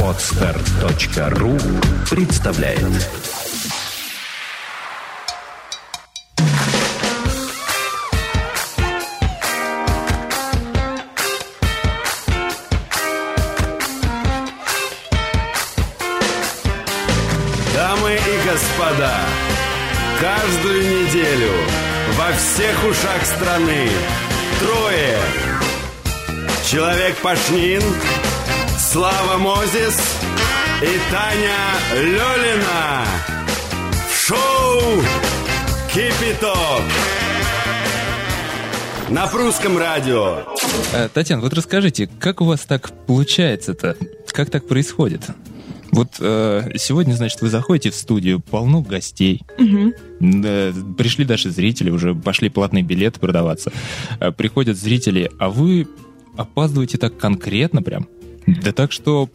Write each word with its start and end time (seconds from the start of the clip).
Отстар.ру 0.00 1.58
представляет 2.08 2.80
Дамы 17.74 18.14
и 18.14 18.48
господа, 18.48 19.18
каждую 20.20 20.82
неделю 20.82 21.52
во 22.16 22.32
всех 22.34 22.84
ушах 22.84 23.26
страны 23.26 23.88
трое. 24.60 25.47
Человек 26.70 27.16
Пашнин, 27.22 27.80
Слава 28.76 29.38
Мозис 29.38 29.98
и 30.82 30.98
Таня 31.10 31.56
Лёлина. 31.94 33.04
В 34.10 34.26
шоу 34.26 35.02
«Кипяток» 35.94 36.82
на 39.08 39.26
прусском 39.28 39.78
радио. 39.78 40.40
Э, 40.92 41.08
Татьяна, 41.08 41.40
вот 41.40 41.54
расскажите, 41.54 42.06
как 42.06 42.42
у 42.42 42.44
вас 42.44 42.60
так 42.66 42.90
получается-то? 43.06 43.96
Как 44.26 44.50
так 44.50 44.68
происходит? 44.68 45.22
Вот 45.90 46.16
э, 46.20 46.72
сегодня, 46.76 47.14
значит, 47.14 47.40
вы 47.40 47.48
заходите 47.48 47.88
в 47.88 47.94
студию, 47.94 48.40
полно 48.40 48.82
гостей. 48.82 49.40
Да, 50.20 50.72
пришли 50.98 51.24
даже 51.24 51.50
зрители, 51.50 51.88
уже 51.88 52.14
пошли 52.14 52.50
платные 52.50 52.82
билеты 52.82 53.18
продаваться. 53.18 53.72
Э, 54.20 54.32
приходят 54.32 54.76
зрители, 54.76 55.30
а 55.38 55.48
вы 55.48 55.88
опаздываете 56.38 56.96
так 56.98 57.18
конкретно 57.18 57.82
прям. 57.82 58.08
Да 58.46 58.72
так 58.72 58.92
что 58.92 59.28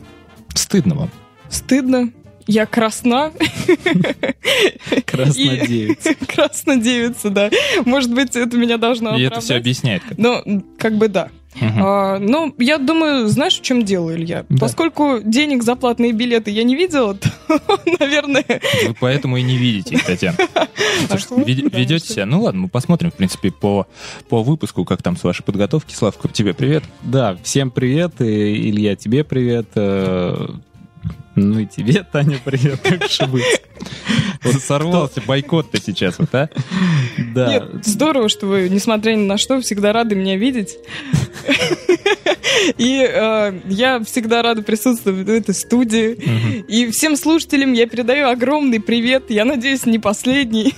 стыдно 0.55 0.95
вам. 0.95 1.11
Стыдно. 1.49 2.11
Я 2.47 2.65
красна. 2.65 3.31
Краснодевица. 5.05 6.15
Краснодевица, 6.27 7.29
да. 7.29 7.49
Может 7.85 8.13
быть, 8.13 8.35
это 8.35 8.57
меня 8.57 8.77
должно 8.77 9.15
И 9.15 9.21
это 9.21 9.39
все 9.39 9.55
объясняет. 9.55 10.03
Ну, 10.17 10.63
как 10.77 10.97
бы 10.97 11.07
да. 11.07 11.29
Мгм. 11.55 11.83
А, 11.83 12.19
ну, 12.19 12.53
я 12.57 12.77
думаю, 12.77 13.27
знаешь, 13.27 13.59
в 13.59 13.61
чем 13.61 13.83
дело, 13.83 14.15
Илья? 14.15 14.45
Да. 14.49 14.57
Поскольку 14.59 15.19
денег 15.23 15.63
за 15.63 15.75
платные 15.75 16.11
билеты 16.11 16.51
я 16.51 16.63
не 16.63 16.75
видела, 16.75 17.13
то, 17.15 17.29
наверное... 17.99 18.45
Вы 18.85 18.95
поэтому 18.99 19.37
и 19.37 19.41
не 19.41 19.57
видите 19.57 19.95
их, 19.95 20.05
Татьяна. 20.05 20.37
Да, 21.09 21.17
ведете 21.45 22.07
себя. 22.13 22.25
Ну 22.25 22.41
ладно, 22.43 22.61
мы 22.61 22.69
посмотрим, 22.69 23.11
в 23.11 23.15
принципе, 23.15 23.51
по, 23.51 23.87
по 24.29 24.43
выпуску, 24.43 24.85
как 24.85 25.01
там 25.01 25.17
с 25.17 25.23
вашей 25.23 25.43
подготовки. 25.43 25.93
Славка, 25.93 26.27
тебе 26.27 26.53
привет. 26.53 26.83
Да, 27.01 27.37
всем 27.43 27.71
привет, 27.71 28.21
и 28.21 28.69
Илья, 28.69 28.95
тебе 28.95 29.23
привет. 29.23 29.67
Ну 31.35 31.59
и 31.59 31.65
тебе, 31.65 32.05
Таня, 32.11 32.39
привет, 32.43 32.79
как 32.81 33.09
же 33.09 33.25
быть. 33.27 33.61
Вот 34.43 34.55
сорвался 34.61 35.21
бойкот-то 35.21 35.81
сейчас, 35.81 36.19
вот, 36.19 36.33
а? 36.35 36.49
Да, 37.33 37.47
Нет, 37.47 37.85
здорово, 37.85 38.29
что 38.29 38.45
вы, 38.47 38.69
несмотря 38.69 39.13
ни 39.13 39.25
на 39.25 39.37
что, 39.37 39.61
всегда 39.61 39.93
рады 39.93 40.15
меня 40.15 40.37
видеть. 40.37 40.77
И 42.77 43.05
э, 43.09 43.59
я 43.65 44.03
всегда 44.03 44.41
рада 44.41 44.61
присутствовать 44.61 45.25
в 45.25 45.29
этой 45.29 45.55
студии. 45.55 46.11
И 46.67 46.91
всем 46.91 47.15
слушателям 47.15 47.73
я 47.73 47.87
передаю 47.87 48.29
огромный 48.29 48.79
привет. 48.79 49.29
Я 49.29 49.45
надеюсь, 49.45 49.85
не 49.85 49.99
последний. 49.99 50.73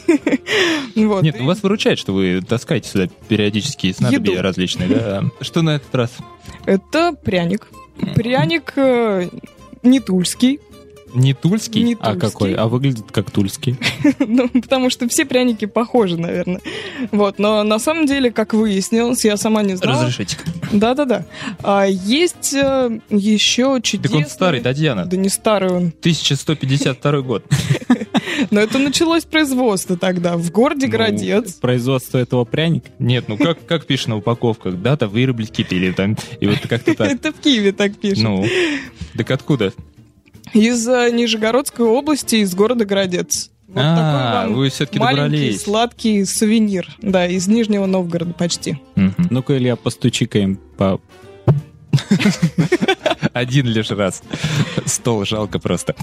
Вот. 0.95 1.23
Нет, 1.23 1.35
ну 1.39 1.45
вас 1.45 1.61
выручает, 1.61 1.99
что 1.99 2.13
вы 2.13 2.41
таскаете 2.41 2.89
сюда 2.89 3.07
периодически 3.27 3.91
снадобья 3.91 4.33
Еду. 4.33 4.41
различные, 4.41 4.87
да? 4.87 5.23
Что 5.41 5.61
на 5.61 5.75
этот 5.75 5.93
раз? 5.93 6.11
Это 6.65 7.13
пряник. 7.13 7.67
Пряник 8.15 8.73
э, 8.77 9.29
не 9.85 9.99
тульский. 9.99 10.59
Не 11.15 11.33
тульский? 11.33 11.81
Не 11.81 11.93
а 11.99 12.11
тульский. 12.11 12.19
какой? 12.19 12.53
А 12.53 12.67
выглядит 12.67 13.11
как 13.11 13.31
тульский. 13.31 13.77
Ну, 14.27 14.49
потому 14.49 14.89
что 14.89 15.07
все 15.07 15.25
пряники 15.25 15.65
похожи, 15.65 16.17
наверное. 16.17 16.59
Вот, 17.11 17.39
но 17.39 17.63
на 17.63 17.79
самом 17.79 18.05
деле, 18.05 18.31
как 18.31 18.53
выяснилось, 18.53 19.23
я 19.23 19.37
сама 19.37 19.63
не 19.63 19.75
знала. 19.75 20.03
Разрешите. 20.03 20.37
Да-да-да. 20.71 21.25
А 21.63 21.85
есть 21.85 22.53
э, 22.53 22.99
еще 23.09 23.79
чудесный... 23.81 24.19
Так 24.19 24.25
он 24.25 24.31
старый, 24.31 24.61
Татьяна. 24.61 25.05
Да 25.05 25.17
не 25.17 25.29
старый 25.29 25.69
он. 25.69 25.87
1152 25.99 27.21
год. 27.21 27.45
Но 28.51 28.59
это 28.59 28.79
началось 28.79 29.23
производство 29.23 29.97
тогда 29.97 30.37
в 30.37 30.51
городе 30.51 30.87
Ну, 30.87 30.91
Городец. 30.91 31.53
Производство 31.53 32.17
этого 32.17 32.43
пряника. 32.45 32.89
Нет, 32.99 33.25
ну 33.27 33.37
как, 33.37 33.65
как 33.65 33.85
пишешь 33.85 34.07
на 34.07 34.17
упаковках? 34.17 34.81
Дата 34.81 35.07
выработки 35.07 35.65
или 35.69 35.91
там... 35.91 36.17
И 36.39 36.47
вот 36.47 36.59
как-то 36.67 36.95
так. 36.95 37.11
Это 37.11 37.31
в 37.31 37.39
Киеве 37.39 37.71
так 37.71 37.95
пишут. 37.97 38.23
Ну, 38.23 38.45
так 39.17 39.31
откуда? 39.31 39.73
Из 40.55 40.87
э, 40.87 41.11
Нижегородской 41.11 41.85
области, 41.85 42.37
из 42.37 42.55
города 42.55 42.85
Городец. 42.85 43.51
Вот 43.67 43.83
А, 43.83 43.95
такой 43.95 44.49
вам 44.49 44.53
вы 44.57 44.69
все-таки 44.69 44.99
маленький, 44.99 45.21
добрались. 45.37 45.61
сладкий 45.63 46.23
сувенир. 46.25 46.87
Да, 47.01 47.27
из 47.27 47.47
Нижнего 47.47 47.85
Новгорода 47.85 48.33
почти. 48.33 48.79
Ну-ка, 49.29 49.57
Илья, 49.57 49.75
постучи-ка 49.75 50.39
им 50.39 50.59
по... 50.77 51.01
Один 53.35 53.65
лишь 53.67 53.91
раз. 53.91 54.23
Стол 54.85 55.25
жалко 55.25 55.59
просто. 55.59 55.93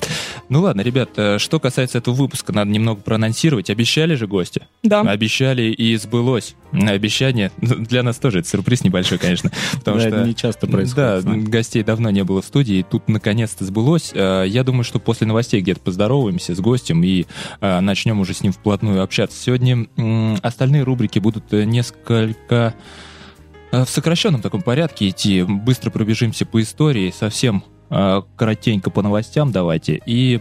Ну 0.50 0.60
ладно, 0.60 0.82
ребят, 0.82 1.10
э, 1.16 1.38
что 1.38 1.58
касается 1.60 1.96
этого 1.96 2.14
выпуска, 2.14 2.52
надо 2.52 2.70
немного 2.70 3.00
проанонсировать. 3.00 3.70
Обещали 3.70 4.16
же 4.16 4.26
гости? 4.26 4.60
Да. 4.82 5.00
Обещали 5.00 5.62
и 5.62 5.96
сбылось. 5.96 6.56
Обещание 6.72 7.50
для 7.58 8.02
нас 8.02 8.18
тоже 8.18 8.40
это 8.40 8.48
сюрприз 8.50 8.84
небольшой, 8.84 9.16
конечно. 9.16 9.50
Потому 9.72 9.96
Да, 9.98 10.08
что 10.08 10.24
не 10.26 10.34
часто 10.34 10.66
Да, 10.66 10.72
происходит. 10.72 11.24
нами. 11.24 11.42
гостей 11.44 11.82
давно 11.82 12.10
не 12.10 12.22
было 12.22 12.42
в 12.42 12.44
студии, 12.44 12.76
и 12.80 12.82
тут 12.82 13.08
наконец-то 13.08 13.64
сбылось. 13.64 14.10
Э, 14.12 14.44
Я 14.46 14.62
думаю, 14.62 14.84
что 14.84 14.98
после 14.98 15.26
новостей 15.26 15.62
где-то 15.62 15.80
поздороваемся 15.80 16.54
с 16.54 16.60
гостем 16.60 17.02
и 17.02 17.24
э, 17.62 17.80
начнем 17.80 18.20
уже 18.20 18.34
с 18.34 18.42
ним 18.42 18.52
вплотную 18.52 19.02
общаться. 19.02 19.40
Сегодня 19.42 19.86
остальные 20.42 20.82
рубрики 20.82 21.18
будут 21.18 21.50
несколько 21.52 22.74
в 23.72 23.86
сокращенном 23.88 24.42
таком 24.42 24.62
порядке 24.62 25.08
идти. 25.08 25.42
Быстро 25.42 25.90
пробежимся 25.90 26.44
по 26.46 26.60
истории, 26.60 27.10
совсем 27.10 27.64
э, 27.90 28.22
коротенько 28.36 28.90
по 28.90 29.02
новостям 29.02 29.50
давайте. 29.50 30.00
И 30.06 30.40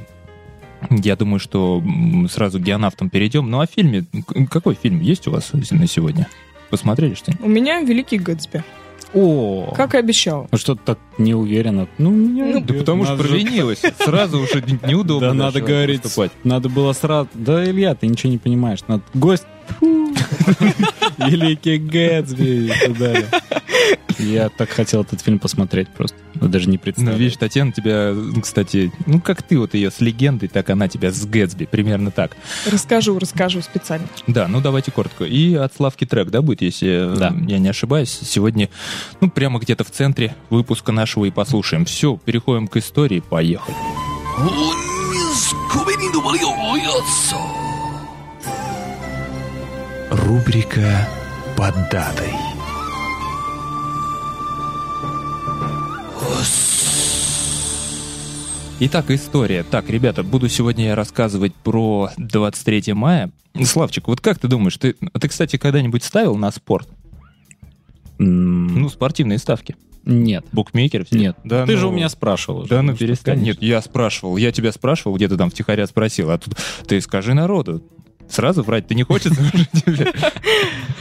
я 0.90 1.16
думаю, 1.16 1.40
что 1.40 1.82
сразу 2.30 2.60
к 2.60 2.64
геонавтам 2.64 3.10
перейдем. 3.10 3.50
Ну, 3.50 3.60
а 3.62 3.66
фильме... 3.68 4.06
Какой 4.50 4.76
фильм 4.76 5.00
есть 5.00 5.28
у 5.28 5.32
вас 5.32 5.52
на 5.54 5.88
сегодня? 5.88 6.28
Посмотрели 6.70 7.14
что-нибудь? 7.14 7.46
У 7.46 7.50
меня 7.50 7.82
Великий 7.82 8.18
Гэтсби. 8.18 8.64
О, 9.14 9.74
Как 9.76 9.94
и 9.94 9.98
обещал. 9.98 10.48
ну 10.52 10.58
что-то 10.58 10.82
так 10.86 11.00
не 11.18 11.34
уверенно. 11.34 11.88
Ну, 11.98 12.12
меня- 12.12 12.62
Да 12.62 12.74
потому 12.74 13.04
что 13.04 13.18
провинилась. 13.18 13.82
Сразу 14.00 14.40
уже 14.40 14.64
неудобно. 14.84 15.30
Да, 15.30 15.34
надо 15.34 15.62
говорить, 15.62 16.02
надо 16.44 16.70
было 16.70 16.94
сразу... 16.94 17.28
Да, 17.34 17.64
Илья, 17.64 17.94
ты 17.94 18.08
ничего 18.08 18.32
не 18.32 18.38
понимаешь. 18.38 18.80
Надо... 18.88 19.04
Гость... 19.14 19.46
Великий 21.28 21.78
Гэтсби 21.78 22.68
и 22.68 22.72
так 22.88 22.98
далее. 22.98 23.28
Я 24.20 24.50
так 24.50 24.70
хотел 24.70 25.02
этот 25.02 25.22
фильм 25.22 25.40
посмотреть 25.40 25.88
просто. 25.90 26.16
Вы 26.36 26.48
даже 26.48 26.70
не 26.70 26.78
Ну, 26.78 26.84
представляете. 26.84 27.24
видишь, 27.24 27.38
Татьяна 27.38 27.72
тебя, 27.72 28.14
кстати, 28.42 28.92
ну, 29.08 29.20
как 29.20 29.42
ты 29.42 29.58
вот 29.58 29.74
ее 29.74 29.90
с 29.90 30.00
легендой, 30.00 30.48
так 30.48 30.70
она 30.70 30.88
тебя 30.88 31.12
с 31.12 31.26
Гэтсби, 31.26 31.66
примерно 31.66 32.12
так. 32.12 32.38
Расскажу, 32.72 33.18
расскажу 33.18 33.62
специально. 33.62 34.08
Да, 34.28 34.48
ну, 34.48 34.62
давайте 34.62 34.92
коротко. 34.92 35.24
И 35.26 35.56
от 35.56 35.74
Славки 35.76 36.06
трек, 36.06 36.30
да, 36.30 36.42
будет, 36.42 36.62
если 36.62 37.14
э, 37.14 37.16
Да. 37.18 37.34
я 37.48 37.58
не 37.58 37.70
ошибаюсь. 37.70 38.12
Сегодня, 38.24 38.70
ну, 39.22 39.30
прямо 39.30 39.60
где-то 39.60 39.84
в 39.84 39.90
центре 39.92 40.36
выпуска 40.50 40.92
нашего 40.92 41.26
и 41.26 41.32
послушаем. 41.32 41.86
Все, 41.86 42.18
переходим 42.24 42.68
к 42.68 42.78
истории, 42.78 43.22
поехали. 43.28 43.76
Рубрика 50.12 51.08
«Под 51.56 51.74
датой». 51.90 52.34
Итак, 58.80 59.12
история. 59.12 59.64
Так, 59.64 59.90
ребята, 59.90 60.24
буду 60.24 60.50
сегодня 60.50 60.86
я 60.86 60.96
рассказывать 60.96 61.54
про 61.54 62.10
23 62.18 62.94
мая. 62.94 63.32
Славчик, 63.64 64.08
вот 64.08 64.22
как 64.22 64.40
ты 64.40 64.48
думаешь, 64.48 64.78
ты, 64.78 64.96
а 65.14 65.20
ты 65.20 65.28
кстати, 65.28 65.58
когда-нибудь 65.58 66.04
ставил 66.04 66.36
на 66.36 66.52
спорт? 66.52 66.88
М, 68.18 68.80
Ну, 68.82 68.90
спортивные 68.90 69.38
ставки. 69.38 69.76
Нет. 70.04 70.44
Букмекер 70.52 71.06
все? 71.06 71.16
Нет. 71.16 71.38
Да, 71.44 71.66
Ты 71.68 71.74
ну, 71.74 71.78
же 71.78 71.88
у 71.88 71.92
меня 71.92 72.10
спрашивал. 72.10 72.66
Да 72.66 72.82
ну 72.82 72.96
что, 72.96 73.06
перестань. 73.06 73.42
Нет, 73.44 73.62
я 73.62 73.82
спрашивал. 73.82 74.36
Я 74.38 74.52
тебя 74.52 74.72
спрашивал, 74.72 75.16
где-то 75.16 75.38
там 75.38 75.52
втихаря 75.52 75.86
спросил. 75.86 76.32
А 76.32 76.40
тут 76.40 76.56
ты 76.88 77.00
скажи 77.02 77.36
народу. 77.36 77.84
Сразу 78.32 78.64
врать 78.64 78.88
ты 78.88 78.96
не 78.96 79.04
хочешь 79.04 79.32
уже 79.32 79.66
тебе? 79.74 80.12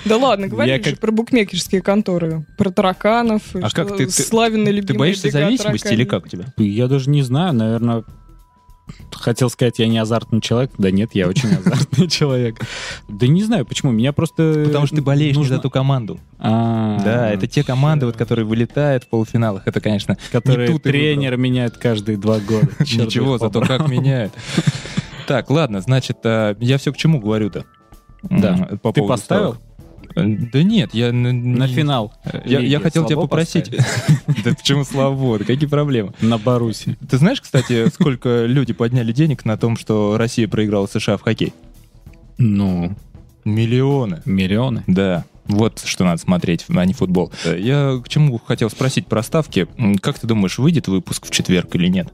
Да 0.05 0.17
ладно, 0.17 0.49
говори 0.49 0.83
же 0.83 0.97
про 0.97 1.11
букмекерские 1.13 1.83
конторы, 1.83 2.45
про 2.59 2.71
тараканов. 2.71 3.43
А 3.55 3.71
как 3.71 3.97
ты- 3.97 4.11
Славины 4.11 4.69
любимые 4.69 4.87
Ты 4.87 4.95
боишься 4.99 5.31
зависимости 5.31 5.93
или 5.93 6.05
как 6.05 6.25
у 6.27 6.29
тебя? 6.29 6.47
Я 6.57 6.87
даже 6.89 7.11
не 7.11 7.23
знаю, 7.23 7.53
наверное, 7.55 8.05
хотел 9.13 9.51
сказать, 9.51 9.79
я 9.79 9.87
не 9.87 9.99
азартный 9.99 10.41
человек. 10.41 10.73
Да 10.79 10.91
нет, 10.91 11.11
я 11.15 11.29
очень 11.29 11.51
азартный 11.55 12.09
человек. 12.11 12.57
Да 13.09 13.27
не 13.27 13.43
знаю, 13.45 13.65
почему. 13.67 13.93
Меня 13.93 14.13
просто... 14.13 14.65
Потому 14.67 14.87
что 14.87 14.97
ты 14.97 15.03
болеешь 15.03 15.37
не 15.37 15.43
нужно- 15.43 15.57
за 15.57 15.63
ту 15.63 15.71
команду. 15.71 16.19
А, 16.39 16.99
Да, 17.05 17.31
это 17.31 17.47
те 17.47 17.63
команды, 17.63 18.07
вот, 18.07 18.17
которые 18.17 18.45
вылетают 18.47 19.05
в 19.05 19.09
полуфиналах. 19.09 19.63
Это, 19.67 19.81
конечно, 19.81 20.17
Которые 20.33 20.79
тренер 20.79 21.37
меняет 21.37 21.77
каждые 21.77 22.17
два 22.19 22.39
года. 22.41 22.69
Ничего, 22.81 23.39
зато 23.39 23.61
как 23.61 23.89
меняет. 23.89 24.33
Так, 25.27 25.51
ладно, 25.51 25.81
значит, 25.81 26.19
а, 26.25 26.57
я 26.61 26.79
все 26.79 26.93
к 26.93 26.97
чему 26.97 27.21
говорю-то? 27.21 27.65
Да. 28.23 28.69
По 28.83 28.93
Ты 28.93 29.03
поставил? 29.03 29.55
ставок. 29.55 29.61
Э, 30.17 30.25
Да 30.53 30.63
нет, 30.63 30.93
я... 30.93 31.13
На 31.13 31.69
финал. 31.69 32.13
Я, 32.45 32.59
лиги 32.61 32.71
я 32.71 32.81
хотел 32.81 33.07
тебя 33.07 33.17
попросить... 33.21 33.71
Да 34.45 34.55
почему 34.55 34.85
слабо? 34.85 35.39
Какие 35.39 35.69
проблемы? 35.69 36.13
На 36.21 36.37
Баруси. 36.39 36.99
Ты 37.09 37.17
знаешь, 37.19 37.41
кстати, 37.41 37.89
сколько 37.91 38.45
люди 38.47 38.73
подняли 38.73 39.13
денег 39.13 39.45
на 39.45 39.57
том, 39.57 39.77
что 39.77 40.17
Россия 40.19 40.49
проиграла 40.49 40.87
США 40.87 41.17
в 41.17 41.23
хоккей? 41.23 41.53
Ну, 42.39 42.95
Миллионы. 43.45 44.23
миллионы. 44.25 44.85
Да. 44.87 45.25
Вот 45.47 45.81
что 45.85 46.05
надо 46.05 46.21
смотреть, 46.21 46.65
а 46.69 46.85
не 46.85 46.93
футбол. 46.95 47.33
Э, 47.45 47.59
Я 47.59 48.01
к 48.05 48.09
чему 48.09 48.39
хотел 48.39 48.71
спросить 48.71 49.07
про 49.07 49.23
ставки. 49.23 49.67
Как 50.01 50.19
ты 50.19 50.27
думаешь, 50.27 50.59
выйдет 50.59 50.89
выпуск 50.89 51.27
в 51.27 51.31
четверг 51.31 51.75
или 51.75 51.89
нет? 51.89 52.09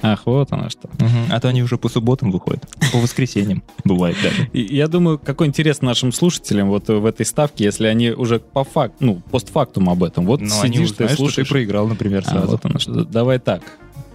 Ах, 0.00 0.22
вот 0.26 0.52
оно 0.52 0.68
что. 0.70 0.88
А 1.30 1.40
то 1.40 1.48
они 1.48 1.62
уже 1.62 1.76
по 1.76 1.88
субботам 1.88 2.30
выходят. 2.30 2.66
По 2.92 2.98
воскресеньям 2.98 3.62
бывает 3.84 4.16
даже. 4.22 4.48
Я 4.52 4.86
думаю, 4.88 5.18
какой 5.18 5.48
интерес 5.48 5.82
нашим 5.82 6.12
слушателям 6.12 6.68
вот 6.68 6.88
в 6.88 7.04
этой 7.04 7.26
ставке, 7.26 7.64
если 7.64 7.86
они 7.86 8.10
уже 8.10 8.38
по 8.38 8.62
факту, 8.64 8.96
ну, 9.04 9.22
постфактум 9.30 9.88
об 9.90 10.04
этом. 10.04 10.24
Вот 10.26 10.40
Но 10.40 10.60
они 10.62 10.74
сидишь, 10.76 10.88
ты 10.90 10.94
узнают, 11.04 11.12
что 11.12 11.16
ты 11.16 11.16
слушаешь. 11.16 11.48
проиграл, 11.48 11.88
например, 11.88 12.22
А, 12.26 12.30
сразу. 12.30 12.48
вот 12.52 12.64
оно 12.64 12.78
что. 12.78 13.04
Давай 13.04 13.38
так. 13.38 13.62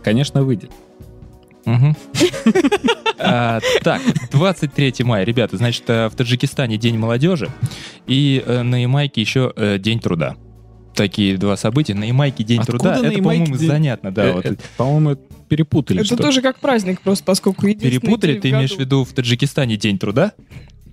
Конечно, 0.04 0.44
выйдет. 0.44 0.72
А, 3.26 3.60
Так, 3.84 4.02
23 4.32 4.96
мая, 5.06 5.24
ребята, 5.24 5.56
значит, 5.58 5.84
э, 5.88 6.10
в 6.10 6.16
Таджикистане 6.16 6.78
День 6.78 6.98
молодежи, 6.98 7.50
и 8.06 8.44
э, 8.46 8.64
на 8.64 8.82
Ямайке 8.82 9.22
еще 9.22 9.54
э, 9.56 9.78
День 9.80 10.00
труда. 10.00 10.36
Такие 10.96 11.38
два 11.38 11.58
события. 11.58 11.94
На 11.96 12.04
Ямайке 12.06 12.44
День 12.44 12.60
Откуда 12.62 12.78
труда, 12.94 13.08
это, 13.08 13.18
по-моему, 13.18 13.58
день- 13.58 13.68
занятно, 13.68 14.12
да. 14.12 14.26
Э, 14.26 14.34
вот. 14.34 14.46
это, 14.46 14.58
По-моему, 14.78 15.18
перепутали. 15.50 16.00
Это 16.00 16.06
что 16.08 16.16
ли. 16.16 16.22
тоже 16.22 16.42
как 16.42 16.60
праздник, 16.60 17.02
просто 17.02 17.24
поскольку 17.24 17.66
единственный 17.68 18.00
Перепутали, 18.00 18.40
ты 18.40 18.50
в 18.50 18.52
имеешь 18.54 18.76
в 18.76 18.80
виду 18.80 19.04
в 19.04 19.12
Таджикистане 19.14 19.76
День 19.78 19.98
труда, 19.98 20.34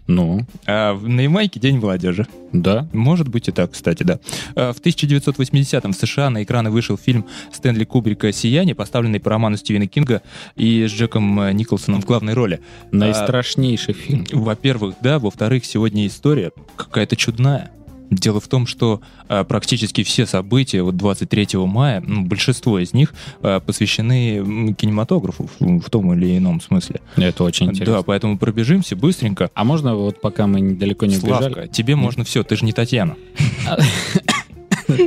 Ну, 0.06 0.44
а 0.66 0.94
в- 0.94 1.08
на 1.08 1.20
Ямайке 1.20 1.60
День 1.60 1.78
молодежи. 1.78 2.26
да. 2.52 2.88
Может 2.92 3.28
быть 3.28 3.46
и 3.48 3.52
так, 3.52 3.72
кстати, 3.72 4.02
да. 4.02 4.18
А, 4.56 4.72
В 4.72 4.80
1980-м 4.80 5.92
в 5.92 5.96
США 5.96 6.30
на 6.30 6.42
экраны 6.42 6.70
вышел 6.70 6.96
фильм 6.98 7.26
Стэнли 7.52 7.84
Кубрика 7.84 8.32
«Сияние», 8.32 8.74
поставленный 8.74 9.20
по 9.20 9.30
роману 9.30 9.56
Стивена 9.56 9.86
Кинга 9.86 10.22
и 10.56 10.86
с 10.88 10.90
Джеком 10.92 11.40
э, 11.40 11.52
Николсоном 11.52 12.00
в 12.02 12.06
главной 12.06 12.34
роли. 12.34 12.60
Наистрашнейший 12.90 13.94
фильм. 13.94 14.26
Во-первых, 14.32 14.96
да, 15.00 15.18
во-вторых, 15.18 15.64
сегодня 15.64 16.06
история 16.06 16.50
какая-то 16.76 17.14
чудная. 17.16 17.70
Дело 18.10 18.40
в 18.40 18.48
том, 18.48 18.66
что 18.66 19.00
а, 19.28 19.44
практически 19.44 20.02
все 20.02 20.26
события 20.26 20.82
вот 20.82 20.96
23 20.96 21.48
мая, 21.66 22.02
ну, 22.04 22.22
большинство 22.22 22.78
из 22.80 22.92
них 22.92 23.14
а, 23.40 23.60
посвящены 23.60 24.74
кинематографу 24.74 25.48
в, 25.58 25.80
в 25.80 25.90
том 25.90 26.12
или 26.14 26.36
ином 26.36 26.60
смысле. 26.60 27.00
Это 27.16 27.44
очень 27.44 27.66
интересно. 27.66 27.94
Да, 27.98 28.02
поэтому 28.02 28.36
пробежимся 28.36 28.96
быстренько. 28.96 29.50
А 29.54 29.64
можно 29.64 29.94
вот 29.94 30.20
пока 30.20 30.48
мы 30.48 30.60
недалеко 30.60 31.06
не 31.06 31.18
убежали? 31.18 31.52
Славка, 31.52 31.68
тебе 31.68 31.94
можно 31.94 32.24
все, 32.24 32.42
ты 32.42 32.56
же 32.56 32.64
не 32.64 32.72
Татьяна. 32.72 33.16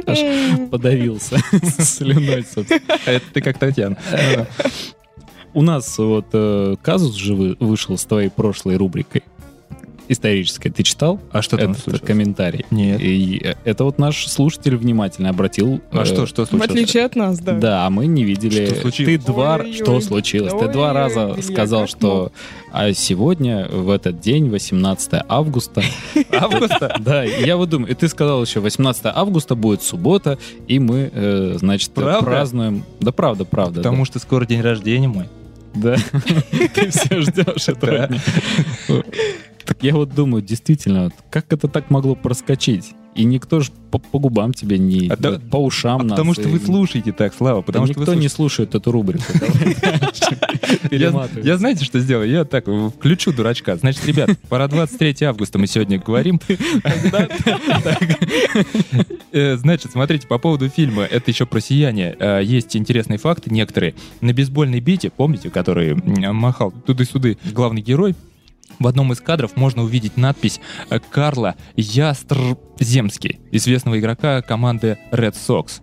Аж 0.08 0.20
подавился 0.72 1.38
слюной, 1.80 2.46
собственно. 2.46 2.82
Это 3.06 3.26
ты 3.34 3.42
как 3.42 3.58
Татьяна. 3.58 3.98
У 5.54 5.62
нас 5.62 5.98
вот 6.00 6.28
э, 6.34 6.76
казус 6.82 7.16
же 7.16 7.36
вы- 7.36 7.58
вышел 7.60 7.96
с 7.98 8.06
твоей 8.06 8.30
прошлой 8.30 8.78
рубрикой 8.78 9.22
исторической. 10.08 10.70
Ты 10.70 10.84
читал? 10.84 11.20
А 11.32 11.42
что 11.42 11.58
там 11.58 11.72
этот 11.72 11.84
случилось? 11.84 12.08
комментарий? 12.08 12.66
Нет. 12.72 13.00
И 13.02 13.56
это 13.64 13.84
вот 13.84 13.98
наш 14.00 14.28
слушатель 14.28 14.76
внимательно 14.76 15.30
обратил. 15.30 15.82
А 15.92 16.02
э, 16.02 16.06
что, 16.06 16.26
что 16.26 16.46
В 16.46 16.50
случилось? 16.50 16.70
отличие 16.72 17.06
от 17.06 17.16
нас, 17.16 17.40
да. 17.40 17.54
Да, 17.54 17.86
а 17.86 17.90
мы 17.90 18.08
не 18.08 18.24
видели. 18.24 18.66
Что 18.66 18.76
случилось? 18.82 19.20
Ты 19.20 19.26
два... 19.26 19.56
Ой-ой-ой. 19.56 19.74
Что 19.74 20.00
случилось? 20.02 20.52
Ты 20.52 20.68
два 20.68 20.92
Ой-ой-ой, 20.92 20.94
раза 20.94 21.32
Илья, 21.34 21.42
сказал, 21.44 21.88
что 21.88 22.32
а 22.72 22.92
сегодня, 22.94 23.68
в 23.70 23.90
этот 23.90 24.20
день, 24.20 24.50
18 24.50 25.24
августа. 25.28 25.84
Августа? 26.32 26.96
Да, 27.00 27.24
я 27.24 27.56
вот 27.56 27.70
думаю, 27.70 27.92
и 27.92 27.94
ты 27.94 28.08
сказал 28.08 28.44
еще, 28.44 28.62
18 28.62 29.06
августа 29.06 29.56
будет 29.56 29.84
суббота, 29.84 30.40
и 30.68 30.80
мы, 30.80 31.12
э, 31.14 31.56
значит, 31.60 31.92
празднуем. 31.92 32.84
Да, 33.00 33.12
правда, 33.12 33.46
правда. 33.46 33.76
Потому 33.82 34.06
что 34.06 34.20
скоро 34.20 34.46
день 34.46 34.62
рождения 34.62 35.08
мой. 35.08 35.28
Да. 35.76 35.96
Ты 36.74 36.90
все 36.92 37.22
ждешь 37.22 37.68
этого. 37.68 38.10
Так 39.66 39.84
я 39.84 39.94
вот 39.96 40.14
думаю, 40.14 40.42
действительно, 40.42 41.12
как 41.32 41.52
это 41.54 41.68
так 41.68 41.90
могло 41.90 42.16
проскочить? 42.16 42.92
И 43.16 43.26
никто 43.26 43.60
же 43.60 43.70
по, 43.92 44.00
по 44.00 44.18
губам 44.18 44.54
тебе 44.54 44.80
не... 44.80 45.08
А 45.08 45.16
да- 45.16 45.40
по 45.40 45.58
ушам 45.58 46.02
А 46.02 46.04
нас 46.04 46.12
потому 46.14 46.34
что 46.34 46.42
и- 46.44 46.48
вы 46.48 46.60
слушаете 46.60 47.12
так, 47.12 47.32
Слава, 47.36 47.60
Да 47.62 47.66
потому 47.68 47.86
что 47.86 47.94
вы 47.94 48.02
никто 48.02 48.14
не 48.16 48.28
слушаете. 48.28 48.72
слушает 48.72 48.76
эту 48.76 48.92
рубрику. 48.92 49.24
Я, 51.44 51.58
знаете, 51.58 51.86
что 51.86 52.00
сделаю? 52.00 52.28
Я 52.28 52.44
так 52.44 52.66
включу 52.66 53.32
дурачка. 53.32 53.76
Значит, 53.76 54.04
ребят, 54.08 54.32
пора 54.50 54.68
23 54.68 55.28
августа 55.28 55.60
мы 55.60 55.68
сегодня 55.68 56.00
говорим. 56.00 56.40
Э, 59.32 59.58
Значит, 59.58 59.92
смотрите, 59.92 60.28
по 60.28 60.38
поводу 60.38 60.70
фильма, 60.70 61.04
это 61.04 61.32
еще 61.32 61.46
про 61.48 61.60
сияние. 61.60 62.16
Э, 62.20 62.42
Есть 62.44 62.76
интересные 62.76 63.18
факты 63.18 63.50
некоторые. 63.52 63.96
На 64.22 64.32
бейсбольной 64.34 64.80
бите, 64.80 65.10
помните, 65.10 65.50
который 65.50 65.96
махал 66.32 66.72
туды-суды 66.72 67.38
главный 67.52 67.82
герой, 67.82 68.14
в 68.80 68.88
одном 68.88 69.14
из 69.14 69.22
кадров 69.22 69.56
можно 69.56 69.84
увидеть 69.84 70.18
надпись 70.18 70.60
э, 70.90 71.00
Карла 71.00 71.56
Ястрземский, 71.76 73.40
известного 73.52 74.00
игрока 74.00 74.42
команды 74.42 74.98
Red 75.12 75.36
Sox. 75.36 75.82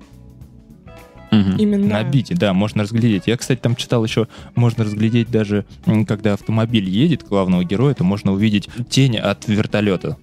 Мгм. 1.30 1.56
Именно. 1.56 1.86
На 1.86 2.04
бите, 2.04 2.34
да, 2.34 2.52
можно 2.52 2.82
разглядеть. 2.82 3.24
Я, 3.26 3.36
кстати, 3.36 3.60
там 3.60 3.76
читал 3.76 4.04
еще, 4.04 4.26
можно 4.54 4.84
разглядеть 4.84 5.30
даже, 5.30 5.64
когда 6.06 6.34
автомобиль 6.34 6.88
едет 6.88 7.26
главного 7.26 7.64
героя, 7.64 7.94
то 7.94 8.04
можно 8.04 8.32
увидеть 8.32 8.68
тень 8.88 9.16
от 9.16 9.46
вертолета. 9.46 10.16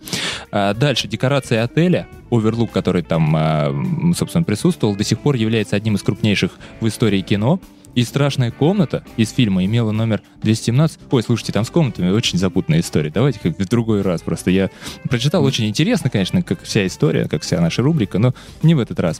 А 0.51 0.73
дальше, 0.73 1.07
декорация 1.07 1.63
отеля, 1.63 2.07
оверлук, 2.29 2.71
который 2.71 3.03
там, 3.03 3.33
а, 3.35 3.73
собственно, 4.15 4.43
присутствовал, 4.43 4.95
до 4.95 5.03
сих 5.03 5.19
пор 5.19 5.35
является 5.35 5.75
одним 5.75 5.95
из 5.95 6.03
крупнейших 6.03 6.51
в 6.81 6.87
истории 6.87 7.21
кино. 7.21 7.59
И 7.97 8.03
«Страшная 8.03 8.51
комната» 8.51 9.03
из 9.17 9.31
фильма 9.31 9.65
имела 9.65 9.89
номер 9.89 10.21
217. 10.43 10.99
Ой, 11.09 11.23
слушайте, 11.23 11.51
там 11.51 11.65
с 11.65 11.71
комнатами 11.71 12.11
очень 12.11 12.37
запутанная 12.37 12.81
история. 12.81 13.09
Давайте 13.09 13.39
как 13.39 13.57
в 13.57 13.67
другой 13.67 14.03
раз. 14.03 14.21
Просто 14.21 14.51
я 14.51 14.69
прочитал 15.09 15.43
очень 15.43 15.65
интересно, 15.65 16.11
конечно, 16.11 16.43
как 16.43 16.61
вся 16.61 16.85
история, 16.85 17.27
как 17.27 17.41
вся 17.41 17.59
наша 17.59 17.81
рубрика, 17.81 18.19
но 18.19 18.35
не 18.61 18.75
в 18.75 18.79
этот 18.79 18.99
раз. 18.99 19.19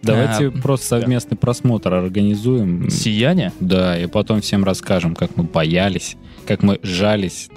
Давайте 0.00 0.46
А, 0.46 0.50
просто 0.50 0.86
совместный 0.86 1.36
просмотр 1.36 1.92
организуем. 1.92 2.88
«Сияние» 2.88 3.52
Да, 3.60 3.98
и 3.98 4.06
потом 4.06 4.40
всем 4.40 4.64
расскажем, 4.64 5.14
как 5.14 5.36
мы 5.36 5.44
боялись, 5.44 6.16
как 6.46 6.62
мы 6.62 6.78
жались, 6.82 7.48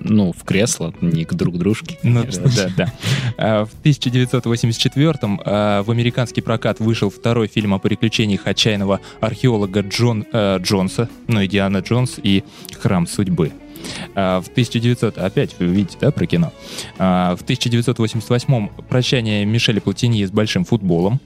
ну, 0.00 0.32
в 0.32 0.44
кресло, 0.44 0.94
не 1.00 1.24
к 1.24 1.34
друг 1.34 1.58
дружке. 1.58 1.98
Ну, 2.02 2.24
да, 2.56 2.68
да. 2.76 2.92
А, 3.36 3.64
В 3.64 3.70
1984-м 3.82 5.40
а, 5.44 5.82
в 5.82 5.90
американский 5.90 6.40
прокат 6.40 6.80
вышел 6.80 7.10
второй 7.10 7.48
фильм 7.48 7.74
о 7.74 7.78
приключениях 7.78 8.46
отчаянного 8.46 9.00
археолога 9.20 9.80
Джон 9.80 10.26
э, 10.32 10.58
Джонса, 10.60 11.08
ну, 11.28 11.44
Диана 11.46 11.78
Джонс 11.78 12.18
и 12.22 12.44
Храм 12.80 13.06
судьбы. 13.06 13.52
А, 14.14 14.40
В 14.40 14.48
1900... 14.48 15.18
Опять, 15.18 15.56
вы 15.58 15.66
видите, 15.66 15.96
да, 16.00 16.10
про 16.10 16.26
кино? 16.26 16.52
В 16.98 17.38
1988-м 17.46 18.70
«Прощание 18.88 19.44
Мишеля 19.44 19.80
Платини 19.80 20.24
с 20.24 20.30
большим 20.30 20.64
футболом». 20.64 21.20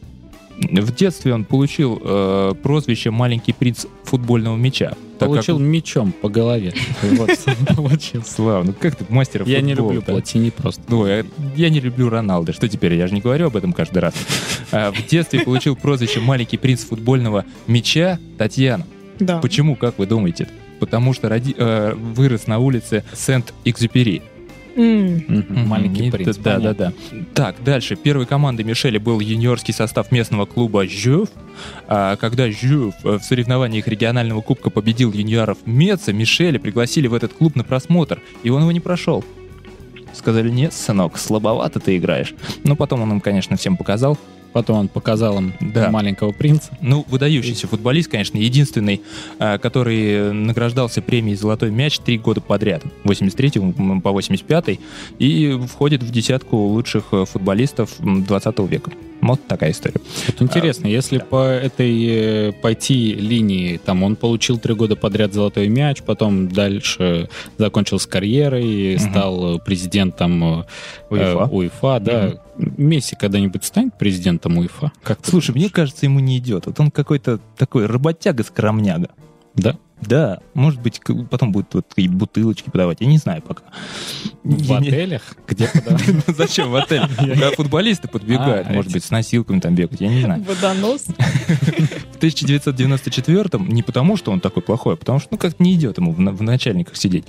В 0.59 0.95
детстве 0.95 1.35
он 1.35 1.45
получил 1.45 2.01
э, 2.03 2.55
прозвище 2.63 3.11
«Маленький 3.11 3.53
принц 3.53 3.87
футбольного 4.05 4.57
мяча». 4.57 4.91
так 5.19 5.29
как- 5.29 5.29
Получил 5.29 5.59
мечом 5.59 6.13
по 6.13 6.29
голове. 6.29 6.73
Вот, 7.03 7.31
получил. 7.77 8.23
Ну 8.39 8.73
как 8.79 8.97
ты 8.97 9.05
мастер 9.09 9.43
Я 9.47 9.61
не 9.61 9.75
люблю? 9.75 10.03
Платини 10.03 10.51
просто. 10.51 10.83
Ну, 10.89 11.07
я, 11.07 11.25
я 11.57 11.71
не 11.71 11.81
люблю 11.81 12.09
Роналда. 12.09 12.53
Что 12.53 12.69
теперь? 12.69 12.95
Я 12.95 13.07
же 13.09 13.15
не 13.15 13.21
говорю 13.21 13.47
об 13.47 13.57
этом 13.57 13.73
каждый 13.73 13.99
раз. 13.99 14.15
А, 14.73 14.93
в 14.93 15.07
детстве 15.07 15.41
получил 15.41 15.77
прозвище 15.77 16.21
«Маленький 16.21 16.57
принц 16.57 16.85
футбольного 16.85 17.45
мяча» 17.67 18.19
Татьяна. 18.39 18.87
Да. 19.19 19.39
Почему, 19.39 19.77
как 19.77 19.99
вы 19.99 20.07
думаете? 20.07 20.49
Потому 20.81 21.13
что 21.15 21.29
э, 21.29 21.95
вырос 21.95 22.47
на 22.47 22.59
улице 22.59 23.05
Сент-Экзюпери. 23.13 24.23
Маленький 24.77 26.11
принц. 26.11 26.37
Да, 26.37 26.59
да, 26.59 26.75
да. 26.75 26.93
Так, 27.35 27.63
дальше. 27.63 27.97
Первой 27.97 28.27
командой 28.27 28.63
Мишеля 28.63 28.99
был 29.01 29.21
юниорский 29.21 29.75
состав 29.75 30.11
местного 30.13 30.47
клуба 30.47 30.87
«Жюв». 30.87 31.29
А 31.87 32.17
когда 32.17 32.51
«Жюв» 32.51 32.95
в 33.03 33.21
соревнованиях 33.21 33.87
регионального 33.87 34.41
кубка 34.41 34.71
победил 34.71 35.13
юниоров 35.13 35.59
Меца, 35.67 36.13
Мишеля 36.13 36.59
пригласили 36.59 37.07
в 37.07 37.15
этот 37.15 37.33
клуб 37.33 37.55
на 37.57 37.65
просмотр, 37.65 38.21
и 38.43 38.51
он 38.51 38.63
его 38.63 38.73
не 38.73 38.81
прошел. 38.81 39.25
Сказали, 40.13 40.49
нет, 40.49 40.73
сынок, 40.73 41.19
слабовато 41.19 41.81
ты 41.81 41.97
играешь. 41.97 42.35
Но 42.63 42.77
потом 42.77 43.03
он 43.03 43.13
им, 43.13 43.21
конечно, 43.21 43.57
всем 43.57 43.77
показал. 43.77 44.19
Потом 44.55 44.79
он 44.79 44.89
показал 44.89 45.37
им 45.39 45.53
Да. 45.61 45.91
маленького 45.91 46.33
принца. 46.33 46.71
Ну, 46.81 47.05
выдающийся 47.09 47.67
футболист, 47.67 48.11
конечно, 48.11 48.39
единственный, 48.39 49.03
а, 49.39 49.59
который 49.59 50.33
награждался 50.33 51.03
премией 51.03 51.37
«Золотой 51.37 51.71
мяч» 51.71 51.99
три 51.99 52.17
года 52.17 52.41
подряд, 52.41 52.83
83 53.05 54.01
по 54.03 54.13
85 54.13 54.79
и 55.19 55.59
входит 55.71 56.03
в 56.03 56.11
десятку 56.11 56.57
лучших 56.57 57.05
э, 57.13 57.25
футболистов 57.27 57.91
м, 58.01 58.25
20 58.25 58.59
века. 58.61 58.91
Вот 59.21 59.41
такая 59.47 59.71
история. 59.73 60.01
Вот 60.27 60.43
интересно, 60.43 60.87
если 60.87 61.19
по 61.19 61.45
этой 61.49 62.07
э, 62.49 62.53
пойти 62.53 63.15
линии, 63.15 63.79
там 63.79 64.03
он 64.03 64.17
получил 64.17 64.59
три 64.59 64.75
года 64.75 64.97
подряд 64.97 65.33
золотой 65.33 65.69
мяч, 65.69 66.03
потом 66.03 66.49
дальше 66.49 67.29
закончил 67.59 67.99
с 67.99 68.07
карьерой, 68.07 68.97
Мгм. 68.97 69.11
стал 69.11 69.59
президентом 69.61 70.61
э, 70.61 70.65
УЕФА. 71.11 71.45
УЕФА, 71.51 72.01
да. 72.01 72.35
Месси 72.57 73.17
когда-нибудь 73.17 73.65
станет 73.65 73.99
президентом 73.99 74.59
УЕФА? 74.59 74.93
Как 75.03 75.19
Слушай, 75.23 75.55
мне 75.55 75.69
кажется, 75.69 76.07
ему 76.07 76.21
не 76.21 76.39
идет. 76.39 76.67
Вот 76.67 76.79
он 76.79 76.91
какой-то 76.91 77.41
такой 77.57 77.87
работяга-скромняга. 77.87 79.11
Да? 79.55 79.79
Да, 80.01 80.41
может 80.53 80.83
быть, 80.83 81.01
потом 81.31 81.51
будет 81.53 81.73
вот 81.73 81.87
и 81.97 82.09
бутылочки 82.09 82.69
подавать, 82.69 83.01
я 83.01 83.07
не 83.07 83.17
знаю 83.19 83.41
пока. 83.43 83.63
В 84.43 84.61
Я 84.61 84.81
не- 84.81 84.89
отелях? 84.89 85.23
Где 85.49 85.69
подавать? 85.69 86.03
Зачем 86.37 86.71
в 86.71 86.77
отель? 86.77 87.03
Когда 87.17 87.51
футболисты 87.53 88.09
подбегают, 88.09 88.67
А, 88.69 88.73
может 88.73 88.93
быть, 88.93 89.03
с 89.05 89.11
носилками 89.11 89.61
там 89.61 89.75
бегать, 89.75 90.01
я 90.03 90.09
не 90.09 90.21
знаю. 90.21 90.43
Водонос. 90.45 91.05
В 92.13 92.19
1994-м 92.19 93.69
не 93.69 93.83
потому, 93.83 94.17
что 94.17 94.33
он 94.33 94.41
такой 94.41 94.63
плохой, 94.63 94.95
а 94.95 94.97
потому 94.97 95.19
что, 95.21 95.29
ну, 95.33 95.39
как-то 95.39 95.63
не 95.63 95.75
идет 95.75 95.99
ему 95.99 96.13
в, 96.13 96.21
на- 96.21 96.33
в 96.33 96.43
начальниках 96.43 96.97
сидеть. 96.97 97.25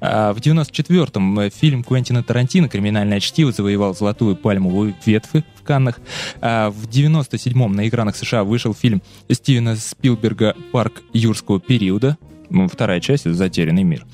А 0.00 0.32
в 0.32 0.38
94-м 0.38 1.40
э, 1.40 1.50
фильм 1.50 1.82
Куэнтина 1.84 2.22
Тарантино 2.22 2.68
«Криминальное 2.68 3.20
чтиво» 3.20 3.52
завоевал 3.52 3.94
золотую 3.94 4.36
пальмовую 4.36 4.94
ветвь 5.06 5.44
Каннах. 5.68 6.00
А 6.40 6.70
в 6.70 6.88
97-м 6.88 7.72
на 7.76 7.86
экранах 7.86 8.16
США 8.16 8.42
вышел 8.42 8.72
фильм 8.74 9.02
Стивена 9.30 9.76
Спилберга 9.76 10.56
«Парк 10.72 11.02
юрского 11.12 11.60
периода». 11.60 12.16
Ну, 12.50 12.66
Вторая 12.66 13.00
часть 13.00 13.30
«Затерянный 13.30 13.82
мир». 13.82 14.06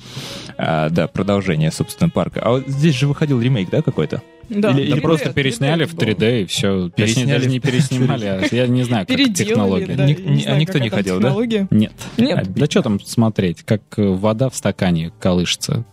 А, 0.57 0.89
да, 0.89 1.07
продолжение, 1.07 1.71
собственно, 1.71 2.09
парка. 2.09 2.41
А 2.41 2.49
вот 2.51 2.67
здесь 2.67 2.93
же 2.95 3.07
выходил 3.07 3.39
ремейк, 3.41 3.69
да, 3.69 3.81
какой-то? 3.81 4.21
Да, 4.49 4.71
Или- 4.71 4.89
Да 4.89 4.95
или 4.95 4.99
просто 4.99 5.29
3D, 5.29 5.33
пересняли 5.33 5.85
в 5.85 5.95
3D 5.95 6.41
и 6.41 6.45
все. 6.45 6.89
Пересняли 6.89 7.29
даже 7.29 7.49
не 7.49 7.59
переснимали, 7.59 8.25
а 8.25 8.41
я 8.51 8.67
не 8.67 8.83
знаю, 8.83 9.07
как 9.07 9.17
технология. 9.33 9.95
да. 9.95 10.05
Ник- 10.05 10.19
я 10.19 10.25
не 10.29 10.35
ни- 10.37 10.41
знаю, 10.41 10.57
а 10.57 10.59
никто 10.59 10.79
не 10.79 10.89
ходил, 10.89 11.15
да? 11.19 11.21
технология. 11.29 11.67
Нет. 11.71 11.93
Нет. 12.17 12.53
Да 12.53 12.65
что 12.65 12.81
там 12.83 12.99
смотреть, 12.99 13.63
как 13.63 13.81
э, 13.97 14.05
вода 14.05 14.49
в 14.49 14.55
стакане 14.55 15.11
колышется. 15.19 15.85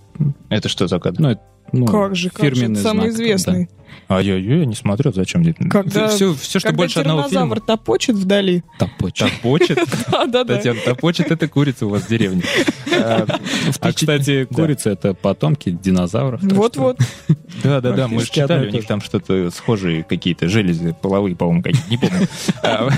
Это 0.50 0.68
что 0.68 0.86
за 0.88 0.98
кадр? 0.98 1.20
Ну, 1.20 1.28
это, 1.30 1.40
ну, 1.72 1.86
Как 1.86 2.14
же, 2.16 2.28
как 2.28 2.54
же, 2.54 2.74
самый 2.76 3.10
знак, 3.10 3.14
известный. 3.14 3.68
А 4.08 4.20
я, 4.20 4.36
я 4.36 4.64
не 4.66 4.74
смотрю, 4.74 5.12
зачем 5.12 5.40
мне. 5.42 5.54
Когда- 5.54 6.08
все, 6.08 6.34
все, 6.34 6.58
что 6.58 6.68
Когда 6.68 6.76
больше 6.76 7.00
одного 7.00 7.28
фильма. 7.28 7.56
топочет 7.60 8.16
вдали. 8.16 8.62
да. 8.78 8.86
Топочет. 8.86 9.30
Топочет? 9.42 9.78
Да, 10.12 10.26
да, 10.26 10.44
да. 10.44 10.56
Татьяна, 10.56 10.80
топочет 10.84 11.30
это 11.30 11.48
курица 11.48 11.86
у 11.86 11.88
вас 11.90 12.02
в 12.02 12.08
деревне. 12.08 12.42
А, 12.94 13.26
А, 13.80 13.92
кстати, 13.92 14.46
Да. 14.48 14.54
курицы— 14.54 14.90
это 14.90 15.14
потомки 15.14 15.70
динозавров. 15.70 16.40
Вот-вот. 16.42 16.98
Да, 17.62 17.80
да, 17.80 17.92
да, 17.92 18.08
мы 18.08 18.20
же 18.20 18.30
читали, 18.30 18.68
у 18.68 18.72
них 18.72 18.86
там 18.86 19.00
что-то 19.02 19.50
схожие 19.50 20.02
какие-то 20.04 20.48
железы 20.48 20.94
половые, 21.00 21.36
по-моему, 21.36 21.62
какие-то, 21.62 21.90
не 21.90 21.96
помню. 21.98 22.26
А, 22.62 22.88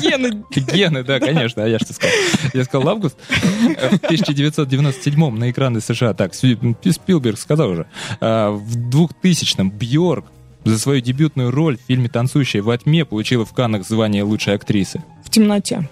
Гены. 0.00 0.42
Гены, 0.54 1.04
да, 1.04 1.20
конечно, 1.20 1.64
а 1.64 1.68
я 1.68 1.78
что 1.78 1.92
сказал? 1.94 2.14
Я 2.52 2.64
сказал 2.64 2.88
август. 2.88 3.16
В 3.30 3.96
1997 4.04 5.30
на 5.38 5.50
экраны 5.50 5.80
США, 5.80 6.12
так, 6.14 6.34
Спилберг 6.34 7.38
сказал 7.38 7.70
уже, 7.70 7.86
а, 8.20 8.50
в 8.50 8.76
2000-м 8.88 9.70
Бьорк 9.70 10.23
за 10.64 10.78
свою 10.78 11.00
дебютную 11.00 11.50
роль 11.50 11.76
в 11.76 11.80
фильме 11.86 12.08
«Танцующая 12.08 12.62
во 12.62 12.76
тьме» 12.76 13.04
получила 13.04 13.44
в 13.44 13.52
Каннах 13.52 13.86
звание 13.86 14.22
лучшей 14.22 14.54
актрисы. 14.54 15.02
В 15.24 15.30
темноте. 15.30 15.88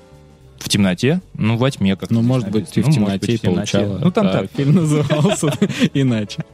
В 0.59 0.69
темноте? 0.69 1.21
Ну, 1.35 1.57
во 1.57 1.71
тьме 1.71 1.97
как 1.97 2.11
Ну, 2.11 2.23
может 2.23 2.51
быть, 2.51 2.77
и 2.77 2.83
в 2.83 2.91
темноте 2.91 3.39
получала. 3.39 3.99
Ну, 3.99 4.13
там 4.13 4.29
а 4.29 4.31
так. 4.31 4.51
Фильм 4.57 4.77
назывался 4.77 5.53
иначе. 5.95 6.45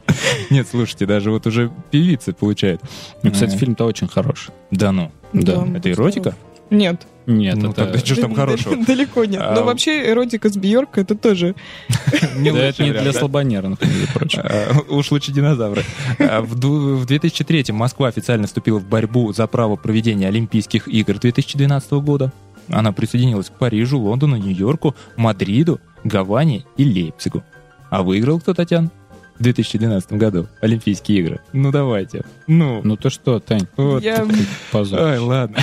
Нет, 0.49 0.67
слушайте, 0.69 1.05
даже 1.05 1.29
вот 1.29 1.45
уже 1.45 1.71
певица 1.91 2.33
получает. 2.33 2.81
Ну, 3.21 3.31
кстати, 3.31 3.55
Э, 3.55 3.57
фильм-то 3.57 3.85
очень 3.85 4.07
хороший. 4.07 4.51
Да 4.71 4.91
ну. 4.91 5.11
Да. 5.33 5.67
Это 5.75 5.91
эротика? 5.91 6.35
Нет. 6.71 7.05
Нет, 7.29 7.57
Ну, 7.57 7.69
это... 7.69 7.85
тогда 7.85 7.99
что 7.99 8.19
там 8.21 8.33
хорошего? 8.33 8.75
Далеко 8.85 9.23
нет. 9.23 9.39
Но 9.53 9.63
вообще 9.63 10.09
эротика 10.09 10.49
с 10.49 10.57
Бьорк 10.57 10.97
это 10.97 11.13
тоже. 11.15 11.53
Не 12.37 12.51
для 12.91 13.13
слабонервных, 13.13 13.79
между 13.81 14.07
прочим. 14.13 14.41
А, 14.43 14.79
Уж 14.89 15.11
лучше 15.11 15.31
динозавры. 15.31 15.83
А, 16.17 16.41
В 16.41 16.55
ду- 16.57 16.95
в 16.95 17.05
2003 17.05 17.65
Москва 17.71 18.07
официально 18.07 18.47
вступила 18.47 18.79
в 18.79 18.85
борьбу 18.85 19.31
за 19.31 19.45
право 19.45 19.75
проведения 19.75 20.27
Олимпийских 20.27 20.87
игр 20.87 21.19
2012 21.19 21.91
года. 22.01 22.33
Она 22.67 22.91
присоединилась 22.91 23.47
к 23.49 23.53
Парижу, 23.53 23.99
Лондону, 23.99 24.35
Нью-Йорку, 24.35 24.95
Мадриду, 25.15 25.79
Гаване 26.03 26.65
и 26.77 26.83
Лейпцигу. 26.85 27.43
А 27.91 28.01
выиграл 28.03 28.39
кто, 28.39 28.53
Татьян? 28.53 28.89
В 29.39 29.43
2012 29.43 30.13
году 30.13 30.47
Олимпийские 30.59 31.19
игры. 31.19 31.39
Ну 31.53 31.71
давайте. 31.71 32.23
Ну, 32.47 32.81
Ну 32.83 32.97
то 32.97 33.09
что, 33.09 33.39
Тань, 33.39 33.67
вот. 33.77 34.03
Я... 34.03 34.27
позор. 34.71 34.99
Ай, 34.99 35.17
ладно. 35.17 35.57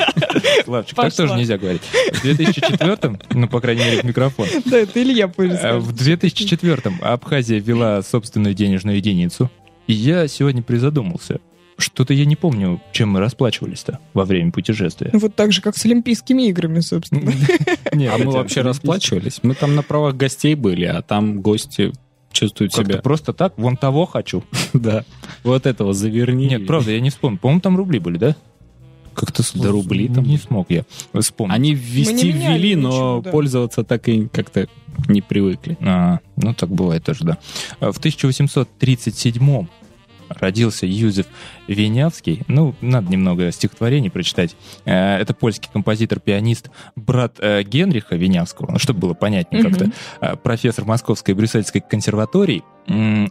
Славчик, 0.64 0.96
так 0.96 1.14
тоже 1.14 1.34
нельзя 1.34 1.56
говорить. 1.56 1.82
В 2.12 2.22
2004 2.22 3.18
ну, 3.30 3.48
по 3.48 3.60
крайней 3.60 3.84
мере, 3.84 4.00
в 4.00 4.04
микрофон. 4.04 4.46
Да, 4.64 4.78
это 4.78 5.00
Илья 5.00 5.28
позже 5.28 5.56
А. 5.62 5.78
В 5.78 5.92
2004-м 5.92 6.98
Абхазия 7.00 7.60
ввела 7.60 8.02
собственную 8.02 8.54
денежную 8.54 8.96
единицу. 8.96 9.50
И 9.86 9.92
я 9.92 10.26
сегодня 10.26 10.62
призадумался. 10.62 11.38
Что-то 11.78 12.14
я 12.14 12.24
не 12.24 12.36
помню, 12.36 12.80
чем 12.92 13.10
мы 13.10 13.20
расплачивались-то 13.20 13.98
во 14.14 14.24
время 14.24 14.52
путешествия. 14.52 15.10
Ну, 15.12 15.18
Вот 15.18 15.34
так 15.34 15.52
же, 15.52 15.62
как 15.62 15.76
с 15.76 15.84
Олимпийскими 15.84 16.48
играми, 16.48 16.80
собственно. 16.80 17.32
А 17.92 18.18
мы 18.18 18.30
вообще 18.30 18.62
расплачивались? 18.62 19.40
Мы 19.42 19.54
там 19.54 19.74
на 19.74 19.82
правах 19.82 20.16
гостей 20.16 20.54
были, 20.54 20.84
а 20.84 21.02
там 21.02 21.40
гости 21.40 21.92
чувствуют 22.32 22.74
себя... 22.74 22.98
просто 22.98 23.32
так, 23.32 23.54
вон 23.56 23.76
того 23.76 24.06
хочу. 24.06 24.42
Да. 24.72 25.04
Вот 25.44 25.66
этого 25.66 25.92
заверни. 25.92 26.48
Нет, 26.48 26.66
правда, 26.66 26.92
я 26.92 27.00
не 27.00 27.10
вспомню. 27.10 27.38
По-моему, 27.38 27.60
там 27.60 27.76
рубли 27.76 27.98
были, 27.98 28.18
да? 28.18 28.36
Как-то 29.14 29.42
Да 29.54 29.70
рубли 29.70 30.08
там. 30.08 30.24
Не 30.24 30.38
смог 30.38 30.70
я 30.70 30.84
вспомнить. 31.18 31.54
Они 31.54 31.74
ввести 31.74 32.32
ввели, 32.32 32.74
но 32.74 33.20
да. 33.20 33.30
пользоваться 33.30 33.84
так 33.84 34.08
и 34.08 34.28
как-то 34.28 34.66
не 35.08 35.20
привыкли. 35.20 35.76
А, 35.80 36.20
ну, 36.36 36.54
так 36.54 36.70
бывает 36.70 37.04
тоже, 37.04 37.24
да. 37.24 37.38
А 37.80 37.92
В 37.92 37.98
1837 37.98 39.66
родился 40.38 40.86
Юзеф 40.86 41.26
Венявский. 41.68 42.42
Ну, 42.48 42.74
надо 42.80 43.10
немного 43.10 43.50
стихотворений 43.52 44.10
прочитать. 44.10 44.56
Э, 44.84 45.16
Это 45.18 45.34
польский 45.34 45.68
композитор-пианист, 45.72 46.70
брат 46.96 47.36
э, 47.38 47.62
Генриха 47.62 48.16
Венявского, 48.16 48.72
ну, 48.72 48.78
чтобы 48.78 49.00
было 49.00 49.14
понятнее 49.14 49.62
Мгм. 49.62 49.70
как-то, 49.72 49.92
э, 50.20 50.36
профессор 50.36 50.84
Московской 50.84 51.34
и 51.34 51.36
Брюссельской 51.36 51.80
консерватории. 51.80 52.62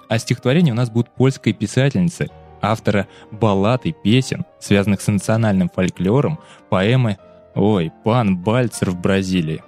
А 0.07 0.17
стихотворения 0.17 0.71
у 0.71 0.75
нас 0.75 0.89
будут 0.89 1.13
польской 1.13 1.51
писательницы, 1.53 2.29
автора 2.61 3.07
баллад 3.31 3.85
и 3.85 3.91
песен, 3.91 4.45
связанных 4.59 5.01
с 5.01 5.07
национальным 5.07 5.69
фольклором, 5.69 6.39
поэмы 6.69 7.17
«Ой, 7.55 7.91
пан 8.05 8.37
Бальцер 8.37 8.91
в 8.91 9.01
Бразилии». 9.01 9.61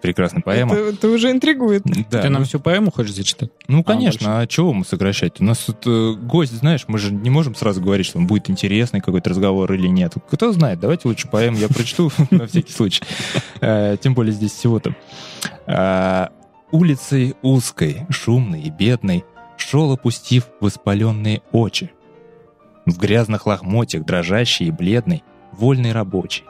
Прекрасная 0.00 0.42
поэма. 0.42 0.74
Это, 0.74 0.90
это 0.90 1.08
уже 1.08 1.30
интригует. 1.30 1.82
Да, 2.10 2.22
Ты 2.22 2.28
нам 2.28 2.44
всю 2.44 2.60
поэму 2.60 2.92
хочешь 2.92 3.14
зачитать? 3.14 3.50
ну, 3.66 3.80
А, 3.80 3.84
конечно, 3.84 4.40
а, 4.40 4.46
чего 4.46 4.72
мы 4.72 4.84
сокращать? 4.84 5.40
У 5.40 5.44
нас 5.44 5.58
тут 5.58 5.78
э, 5.86 6.12
гость, 6.14 6.52
знаешь, 6.52 6.84
мы 6.86 6.98
же 6.98 7.12
не 7.12 7.30
можем 7.30 7.54
сразу 7.54 7.80
говорить, 7.80 8.06
что 8.06 8.18
он 8.18 8.26
будет 8.26 8.48
интересный 8.48 9.00
какой-то 9.00 9.30
разговор 9.30 9.72
или 9.72 9.88
нет. 9.88 10.14
Кто 10.30 10.52
знает, 10.52 10.78
давайте 10.78 11.08
лучше 11.08 11.28
поэм 11.28 11.54
я 11.54 11.68
прочту 11.68 12.10
на 12.30 12.46
всякий 12.46 12.72
случай. 12.72 13.02
Э, 13.60 13.96
Тем 14.00 14.14
более 14.14 14.32
здесь 14.32 14.52
всего-то. 14.52 14.94
А, 15.66 16.30
Улицей 16.70 17.34
узкой, 17.42 18.06
шумной 18.10 18.60
и 18.60 18.70
бедной 18.70 19.24
шел, 19.56 19.90
опустив 19.90 20.44
воспаленные 20.60 21.40
очи. 21.50 21.90
В 22.86 22.98
грязных 22.98 23.46
лохмотьях, 23.46 24.04
дрожащий 24.04 24.66
и 24.66 24.70
бледный, 24.70 25.24
вольный 25.52 25.92
рабочий. 25.92 26.44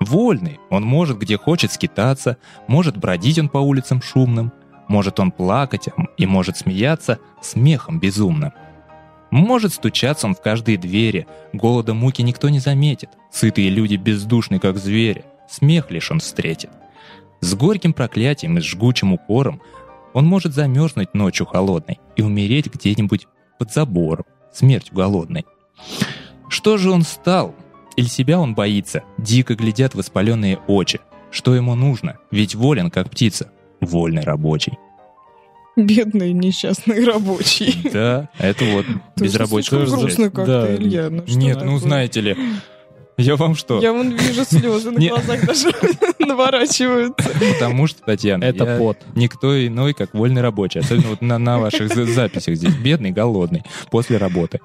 Вольный, 0.00 0.58
он 0.70 0.82
может 0.82 1.18
где 1.18 1.36
хочет 1.36 1.72
скитаться, 1.72 2.38
может 2.66 2.96
бродить 2.96 3.38
он 3.38 3.48
по 3.48 3.58
улицам 3.58 4.00
шумным, 4.00 4.50
может 4.88 5.20
он 5.20 5.30
плакать 5.30 5.88
и 6.16 6.26
может 6.26 6.56
смеяться 6.56 7.18
смехом 7.42 8.00
безумным. 8.00 8.52
Может 9.30 9.74
стучаться 9.74 10.26
он 10.26 10.34
в 10.34 10.40
каждые 10.40 10.78
двери, 10.78 11.26
голода 11.52 11.94
муки 11.94 12.22
никто 12.22 12.48
не 12.48 12.58
заметит, 12.58 13.10
сытые 13.30 13.68
люди 13.70 13.94
бездушны, 13.94 14.58
как 14.58 14.78
звери, 14.78 15.24
смех 15.48 15.90
лишь 15.90 16.10
он 16.10 16.18
встретит. 16.18 16.70
С 17.40 17.54
горьким 17.54 17.92
проклятием 17.92 18.58
и 18.58 18.60
с 18.60 18.64
жгучим 18.64 19.12
укором 19.12 19.60
он 20.12 20.26
может 20.26 20.54
замерзнуть 20.54 21.14
ночью 21.14 21.46
холодной 21.46 22.00
и 22.16 22.22
умереть 22.22 22.66
где-нибудь 22.66 23.28
под 23.58 23.72
забором, 23.72 24.24
смертью 24.52 24.94
голодной. 24.94 25.46
Что 26.48 26.78
же 26.78 26.90
он 26.90 27.02
стал? 27.02 27.54
Или 27.96 28.06
себя 28.06 28.38
он 28.40 28.54
боится? 28.54 29.02
Дико 29.18 29.54
глядят 29.54 29.94
воспаленные 29.94 30.58
очи. 30.66 31.00
Что 31.30 31.54
ему 31.54 31.74
нужно? 31.74 32.18
Ведь 32.30 32.54
волен, 32.54 32.90
как 32.90 33.10
птица. 33.10 33.50
Вольный 33.80 34.22
рабочий. 34.22 34.72
Бедные 35.76 36.32
несчастные 36.32 37.04
рабочие. 37.04 37.72
Да, 37.92 38.28
это 38.38 38.64
вот 38.64 38.86
безработица. 39.16 39.76
слишком 39.76 40.00
грустно 40.00 40.24
как-то, 40.30 40.62
да. 40.66 40.74
Илья. 40.74 41.10
Ну, 41.10 41.22
Нет, 41.26 41.56
ну 41.58 41.62
такое? 41.62 41.78
знаете 41.78 42.20
ли, 42.20 42.36
Я 43.16 43.36
вам 43.36 43.54
что? 43.54 43.80
Я 43.80 43.92
вон 43.92 44.10
вижу 44.16 44.44
слезы 44.44 44.90
на 44.90 45.00
глазах 45.08 45.46
даже 45.46 45.70
наворачиваются. 46.20 47.28
Потому 47.54 47.86
что, 47.86 48.02
Татьяна, 48.02 48.44
Это 48.44 48.64
я 48.64 48.78
пот. 48.78 48.98
никто 49.14 49.66
иной, 49.66 49.94
как 49.94 50.14
вольный 50.14 50.42
рабочий. 50.42 50.80
Особенно 50.80 51.08
вот 51.08 51.22
на, 51.22 51.38
на 51.38 51.58
ваших 51.58 51.92
за- 51.94 52.06
записях 52.06 52.56
здесь. 52.56 52.74
Бедный, 52.74 53.10
голодный, 53.10 53.62
после 53.90 54.16
работы. 54.16 54.60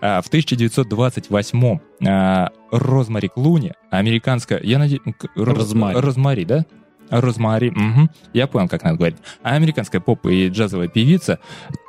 А, 0.00 0.20
в 0.22 0.30
1928-м 0.30 1.80
а, 2.06 2.50
Розмари 2.70 3.28
Клуни, 3.28 3.72
американская... 3.90 4.60
Я 4.62 4.78
надеюсь... 4.78 5.02
Розмари. 5.34 5.98
Розмари, 5.98 6.44
да? 6.44 6.64
Розмари, 7.10 7.70
мгм. 7.72 8.08
я 8.32 8.46
понял, 8.46 8.68
как 8.68 8.84
надо 8.84 8.96
говорить. 8.96 9.18
А 9.42 9.56
американская 9.56 10.00
поп 10.00 10.26
и 10.26 10.48
джазовая 10.48 10.86
певица, 10.86 11.40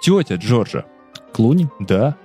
тетя 0.03 0.36
Джорджа, 0.36 0.86
Клуни? 1.32 1.70
да, 1.80 2.15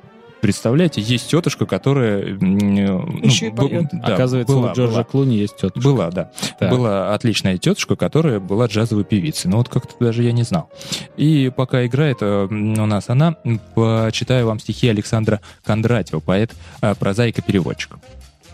Представляете, 0.47 1.01
есть 1.01 1.29
тетушка, 1.29 1.67
которая... 1.67 2.23
м, 2.23 2.57
ну, 2.57 3.19
Еще 3.21 3.49
и 3.49 3.51
поет. 3.51 3.87
да, 3.91 4.15
Оказывается, 4.15 4.55
была, 4.55 4.71
у 4.71 4.75
Джорджа 4.77 4.93
была. 4.93 5.03
Клуни 5.03 5.35
есть 5.35 5.57
тетушка. 5.57 5.89
Была, 5.89 6.09
да. 6.13 6.31
Так. 6.61 6.71
Была 6.71 7.13
отличная 7.13 7.59
тетушка, 7.59 7.97
которая 7.97 8.39
была 8.39 8.67
джазовой 8.67 9.03
певицей. 9.03 9.51
Но 9.51 9.57
вот 9.57 9.69
как-то 9.69 9.95
даже 9.99 10.23
я 10.23 10.31
не 10.31 10.45
знал. 10.45 10.71
И 11.17 11.51
пока 11.57 11.85
играет 11.85 12.19
э, 12.21 12.47
у 12.49 12.87
нас 12.87 13.09
она, 13.09 13.33
почитаю 13.75 14.47
вам 14.47 14.61
стихи 14.61 14.89
Александра 14.89 15.41
Кондратьева, 15.65 16.21
поэт, 16.21 16.53
э, 16.81 16.95
прозаик 16.95 17.41
и 17.41 17.43
переводчик. 17.43 17.97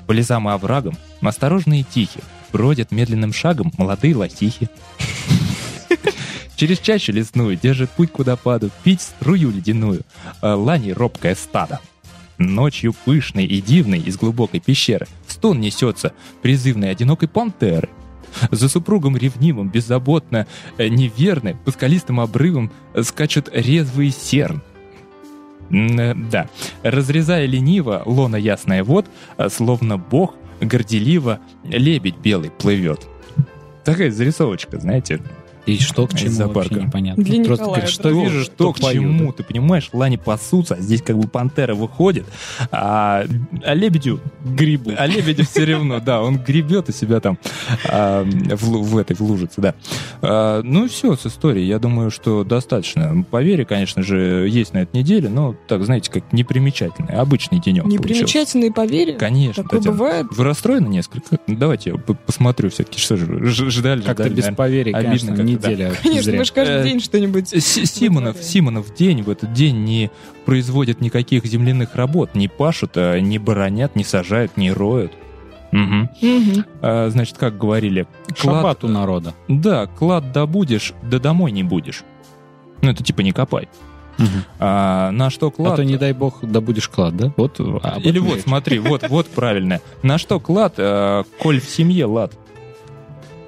По 0.06 0.12
лесам 0.12 0.48
и 0.48 0.52
оврагам, 0.52 0.96
осторожные 1.20 1.82
и 1.82 1.84
тихие, 1.84 2.24
бродят 2.54 2.90
медленным 2.90 3.34
шагом 3.34 3.70
молодые 3.76 4.16
лосихи. 4.16 4.70
Через 6.62 6.78
чащу 6.78 7.10
лесную 7.10 7.56
держит 7.56 7.90
путь 7.90 8.12
куда 8.12 8.36
падают, 8.36 8.72
пить 8.84 9.00
струю 9.00 9.50
ледяную, 9.50 10.02
а 10.40 10.54
лани 10.54 10.92
робкое 10.92 11.34
стадо. 11.34 11.80
Ночью 12.38 12.94
пышной 13.04 13.46
и 13.46 13.60
дивной 13.60 13.98
из 13.98 14.16
глубокой 14.16 14.60
пещеры 14.60 15.08
стон 15.26 15.58
несется 15.58 16.12
призывной 16.40 16.92
одинокой 16.92 17.26
пантеры. 17.26 17.88
За 18.52 18.68
супругом 18.68 19.16
ревнивым, 19.16 19.70
беззаботно, 19.70 20.46
э, 20.78 20.86
неверны, 20.86 21.56
по 21.64 21.72
скалистым 21.72 22.20
обрывам 22.20 22.70
э, 22.94 23.02
скачут 23.02 23.48
резвый 23.52 24.12
серн. 24.12 24.62
Э, 25.68 26.14
Да, 26.14 26.48
разрезая 26.84 27.46
лениво 27.46 28.04
лона 28.06 28.36
ясная 28.36 28.84
вод, 28.84 29.06
словно 29.48 29.98
бог 29.98 30.36
горделиво 30.60 31.40
лебедь 31.64 32.18
белый 32.18 32.52
плывет. 32.52 33.08
Такая 33.82 34.12
зарисовочка, 34.12 34.78
знаете, 34.78 35.20
И 35.66 35.78
что 35.78 36.06
к 36.06 36.14
чему 36.14 36.48
вообще 36.48 36.74
непонятно. 36.74 37.22
Для 37.22 37.44
Просто 37.44 37.64
Николая, 37.64 37.80
говорит, 37.82 37.94
что 37.94 38.08
вижу, 38.10 38.42
что 38.42 38.52
что 38.52 38.72
к 38.72 38.80
чему, 38.80 39.32
ты 39.32 39.42
понимаешь, 39.42 39.90
лани 39.92 40.16
пасутся, 40.16 40.74
а 40.74 40.80
здесь 40.80 41.02
как 41.02 41.18
бы 41.18 41.28
пантера 41.28 41.74
выходит, 41.74 42.26
а, 42.70 43.24
а 43.64 43.74
лебедю 43.74 44.20
Грибу. 44.44 44.92
а 44.96 45.06
лебедю 45.06 45.44
все 45.44 45.64
равно, 45.64 46.00
да, 46.00 46.22
он 46.22 46.38
гребет 46.38 46.88
у 46.88 46.92
себя 46.92 47.20
там 47.20 47.38
а, 47.88 48.24
в, 48.24 48.64
в 48.64 48.98
этой 48.98 49.14
в 49.14 49.20
лужице, 49.20 49.60
да. 49.60 49.74
А, 50.20 50.62
ну 50.62 50.86
и 50.86 50.88
все 50.88 51.16
с 51.16 51.26
историей. 51.26 51.66
Я 51.66 51.78
думаю, 51.78 52.10
что 52.10 52.44
достаточно. 52.44 53.24
Поверье, 53.30 53.64
конечно 53.64 54.02
же, 54.02 54.48
есть 54.48 54.72
на 54.72 54.78
этой 54.78 54.96
неделе, 54.96 55.28
но 55.28 55.54
так, 55.68 55.84
знаете, 55.84 56.10
как 56.10 56.32
непримечательный, 56.32 57.14
обычный 57.14 57.60
денек. 57.60 57.84
Непримечательные 57.84 58.72
поверья. 58.72 59.16
Конечно. 59.16 59.62
Такое 59.62 59.80
Татьяна. 59.80 59.96
бывает. 59.96 60.26
Вы 60.30 60.44
расстроены 60.44 60.88
несколько? 60.88 61.38
Давайте 61.46 61.90
я 61.90 61.96
посмотрю 61.96 62.70
все-таки, 62.70 62.98
что 62.98 63.16
же 63.16 63.70
ждали, 63.70 64.02
Как-то 64.02 64.24
ждали, 64.24 64.34
без 64.34 64.54
поверий, 64.54 64.92
обидно 64.92 65.34
конечно, 65.34 65.51
как-то, 65.54 65.68
да. 65.68 65.72
неделя. 65.72 65.94
Конечно, 66.02 66.22
зря. 66.22 66.38
мы 66.38 66.44
же 66.44 66.52
каждый 66.52 66.80
Э, 66.80 66.84
день 66.84 67.00
что-нибудь... 67.00 67.48
С- 67.52 67.86
Симонов. 67.86 68.36
Симонов 68.42 68.94
день 68.94 69.22
в 69.22 69.30
этот 69.30 69.52
день 69.52 69.84
не 69.84 70.10
производит 70.44 71.00
никаких 71.00 71.44
земляных 71.44 71.94
работ, 71.94 72.34
не 72.34 72.48
пашут, 72.48 72.92
а 72.96 73.18
не 73.20 73.38
баронят, 73.38 73.96
не 73.96 74.04
сажают, 74.04 74.56
не 74.56 74.72
роют. 74.72 75.12
Мгм. 75.72 76.10
Мгм. 76.20 76.64
А, 76.82 77.08
значит, 77.10 77.38
как 77.38 77.56
говорили, 77.56 78.06
клад, 78.26 78.38
Шаббат 78.38 78.84
у 78.84 78.88
народа. 78.88 79.34
да, 79.48 79.86
клад 79.86 80.30
добудешь, 80.32 80.92
да 81.02 81.18
домой 81.18 81.50
не 81.52 81.62
будешь. 81.62 82.02
Ну, 82.82 82.90
это 82.90 83.02
типа 83.02 83.20
не 83.22 83.32
копай. 83.32 83.68
А, 84.58 85.10
на 85.10 85.30
что 85.30 85.50
клад... 85.50 85.72
А 85.72 85.76
то, 85.76 85.84
не 85.84 85.96
дай 85.96 86.12
бог, 86.12 86.44
добудешь 86.44 86.88
клад, 86.88 87.16
да? 87.16 87.32
Вот. 87.36 87.58
об 87.58 88.02
Или 88.04 88.18
вот, 88.18 88.36
речь. 88.36 88.44
смотри, 88.44 88.78
вот, 88.78 89.08
вот 89.08 89.26
правильно. 89.28 89.80
На 90.02 90.18
что 90.18 90.38
клад, 90.38 90.74
а, 90.78 91.24
коль 91.38 91.60
в 91.60 91.68
семье 91.68 92.04
лад? 92.06 92.32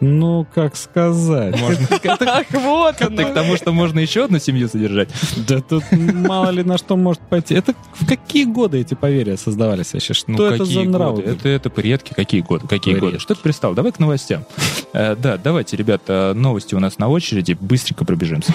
Ну, 0.00 0.46
как 0.54 0.76
сказать. 0.76 1.58
Можно. 1.60 1.88
Ах, 2.26 2.46
вот 2.52 2.96
Ты 2.96 3.04
к 3.06 3.20
оно. 3.20 3.34
тому, 3.34 3.57
что 3.57 3.72
можно 3.72 3.98
еще 4.00 4.24
одну 4.24 4.38
семью 4.38 4.68
содержать? 4.68 5.09
Да 5.48 5.61
тут 5.61 5.85
мало 5.92 6.50
ли 6.50 6.62
на 6.62 6.76
что 6.78 6.96
может 6.96 7.22
пойти. 7.22 7.54
Это 7.54 7.74
в 7.94 8.07
какие 8.07 8.44
годы 8.44 8.80
эти 8.80 8.94
поверья 8.94 9.37
создавались 9.37 9.92
вообще? 9.94 10.12
Что 10.14 10.30
Ну, 10.33 10.44
это 10.44 10.59
какие 10.59 10.74
за 10.85 10.90
нравы? 10.90 11.16
годы? 11.22 11.30
Это, 11.30 11.48
это 11.48 11.70
предки. 11.70 12.12
Какие 12.14 12.42
годы? 12.42 12.66
Какие 12.68 12.96
годы? 12.96 13.18
Что 13.18 13.35
ты 13.35 13.40
пристал? 13.40 13.74
Давай 13.74 13.92
к 13.92 13.98
новостям. 13.98 14.44
Э, 14.92 15.16
да, 15.16 15.38
давайте, 15.38 15.76
ребята, 15.76 16.33
новости 16.37 16.74
у 16.74 16.80
нас 16.80 16.98
на 16.98 17.09
очереди. 17.09 17.57
Быстренько 17.59 18.04
пробежимся. 18.04 18.52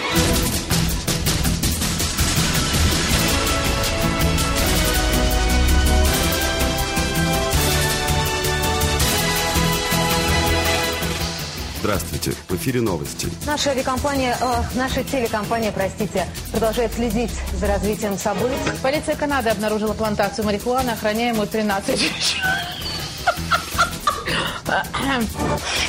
Здравствуйте. 12.19 12.37
В 12.49 12.55
эфире 12.55 12.81
новости. 12.81 13.27
Наша 13.45 13.71
авиакомпания, 13.71 14.37
э, 14.39 14.63
наша 14.75 15.03
телекомпания, 15.03 15.71
простите, 15.71 16.27
продолжает 16.51 16.93
следить 16.93 17.31
за 17.53 17.67
развитием 17.67 18.17
событий. 18.17 18.55
Полиция 18.83 19.15
Канады 19.15 19.49
обнаружила 19.49 19.93
плантацию 19.93 20.45
марихуаны, 20.45 20.91
охраняемую 20.91 21.47
13 21.47 21.99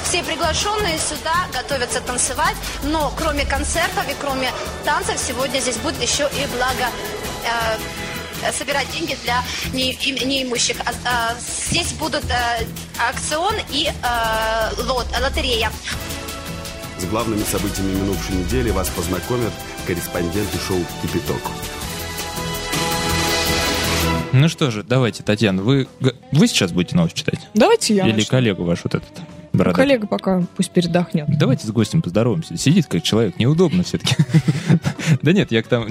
Все 0.04 0.22
приглашенные 0.22 0.98
сюда 0.98 1.48
готовятся 1.52 2.00
танцевать, 2.00 2.56
но 2.84 3.12
кроме 3.18 3.44
концертов 3.44 4.08
и 4.08 4.14
кроме 4.20 4.50
танцев 4.84 5.18
сегодня 5.18 5.58
здесь 5.60 5.76
будет 5.78 6.00
еще 6.00 6.24
и 6.24 6.46
благо 6.56 6.86
э, 7.44 7.78
собирать 8.56 8.90
деньги 8.92 9.16
для 9.24 9.42
не- 9.72 9.92
им- 9.92 10.28
неимущих. 10.28 10.76
А- 10.84 10.92
а, 11.04 11.34
здесь 11.68 11.92
будут 11.92 12.24
э, 12.30 12.64
аукцион 13.08 13.54
и 13.70 13.88
э, 13.88 14.82
лот, 14.84 15.06
лотерея. 15.20 15.70
С 16.98 17.04
главными 17.04 17.42
событиями 17.44 17.94
минувшей 17.94 18.36
недели 18.36 18.70
вас 18.70 18.88
познакомят 18.88 19.52
корреспонденты 19.86 20.58
шоу 20.66 20.78
«Кипяток». 21.02 21.40
Ну 24.32 24.48
что 24.48 24.70
же, 24.70 24.84
давайте, 24.84 25.22
Татьяна, 25.24 25.62
вы, 25.62 25.88
вы 26.30 26.46
сейчас 26.46 26.70
будете 26.72 26.94
новость 26.96 27.16
читать? 27.16 27.40
Давайте 27.54 27.94
я 27.96 28.04
Или 28.06 28.12
начну. 28.18 28.30
коллегу 28.30 28.64
ваш 28.64 28.78
вот 28.84 28.94
этот 28.94 29.08
Ну, 29.52 29.58
бородатый? 29.58 29.76
Коллега 29.82 30.06
пока 30.06 30.42
пусть 30.56 30.70
передохнет. 30.70 31.26
Давайте 31.38 31.66
с 31.66 31.70
гостем 31.70 32.02
поздороваемся. 32.02 32.56
Сидит 32.56 32.86
как 32.86 33.02
человек, 33.02 33.38
неудобно 33.38 33.82
все-таки. 33.82 34.14
Да 35.22 35.32
нет, 35.32 35.50
я 35.50 35.60
там 35.62 35.88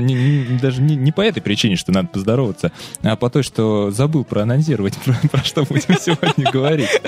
даже 0.62 0.82
не 0.82 1.12
по 1.12 1.20
этой 1.22 1.42
причине, 1.42 1.76
что 1.76 1.92
надо 1.92 2.08
поздороваться, 2.08 2.72
а 3.02 3.18
по 3.18 3.30
той, 3.30 3.44
что 3.44 3.92
забыл 3.92 4.24
проанонсировать, 4.24 4.94
про 5.32 5.44
что 5.44 5.66
будем 5.66 5.96
сегодня 6.02 6.50
говорить. 6.50 7.02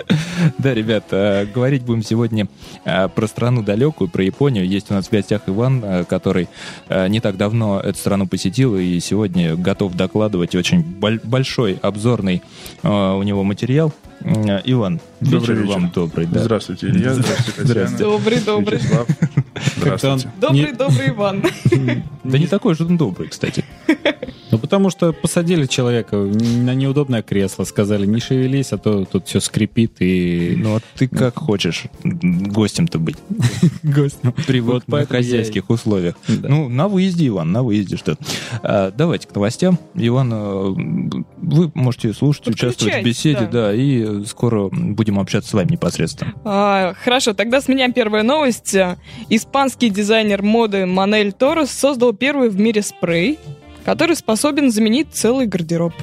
Да, 0.57 0.73
ребят, 0.73 1.05
э, 1.11 1.45
говорить 1.45 1.83
будем 1.83 2.03
сегодня 2.03 2.47
э, 2.83 3.07
про 3.07 3.27
страну 3.27 3.63
далекую, 3.63 4.09
про 4.09 4.23
Японию. 4.23 4.67
Есть 4.67 4.91
у 4.91 4.93
нас 4.93 5.07
в 5.07 5.11
гостях 5.11 5.43
Иван, 5.47 5.81
э, 5.83 6.03
который 6.03 6.49
не 6.89 7.21
так 7.21 7.37
давно 7.37 7.79
эту 7.79 7.97
страну 7.97 8.27
посетил 8.27 8.75
и 8.75 8.99
сегодня 8.99 9.55
готов 9.55 9.95
докладывать 9.95 10.53
очень 10.55 10.81
боль- 10.81 11.21
большой 11.23 11.79
обзорный 11.81 12.41
у 12.83 13.23
него 13.23 13.43
материал. 13.43 13.93
Э, 14.23 14.61
Иван, 14.65 14.99
Добрый 15.19 15.39
вечер 15.39 15.53
вечер. 15.55 15.67
вам 15.73 15.91
добрый. 15.93 16.25
да. 16.27 16.43
Здравствуйте, 16.43 16.87
Илья. 16.87 17.13
Здравствуйте, 17.13 17.51
Татьяна. 17.51 17.67
Здравствуйте. 17.87 18.03
Добрый, 18.03 18.39
добрый. 18.39 18.77
Вячеслав. 18.79 19.07
Он 19.09 19.43
Здравствуйте. 19.77 20.31
Добрый, 20.39 20.61
не- 20.61 20.71
добрый 20.73 21.09
Иван. 21.09 21.43
Да 22.23 22.37
не 22.37 22.47
такой 22.47 22.75
же 22.75 22.85
он 22.85 22.97
добрый, 22.97 23.29
кстати. 23.29 23.63
Ну, 24.51 24.59
потому 24.59 24.89
что 24.89 25.13
посадили 25.13 25.65
человека 25.65 26.17
на 26.17 26.73
неудобное 26.73 27.21
кресло, 27.21 27.63
сказали, 27.63 28.05
не 28.05 28.19
шевелись, 28.19 28.73
а 28.73 28.77
то 28.77 29.05
тут 29.05 29.27
все 29.27 29.39
скрипит 29.39 30.01
и... 30.01 30.55
Ну, 30.57 30.75
а 30.75 30.79
ты 30.97 31.07
как 31.07 31.39
хочешь 31.39 31.85
гостем-то 32.03 32.99
быть. 32.99 33.17
гостем. 33.83 34.33
Привык 34.47 34.83
Вот 34.87 34.87
на 34.87 35.05
хозяйских 35.05 35.69
условиях. 35.69 36.15
Ну, 36.27 36.67
на 36.67 36.87
выезде, 36.87 37.27
Иван, 37.27 37.51
на 37.51 37.63
выезде 37.63 37.95
что 37.95 38.17
А, 38.61 38.91
Давайте 38.91 39.27
к 39.27 39.35
новостям. 39.35 39.79
Иван, 39.95 40.31
э, 40.33 41.23
вы 41.37 41.71
можете 41.73 42.13
слушать, 42.13 42.47
участвовать 42.47 43.01
в 43.01 43.05
беседе, 43.05 43.47
да. 43.51 43.73
и 43.73 44.25
скоро 44.25 44.69
будем 44.69 45.19
общаться 45.19 45.49
с 45.49 45.53
вами 45.53 45.71
непосредственно. 45.71 46.33
А, 46.43 46.93
хорошо, 47.01 47.33
тогда 47.33 47.61
с 47.61 47.67
меня 47.67 47.89
первая 47.91 48.23
новость. 48.23 48.75
Испанский 49.29 49.89
дизайнер 49.89 50.41
моды 50.41 50.85
Манель 50.85 51.31
Торрес 51.31 51.71
создал 51.71 52.13
первый 52.13 52.49
в 52.49 52.59
мире 52.59 52.81
спрей, 52.81 53.39
который 53.85 54.15
способен 54.15 54.71
заменить 54.71 55.07
целый 55.11 55.47
гардероб. 55.47 55.93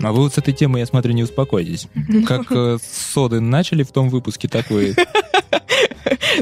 А 0.00 0.12
вы 0.12 0.20
вот 0.20 0.34
с 0.34 0.38
этой 0.38 0.54
темой, 0.54 0.80
я 0.80 0.86
смотрю, 0.86 1.12
не 1.12 1.24
успокойтесь. 1.24 1.88
Как 2.26 2.50
э, 2.50 2.78
соды 3.12 3.40
начали 3.40 3.82
в 3.82 3.90
том 3.92 4.08
выпуске, 4.08 4.48
так 4.48 4.70
вы... 4.70 4.94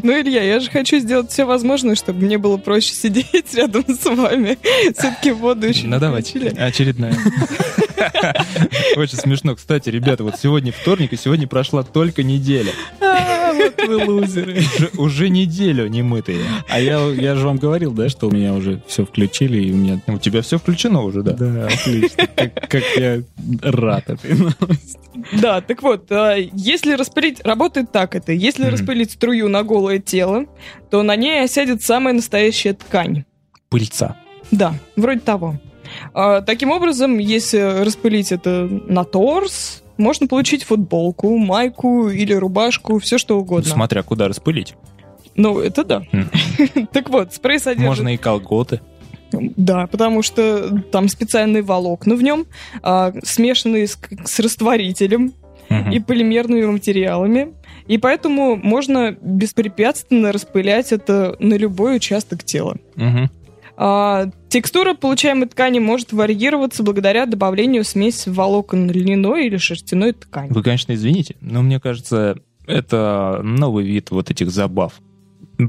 Ну, 0.03 0.13
Илья, 0.13 0.43
я 0.43 0.61
же 0.61 0.71
хочу 0.71 0.99
сделать 0.99 1.31
все 1.31 1.45
возможное, 1.45 1.95
чтобы 1.95 2.25
мне 2.25 2.39
было 2.39 2.57
проще 2.57 2.95
сидеть 2.95 3.55
рядом 3.55 3.85
с 3.89 4.05
вами. 4.05 4.59
Все-таки 4.93 5.33
воду 5.33 5.67
еще 5.67 5.87
Ну, 5.87 5.99
давайте. 5.99 6.51
Очередная. 6.51 7.17
Очень 8.97 9.19
смешно. 9.19 9.55
Кстати, 9.55 9.91
ребята, 9.91 10.25
вот 10.25 10.39
сегодня 10.39 10.73
вторник, 10.73 11.13
и 11.13 11.17
сегодня 11.17 11.47
прошла 11.47 11.83
только 11.83 12.23
неделя. 12.23 12.73
А, 13.01 13.53
вот 13.53 13.75
вы 13.87 14.05
лузеры. 14.05 14.63
Уже, 14.97 15.29
неделю 15.29 15.87
не 15.89 16.03
мытые. 16.03 16.45
А 16.69 16.81
я, 16.81 16.99
я 17.09 17.35
же 17.35 17.47
вам 17.47 17.57
говорил, 17.57 17.93
да, 17.93 18.09
что 18.09 18.29
у 18.29 18.31
меня 18.31 18.55
уже 18.55 18.83
все 18.87 19.05
включили, 19.05 19.63
и 19.63 19.73
у 19.73 19.77
меня... 19.77 20.01
У 20.07 20.19
тебя 20.19 20.43
все 20.43 20.59
включено 20.59 21.03
уже, 21.03 21.23
да? 21.23 21.33
Да, 21.33 21.67
отлично. 21.67 22.27
Как, 22.35 22.69
как 22.69 22.83
я 22.97 23.23
рад 23.63 24.11
этой 24.11 24.35
новости. 24.35 24.99
Да, 25.33 25.61
так 25.61 25.83
вот, 25.83 26.11
а, 26.11 26.37
если 26.37 26.95
распылить... 26.95 27.41
Работает 27.45 27.93
так 27.93 28.15
это. 28.15 28.33
Если 28.33 28.67
распылить 28.67 29.13
струю 29.13 29.49
на 29.49 29.63
голое 29.63 29.99
тело, 29.99 30.47
то 30.91 31.03
на 31.03 31.17
ней 31.17 31.43
осядет 31.43 31.83
самая 31.83 32.15
настоящая 32.15 32.75
ткань. 32.75 33.25
Пыльца. 33.69 34.17
Да, 34.51 34.75
вроде 34.97 35.21
того. 35.21 35.59
А, 36.15 36.41
таким 36.43 36.71
образом, 36.71 37.19
если 37.19 37.83
распылить 37.85 38.33
это 38.33 38.69
на 38.87 39.05
торс, 39.05 39.83
можно 39.97 40.27
получить 40.27 40.65
футболку, 40.65 41.37
майку 41.39 42.09
или 42.09 42.33
рубашку, 42.35 42.99
все 42.99 43.19
что 43.19 43.39
угодно. 43.39 43.71
Смотря 43.71 44.03
куда 44.03 44.29
распылить. 44.29 44.75
Ну, 45.35 45.61
это 45.61 45.85
да. 45.85 46.03
Мгм. 46.13 46.31
Так 46.93 47.11
вот, 47.11 47.35
спрей 47.35 47.59
содержит... 47.59 47.87
Можно 47.87 48.15
и 48.15 48.17
колготы. 48.17 48.81
Да, 49.33 49.87
потому 49.87 50.23
что 50.23 50.81
там 50.93 51.09
специальные 51.09 51.63
волокна 51.63 52.15
в 52.15 52.23
нем, 52.23 52.47
а, 52.83 53.13
смешанные 53.23 53.87
с, 53.87 53.99
с 54.25 54.41
растворителем 54.41 55.35
и 55.93 55.99
полимерными 55.99 56.65
материалами. 56.67 57.53
И 57.89 57.99
поэтому 57.99 58.57
можно 58.57 59.17
беспрепятственно 59.21 60.33
распылять 60.33 60.93
это 60.93 61.37
на 61.39 61.55
любой 61.55 61.97
участок 61.97 62.45
тела. 62.45 62.77
Мгм. 62.95 63.31
А, 63.77 64.31
текстура 64.57 64.95
получаемой 64.95 65.49
ткани 65.49 65.81
может 65.81 66.15
варьироваться 66.15 66.83
благодаря 66.83 67.27
добавлению 67.27 67.85
смеси 67.85 68.31
волокон 68.31 68.91
льняной 68.91 69.49
или 69.49 69.59
шерстяной 69.59 70.15
ткани. 70.15 70.51
Вы, 70.51 70.63
конечно, 70.63 70.95
извините, 70.95 71.37
но 71.43 71.61
мне 71.61 71.79
кажется, 71.79 72.39
это 72.67 73.41
новый 73.43 73.85
вид 73.85 74.11
вот 74.11 74.31
этих 74.31 74.51
забав. 74.51 74.95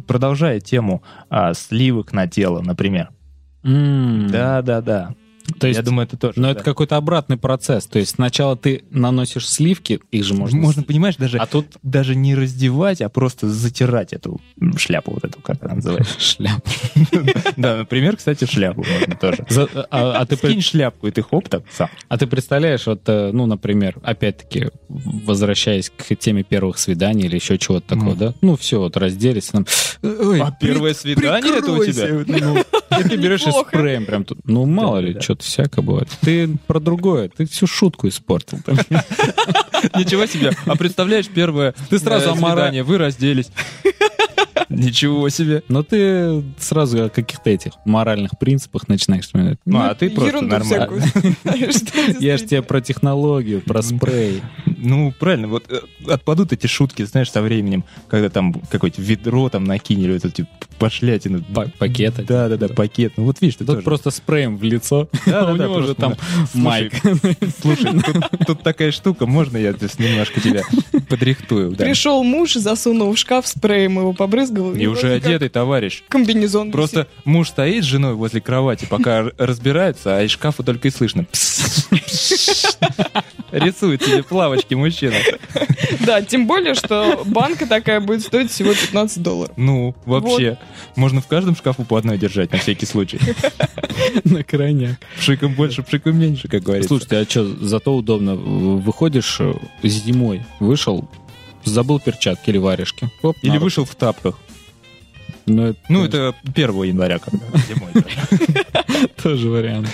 Продолжая 0.08 0.62
тему 0.62 1.04
а, 1.30 1.54
сливок 1.54 2.14
на 2.14 2.28
тело, 2.28 2.62
например. 2.62 3.10
М, 3.66 4.30
Да, 4.30 4.62
да, 4.62 4.82
да. 4.82 5.16
То 5.60 5.68
есть, 5.68 5.78
Я 5.78 5.84
думаю, 5.84 6.08
это 6.08 6.18
тоже. 6.18 6.34
но 6.40 6.48
да. 6.48 6.52
это 6.52 6.64
какой-то 6.64 6.98
обратный 6.98 7.38
процесс. 7.38 7.86
То 7.86 8.00
есть 8.00 8.16
сначала 8.16 8.56
ты 8.56 8.84
наносишь 8.90 9.48
сливки, 9.48 10.00
их 10.12 10.24
же 10.24 10.34
можно... 10.34 10.58
можно, 10.60 10.84
понимаешь, 10.84 11.16
даже 11.16 11.38
А 11.38 11.46
тут 11.46 11.68
даже 11.84 12.16
не 12.16 12.36
раздевать, 12.36 13.02
а 13.02 13.10
просто 13.10 13.50
затирать 13.50 14.14
эту 14.14 14.42
шляпу 14.78 15.12
вот 15.12 15.24
эту, 15.24 15.40
как 15.42 15.64
она 15.64 15.76
называется. 15.76 16.14
шляп. 16.20 16.62
Да, 17.58 17.78
например, 17.78 18.18
кстати, 18.18 18.46
шляпу 18.46 18.84
можно 18.84 19.16
тоже. 19.16 19.46
А, 19.90 20.22
а 20.22 20.26
ты, 20.26 20.36
Скинь 20.36 20.62
шляпку, 20.62 21.08
и 21.08 21.12
ты 21.12 21.24
хоп 21.24 21.50
так 21.50 21.64
сам. 21.72 21.90
а 22.08 22.18
ты 22.18 22.28
представляешь, 22.28 22.86
вот, 22.86 23.02
э, 23.08 23.32
ну, 23.34 23.46
например, 23.46 23.98
опять-таки, 24.04 24.70
возвращаясь 24.90 25.90
к 25.90 26.16
теме 26.16 26.44
первых 26.44 26.78
свиданий 26.78 27.26
или 27.26 27.36
еще 27.36 27.58
чего-то 27.58 27.96
такого, 27.96 28.16
да? 28.16 28.34
Ну, 28.42 28.56
все, 28.56 28.80
вот 28.80 28.98
разделись. 28.98 29.52
Ой, 30.04 30.42
А 30.42 30.52
первое 30.52 30.94
свидание 30.94 31.58
это 31.58 31.72
у 31.72 31.84
тебя? 31.84 32.24
Ну, 32.28 32.64
ты 32.90 33.18
берешь 33.18 33.48
и 33.48 33.52
спреем 33.52 34.06
прям 34.06 34.24
тут. 34.24 34.40
Ну, 34.46 34.66
мало 34.66 35.00
ли, 35.00 35.14
Да-да-да. 35.14 35.26
Что-то 35.38 35.44
всякое 35.44 35.82
бывает. 35.82 36.08
Ты 36.22 36.58
про 36.68 36.80
другое, 36.80 37.30
ты 37.30 37.46
всю 37.46 37.68
шутку 37.68 38.08
испортил. 38.08 38.60
Ничего 39.96 40.26
себе. 40.26 40.52
А 40.66 40.76
представляешь, 40.76 41.28
первое 41.28 41.76
Ты 41.90 42.00
сразу 42.00 42.32
э, 42.32 42.36
свидание, 42.36 42.84
вы 42.84 42.98
разделись. 42.98 43.50
Ничего 44.70 45.30
себе. 45.30 45.64
Но 45.68 45.84
ты 45.84 46.44
сразу 46.58 47.06
о 47.06 47.10
каких-то 47.10 47.50
этих 47.50 47.74
моральных 47.86 48.38
принципах 48.40 48.88
начинаешь 48.88 49.26
вспоминать. 49.26 49.60
Ну, 49.66 49.80
а 49.80 49.96
ты 49.96 50.10
просто 50.10 50.42
нормально. 50.42 51.02
Я 52.20 52.38
же 52.38 52.46
тебе 52.46 52.62
про 52.62 52.82
технологию, 52.82 53.62
про 53.62 53.82
спрей. 53.82 54.42
Ну, 54.78 55.14
правильно, 55.18 55.48
вот 55.48 55.66
э, 55.70 55.80
отпадут 56.12 56.54
эти 56.54 56.68
шутки, 56.68 57.04
знаешь, 57.04 57.32
со 57.32 57.42
временем, 57.42 57.84
когда 58.08 58.30
там 58.30 58.54
какое-то 58.70 59.02
ведро 59.02 59.50
там 59.50 59.64
накинули, 59.64 60.14
вот 60.14 60.26
эти 60.26 60.48
пошлятины. 60.78 61.44
Па- 61.54 61.72
пакет 61.78 62.14
один. 62.20 62.28
Да, 62.28 62.50
да, 62.50 62.58
да, 62.58 62.68
пакет. 62.68 63.14
Ну 63.18 63.24
вот 63.26 63.42
видишь, 63.42 63.56
ты 63.56 63.66
Тут 63.66 63.76
тоже. 63.78 63.86
просто 63.86 64.12
спреем 64.12 64.58
в 64.58 64.64
лицо. 64.64 65.10
Да, 65.26 65.52
у 65.52 65.56
него 65.56 65.82
же 65.82 65.94
просто, 65.96 66.02
там 66.02 66.16
майк. 66.54 66.94
Слушай, 67.62 68.00
тут, 68.02 68.48
тут 68.48 68.64
такая 68.64 68.92
штука, 68.92 69.26
можно 69.26 69.58
я 69.58 69.74
здесь 69.74 70.00
немножко 70.00 70.40
тебя 70.40 70.64
подрихтую? 71.10 71.76
Пришел 71.76 72.24
муж, 72.24 72.54
засунул 72.54 73.14
в 73.14 73.18
шкаф 73.18 73.48
спреем, 73.48 74.00
его 74.00 74.14
побрызгал. 74.14 74.47
И 74.76 74.88
уже 74.88 75.02
вроде 75.02 75.20
как 75.20 75.26
одетый 75.26 75.50
товарищ. 75.50 76.04
Комбинезон. 76.08 76.72
Просто 76.72 77.08
муж 77.26 77.50
стоит 77.50 77.84
с 77.84 77.88
женой 77.88 78.14
возле 78.14 78.42
кровати, 78.42 78.86
пока 78.90 79.18
р- 79.20 79.34
разбираются, 79.38 80.18
а 80.18 80.24
из 80.24 80.32
шкафа 80.32 80.64
только 80.64 80.88
и 80.88 80.92
слышно. 80.92 81.26
Рисует 83.52 84.04
себе 84.04 84.24
плавочки 84.24 84.74
мужчина. 84.74 85.14
висит. 85.14 85.40
Да, 86.06 86.22
тем 86.22 86.48
более, 86.48 86.74
что 86.74 87.22
банка 87.26 87.66
такая 87.66 88.02
будет 88.02 88.22
стоить 88.22 88.52
всего 88.52 88.72
15 88.74 89.22
долларов. 89.24 89.54
Ну, 89.58 89.96
вообще. 90.06 90.58
Можно 90.96 91.22
в 91.22 91.28
каждом 91.28 91.56
шкафу 91.56 91.84
по 91.86 91.98
одной 91.98 92.18
держать, 92.18 92.52
на 92.52 92.58
всякий 92.58 92.86
случай. 92.86 93.20
на 94.24 94.44
крайняк. 94.44 94.98
Пшиком 95.18 95.54
больше, 95.54 95.84
пшиком 95.84 96.20
меньше, 96.20 96.48
как 96.48 96.64
говорится. 96.64 96.90
Слушайте, 96.90 97.18
а 97.18 97.26
что, 97.26 97.46
зато 97.66 97.96
удобно. 97.96 98.36
Выходишь 98.36 99.38
э, 99.40 99.54
зимой, 99.84 100.46
вышел, 100.60 101.08
забыл 101.70 102.00
перчатки 102.00 102.50
или 102.50 102.58
варежки. 102.58 103.10
Оп, 103.22 103.38
Или 103.42 103.58
вышел 103.58 103.86
в 103.86 103.96
тапках. 103.96 104.36
Ну, 105.48 105.68
это, 105.68 105.80
Ну, 105.90 106.04
это 106.06 106.36
1 106.54 106.84
января, 106.84 107.20
когда 107.20 107.46
зимой. 107.68 107.92
да. 107.94 109.08
тоже 109.22 109.50
вариант. 109.50 109.88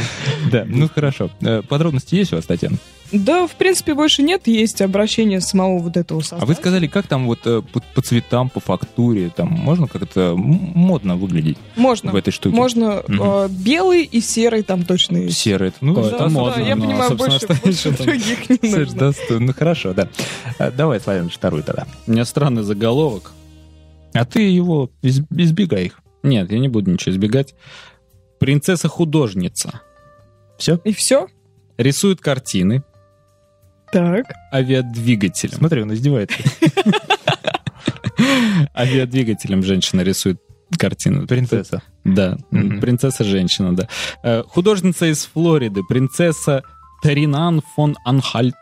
Да, 0.51 0.63
ну 0.67 0.89
хорошо. 0.93 1.29
Э, 1.41 1.61
Подробности 1.61 2.15
есть 2.15 2.33
у 2.33 2.37
вас, 2.37 2.45
Татьяна? 2.45 2.77
Да, 3.11 3.45
в 3.45 3.51
принципе, 3.51 3.93
больше 3.93 4.23
нет. 4.23 4.47
Есть 4.47 4.81
обращение 4.81 5.39
самого 5.39 5.77
вот 5.77 5.97
этого 5.97 6.17
А 6.19 6.21
вы 6.21 6.23
создателя. 6.23 6.55
сказали, 6.55 6.87
как 6.87 7.05
там 7.05 7.27
вот 7.27 7.39
э, 7.45 7.61
по, 7.61 7.79
по 7.93 8.01
цветам, 8.01 8.49
по 8.49 8.59
фактуре, 8.59 9.29
там 9.29 9.49
можно 9.49 9.87
как-то 9.87 10.33
модно 10.35 11.15
выглядеть 11.15 11.57
Можно. 11.75 12.11
в 12.11 12.15
этой 12.15 12.31
штуке? 12.31 12.55
Можно 12.55 13.03
э, 13.07 13.47
белый 13.51 14.03
и 14.05 14.19
серый 14.21 14.63
там 14.63 14.83
точно 14.83 15.17
есть. 15.17 15.37
Серый. 15.37 15.67
это, 15.67 15.77
Ну, 15.81 15.93
да, 15.93 16.01
это 16.07 16.17
Да, 16.17 16.29
модно, 16.29 16.55
да, 16.63 16.67
я 16.67 16.75
но, 16.75 16.85
понимаю, 16.85 17.15
больше, 17.15 17.37
что 17.43 17.55
больше 17.63 17.91
других 17.91 18.49
не 18.49 18.69
нужно. 18.75 18.95
достойно. 18.95 19.45
Ну 19.45 19.53
хорошо, 19.53 19.93
да. 19.93 20.07
Давай, 20.75 20.99
Славян, 20.99 21.29
вторую 21.29 21.61
тогда. 21.61 21.85
У 22.07 22.11
меня 22.11 22.25
странный 22.25 22.63
заголовок. 22.63 23.33
А 24.13 24.25
ты 24.25 24.41
его 24.41 24.91
из- 25.01 25.21
избегай 25.31 25.85
их. 25.85 25.99
Нет, 26.23 26.51
я 26.51 26.59
не 26.59 26.67
буду 26.69 26.91
ничего 26.91 27.11
избегать. 27.13 27.53
Принцесса-художница 28.39 29.81
Все? 30.57 30.79
И 30.83 30.93
все? 30.93 31.27
рисует 31.77 32.21
картины 32.21 32.83
Так. 33.91 34.25
авиадвигателем. 34.53 35.55
Смотри, 35.57 35.81
он 35.81 35.93
издевается. 35.93 36.37
Авиадвигателем 38.75 39.63
женщина 39.63 40.01
рисует 40.01 40.39
картину. 40.77 41.27
Принцесса. 41.27 41.81
Да, 42.03 42.37
принцесса-женщина, 42.51 43.75
да. 43.75 43.87
Э, 44.23 44.43
Художница 44.47 45.05
из 45.11 45.25
Флориды, 45.25 45.81
принцесса 45.87 46.63
Таринан 47.01 47.61
фон 47.75 47.95
Анхальт, 48.05 48.55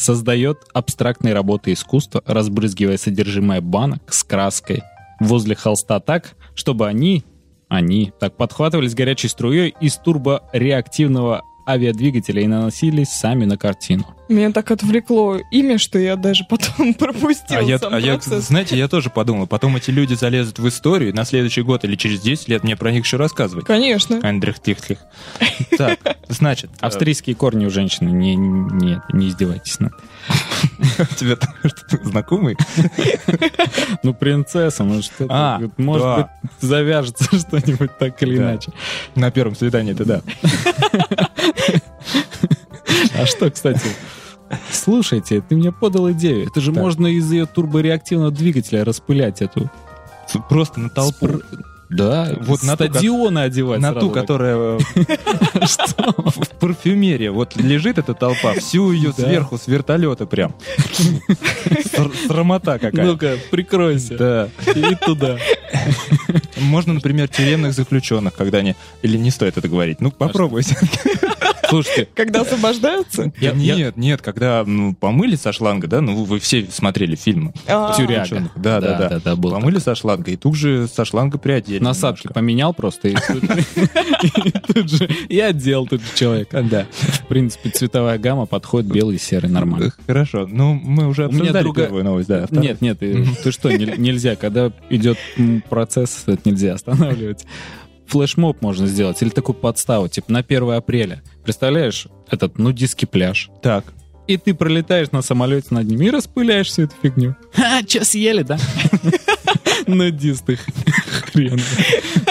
создает 0.00 0.64
абстрактные 0.72 1.34
работы 1.34 1.74
искусства, 1.74 2.22
разбрызгивая 2.24 2.96
содержимое 2.96 3.60
банок 3.60 4.12
с 4.12 4.24
краской 4.24 4.82
возле 5.20 5.54
холста 5.54 6.00
так, 6.00 6.36
чтобы 6.54 6.86
они, 6.86 7.22
они, 7.68 8.12
так 8.18 8.36
подхватывались 8.36 8.94
горячей 8.94 9.28
струей 9.28 9.74
из 9.80 9.96
турбореактивного 9.98 11.42
авиадвигателя 11.66 12.42
и 12.42 12.46
наносились 12.46 13.08
сами 13.08 13.44
на 13.44 13.56
картину. 13.56 14.04
Меня 14.28 14.52
так 14.52 14.70
отвлекло 14.70 15.38
имя, 15.50 15.76
что 15.78 15.98
я 15.98 16.14
даже 16.14 16.44
потом 16.48 16.94
пропустил 16.94 17.58
А 17.58 17.62
я, 17.62 17.78
сам 17.78 17.94
а 17.94 17.98
я, 17.98 18.12
процесс. 18.14 18.46
знаете, 18.46 18.78
я 18.78 18.86
тоже 18.86 19.10
подумал, 19.10 19.48
потом 19.48 19.74
эти 19.76 19.90
люди 19.90 20.14
залезут 20.14 20.60
в 20.60 20.68
историю, 20.68 21.10
и 21.10 21.12
на 21.12 21.24
следующий 21.24 21.62
год 21.62 21.84
или 21.84 21.96
через 21.96 22.20
10 22.20 22.48
лет 22.48 22.62
мне 22.62 22.76
про 22.76 22.92
них 22.92 23.04
еще 23.04 23.16
рассказывать. 23.16 23.66
Конечно. 23.66 24.20
Андрих 24.22 24.60
Тихтлих. 24.60 24.98
Так, 25.78 25.98
значит, 26.28 26.70
Австрийские 26.80 27.36
корни 27.36 27.64
у 27.64 27.70
женщины, 27.70 28.08
не, 28.10 28.34
не, 28.36 29.00
не 29.12 29.28
издевайтесь. 29.28 29.78
над- 29.80 29.92
у 30.98 31.14
тебя 31.14 31.36
там 31.36 31.54
что-то 31.64 32.04
знакомый? 32.08 32.56
Ну, 34.02 34.12
принцесса, 34.14 34.84
ну 34.84 35.00
что 35.02 35.26
А, 35.30 35.60
может 35.76 36.02
да. 36.06 36.16
быть, 36.42 36.50
завяжется 36.60 37.24
что-нибудь 37.38 37.96
так 37.98 38.22
или 38.22 38.36
Да. 38.36 38.42
иначе. 38.42 38.72
На 39.14 39.30
первом 39.30 39.54
свидании 39.56 39.92
это 39.92 40.04
да. 40.04 40.22
А 43.16 43.26
что, 43.26 43.50
кстати, 43.50 43.80
слушайте, 44.70 45.42
ты 45.46 45.56
мне 45.56 45.72
подал 45.72 46.10
идею. 46.12 46.46
Это 46.46 46.60
же 46.60 46.72
Так. 46.72 46.82
можно 46.82 47.06
из 47.06 47.30
ее 47.30 47.46
турбореактивного 47.46 48.30
двигателя 48.30 48.84
распылять 48.84 49.42
эту. 49.42 49.70
Просто 50.48 50.80
на 50.80 50.88
толпу. 50.90 51.26
Спр- 51.26 51.42
Да, 51.88 52.28
Вот 52.42 52.62
на 52.62 52.74
стадионы 52.76 53.40
одевать 53.40 53.80
На 53.80 53.92
ту, 53.92 54.10
которая 54.10 54.78
э, 54.78 54.80
в 56.16 56.48
парфюмерии. 56.60 57.28
Вот 57.28 57.56
лежит 57.56 57.98
эта 57.98 58.14
толпа, 58.14 58.52
всю 58.54 58.92
ее 58.92 59.12
сверху 59.12 59.58
с 59.58 59.66
вертолета 59.66 60.26
прям. 60.26 60.54
Ср- 60.96 62.12
Срамота 62.28 62.78
какая. 62.78 63.04
Ну-ка, 63.06 63.36
прикройся. 63.50 64.16
Да. 64.16 64.48
И 64.72 64.94
туда. 65.04 65.36
Можно, 66.60 66.94
например, 66.94 67.28
тюремных 67.28 67.72
заключенных, 67.72 68.34
когда 68.34 68.58
они... 68.58 68.74
Или 69.02 69.16
не 69.16 69.30
стоит 69.30 69.56
это 69.58 69.68
говорить? 69.68 70.00
Ну, 70.00 70.10
попробуйте. 70.10 70.76
Слушайте, 71.68 72.08
Когда 72.16 72.40
освобождаются? 72.40 73.32
я- 73.40 73.52
нет, 73.52 73.78
я- 73.78 73.92
нет, 73.94 74.22
когда 74.22 74.64
ну, 74.66 74.92
помыли 74.92 75.36
со 75.36 75.52
шланга, 75.52 75.86
да, 75.86 76.00
ну 76.00 76.24
вы 76.24 76.40
все 76.40 76.66
смотрели 76.68 77.14
фильмы. 77.14 77.52
А, 77.68 77.94
Тюряга. 77.96 78.24
Ученых. 78.24 78.52
Да, 78.56 78.80
да, 78.80 78.98
да. 78.98 79.08
да, 79.08 79.20
да, 79.24 79.36
был 79.36 79.52
помыли 79.52 79.78
со 79.78 79.94
шланга, 79.94 80.32
и 80.32 80.36
тут 80.36 80.56
же 80.56 80.88
со 80.88 81.04
шланга 81.04 81.38
приодели. 81.38 81.78
насадки 81.82 82.22
немножко. 82.24 82.34
поменял 82.34 82.74
просто, 82.74 83.08
и 83.08 83.14
тут 83.14 84.90
же 84.90 85.08
и 85.28 85.38
отдел 85.38 85.86
тут 85.86 86.00
же 86.00 86.06
человек. 86.16 86.48
Да. 86.50 86.86
В 86.90 87.26
принципе, 87.28 87.70
цветовая 87.70 88.18
гамма 88.18 88.46
подходит 88.46 88.90
белый 88.92 89.16
и 89.16 89.18
серый 89.18 89.50
нормально. 89.50 89.92
Хорошо. 90.06 90.48
Ну, 90.50 90.74
мы 90.74 91.06
уже 91.06 91.26
У 91.26 91.30
меня 91.30 91.38
обсуждали 91.42 91.64
другая- 91.64 91.86
первую 91.86 92.04
новость, 92.04 92.28
да. 92.28 92.46
Нет, 92.50 92.80
нет, 92.80 92.98
ты 92.98 93.52
что, 93.52 93.70
не- 93.70 93.96
нельзя, 93.96 94.34
когда 94.36 94.72
идет 94.90 95.18
процесс, 95.68 96.24
это 96.26 96.49
нельзя 96.50 96.74
останавливать. 96.74 97.44
Флешмоб 98.06 98.60
можно 98.60 98.86
сделать, 98.86 99.22
или 99.22 99.28
такую 99.28 99.54
подставу, 99.56 100.08
типа 100.08 100.32
на 100.32 100.40
1 100.40 100.70
апреля. 100.72 101.22
Представляешь, 101.44 102.08
этот 102.30 102.58
нудистский 102.58 103.06
пляж. 103.06 103.50
Так. 103.62 103.84
И 104.26 104.36
ты 104.36 104.52
пролетаешь 104.54 105.10
на 105.12 105.22
самолете 105.22 105.68
над 105.70 105.86
ним 105.86 106.02
и 106.02 106.10
распыляешь 106.10 106.68
всю 106.68 106.82
эту 106.82 106.94
фигню. 107.02 107.36
А, 107.56 107.80
что 107.86 108.04
съели, 108.04 108.42
да? 108.42 108.58
Нудисты. 109.86 110.56
Хрен. 111.32 111.60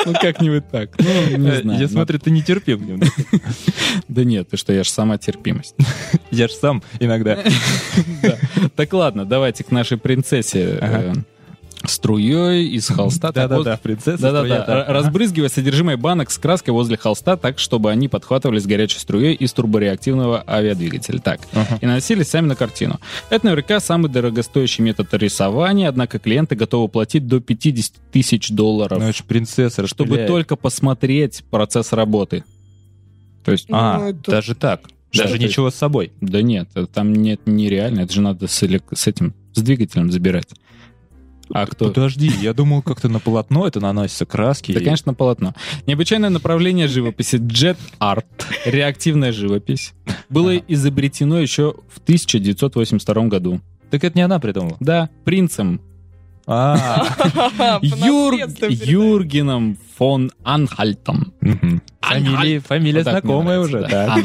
Ну, 0.06 0.14
как-нибудь 0.14 0.70
так. 0.70 0.92
Ну, 1.00 1.38
не 1.38 1.50
Э, 1.50 1.62
знаю. 1.62 1.80
Я 1.82 1.88
смотрю, 1.88 2.20
ты 2.20 2.32
нетерпим. 2.32 2.86
немного. 2.86 3.08
Да 4.08 4.24
нет, 4.24 4.50
ты 4.50 4.58
что, 4.58 4.72
я 4.72 4.84
же 4.84 4.90
сама 4.90 5.18
терпимость. 5.18 5.76
Я 6.32 6.48
же 6.48 6.54
сам 6.54 6.84
иногда. 7.00 7.40
Да. 8.22 8.38
Так 8.76 8.94
ладно, 8.94 9.26
давайте 9.26 9.64
к 9.64 9.72
нашей 9.72 9.98
принцессе. 9.98 10.78
Струей 11.86 12.68
из 12.68 12.88
холста. 12.89 13.32
Да-да-да, 13.32 13.78
принцесса. 13.82 14.22
Да-да-да. 14.22 14.86
Разбрызгивая 14.88 15.50
содержимое 15.50 15.96
банок 15.98 16.30
с 16.30 16.38
краской 16.38 16.74
возле 16.74 16.98
холста 16.98 17.38
так, 17.38 17.58
чтобы 17.60 17.89
они 17.89 18.08
подхватывались 18.08 18.65
горячей 18.65 19.00
струей 19.00 19.34
из 19.34 19.54
турбореактивного 19.54 20.44
авиадвигателя. 20.48 21.20
Так. 21.20 21.39
И 21.82 21.86
наносились 21.86 22.28
сами 22.30 22.48
на 22.48 22.56
картину. 22.56 23.00
Это 23.30 23.46
наверняка 23.46 23.80
самый 23.80 24.10
дорогостоящий 24.10 24.84
метод 24.84 25.13
рисования, 25.13 25.88
однако 25.88 26.20
клиенты 26.20 26.56
готовы 26.56 26.89
платить 26.89 27.28
до 27.28 27.39
50 27.39 27.94
тысяч 28.12 28.50
долларов, 28.50 29.00
Ну, 29.00 29.08
это 29.08 29.24
принцесса 29.24 29.88
чтобы 29.88 30.18
только 30.28 30.56
посмотреть 30.56 31.44
процесс 31.50 31.94
работы. 31.94 32.44
То 33.46 33.52
есть, 33.54 33.68
А, 33.72 33.98
Ну, 34.00 34.10
это- 34.10 34.32
даже 34.32 34.54
так. 34.56 34.82
Даже 35.15 35.39
ничего 35.39 35.72
с 35.72 35.76
собой. 35.76 36.12
да 36.22 36.42
нет, 36.42 36.70
там 36.94 37.13
нет 37.13 37.42
нереально, 37.48 38.02
это 38.02 38.13
же 38.13 38.22
надо 38.22 38.48
с, 38.48 38.62
элек- 38.63 38.94
с 38.94 39.08
этим, 39.08 39.34
с 39.54 39.62
двигателем 39.62 40.12
забирать. 40.12 40.50
А 41.54 41.66
кто? 41.66 41.88
Подожди, 41.90 42.32
я 42.42 42.54
думал, 42.54 42.82
как-то 42.82 43.10
на 43.10 43.20
полотно 43.20 43.66
это 43.68 43.80
наносится 43.80 44.26
краски. 44.26 44.72
Да, 44.74 44.80
и- 44.80 44.84
конечно, 44.84 45.14
полотно. 45.14 45.56
Необычайное 45.88 46.30
направление 46.30 46.88
живописи 46.88 47.36
Jet 47.38 47.78
Art, 48.00 48.26
реактивная 48.66 49.32
живопись, 49.32 49.94
было 50.30 50.56
изобретено 50.58 51.40
еще 51.40 51.74
в 51.94 52.00
1982 52.00 53.28
году. 53.28 53.62
Так 53.90 54.04
это 54.04 54.16
не 54.18 54.22
она 54.22 54.40
придумала. 54.40 54.78
Да, 54.80 55.10
принцем 55.26 55.82
А. 56.46 57.06
Юргеном 57.82 59.78
фон 59.98 60.32
Анхальтом. 60.44 61.34
Фамилия, 62.02 63.04
знакомая 63.04 63.60
уже, 63.60 63.88
да. 63.90 64.18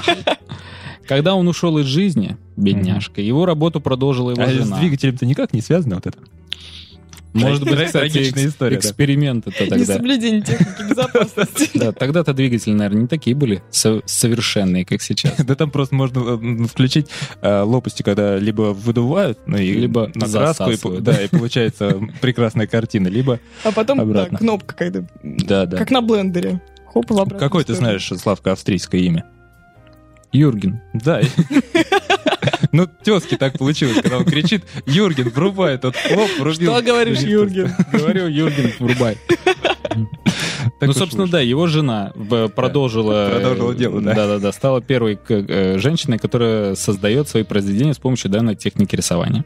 Когда 1.07 1.35
он 1.35 1.47
ушел 1.49 1.77
из 1.79 1.87
жизни, 1.87 2.37
бедняжка, 2.57 3.21
его 3.21 3.45
работу 3.45 3.81
продолжила 3.81 4.31
его 4.31 4.43
А 4.43 4.47
с 4.47 4.53
жена. 4.53 4.79
двигателем-то 4.79 5.27
никак 5.27 5.53
не 5.53 5.61
связано 5.61 5.97
вот 5.97 6.07
это. 6.07 6.19
Может 7.35 7.65
быть, 7.65 7.87
кстати, 7.87 8.19
история, 8.47 8.77
да. 8.77 8.81
эксперимент 8.81 9.47
это 9.49 9.59
тогда. 9.59 9.77
Несоблюдение 9.77 10.41
техники 10.41 10.89
безопасности. 10.89 11.71
Да, 11.75 11.93
тогда-то 11.93 12.33
двигатели, 12.33 12.73
наверное, 12.73 13.03
не 13.03 13.09
такие 13.09 13.35
были 13.35 13.63
со- 13.71 14.03
совершенные, 14.07 14.85
как 14.85 15.03
сейчас. 15.03 15.35
Да 15.45 15.55
там 15.57 15.71
просто 15.71 15.95
можно 15.95 16.21
э, 16.21 16.65
включить 16.67 17.09
э, 17.43 17.61
лопасти, 17.63 18.03
когда 18.03 18.39
либо 18.39 18.73
выдувают, 18.73 19.39
ну 19.47 19.59
и 19.59 19.73
Либо 19.73 20.11
на 20.15 20.29
краску, 20.29 21.01
да, 21.01 21.21
и 21.21 21.29
получается 21.29 22.01
прекрасная 22.21 22.67
картина, 22.67 23.09
либо 23.09 23.41
А 23.65 23.73
потом, 23.73 23.99
да, 23.99 24.05
Обратно. 24.05 24.39
кнопка 24.39 24.75
когда... 24.75 25.05
да, 25.23 25.67
да. 25.67 25.77
Как 25.77 25.91
на 25.91 26.01
блендере. 26.01 26.61
Хоп, 26.87 27.07
Какой 27.39 27.65
ты 27.65 27.75
знаешь, 27.75 28.07
Славка, 28.17 28.53
австрийское 28.53 29.01
имя? 29.01 29.25
Юрген. 30.33 30.81
Да. 30.95 31.21
Ну, 32.75 32.89
тезки 32.89 33.37
так 33.37 33.57
получилось, 33.57 34.01
когда 34.03 34.19
он 34.19 34.25
кричит, 34.25 34.65
Юрген, 34.85 35.29
врубай 35.29 35.75
этот 35.75 35.95
хлоп, 35.97 36.29
врубил. 36.41 36.73
Что 36.73 36.83
говоришь, 36.83 37.21
Юрген? 37.21 37.73
Говорю, 37.93 38.27
Юрген, 38.27 38.73
врубай. 38.81 39.17
Так 40.81 40.89
Ну, 40.89 40.93
собственно, 40.93 41.23
вышло. 41.23 41.39
да, 41.39 41.41
его 41.41 41.69
жена 41.69 42.13
э, 42.17 42.49
продолжила... 42.49 43.29
Продолжила 43.31 43.75
дело, 43.77 44.01
да. 44.01 44.15
Да-да-да, 44.15 44.51
стала 44.51 44.83
первой 44.83 45.17
э, 45.29 45.79
женщиной, 45.79 46.19
которая 46.19 46.75
создает 46.75 47.29
свои 47.29 47.45
произведения 47.45 47.95
с 47.95 47.99
помощью 47.99 48.33
данной 48.33 48.57
техники 48.57 48.97
рисования. 48.97 49.45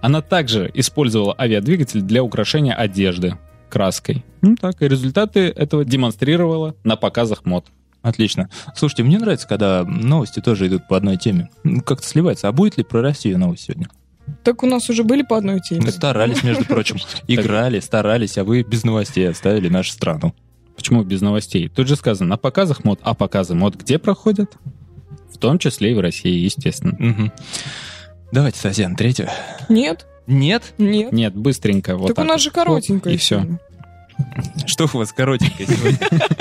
Она 0.00 0.22
также 0.22 0.68
использовала 0.74 1.32
авиадвигатель 1.38 2.00
для 2.00 2.24
украшения 2.24 2.74
одежды 2.74 3.38
краской. 3.70 4.24
Ну 4.42 4.56
так, 4.56 4.82
и 4.82 4.88
результаты 4.88 5.40
этого 5.42 5.84
демонстрировала 5.84 6.74
на 6.82 6.96
показах 6.96 7.44
мод. 7.44 7.66
Отлично. 8.06 8.48
Слушайте, 8.76 9.02
мне 9.02 9.18
нравится, 9.18 9.48
когда 9.48 9.82
новости 9.82 10.38
тоже 10.38 10.68
идут 10.68 10.86
по 10.86 10.96
одной 10.96 11.16
теме. 11.16 11.50
Ну, 11.64 11.80
Как-то 11.80 12.06
сливается. 12.06 12.46
А 12.46 12.52
будет 12.52 12.76
ли 12.76 12.84
про 12.84 13.02
Россию 13.02 13.36
новость 13.40 13.64
сегодня? 13.64 13.88
Так 14.44 14.62
у 14.62 14.66
нас 14.66 14.88
уже 14.88 15.02
были 15.02 15.22
по 15.22 15.36
одной 15.36 15.58
теме. 15.60 15.82
Мы 15.86 15.90
старались, 15.90 16.44
между 16.44 16.64
прочим. 16.68 16.98
Играли, 17.26 17.80
старались, 17.80 18.38
а 18.38 18.44
вы 18.44 18.62
без 18.62 18.84
новостей 18.84 19.28
оставили 19.28 19.68
нашу 19.68 19.90
страну. 19.90 20.34
Почему 20.76 21.02
без 21.02 21.20
новостей? 21.20 21.68
Тут 21.68 21.88
же 21.88 21.96
сказано, 21.96 22.30
на 22.30 22.36
показах 22.36 22.84
мод. 22.84 23.00
А 23.02 23.14
показы 23.14 23.56
мод 23.56 23.74
где 23.74 23.98
проходят? 23.98 24.56
В 25.34 25.38
том 25.38 25.58
числе 25.58 25.90
и 25.90 25.94
в 25.94 26.00
России, 26.00 26.38
естественно. 26.38 26.94
Мгм. 26.98 27.32
Давайте, 28.30 28.60
Сазян, 28.60 28.94
третью. 28.94 29.28
Нет, 29.68 30.06
Нет? 30.28 30.74
нет. 30.78 31.10
Нет, 31.12 31.34
быстренько. 31.34 31.96
Вот 31.96 32.06
так 32.08 32.18
у 32.18 32.20
так 32.20 32.26
нас 32.26 32.36
вот. 32.36 32.42
же 32.44 32.50
коротенькая. 32.52 33.14
И 33.14 33.16
все. 33.16 33.44
Что 34.64 34.84
у 34.92 34.98
вас 34.98 35.12
коротенькое 35.12 35.66
сегодня? 35.66 35.98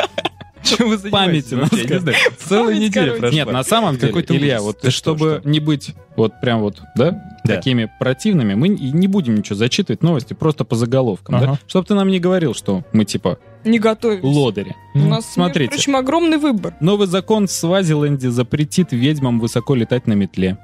Чем 0.66 0.90
вы 0.90 0.98
занимаетесь 0.98 1.12
Память 1.50 1.54
у 1.54 1.58
вообще? 1.58 1.76
нас 1.76 1.86
Я 1.86 1.96
не 1.96 2.00
знаю. 2.00 2.18
Целая 2.40 2.76
неделя 2.78 3.12
прошла. 3.14 3.30
Нет, 3.36 3.52
на 3.52 3.64
самом 3.64 3.98
деле, 3.98 4.14
Илья, 4.30 4.62
вот 4.62 4.86
чтобы 4.92 5.40
что? 5.40 5.50
не 5.50 5.60
быть 5.60 5.94
вот 6.16 6.40
прям 6.42 6.62
вот, 6.62 6.82
да, 6.96 7.24
такими 7.44 7.92
противными, 8.00 8.54
мы 8.56 8.68
и 8.70 8.92
не 8.92 9.08
будем 9.08 9.36
ничего 9.36 9.56
зачитывать 9.56 10.02
новости 10.04 10.34
просто 10.34 10.66
по 10.66 10.76
заголовкам, 10.76 11.40
да? 11.40 11.60
Чтобы 11.68 11.86
ты 11.88 11.94
нам 11.94 12.08
не 12.10 12.20
говорил, 12.20 12.54
что 12.54 12.84
мы 12.94 13.06
типа 13.06 13.38
Не 13.64 13.80
готовились. 13.80 14.24
лодыри. 14.24 14.76
У 14.94 15.00
нас, 15.00 15.26
Смотрите. 15.32 15.72
между 15.72 15.76
прочим, 15.76 15.96
огромный 15.96 16.38
выбор. 16.38 16.74
Новый 16.80 17.08
закон 17.08 17.48
в 17.48 17.52
Свазиленде 17.52 18.30
запретит 18.32 18.92
ведьмам 18.92 19.40
высоко 19.40 19.76
летать 19.76 20.08
на 20.08 20.14
метле. 20.14 20.58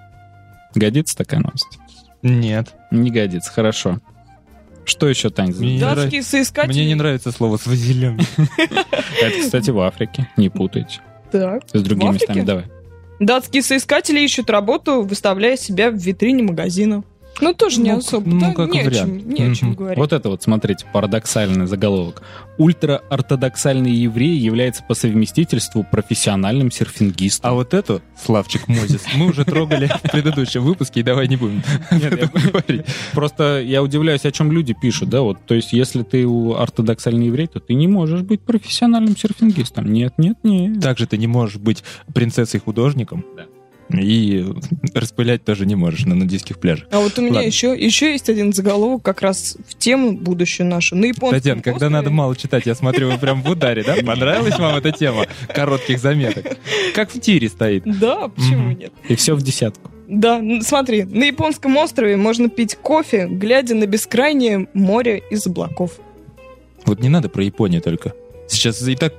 Годится 0.73 1.17
такая 1.17 1.39
новость? 1.41 1.79
Нет. 2.23 2.73
Не 2.91 3.11
годится, 3.11 3.51
хорошо. 3.51 3.99
Что 4.85 5.07
еще, 5.07 5.29
Тань? 5.29 5.53
Мне 5.53 5.75
не 5.75 5.79
Датские 5.79 6.23
соискатели... 6.23 6.73
Мне 6.73 6.85
не 6.85 6.95
нравится 6.95 7.31
слово 7.31 7.57
«свазилен». 7.57 8.19
Это, 9.21 9.39
кстати, 9.41 9.69
в 9.69 9.79
Африке, 9.79 10.29
не 10.37 10.49
путайте. 10.49 11.01
Так. 11.31 11.63
С 11.71 11.81
другими 11.81 12.13
местами, 12.13 12.41
давай. 12.41 12.65
Датские 13.19 13.61
соискатели 13.61 14.19
ищут 14.19 14.49
работу, 14.49 15.03
выставляя 15.03 15.55
себя 15.55 15.91
в 15.91 15.95
витрине 15.95 16.43
магазина. 16.43 17.03
Ну, 17.39 17.53
тоже 17.53 17.79
не 17.81 17.91
Ну, 17.91 17.97
особо. 17.99 18.29
ну, 18.29 18.39
да, 18.39 18.53
как 18.53 18.71
не, 18.71 18.81
о 18.81 18.85
вариант. 18.85 19.21
чем, 19.21 19.29
не 19.33 19.43
о 19.43 19.55
чем 19.55 19.73
говорить. 19.73 19.97
Вот 19.97 20.13
это 20.13 20.29
вот, 20.29 20.43
смотрите, 20.43 20.85
парадоксальный 20.91 21.65
заголовок. 21.65 22.21
Ультраортодоксальный 22.57 23.91
еврей 23.91 24.37
является 24.37 24.83
по 24.83 24.93
совместительству 24.93 25.83
профессиональным 25.89 26.69
серфингистом. 26.71 27.49
А 27.49 27.53
вот 27.53 27.73
эту, 27.73 28.01
Славчик 28.21 28.67
Мозис, 28.67 29.05
мы 29.15 29.27
уже 29.29 29.45
трогали 29.45 29.87
в 29.87 30.11
предыдущем 30.11 30.63
выпуске, 30.63 30.99
и 30.99 31.03
давай 31.03 31.27
не 31.27 31.37
будем 31.37 31.63
говорить. 31.89 32.85
Просто 33.13 33.61
я 33.61 33.81
удивляюсь, 33.81 34.25
о 34.25 34.31
чем 34.31 34.51
люди 34.51 34.75
пишут, 34.79 35.09
да, 35.09 35.21
вот, 35.21 35.37
то 35.47 35.55
есть, 35.55 35.73
если 35.73 36.03
ты 36.03 36.25
у- 36.25 36.53
ортодоксальный 36.55 37.27
еврей, 37.27 37.47
то 37.47 37.59
ты 37.59 37.73
не 37.73 37.87
можешь 37.87 38.21
быть 38.21 38.41
профессиональным 38.41 39.15
серфингистом. 39.17 39.91
Нет, 39.91 40.13
нет, 40.17 40.37
нет. 40.43 40.79
Также 40.81 41.07
ты 41.07 41.17
не 41.17 41.27
можешь 41.27 41.57
быть 41.57 41.83
принцессой-художником. 42.13 43.25
И 43.93 44.45
распылять 44.93 45.43
тоже 45.43 45.65
не 45.65 45.75
можешь 45.75 46.06
на 46.06 46.15
нудистских 46.15 46.60
пляжах. 46.60 46.88
А 46.91 46.99
вот 46.99 47.17
у 47.17 47.21
меня 47.21 47.36
Ладно. 47.36 47.47
еще, 47.47 47.75
еще 47.77 48.12
есть 48.12 48.30
один 48.30 48.54
заголовок 48.54 49.04
как 49.04 49.21
раз 49.21 49.58
в 49.67 49.77
тему 49.77 50.13
будущую 50.13 50.67
нашу. 50.67 50.95
На 50.95 51.06
японском 51.06 51.39
Татьяна, 51.39 51.62
когда 51.62 51.88
острове- 51.88 51.89
надо 51.89 52.10
мало 52.10 52.36
читать, 52.36 52.65
я 52.65 52.75
смотрю, 52.75 53.12
вы 53.12 53.17
прям 53.17 53.41
в 53.41 53.49
ударе, 53.49 53.84
да? 53.84 53.95
Понравилась 54.06 54.58
вам 54.58 54.75
эта 54.75 54.91
тема 54.91 55.25
коротких 55.54 55.99
заметок? 55.99 56.58
Как 56.93 57.12
в 57.13 57.19
тире 57.19 57.49
стоит. 57.49 57.84
Да, 57.86 58.27
почему 58.30 58.71
нет? 58.71 58.91
И 59.08 59.15
все 59.15 59.36
в 59.36 59.41
десятку. 59.41 59.91
Да, 60.08 60.41
смотри, 60.62 61.04
на 61.04 61.23
японском 61.23 61.77
острове 61.77 62.17
можно 62.17 62.49
пить 62.49 62.75
кофе, 62.75 63.27
глядя 63.27 63.75
на 63.75 63.86
бескрайнее 63.86 64.67
море 64.73 65.23
из 65.32 65.47
облаков. 65.47 65.91
Вот 66.86 66.99
не 66.99 67.10
надо 67.10 67.30
про 67.30 67.43
Японию 67.43 67.82
только. 67.82 68.13
Сейчас 68.51 68.81
и 68.85 68.95
так 68.95 69.13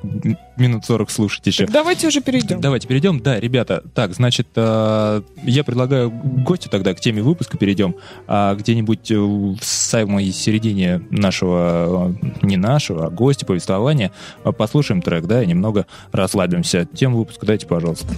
минут 0.57 0.85
40 0.85 1.11
слушать 1.11 1.47
еще. 1.47 1.65
Так 1.65 1.73
давайте 1.73 2.07
уже 2.07 2.21
перейдем. 2.21 2.61
Давайте 2.61 2.87
перейдем. 2.87 3.21
Да, 3.21 3.41
ребята, 3.41 3.83
так, 3.95 4.15
значит, 4.15 4.49
э, 4.57 5.23
я 5.43 5.65
предлагаю 5.65 6.11
гостю 6.11 6.69
тогда 6.69 6.93
к 6.93 7.01
теме 7.01 7.23
выпуска 7.23 7.57
перейдем. 7.57 7.97
А 8.27 8.55
где-нибудь 8.55 9.11
э, 9.11 9.19
в 9.19 9.59
самой 9.63 10.31
середине 10.33 11.01
нашего, 11.11 12.15
э, 12.23 12.47
не 12.47 12.59
нашего, 12.59 13.07
а 13.07 13.11
гостя 13.11 13.47
повествования 13.47 14.13
послушаем 14.59 15.01
трек, 15.01 15.25
да, 15.25 15.43
и 15.43 15.47
немного 15.47 15.87
расслабимся. 16.13 16.85
Тему 16.85 17.19
выпуска 17.19 17.47
дайте, 17.47 17.67
пожалуйста. 17.67 18.09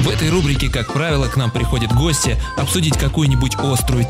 В 0.00 0.08
этой 0.08 0.28
рубрике, 0.28 0.68
как 0.68 0.92
правило, 0.92 1.26
к 1.28 1.36
нам 1.36 1.50
приходят 1.50 1.92
гости 1.92 2.36
обсудить 2.56 2.98
какую-нибудь 2.98 3.56
острую 3.56 4.06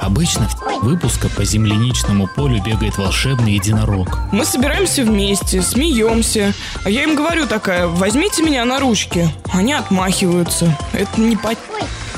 Обычно 0.00 0.48
выпуска 0.82 1.28
по 1.28 1.44
земляничному 1.44 2.26
полю 2.26 2.62
бегает 2.62 2.98
волшебный 2.98 3.54
единорог. 3.54 4.18
Мы 4.32 4.44
собираемся 4.44 5.02
вместе, 5.02 5.62
смеемся. 5.62 6.54
А 6.84 6.90
я 6.90 7.02
им 7.02 7.16
говорю 7.16 7.46
такая, 7.46 7.86
возьмите 7.86 8.42
меня 8.42 8.64
на 8.64 8.78
ручки. 8.78 9.28
Они 9.52 9.72
отмахиваются. 9.72 10.76
Это 10.92 11.20
не 11.20 11.36
по... 11.36 11.50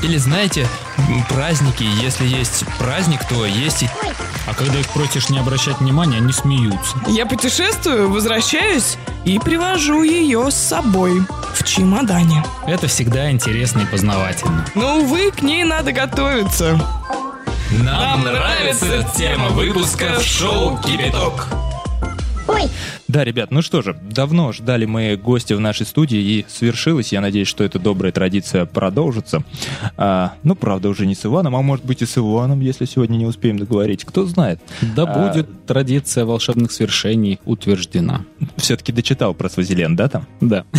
Или 0.01 0.17
знаете, 0.17 0.67
праздники, 1.27 1.83
если 1.83 2.25
есть 2.25 2.63
праздник, 2.77 3.23
то 3.27 3.45
есть 3.45 3.83
и... 3.83 3.89
А 4.47 4.53
когда 4.53 4.79
их 4.79 4.87
просишь 4.89 5.29
не 5.29 5.39
обращать 5.39 5.79
внимания, 5.79 6.17
они 6.17 6.31
смеются. 6.31 6.97
Я 7.07 7.25
путешествую, 7.25 8.09
возвращаюсь 8.09 8.97
и 9.25 9.37
привожу 9.37 10.03
ее 10.03 10.49
с 10.49 10.55
собой 10.55 11.21
в 11.53 11.63
чемодане. 11.63 12.43
Это 12.65 12.87
всегда 12.87 13.29
интересно 13.29 13.81
и 13.81 13.85
познавательно. 13.85 14.65
Но, 14.73 14.99
увы, 14.99 15.31
к 15.31 15.41
ней 15.41 15.63
надо 15.63 15.91
готовиться. 15.91 16.79
Нам 17.71 18.23
нравится 18.23 19.07
тема 19.15 19.49
выпуска 19.49 20.19
в 20.19 20.23
шоу 20.23 20.77
«Кипяток». 20.77 21.47
Да, 23.09 23.23
ребят, 23.23 23.49
ну 23.49 23.63
что 23.63 23.81
же, 23.81 23.97
давно 24.03 24.51
ждали 24.51 24.85
мы 24.85 25.17
гостя 25.17 25.55
в 25.55 25.59
нашей 25.59 25.87
студии, 25.87 26.19
и 26.19 26.45
свершилось. 26.47 27.11
Я 27.11 27.21
надеюсь, 27.21 27.47
что 27.47 27.63
эта 27.63 27.79
добрая 27.79 28.11
традиция 28.11 28.67
продолжится. 28.67 29.43
А, 29.97 30.33
ну, 30.43 30.53
правда, 30.53 30.89
уже 30.89 31.07
не 31.07 31.15
с 31.15 31.25
Иваном, 31.25 31.55
а 31.55 31.63
может 31.63 31.83
быть 31.85 32.03
и 32.03 32.05
с 32.05 32.19
Иваном, 32.19 32.59
если 32.59 32.85
сегодня 32.85 33.17
не 33.17 33.25
успеем 33.25 33.57
договорить. 33.57 34.05
Кто 34.05 34.27
знает. 34.27 34.61
Да 34.95 35.05
А, 35.07 35.27
будет 35.27 35.65
традиция 35.65 36.23
волшебных 36.23 36.71
свершений 36.71 37.39
утверждена. 37.45 38.25
Все-таки 38.57 38.91
дочитал 38.91 39.33
про 39.33 39.49
Свазилен, 39.49 39.95
да, 39.95 40.07
там? 40.07 40.27
Да. 40.39 40.65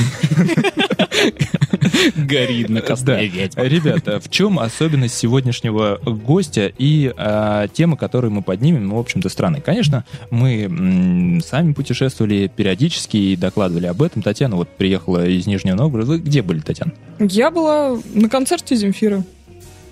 Горит 2.16 2.68
на 2.68 2.80
костре 2.80 3.26
ведьма. 3.26 3.64
Ребята, 3.64 4.20
в 4.20 4.30
чем 4.30 4.58
особенность 4.60 5.16
сегодняшнего 5.16 5.98
гостя 6.04 6.72
и 6.78 7.12
а, 7.16 7.66
темы, 7.68 7.96
которую 7.96 8.30
мы 8.30 8.42
поднимем, 8.42 8.90
в 8.90 8.98
общем-то, 8.98 9.28
странные. 9.28 9.62
Конечно, 9.62 10.04
мы 10.30 11.40
сами 11.44 11.72
путешествовали 12.20 12.50
периодически 12.54 13.16
и 13.16 13.36
докладывали 13.36 13.86
об 13.86 14.02
этом. 14.02 14.22
Татьяна 14.22 14.56
вот 14.56 14.68
приехала 14.68 15.26
из 15.26 15.46
Нижнего 15.46 15.76
Новгорода. 15.76 16.12
Вы 16.12 16.18
где 16.18 16.42
были, 16.42 16.60
Татьяна? 16.60 16.92
Я 17.18 17.50
была 17.50 17.98
на 18.14 18.28
концерте 18.28 18.76
Земфира. 18.76 19.24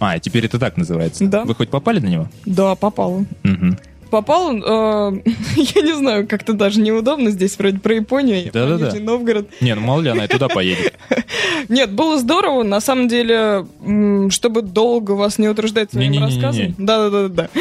А, 0.01 0.19
теперь 0.19 0.45
это 0.47 0.59
так 0.59 0.77
называется. 0.77 1.27
Да. 1.27 1.45
Вы 1.45 1.55
хоть 1.55 1.71
попали 1.71 1.99
на 1.99 2.07
него? 2.07 2.29
Да, 2.47 2.75
попала. 2.75 3.25
Мгм. 3.43 3.79
Попал, 4.11 4.57
э, 4.57 5.23
я 5.57 5.83
не 5.83 5.95
знаю, 5.95 6.27
как-то 6.27 6.55
даже 6.55 6.81
неудобно 6.81 7.31
здесь 7.31 7.59
вроде 7.59 7.79
про 7.79 7.95
Японию, 7.95 8.51
про 8.51 8.61
Да-да-да. 8.61 8.87
Нижний 8.87 9.01
Новгород. 9.01 9.49
Не, 9.61 9.75
ну 9.75 9.83
мало 9.83 10.01
ли 10.01 10.09
она 10.09 10.25
и 10.25 10.29
туда 10.29 10.49
поедет. 10.49 10.95
Нет, 11.69 11.93
было 11.93 12.19
здорово, 12.19 12.63
на 12.63 12.81
самом 12.81 13.09
деле, 13.09 13.67
чтобы 14.31 14.63
долго 14.63 15.13
вас 15.13 15.39
не 15.39 15.49
утруждать 15.49 15.93
своим 15.93 16.23
рассказом. 16.23 16.75
Да-да-да-да. 16.79 17.49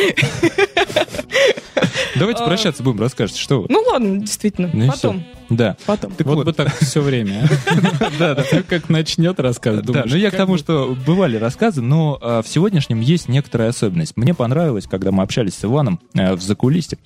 Давайте 2.16 2.44
А. 2.44 2.46
прощаться 2.46 2.84
будем, 2.84 3.00
расскажете, 3.00 3.40
что 3.40 3.62
вы. 3.62 3.68
Ну 3.70 3.84
ладно, 3.88 4.20
действительно, 4.20 4.70
Ну 4.74 4.88
потом. 4.88 5.24
Да. 5.50 5.78
Потом. 5.86 6.12
Так 6.12 6.28
Вот 6.28 6.36
вот, 6.38 6.46
бы 6.46 6.54
так 6.54 6.74
все 6.80 7.02
время. 7.02 7.48
Да, 8.20 8.36
да. 8.36 8.44
Как 8.68 8.90
начнет 8.90 9.40
рассказ, 9.40 9.78
Да, 9.78 9.82
думаешь, 9.82 10.12
ну 10.12 10.18
я 10.18 10.32
к 10.32 10.36
тому, 10.36 10.58
что 10.58 10.96
бывали 11.06 11.38
рассказы, 11.38 11.82
но 11.82 12.18
а, 12.22 12.42
в 12.42 12.48
сегодняшнем 12.48 13.00
есть 13.00 13.30
некоторая 13.30 13.70
особенность. 13.70 14.14
Мне 14.18 14.34
понравилось, 14.34 14.86
когда 14.90 15.12
мы 15.12 15.24
общались 15.24 15.54
с 15.56 15.64
Иваном 15.64 16.00
э, 16.14 16.34
в 16.34 16.42
закулисте, 16.42 16.98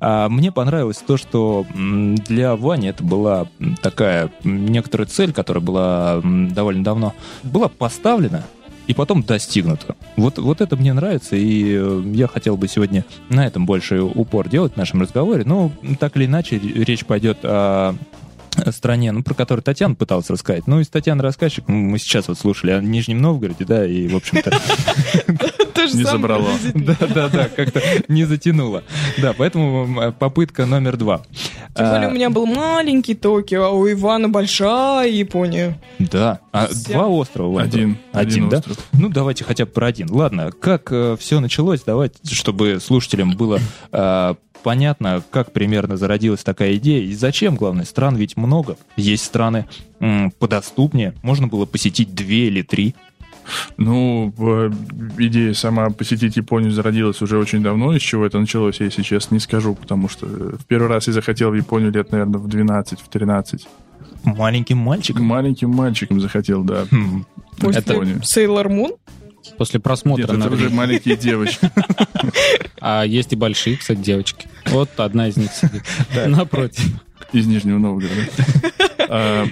а, 0.00 0.28
мне 0.28 0.52
понравилось 0.52 0.98
то, 0.98 1.16
что 1.16 1.66
для 1.74 2.54
Вани 2.56 2.88
это 2.88 3.02
была 3.02 3.46
такая 3.82 4.30
некоторая 4.44 5.08
цель, 5.08 5.32
которая 5.32 5.62
была 5.62 6.20
довольно 6.22 6.84
давно, 6.84 7.14
была 7.42 7.68
поставлена 7.68 8.44
и 8.88 8.94
потом 8.94 9.22
достигнута. 9.22 9.94
Вот, 10.16 10.38
вот 10.38 10.60
это 10.60 10.76
мне 10.76 10.92
нравится, 10.92 11.36
и 11.36 11.76
э, 11.78 12.02
я 12.14 12.26
хотел 12.26 12.56
бы 12.56 12.66
сегодня 12.66 13.04
на 13.28 13.46
этом 13.46 13.66
больше 13.66 14.00
упор 14.00 14.48
делать 14.48 14.72
в 14.72 14.76
нашем 14.76 15.02
разговоре. 15.02 15.44
Но 15.44 15.70
так 16.00 16.16
или 16.16 16.24
иначе 16.24 16.58
речь 16.58 17.04
пойдет 17.04 17.38
о 17.42 17.94
стране, 18.72 19.12
ну, 19.12 19.22
про 19.22 19.34
которую 19.34 19.62
Татьяна 19.62 19.94
пыталась 19.94 20.30
рассказать. 20.30 20.66
Ну, 20.66 20.80
из 20.80 20.88
Татьяны 20.88 21.22
рассказчик, 21.22 21.64
ну, 21.68 21.76
мы 21.76 21.98
сейчас 21.98 22.28
вот 22.28 22.38
слушали 22.38 22.72
о 22.72 22.80
Нижнем 22.80 23.20
Новгороде, 23.20 23.64
да, 23.64 23.86
и, 23.86 24.08
в 24.08 24.16
общем-то, 24.16 24.50
Не 25.94 26.02
забрало. 26.04 26.44
приблизительно. 26.44 26.96
да-да-да, 27.00 27.48
как-то 27.48 27.80
не 28.08 28.24
затянуло. 28.24 28.82
Да, 29.18 29.32
поэтому 29.32 29.84
м, 29.84 30.12
попытка 30.12 30.66
номер 30.66 30.96
два. 30.96 31.22
Тем 31.74 31.88
более 31.88 32.08
А, 32.08 32.10
у 32.10 32.14
меня 32.14 32.30
был 32.30 32.46
маленький 32.46 33.14
Токио, 33.14 33.64
а 33.64 33.70
у 33.70 33.90
Ивана 33.90 34.28
большая 34.28 35.08
Япония. 35.08 35.78
Да, 35.98 36.40
а 36.52 36.68
два 36.88 37.06
острова. 37.06 37.62
Один. 37.62 37.96
Один, 38.12 38.48
да? 38.48 38.58
остров. 38.58 38.76
Ну, 38.92 39.08
давайте 39.08 39.44
хотя 39.44 39.64
бы 39.64 39.70
про 39.70 39.86
один. 39.86 40.10
Ладно, 40.10 40.50
как 40.50 40.92
все 41.18 41.40
началось, 41.40 41.82
давайте, 41.86 42.16
чтобы 42.34 42.80
слушателям 42.80 43.36
было 43.36 43.60
э, 43.92 44.34
понятно, 44.62 45.22
как 45.30 45.52
примерно 45.52 45.96
зародилась 45.96 46.42
такая 46.44 46.76
идея 46.76 47.02
и 47.02 47.12
зачем, 47.14 47.56
главное, 47.56 47.84
стран 47.84 48.16
ведь 48.16 48.36
много. 48.36 48.76
Есть 48.96 49.24
страны 49.24 49.66
м, 50.00 50.30
подоступнее, 50.32 51.14
можно 51.22 51.46
было 51.48 51.64
посетить 51.66 52.14
две 52.14 52.46
или 52.48 52.62
три. 52.62 52.94
Ну, 53.78 54.32
в- 54.36 54.70
идея 55.18 55.54
сама 55.54 55.88
посетить 55.90 56.36
Японию 56.36 56.70
зародилась 56.70 57.22
уже 57.22 57.38
очень 57.38 57.62
давно. 57.62 57.94
Из 57.96 58.02
чего 58.02 58.26
это 58.26 58.38
началось, 58.38 58.78
я, 58.80 58.86
если 58.86 59.02
честно, 59.02 59.34
не 59.36 59.40
скажу, 59.40 59.74
потому 59.74 60.08
что 60.10 60.26
э, 60.26 60.56
в 60.58 60.66
первый 60.66 60.88
раз 60.88 61.06
я 61.06 61.14
захотел 61.14 61.50
в 61.50 61.54
Японию 61.54 61.90
лет, 61.90 62.12
наверное, 62.12 62.38
в 62.38 62.46
12, 62.46 63.00
в 63.00 63.08
13. 63.08 63.66
Маленьким 64.24 64.76
мальчиком. 64.78 65.24
Маленьким 65.24 65.70
мальчиком 65.70 66.20
захотел, 66.20 66.62
да. 66.62 66.84
Хм, 66.90 67.24
После 67.58 67.80
Это- 67.80 67.94
Sailor 67.94 68.66
Moon. 68.66 68.90
После 69.58 69.78
Нет, 69.78 69.82
просмотра 69.82 70.22
это 70.22 70.34
на 70.34 70.46
уже 70.46 70.70
маленькие 70.70 71.16
девочки. 71.16 71.70
А 72.80 73.02
есть 73.02 73.32
и 73.32 73.36
большие, 73.36 73.76
кстати, 73.76 73.98
девочки. 73.98 74.46
Вот 74.66 74.88
одна 74.98 75.26
из 75.26 75.36
них 75.36 75.50
сидит 75.52 75.82
напротив. 76.28 76.84
из 77.32 77.44
Нижнего 77.44 77.76
Новгорода. 77.76 78.22
А, 79.08 79.46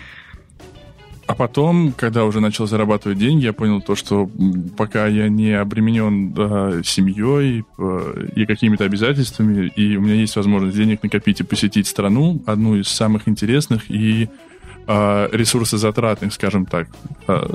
а 1.27 1.35
потом, 1.35 1.93
когда 1.93 2.25
уже 2.25 2.41
начал 2.41 2.69
зарабатывать 2.69 3.19
деньги, 3.19 3.45
я 3.45 3.53
понял 3.53 3.81
то, 3.81 3.97
что 3.97 4.31
пока 4.77 5.09
я 5.09 5.29
не 5.29 5.53
обременен 5.53 6.33
да, 6.33 6.83
семьей 6.85 7.65
э, 7.79 8.27
и 8.37 8.47
какими-то 8.47 8.85
обязательствами, 8.85 9.73
и 9.75 9.97
у 9.97 10.03
меня 10.03 10.15
есть 10.15 10.37
возможность 10.37 10.77
денег 10.77 11.03
накопить 11.03 11.41
и 11.41 11.45
посетить 11.45 11.89
страну, 11.89 12.41
одну 12.47 12.77
из 12.77 12.87
самых 12.87 13.27
интересных 13.27 13.91
и 13.91 14.29
ресурсозатратных, 14.87 16.33
скажем 16.33 16.67
так, 16.67 16.89
а, 17.27 17.47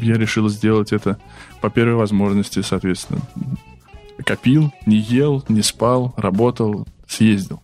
я 0.00 0.14
решил 0.16 0.48
сделать 0.48 0.92
это 0.92 1.18
по 1.60 1.70
первой 1.70 1.94
возможности, 1.94 2.62
соответственно. 2.62 3.20
Копил, 4.24 4.72
не 4.86 4.96
ел, 4.96 5.44
не 5.48 5.62
спал, 5.62 6.14
работал, 6.16 6.86
съездил. 7.06 7.60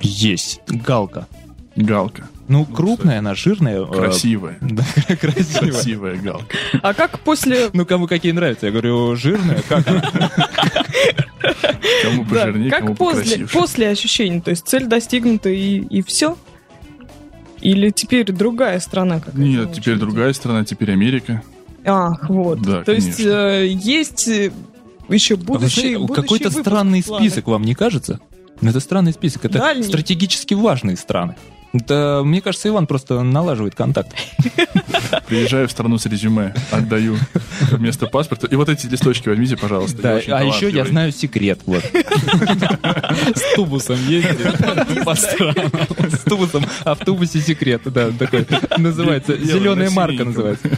Есть. 0.00 0.60
Галка. 0.68 1.26
Галка. 1.74 2.28
Ну, 2.48 2.64
крупная 2.64 3.18
она, 3.18 3.34
жирная. 3.34 3.82
э, 3.82 3.86
Красивая. 3.86 4.58
Да, 4.60 4.84
красивая. 5.20 5.70
Красивая 5.72 6.16
галка. 6.16 6.56
А 6.80 6.94
как 6.94 7.18
после... 7.20 7.70
Ну, 7.72 7.84
кому 7.84 8.06
какие 8.06 8.32
нравятся? 8.32 8.66
Я 8.66 8.72
говорю, 8.72 9.16
жирная, 9.16 9.62
как 9.68 9.86
она? 9.88 10.30
Кому 12.02 12.24
Да, 12.24 12.30
пожирнее, 12.30 12.70
кому 12.70 12.88
как 12.88 12.96
после, 12.98 13.46
после 13.48 13.88
ощущений? 13.88 14.40
То 14.40 14.50
есть 14.50 14.66
цель 14.66 14.86
достигнута 14.86 15.48
и, 15.50 15.78
и 15.78 16.02
все? 16.02 16.36
Или 17.60 17.90
теперь 17.90 18.30
другая 18.32 18.80
страна 18.80 19.20
какая-то? 19.20 19.38
Нет, 19.38 19.72
теперь 19.72 19.94
очереди? 19.94 20.00
другая 20.00 20.32
страна, 20.32 20.64
теперь 20.64 20.92
Америка. 20.92 21.42
Ах, 21.84 22.28
вот. 22.28 22.60
Да, 22.62 22.82
То 22.82 22.92
есть 22.92 23.16
конечно. 23.16 23.30
э, 23.30 23.66
есть 23.68 24.28
э, 24.28 24.52
еще 25.08 25.34
А 25.34 25.36
вы 25.38 25.44
будущий, 25.44 25.80
знаете, 25.80 25.98
будущий 25.98 26.22
Какой-то 26.22 26.50
странный 26.50 27.02
список, 27.02 27.46
вам 27.46 27.62
не 27.62 27.74
кажется? 27.74 28.20
Это 28.60 28.80
странный 28.80 29.12
список. 29.12 29.44
Это 29.44 29.58
Дальний. 29.58 29.84
стратегически 29.84 30.54
важные 30.54 30.96
страны. 30.96 31.36
Да, 31.86 32.22
мне 32.24 32.40
кажется, 32.40 32.68
Иван 32.68 32.86
просто 32.86 33.22
налаживает 33.22 33.74
контакт. 33.74 34.14
Приезжаю 35.26 35.68
в 35.68 35.70
страну 35.70 35.98
с 35.98 36.06
резюме, 36.06 36.54
отдаю 36.70 37.16
вместо 37.70 38.06
паспорта. 38.06 38.46
И 38.46 38.56
вот 38.56 38.68
эти 38.68 38.86
листочки 38.86 39.28
возьмите, 39.28 39.56
пожалуйста. 39.56 40.02
Да, 40.02 40.20
а 40.28 40.44
еще 40.44 40.70
я 40.70 40.84
знаю 40.84 41.12
секрет. 41.12 41.60
Вот. 41.66 41.84
С 43.34 43.54
тубусом 43.54 43.98
ездит 44.08 44.38
по 45.04 45.14
странам. 45.14 45.70
С 46.10 46.20
тубусом 46.20 46.64
автобусе 46.84 47.40
секрет. 47.40 47.82
Да, 47.84 48.10
такой 48.10 48.46
называется. 48.78 49.36
Зеленая 49.36 49.88
на 49.88 49.94
марка 49.94 50.24
называется. 50.24 50.68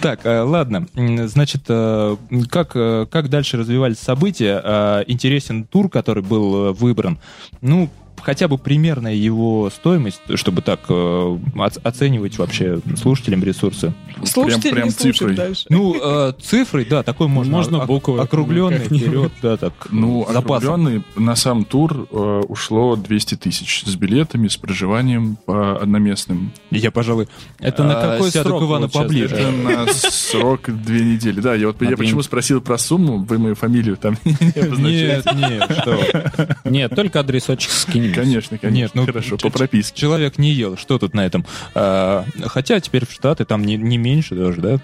Так, 0.00 0.20
э, 0.24 0.40
ладно. 0.40 0.86
Значит, 0.94 1.62
э, 1.68 2.16
как, 2.50 2.72
э, 2.74 3.06
как 3.10 3.30
дальше 3.30 3.56
развивались 3.56 3.98
события? 3.98 5.04
Интересен 5.06 5.64
тур, 5.64 5.88
который 5.88 6.22
был 6.22 6.72
выбран. 6.74 7.18
Ну, 7.60 7.88
хотя 8.24 8.48
бы 8.48 8.58
примерная 8.58 9.14
его 9.14 9.70
стоимость, 9.70 10.20
чтобы 10.34 10.62
так 10.62 10.80
э, 10.88 11.38
оц- 11.56 11.78
оценивать 11.82 12.38
вообще 12.38 12.80
слушателям 13.00 13.44
ресурсы. 13.44 13.92
Слушатели 14.24 14.72
прям 14.72 14.90
слушают 14.90 15.16
цифрой. 15.16 15.34
дальше. 15.36 15.66
Ну, 15.68 15.96
э, 16.02 16.32
цифрой, 16.42 16.84
да, 16.84 17.02
такой 17.02 17.28
можно. 17.28 17.52
Можно 17.52 17.78
ок- 17.78 17.86
буквы 17.86 18.20
Округленный 18.20 18.78
вперед, 18.78 19.32
да, 19.42 19.56
так. 19.56 19.72
Ну, 19.90 20.26
запасом. 20.30 20.74
округленный, 20.74 21.04
на 21.16 21.36
сам 21.36 21.64
тур 21.64 22.08
э, 22.10 22.42
ушло 22.48 22.96
200 22.96 23.36
тысяч 23.36 23.82
с 23.84 23.94
билетами, 23.96 24.48
с 24.48 24.56
проживанием 24.56 25.36
по 25.44 25.78
одноместным. 25.80 26.52
Я, 26.70 26.90
пожалуй, 26.90 27.28
Это 27.58 27.84
на 27.84 27.92
э, 27.92 27.94
какой 28.02 28.30
срок 28.30 28.62
сейчас 28.62 28.92
поближе. 28.92 29.34
Это 29.34 29.50
на 29.50 29.92
срок 29.92 30.60
две 30.68 31.00
недели. 31.04 31.40
Да, 31.40 31.54
я 31.54 31.66
вот 31.68 31.80
я 31.82 31.96
почему 31.96 32.22
спросил 32.22 32.60
про 32.60 32.78
сумму, 32.78 33.18
вы 33.18 33.38
мою 33.38 33.54
фамилию 33.54 33.96
там 33.96 34.16
не 34.24 34.60
обозначаете. 34.60 35.30
Нет, 35.34 35.50
нет, 35.50 35.78
что. 35.78 36.58
Нет, 36.64 36.94
только 36.94 37.20
адресочек 37.20 37.70
скинем. 37.70 38.13
Конечно, 38.14 38.58
конечно. 38.58 38.80
Нет, 38.82 38.90
ну, 38.94 39.06
Хорошо, 39.06 39.36
по 39.38 39.50
прописке. 39.50 40.00
Человек 40.00 40.38
не 40.38 40.50
ел, 40.52 40.76
что 40.76 40.98
тут 40.98 41.14
на 41.14 41.24
этом? 41.26 41.44
А, 41.74 42.24
хотя 42.46 42.80
теперь 42.80 43.06
в 43.06 43.12
Штаты 43.12 43.44
там 43.44 43.62
не, 43.64 43.76
не 43.76 43.98
меньше 43.98 44.34
даже, 44.34 44.60
да? 44.60 44.78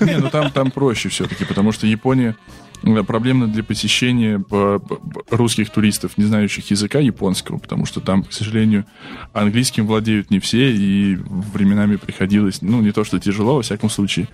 Не, 0.00 0.18
ну 0.18 0.30
там, 0.30 0.50
там 0.50 0.70
проще 0.70 1.08
все-таки, 1.08 1.44
потому 1.44 1.72
что 1.72 1.86
Япония 1.86 2.36
э, 2.82 3.02
проблемна 3.02 3.48
для 3.48 3.62
посещения 3.62 4.38
по- 4.38 4.78
по- 4.78 5.00
русских 5.36 5.70
туристов, 5.70 6.16
не 6.16 6.24
знающих 6.24 6.70
языка 6.70 6.98
японского, 7.00 7.58
потому 7.58 7.86
что 7.86 8.00
там, 8.00 8.24
к 8.24 8.32
сожалению, 8.32 8.84
английским 9.32 9.86
владеют 9.86 10.30
не 10.30 10.38
все, 10.40 10.72
и 10.74 11.16
временами 11.16 11.96
приходилось, 11.96 12.62
ну, 12.62 12.80
не 12.80 12.92
то 12.92 13.04
что 13.04 13.18
тяжело, 13.18 13.56
во 13.56 13.62
всяком 13.62 13.90
случае, 13.90 14.28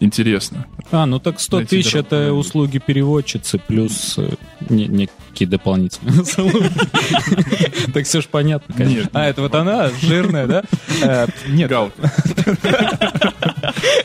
интересно. 0.00 0.66
А, 0.90 1.06
ну 1.06 1.18
так 1.18 1.40
100 1.40 1.56
Найти 1.58 1.82
тысяч 1.82 1.94
это 1.94 2.32
услуги 2.32 2.78
переводчицы 2.78 3.58
плюс 3.58 4.14
э, 4.18 4.30
не- 4.68 5.08
некие 5.32 5.48
дополнительные. 5.48 6.22
Так 7.94 8.04
все 8.06 8.20
ж 8.20 8.26
понятно, 8.26 8.74
конечно. 8.74 9.10
А, 9.12 9.26
это 9.26 9.42
вот 9.42 9.54
она, 9.54 9.90
жирная, 9.90 10.46
да? 10.46 10.62
А, 11.02 11.26
Нет, 11.48 11.68
галка. 11.68 12.12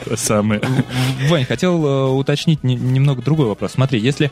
Самое. 0.15 0.61
Вань, 1.29 1.45
хотел 1.45 1.85
э, 1.85 2.05
уточнить 2.11 2.63
не- 2.63 2.75
немного 2.75 3.21
другой 3.21 3.47
вопрос. 3.47 3.73
Смотри, 3.73 3.99
если 3.99 4.31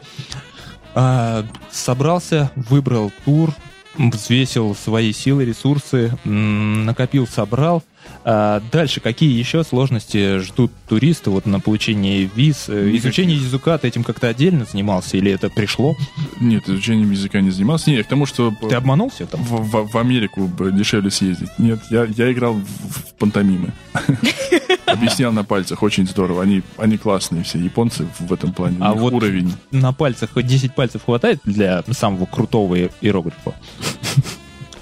а, 0.93 1.45
собрался, 1.71 2.51
выбрал 2.55 3.11
тур, 3.23 3.51
взвесил 3.97 4.75
свои 4.75 5.13
силы, 5.13 5.45
ресурсы, 5.45 6.17
накопил, 6.25 7.27
собрал, 7.27 7.83
а 8.27 8.59
дальше 8.71 9.01
какие 9.01 9.31
еще 9.37 9.63
сложности 9.63 10.39
ждут 10.39 10.71
туриста 10.89 11.29
вот 11.29 11.45
на 11.45 11.59
получение 11.59 12.29
виз? 12.35 12.65
Э, 12.69 12.73
Никаких. 12.85 13.01
Изучение 13.05 13.37
языка 13.37 13.77
ты 13.77 13.87
этим 13.87 14.03
как-то 14.03 14.27
отдельно 14.27 14.65
занимался 14.65 15.15
или 15.17 15.31
это 15.31 15.49
пришло? 15.49 15.95
Нет, 16.39 16.67
изучением 16.67 17.11
языка 17.11 17.39
не 17.41 17.51
занимался. 17.51 17.91
Нет, 17.91 18.05
к 18.07 18.09
тому, 18.09 18.25
что 18.25 18.51
Ты 18.67 18.73
обманулся 18.75 19.27
там? 19.27 19.41
в, 19.43 19.51
в- 19.69 19.91
в 19.91 19.97
Америку 19.97 20.49
дешевле 20.71 21.11
съездить. 21.11 21.49
Нет, 21.59 21.79
я, 21.91 22.05
я 22.17 22.31
играл 22.31 22.53
в, 22.53 22.63
в 22.65 23.13
пантомимы. 23.19 23.71
Объяснял 24.87 25.31
на 25.31 25.43
пальцах, 25.43 25.83
очень 25.83 26.07
здорово. 26.07 26.41
Они, 26.43 26.63
они 26.77 26.97
классные 26.97 27.43
все, 27.43 27.59
японцы 27.59 28.07
в 28.19 28.33
этом 28.33 28.53
плане. 28.53 28.77
А 28.79 28.93
вот- 28.93 29.13
уровень. 29.13 29.53
На 29.71 29.93
пальцах 29.93 30.31
хоть 30.33 30.47
10 30.47 30.73
пальцев 30.73 31.03
хватает 31.05 31.39
для 31.43 31.83
самого 31.91 32.25
крутого 32.25 32.75
иероглифа? 33.01 33.53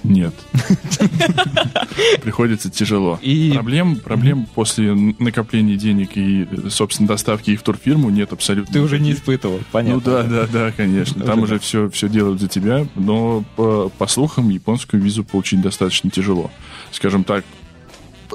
Нет. 0.04 0.34
Приходится 2.22 2.70
тяжело. 2.70 3.20
И 3.22 3.52
Проблем, 3.54 3.96
проблем 3.96 4.48
после 4.54 4.94
накопления 4.94 5.78
денег 5.78 6.12
и, 6.16 6.48
собственно, 6.70 7.08
доставки 7.08 7.52
их 7.52 7.62
в 7.62 7.64
турфирму 7.64 8.10
нет 8.10 8.34
абсолютно. 8.34 8.74
ты 8.74 8.82
уже 8.82 9.00
не 9.00 9.14
испытывал, 9.14 9.60
понятно. 9.72 9.94
Ну 9.96 10.02
да, 10.02 10.24
да, 10.24 10.48
да, 10.48 10.72
конечно. 10.72 11.24
Там 11.24 11.42
Уже 11.42 11.60
все, 11.60 11.90
все 11.90 12.10
делают 12.10 12.42
за 12.42 12.48
тебя, 12.48 12.86
но 12.96 13.44
по, 13.56 13.90
по 13.90 14.08
слухам 14.08 14.50
японскую 14.50 15.02
визу 15.02 15.24
получить 15.24 15.62
достаточно 15.62 16.10
тяжело. 16.10 16.52
Скажем 16.92 17.24
так, 17.24 17.44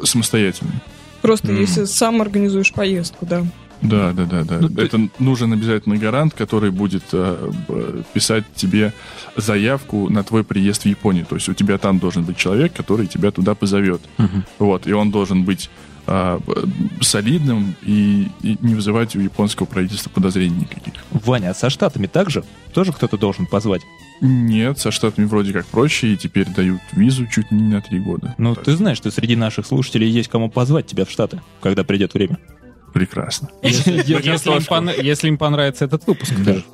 самостоятельно. 0.04 0.72
Просто 1.22 1.48
М. 1.48 1.60
если 1.60 1.84
сам 1.84 2.22
организуешь 2.22 2.72
поездку, 2.72 3.26
да. 3.26 3.44
Да, 3.82 4.12
да, 4.12 4.24
да, 4.24 4.44
да. 4.44 4.58
Ну, 4.60 4.68
ты- 4.68 4.82
Это 4.82 5.08
нужен 5.18 5.52
обязательно 5.52 5.96
гарант, 5.96 6.34
который 6.34 6.70
будет 6.70 7.04
э, 7.12 7.50
писать 8.12 8.44
тебе 8.54 8.92
заявку 9.36 10.08
на 10.10 10.22
твой 10.24 10.44
приезд 10.44 10.82
в 10.82 10.86
Японию. 10.86 11.26
То 11.26 11.36
есть 11.36 11.48
у 11.48 11.54
тебя 11.54 11.78
там 11.78 11.98
должен 11.98 12.24
быть 12.24 12.36
человек, 12.36 12.72
который 12.72 13.06
тебя 13.06 13.30
туда 13.30 13.54
позовет. 13.54 14.00
Вот, 14.58 14.86
и 14.86 14.92
он 14.92 15.10
должен 15.10 15.44
быть 15.44 15.70
б- 16.06 16.38
солидным 17.02 17.74
и, 17.82 18.28
и 18.42 18.56
не 18.62 18.74
вызывать 18.74 19.14
у 19.14 19.20
японского 19.20 19.66
правительства 19.66 20.10
подозрений 20.10 20.60
никаких. 20.60 20.94
Ваня, 21.10 21.50
а 21.50 21.54
со 21.54 21.68
Штатами 21.70 22.06
также? 22.06 22.44
Тоже 22.72 22.92
кто-то 22.92 23.16
должен 23.18 23.46
позвать? 23.46 23.82
Нет, 24.20 24.78
со 24.80 24.90
штатами 24.90 25.26
вроде 25.26 25.52
как 25.52 25.66
проще, 25.66 26.12
и 26.12 26.16
теперь 26.16 26.46
дают 26.48 26.80
визу 26.92 27.26
чуть 27.28 27.52
не 27.52 27.62
на 27.74 27.80
три 27.80 28.00
года. 28.00 28.34
Ну, 28.38 28.54
Так 28.56 28.64
ты 28.64 28.76
знаешь, 28.76 28.96
что 28.96 29.10
среди 29.12 29.36
наших 29.36 29.64
слушателей 29.66 30.08
есть 30.10 30.28
кому 30.28 30.50
позвать 30.50 30.86
тебя 30.86 31.04
в 31.04 31.10
Штаты, 31.10 31.40
когда 31.60 31.84
придет 31.84 32.14
время. 32.14 32.38
Прекрасно. 32.92 33.48
Если 33.62 33.92
им 34.50 34.62
пон- 34.62 35.02
если 35.02 35.28
им 35.28 35.38
понравится 35.38 35.84
этот 35.84 36.06
выпуск. 36.06 36.34
даже. 36.38 36.64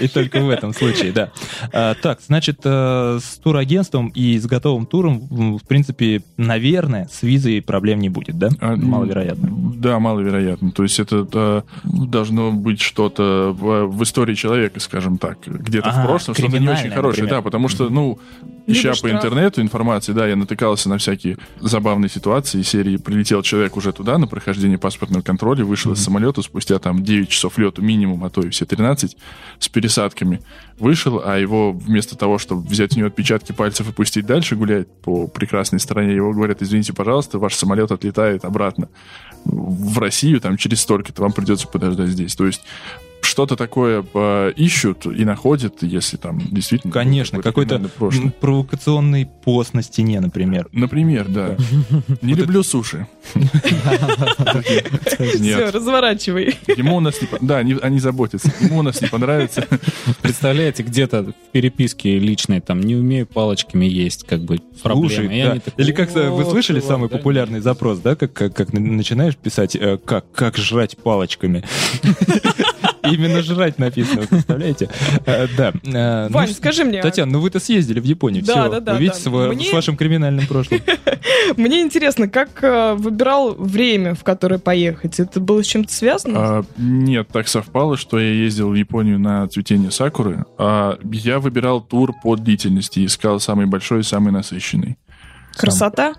И 0.00 0.08
только 0.08 0.40
в 0.40 0.50
этом 0.50 0.72
случае, 0.72 1.12
да. 1.12 1.30
А, 1.72 1.94
так, 1.94 2.20
значит, 2.26 2.60
э, 2.64 3.18
с 3.22 3.38
турагентством 3.38 4.08
и 4.08 4.38
с 4.38 4.46
готовым 4.46 4.86
туром, 4.86 5.58
в 5.58 5.66
принципе, 5.66 6.22
наверное, 6.36 7.08
с 7.12 7.22
визой 7.22 7.62
проблем 7.62 8.00
не 8.00 8.08
будет, 8.08 8.38
да? 8.38 8.48
А, 8.60 8.76
Маловероятно. 8.76 9.48
Да, 9.76 9.98
маловероятно. 9.98 10.70
То 10.72 10.82
есть 10.82 10.98
это 10.98 11.26
э, 11.32 11.62
должно 11.84 12.52
быть 12.52 12.80
что-то 12.80 13.54
в, 13.58 13.86
в 13.86 14.02
истории 14.02 14.34
человека, 14.34 14.80
скажем 14.80 15.18
так, 15.18 15.38
где-то 15.46 15.90
в 15.90 16.02
прошлом, 16.04 16.34
что-то 16.34 16.58
не 16.58 16.68
очень 16.68 16.90
хорошее. 16.90 17.26
Да, 17.26 17.42
потому 17.42 17.68
что, 17.68 17.88
ну, 17.88 18.18
ища 18.66 18.92
по 19.00 19.10
интернету 19.10 19.60
информации, 19.60 20.12
да, 20.12 20.26
я 20.26 20.36
натыкался 20.36 20.88
на 20.88 20.98
всякие 20.98 21.38
забавные 21.60 22.08
ситуации. 22.08 22.62
Серии 22.62 22.96
прилетел 22.96 23.42
человек 23.42 23.76
уже 23.76 23.92
туда 23.92 24.18
на 24.18 24.26
прохождение 24.26 24.78
паспортного 24.94 25.22
контроля, 25.22 25.64
вышел 25.64 25.92
из 25.92 26.02
самолета 26.02 26.42
спустя 26.42 26.78
там 26.78 27.02
9 27.02 27.28
часов 27.28 27.58
лету 27.58 27.82
минимум, 27.82 28.24
а 28.24 28.30
то 28.30 28.40
и 28.40 28.50
все 28.50 28.64
13, 28.64 29.16
с 29.58 29.68
пересадками. 29.68 30.40
Вышел, 30.78 31.20
а 31.24 31.36
его 31.36 31.72
вместо 31.72 32.16
того, 32.16 32.38
чтобы 32.38 32.62
взять 32.66 32.94
у 32.94 32.98
него 32.98 33.08
отпечатки 33.08 33.52
пальцев 33.52 33.88
и 33.88 33.92
пустить 33.92 34.26
дальше 34.26 34.56
гулять 34.56 34.88
по 35.02 35.26
прекрасной 35.26 35.80
стране, 35.80 36.14
его 36.14 36.32
говорят, 36.32 36.62
извините, 36.62 36.92
пожалуйста, 36.92 37.38
ваш 37.38 37.54
самолет 37.54 37.90
отлетает 37.90 38.44
обратно 38.44 38.88
в 39.44 39.98
Россию, 39.98 40.40
там 40.40 40.56
через 40.56 40.80
столько-то 40.80 41.22
вам 41.22 41.32
придется 41.32 41.68
подождать 41.68 42.10
здесь. 42.10 42.34
То 42.34 42.46
есть 42.46 42.62
что-то 43.34 43.56
такое 43.56 44.06
э, 44.14 44.52
ищут 44.54 45.06
и 45.06 45.24
находят, 45.24 45.82
если 45.82 46.16
там 46.16 46.40
действительно... 46.52 46.92
Конечно, 46.92 47.42
какой-то 47.42 47.80
провокационный 48.40 49.26
пост 49.26 49.74
на 49.74 49.82
стене, 49.82 50.20
например. 50.20 50.68
Например, 50.70 51.26
да. 51.26 51.56
Не 52.22 52.34
люблю 52.34 52.62
суши. 52.62 53.08
Все, 55.34 55.70
разворачивай. 55.72 56.56
Ему 56.76 56.98
у 56.98 57.00
нас 57.00 57.20
не... 57.20 57.26
Да, 57.40 57.56
они, 57.58 57.76
они 57.82 57.98
заботятся. 57.98 58.52
Ему 58.60 58.78
у 58.78 58.82
нас 58.82 59.00
не 59.00 59.08
понравится. 59.08 59.66
Представляете, 60.22 60.84
где-то 60.84 61.24
в 61.24 61.34
переписке 61.50 62.20
личной 62.20 62.60
там 62.60 62.80
не 62.80 62.94
умею 62.94 63.26
палочками 63.26 63.84
есть, 63.86 64.24
как 64.28 64.42
бы 64.42 64.60
проблема. 64.80 65.08
Слушай, 65.08 65.42
да. 65.42 65.72
Или 65.76 65.90
как 65.90 66.12
вы 66.14 66.28
«О, 66.28 66.44
слышали 66.44 66.78
самый 66.78 67.08
да». 67.08 67.16
популярный 67.16 67.58
запрос, 67.58 67.98
да, 67.98 68.14
как, 68.14 68.32
как, 68.32 68.54
как 68.54 68.72
на- 68.72 68.78
начинаешь 68.78 69.36
писать, 69.36 69.74
э, 69.74 69.98
как, 69.98 70.30
как 70.30 70.56
жрать 70.56 70.96
палочками. 70.98 71.64
Именно 73.12 73.42
жрать 73.42 73.78
написано, 73.78 74.26
представляете? 74.26 74.88
Э, 75.26 75.46
Да. 75.56 75.72
Э, 75.84 76.28
ну, 76.28 76.34
Вань, 76.34 76.52
скажи 76.52 76.84
мне, 76.84 77.02
Татьяна, 77.02 77.32
ну 77.32 77.40
вы-то 77.40 77.60
съездили 77.60 78.00
в 78.00 78.04
Японию, 78.04 78.44
Да, 78.44 78.52
все. 78.52 78.70
да, 78.70 78.80
да, 78.80 78.94
Вы 78.94 79.00
видите 79.00 79.20
с 79.20 79.72
вашим 79.72 79.96
криминальным 79.96 80.46
прошлым. 80.46 80.80
мне 81.56 81.80
интересно, 81.82 82.28
как 82.28 82.62
э, 82.62 82.94
выбирал 82.94 83.54
время, 83.54 84.14
в 84.14 84.24
которое 84.24 84.58
поехать? 84.58 85.20
Это 85.20 85.40
было 85.40 85.62
с 85.62 85.66
чем-то 85.66 85.92
связано? 85.92 86.34
А, 86.38 86.64
нет, 86.76 87.28
так 87.28 87.48
совпало, 87.48 87.96
что 87.96 88.18
я 88.18 88.32
ездил 88.32 88.70
в 88.70 88.74
Японию 88.74 89.18
на 89.18 89.46
цветение 89.48 89.90
сакуры. 89.90 90.44
А 90.58 90.98
я 91.10 91.38
выбирал 91.38 91.80
тур 91.80 92.12
по 92.22 92.36
длительности, 92.36 93.04
искал 93.04 93.40
самый 93.40 93.66
большой 93.66 94.00
и 94.00 94.02
самый 94.02 94.32
насыщенный. 94.32 94.96
Красота? 95.56 96.14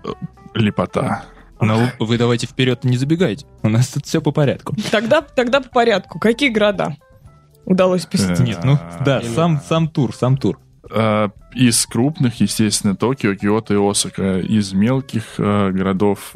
Лепота. 0.54 1.26
Но 1.66 1.89
вы 1.99 2.18
давайте 2.18 2.47
вперед 2.47 2.84
не 2.84 2.97
забегайте. 2.97 3.45
У 3.63 3.70
нас 3.70 3.88
тут 3.89 4.05
все 4.05 4.22
по 4.22 4.32
порядку. 4.32 4.76
Тогда, 4.91 5.22
тогда 5.22 5.61
по 5.61 5.70
порядку. 5.70 6.20
Какие 6.20 6.49
города 6.49 6.95
удалось 7.66 8.05
посетить? 8.05 8.39
Нет, 8.39 8.59
ну 8.63 8.78
да, 9.05 9.20
Или- 9.20 9.34
сам, 9.34 9.61
сам 9.68 9.88
тур, 9.88 10.16
сам 10.16 10.38
тур. 10.38 10.59
А, 10.91 11.30
Из 11.53 11.86
крупных, 11.86 12.39
естественно, 12.41 12.95
Токио, 12.95 13.34
Киото 13.36 13.74
и 13.74 13.78
Осака. 13.78 14.39
Из 14.39 14.74
мелких 14.74 15.24
а, 15.39 15.72
городов 15.72 16.36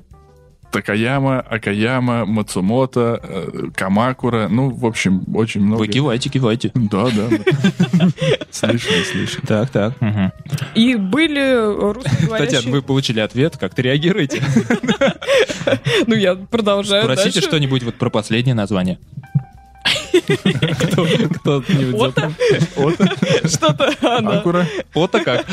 Такаяма, 0.72 1.40
Акаяма, 1.40 2.26
Мацумото, 2.26 3.20
э, 3.24 3.70
Камакура. 3.76 4.48
Ну, 4.50 4.70
в 4.70 4.86
общем, 4.86 5.24
очень 5.34 5.62
много. 5.62 5.80
Вы 5.80 5.88
кивайте, 5.88 6.30
кивайте. 6.30 6.72
Да, 6.76 7.08
да. 7.10 7.30
Слышали, 8.52 9.04
слышали. 9.04 9.46
Так, 9.46 9.70
так. 9.70 9.94
И 10.76 10.96
были 10.96 11.94
русскоговорящие... 11.94 12.60
Татьяна, 12.60 12.76
вы 12.76 12.82
получили 12.82 13.20
ответ, 13.20 13.58
как-то 13.58 13.82
реагируете? 13.82 14.44
Ну, 16.08 16.16
я 16.16 16.36
продолжаю 16.36 17.04
Спросите 17.04 17.42
что-нибудь 17.42 17.84
вот 17.84 17.96
про 17.96 18.10
последнее 18.10 18.56
название. 18.56 18.98
Кто-нибудь 21.44 22.02
Ото? 22.02 22.32
Что-то, 23.48 23.94
а, 24.02 24.22
да. 24.22 24.40
Акура. 24.40 24.66
Вот-то 24.94 25.24
как. 25.24 25.46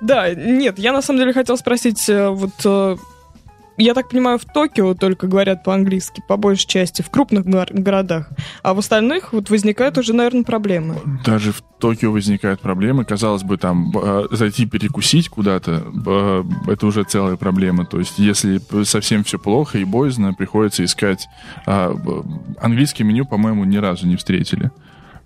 Да, 0.00 0.34
нет, 0.34 0.78
я 0.78 0.92
на 0.92 1.02
самом 1.02 1.20
деле 1.20 1.32
хотел 1.32 1.56
спросить, 1.56 2.08
э, 2.08 2.28
вот 2.28 2.50
э, 2.64 2.96
я 3.76 3.94
так 3.94 4.08
понимаю, 4.10 4.38
в 4.38 4.44
Токио 4.44 4.94
только 4.94 5.26
говорят 5.26 5.64
по-английски, 5.64 6.22
по 6.28 6.36
большей 6.36 6.66
части, 6.66 7.02
в 7.02 7.10
крупных 7.10 7.44
гор- 7.46 7.68
городах, 7.72 8.30
а 8.62 8.74
в 8.74 8.78
остальных 8.78 9.32
вот 9.32 9.50
возникают 9.50 9.98
уже, 9.98 10.12
наверное, 10.12 10.42
проблемы. 10.44 10.96
Даже 11.24 11.52
в 11.52 11.62
Токио 11.78 12.12
возникают 12.12 12.60
проблемы. 12.60 13.04
Казалось 13.04 13.42
бы, 13.42 13.56
там 13.56 13.92
э, 13.96 14.26
зайти 14.30 14.66
перекусить 14.66 15.28
куда-то, 15.28 15.82
э, 16.06 16.44
это 16.68 16.86
уже 16.86 17.04
целая 17.04 17.36
проблема. 17.36 17.84
То 17.86 17.98
есть, 17.98 18.18
если 18.18 18.60
совсем 18.84 19.24
все 19.24 19.38
плохо 19.38 19.78
и 19.78 19.84
боязно, 19.84 20.32
приходится 20.34 20.84
искать. 20.84 21.26
б- 21.66 22.22
Английское 22.60 23.04
меню, 23.04 23.24
по-моему, 23.24 23.64
ни 23.64 23.76
разу 23.78 24.06
не 24.06 24.16
встретили. 24.16 24.70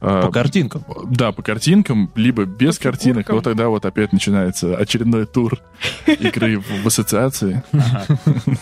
А, 0.09 0.23
По 0.23 0.31
картинкам. 0.31 0.85
Да, 1.11 1.33
по 1.33 1.43
картинкам, 1.43 2.13
либо 2.15 2.45
без 2.45 2.77
По 2.77 2.85
картинок. 2.85 3.27
фигуркам. 3.27 3.35
Вот 3.35 3.45
тогда 3.45 3.69
вот 3.69 3.85
опять 3.85 4.13
начинается 4.13 4.77
очередной 4.77 5.27
тур 5.27 5.61
игры 6.07 6.61
в 6.61 6.87
ассоциации. 6.87 7.65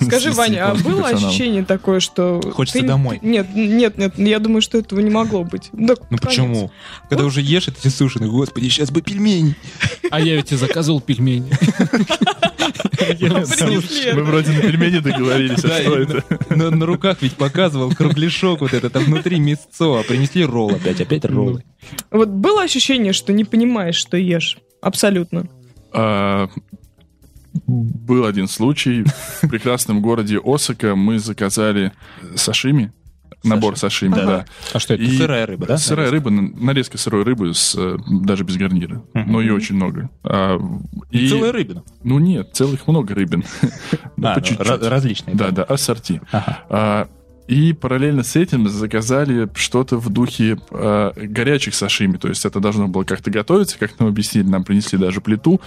Скажи, 0.01 0.32
Ваня, 0.32 0.70
а 0.70 0.74
было 0.74 1.09
ощущение 1.09 1.62
такое, 1.62 2.01
что... 2.01 2.40
Хочется 2.55 2.82
домой. 2.82 3.18
Нет, 3.20 3.55
нет, 3.55 3.99
нет, 3.99 4.18
я 4.18 4.38
думаю, 4.38 4.62
что 4.62 4.78
этого 4.78 5.01
не 5.01 5.11
могло 5.11 5.45
быть. 5.45 5.68
Ну 5.74 5.95
почему? 6.22 6.70
Когда 7.11 7.26
уже 7.26 7.42
ешь 7.42 7.68
эти 7.68 7.88
сушеные, 7.88 8.30
господи, 8.30 8.68
сейчас 8.70 8.90
бы 8.90 9.03
пельмени. 9.03 9.55
А 10.11 10.20
я 10.20 10.36
ведь 10.36 10.51
и 10.51 10.57
заказывал 10.57 11.03
пельмени. 11.03 11.51
Принесли 12.99 14.12
Мы 14.12 14.23
вроде 14.25 14.53
на 14.53 14.61
пельмени 14.61 14.99
договорились, 14.99 15.65
а 15.65 15.81
что 15.81 15.99
это? 15.99 16.25
На, 16.55 16.71
на 16.71 16.87
руках 16.87 17.19
ведь 17.21 17.35
показывал 17.35 17.91
кругляшок 17.91 18.61
вот 18.61 18.73
этот, 18.73 18.95
а 18.97 19.01
внутри 19.01 19.39
мясцо, 19.39 19.99
а 19.99 20.03
принесли 20.03 20.45
ролл 20.45 20.71
опять, 20.75 21.01
опять 21.01 21.25
роллы. 21.25 21.65
Вот 22.11 22.29
было 22.29 22.62
ощущение, 22.62 23.12
что 23.12 23.33
не 23.33 23.45
понимаешь, 23.45 23.97
что 23.97 24.17
ешь? 24.17 24.59
Абсолютно. 24.81 25.49
А, 25.93 26.49
Был 27.67 28.27
один 28.27 28.49
случай. 28.49 29.05
В 29.43 29.49
прекрасном 29.49 30.03
городе 30.03 30.41
Осака 30.45 30.95
мы 30.97 31.19
заказали 31.19 31.93
сашими. 32.35 32.93
Набор 33.45 33.76
сашими, 33.78 34.14
Ага. 34.14 34.26
да. 34.26 34.45
А 34.72 34.78
что 34.78 34.95
это? 34.95 35.03
И 35.03 35.16
Сырая 35.16 35.47
рыба, 35.47 35.66
да? 35.66 35.76
Сырая 35.78 36.11
рыба, 36.11 36.30
нарезка 36.30 36.99
сырой 36.99 37.22
рыбы, 37.24 37.53
с, 37.55 37.74
э, 37.78 37.97
даже 38.09 38.45
без 38.45 38.57
гарнира. 38.57 39.05
Но 39.14 39.40
ее 39.40 39.55
очень 39.55 39.76
много. 39.76 40.11
А, 40.24 40.59
И 41.11 41.28
целая 41.28 41.53
рыбина. 41.53 41.82
Ну 42.03 42.18
нет, 42.18 42.51
целых 42.55 42.86
много 42.88 43.14
рыбин. 43.14 43.45
Ну, 44.16 44.28
А, 44.28 44.34
по 44.34 44.40
ну, 44.40 44.47
чуть-чуть. 44.47 44.66
ra- 44.66 44.88
различные. 44.88 45.34
Да, 45.36 45.51
да, 45.51 45.64
ассорти. 45.64 46.20
А, 47.47 47.53
И 47.53 47.72
параллельно 47.72 48.22
с 48.22 48.36
этим 48.36 48.68
заказали 48.68 49.49
что-то 49.55 49.99
в 49.99 50.09
духе 50.11 50.57
а, 50.70 51.12
горячих 51.14 51.74
сашими. 51.74 52.16
То 52.16 52.28
есть 52.28 52.45
это 52.45 52.61
должно 52.61 52.88
было 52.88 53.05
как-то 53.05 53.30
готовиться, 53.30 53.78
как 53.78 53.99
нам 53.99 54.09
объяснили, 54.09 54.47
нам 54.47 54.64
принесли 54.64 54.99
даже 54.99 55.20
плиту. 55.20 55.61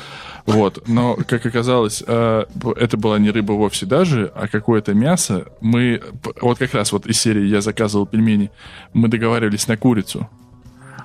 Вот. 0.45 0.87
Но, 0.87 1.15
как 1.27 1.45
оказалось, 1.45 2.03
а, 2.07 2.45
б- 2.55 2.73
это 2.73 2.97
была 2.97 3.19
не 3.19 3.29
рыба 3.31 3.53
вовсе 3.53 3.85
даже, 3.85 4.31
а 4.35 4.47
какое-то 4.47 4.93
мясо. 4.93 5.45
Мы, 5.61 6.01
вот 6.41 6.57
как 6.57 6.73
раз 6.73 6.91
вот 6.91 7.05
из 7.05 7.19
серии 7.19 7.45
«Я 7.47 7.61
заказывал 7.61 8.05
пельмени», 8.05 8.49
мы 8.93 9.07
договаривались 9.07 9.67
на 9.67 9.77
курицу. 9.77 10.27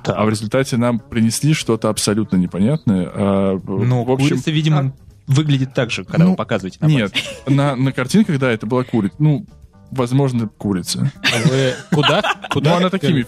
Так. 0.04 0.16
А 0.18 0.24
в 0.24 0.30
результате 0.30 0.76
нам 0.78 0.98
принесли 0.98 1.52
что-то 1.54 1.88
абсолютно 1.88 2.36
непонятное. 2.36 3.08
А, 3.14 3.56
б- 3.56 3.84
Ну, 3.84 4.04
в 4.04 4.10
общем, 4.10 4.30
курица, 4.30 4.50
видимо, 4.50 4.92
выглядит 5.28 5.74
так 5.74 5.90
же, 5.90 6.04
когда 6.04 6.24
Ну, 6.24 6.30
вы 6.30 6.36
показываете 6.36 6.78
на 6.80 6.86
нет, 6.86 7.12
на, 7.46 7.76
на 7.76 7.92
картинках, 7.92 8.38
да, 8.40 8.50
это 8.50 8.66
была 8.66 8.82
курица. 8.84 9.14
Ну, 9.20 9.46
возможно, 9.92 10.48
курица. 10.48 11.12
А 11.22 11.48
вы 11.48 11.74
куда? 11.94 12.22
Куда? 12.50 12.70
Ну, 12.72 12.76
она 12.78 12.90
такими 12.90 13.22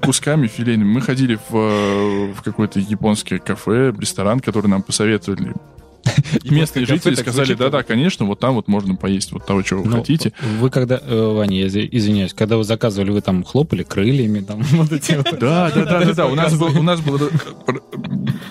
кусками 0.00 0.46
филейными. 0.46 0.88
Мы 0.94 1.00
ходили 1.00 1.38
в, 1.48 1.54
э, 1.56 2.32
в 2.32 2.42
какое-то 2.42 2.80
японское 2.80 3.38
кафе, 3.38 3.92
ресторан, 3.96 4.40
который 4.40 4.66
нам 4.68 4.82
посоветовали. 4.82 5.54
Местные 6.44 6.86
жители 6.86 7.14
сказали, 7.14 7.52
да-да, 7.52 7.82
конечно, 7.82 8.24
вот 8.24 8.40
там 8.40 8.54
вот 8.54 8.68
можно 8.68 8.96
поесть 8.96 9.32
вот 9.32 9.44
того, 9.46 9.60
чего 9.62 9.82
вы 9.82 9.90
Ну, 9.90 9.96
хотите. 9.98 10.32
Вы 10.58 10.70
когда, 10.70 10.98
э, 11.00 11.32
Ваня, 11.36 11.58
я 11.60 11.66
изв- 11.66 11.88
извиняюсь, 11.92 12.32
когда 12.32 12.56
вы 12.56 12.64
заказывали, 12.64 13.10
вы 13.10 13.20
там 13.20 13.44
хлопали 13.44 13.82
крыльями, 13.82 14.40
там 14.40 14.62
вот 14.72 14.90
эти 14.92 15.12
вот. 15.12 15.38
Да, 15.38 15.70
да, 15.70 15.84
да, 15.84 16.00
да, 16.04 16.12
да. 16.14 16.26
У 16.26 16.34
нас 16.34 16.56
был, 16.58 16.68
у 16.78 16.82
нас 16.82 17.00
был 17.00 17.16
р- 17.16 17.30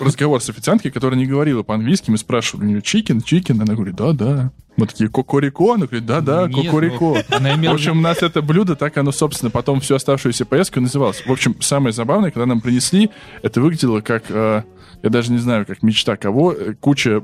разговор 0.00 0.40
с 0.40 0.48
официанткой, 0.48 0.92
которая 0.92 1.18
не 1.18 1.26
говорила 1.26 1.62
по-английски. 1.64 2.10
Мы 2.10 2.18
спрашивали 2.18 2.66
у 2.66 2.68
нее 2.68 2.82
chicken, 2.82 3.20
chicken. 3.20 3.60
Она 3.60 3.74
говорит, 3.74 3.96
да, 3.96 4.12
да. 4.12 4.52
Мы 4.80 4.86
такие, 4.86 5.10
кокорико? 5.10 5.74
Она 5.74 5.86
говорит, 5.86 6.06
да, 6.06 6.22
да, 6.22 6.48
Нет, 6.48 6.66
кокорико. 6.66 7.22
ну, 7.28 7.36
она 7.36 7.54
В 7.54 7.74
общем, 7.74 7.98
у 7.98 8.00
нас 8.00 8.22
это 8.22 8.40
блюдо, 8.40 8.76
так 8.76 8.96
оно, 8.96 9.12
собственно, 9.12 9.50
потом 9.50 9.80
всю 9.80 9.94
оставшуюся 9.94 10.46
поездку 10.46 10.80
называлось. 10.80 11.22
В 11.26 11.30
общем, 11.30 11.54
самое 11.60 11.92
забавное, 11.92 12.30
когда 12.30 12.46
нам 12.46 12.62
принесли, 12.62 13.10
это 13.42 13.60
выглядело 13.60 14.00
как, 14.00 14.24
э, 14.30 14.62
я 15.02 15.10
даже 15.10 15.32
не 15.32 15.38
знаю, 15.38 15.66
как 15.66 15.82
мечта 15.82 16.16
кого, 16.16 16.54
э, 16.54 16.72
куча 16.80 17.22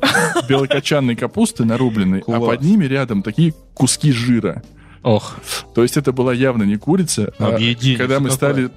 белокочанной 0.48 1.14
капусты 1.14 1.66
нарубленной, 1.66 2.22
а 2.26 2.40
под 2.40 2.62
ними 2.62 2.86
рядом 2.86 3.22
такие 3.22 3.52
куски 3.74 4.10
жира. 4.10 4.62
Ох, 5.02 5.36
То 5.74 5.82
есть 5.82 5.96
это 5.96 6.12
была 6.12 6.32
явно 6.32 6.62
не 6.62 6.76
курица. 6.76 7.32
а 7.38 7.54
Объединение 7.54 7.98
когда 7.98 8.20
мы 8.20 8.30
стали 8.30 8.70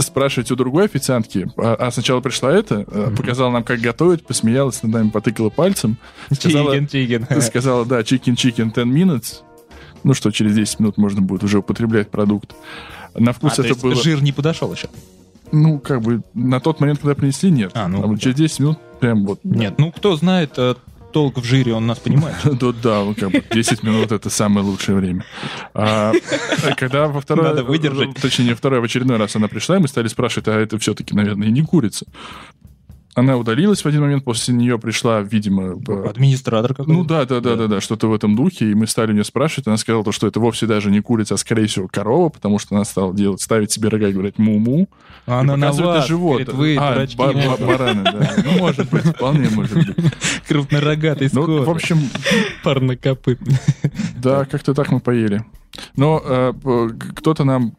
спрашивать 0.00 0.50
у 0.52 0.56
другой 0.56 0.84
официантки, 0.84 1.50
а, 1.56 1.74
а 1.74 1.90
сначала 1.90 2.20
пришла 2.20 2.52
эта, 2.52 2.84
э, 2.86 3.12
показала 3.16 3.50
нам, 3.50 3.64
как 3.64 3.80
готовить, 3.80 4.24
посмеялась 4.24 4.82
над 4.84 4.92
нами, 4.92 5.10
потыкала 5.10 5.50
пальцем, 5.50 5.96
сказала, 6.32 6.72
Chicken, 6.72 6.86
chicken. 6.86 7.40
сказала, 7.42 7.84
да, 7.84 8.00
chicken 8.00 8.36
chicken 8.36 8.72
10 8.72 8.76
minutes, 8.86 9.38
ну 10.04 10.14
что, 10.14 10.30
через 10.30 10.54
10 10.54 10.78
минут 10.78 10.98
можно 10.98 11.20
будет 11.20 11.42
уже 11.42 11.58
употреблять 11.58 12.10
продукт. 12.10 12.54
На 13.16 13.32
А, 13.32 13.34
вкус 13.34 13.54
то 13.54 13.62
это 13.62 13.70
есть 13.70 13.82
было, 13.82 13.96
жир 13.96 14.22
не 14.22 14.30
подошел 14.30 14.72
еще? 14.72 14.88
ну, 15.52 15.80
как 15.80 16.00
бы, 16.02 16.22
на 16.34 16.60
тот 16.60 16.80
момент, 16.80 17.00
когда 17.00 17.14
принесли, 17.14 17.50
нет. 17.50 17.72
А, 17.74 17.88
ну, 17.88 18.02
вот 18.02 18.14
да. 18.14 18.20
через 18.20 18.36
10 18.36 18.60
минут 18.60 18.78
прям 19.00 19.26
вот... 19.26 19.40
Нет, 19.42 19.74
ну 19.78 19.90
кто 19.90 20.14
знает 20.16 20.52
э, 20.58 20.74
толк 21.12 21.38
в 21.38 21.44
жире, 21.44 21.74
он 21.74 21.86
нас 21.86 21.98
понимает. 21.98 22.36
Да, 22.60 22.72
да, 22.72 23.14
как 23.14 23.30
бы 23.30 23.44
10 23.50 23.82
минут 23.82 24.12
это 24.12 24.30
самое 24.30 24.66
лучшее 24.66 24.96
время. 24.96 25.24
А, 25.74 26.12
когда 26.76 27.06
во 27.08 27.20
второй... 27.20 27.46
Надо 27.46 27.64
выдержать. 27.64 28.14
Точнее, 28.14 28.54
второй 28.54 28.80
в 28.80 28.84
очередной 28.84 29.16
раз 29.16 29.36
она 29.36 29.48
пришла, 29.48 29.76
и 29.76 29.80
мы 29.80 29.88
стали 29.88 30.08
спрашивать, 30.08 30.48
а 30.48 30.52
это 30.52 30.78
все-таки, 30.78 31.14
наверное, 31.14 31.48
и 31.48 31.50
не 31.50 31.62
курица. 31.62 32.06
Она 33.14 33.36
удалилась 33.36 33.82
в 33.82 33.86
один 33.86 34.02
момент, 34.02 34.24
после 34.24 34.54
нее 34.54 34.78
пришла, 34.78 35.20
видимо... 35.20 35.76
э, 35.88 36.08
Администратор 36.08 36.74
какой-то. 36.74 36.92
Ну 36.92 37.04
да, 37.04 37.24
да, 37.24 37.40
да, 37.40 37.56
да, 37.56 37.66
да, 37.66 37.80
что-то 37.80 38.06
в 38.08 38.14
этом 38.14 38.36
духе. 38.36 38.70
И 38.70 38.74
мы 38.74 38.86
стали 38.86 39.10
у 39.10 39.14
нее 39.14 39.24
спрашивать. 39.24 39.66
Она 39.66 39.76
сказала, 39.78 40.04
то, 40.04 40.12
что 40.12 40.26
это 40.28 40.38
вовсе 40.38 40.66
даже 40.66 40.90
не 40.92 41.00
курица, 41.00 41.34
а 41.34 41.36
скорее 41.36 41.66
всего 41.66 41.88
корова, 41.88 42.28
потому 42.28 42.58
что 42.60 42.76
она 42.76 42.84
стала 42.84 43.12
делать, 43.12 43.40
ставить 43.40 43.72
себе 43.72 43.88
рога 43.88 44.08
и 44.08 44.12
говорить 44.12 44.38
му-му. 44.38 44.88
А 45.26 45.40
Она 45.40 45.56
на 45.56 45.72
вас, 45.72 46.06
живот. 46.06 46.48
вы, 46.52 46.76
а, 46.78 47.06
ба- 47.16 47.32
ба- 47.32 47.56
бараны, 47.66 48.04
да. 48.04 48.30
Ну, 48.44 48.58
может 48.58 48.88
быть, 48.90 49.02
вполне 49.04 49.48
может 49.50 49.74
быть. 49.74 49.96
крупнорогатый 50.48 51.28
Ну, 51.32 51.42
скот. 51.42 51.66
в 51.66 51.70
общем, 51.70 51.98
парнокопытный. 52.64 53.56
да, 54.16 54.44
как-то 54.44 54.72
так 54.74 54.90
мы 54.90 55.00
поели. 55.00 55.44
Но 55.96 56.20
э, 56.24 56.52
кто-то 57.16 57.44
нам 57.44 57.72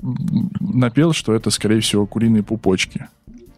напел, 0.59 1.13
что 1.13 1.33
это, 1.33 1.49
скорее 1.51 1.81
всего, 1.81 2.05
куриные 2.05 2.43
пупочки. 2.43 3.07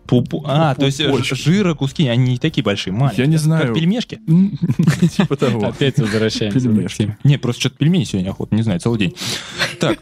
Пупу- 0.08 0.43
А, 0.45 0.76
то 0.76 0.86
есть 0.86 0.99
жира 1.36 1.74
куски, 1.76 2.08
они 2.08 2.34
не 2.34 2.38
такие 2.38 2.64
большие, 2.64 2.93
маленькие. 2.93 3.26
Я 3.26 3.32
не 3.32 3.38
знаю. 3.38 3.68
Как 3.68 3.76
пельмешки? 3.76 4.20
Типа 5.18 5.36
того. 5.38 5.68
Опять 5.68 5.97
возвращаемся. 5.97 6.60
Нет, 7.24 7.41
просто 7.41 7.62
что-то 7.62 7.78
пельмени 7.78 8.04
сегодня 8.04 8.30
охота, 8.32 8.56
не 8.56 8.64
знаю, 8.64 8.80
целый 8.80 8.99
день. 8.99 9.16
Так. 9.80 9.99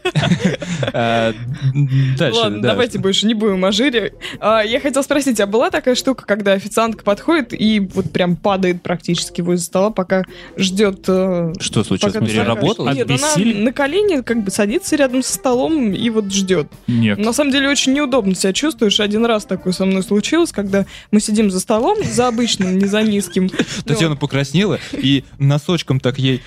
Э, 0.92 1.32
Дальше. 2.18 2.38
Ладно, 2.40 2.60
да. 2.62 2.68
давайте 2.70 2.98
больше 2.98 3.26
не 3.26 3.34
будем 3.34 3.64
о 3.64 3.72
жире. 3.72 4.14
А, 4.40 4.60
я 4.62 4.80
хотела 4.80 5.02
спросить, 5.02 5.38
а 5.40 5.46
была 5.46 5.70
такая 5.70 5.94
штука, 5.94 6.24
когда 6.26 6.52
официантка 6.52 7.04
подходит 7.04 7.52
и 7.52 7.78
вот 7.80 8.10
прям 8.12 8.36
падает 8.36 8.82
практически 8.82 9.40
возле 9.40 9.64
стола, 9.64 9.90
пока 9.90 10.24
ждет... 10.56 11.04
э, 11.08 11.52
Что 11.60 11.84
случилось? 11.84 12.14
Переработала? 12.14 12.90
Нет, 12.92 13.08
она 13.10 13.34
на 13.36 13.72
колени 13.72 14.22
как 14.22 14.42
бы 14.42 14.50
садится 14.50 14.96
рядом 14.96 15.22
со 15.22 15.34
столом 15.34 15.92
и 15.92 16.10
вот 16.10 16.32
ждет. 16.32 16.68
Нет. 16.86 17.18
На 17.18 17.32
самом 17.32 17.52
деле 17.52 17.68
очень 17.68 17.92
неудобно 17.92 18.34
себя 18.34 18.52
чувствуешь. 18.52 18.98
Один 19.00 19.24
раз 19.26 19.44
такое 19.44 19.72
со 19.72 19.84
мной 19.84 19.91
случилось, 20.00 20.52
когда 20.52 20.86
мы 21.10 21.20
сидим 21.20 21.50
за 21.50 21.60
столом, 21.60 21.98
за 22.02 22.28
обычным, 22.28 22.78
не 22.78 22.86
за 22.86 23.02
низким. 23.02 23.50
Татьяна 23.84 24.16
покраснела 24.16 24.78
и 24.92 25.24
носочком 25.38 26.00
так 26.00 26.18
ей 26.18 26.40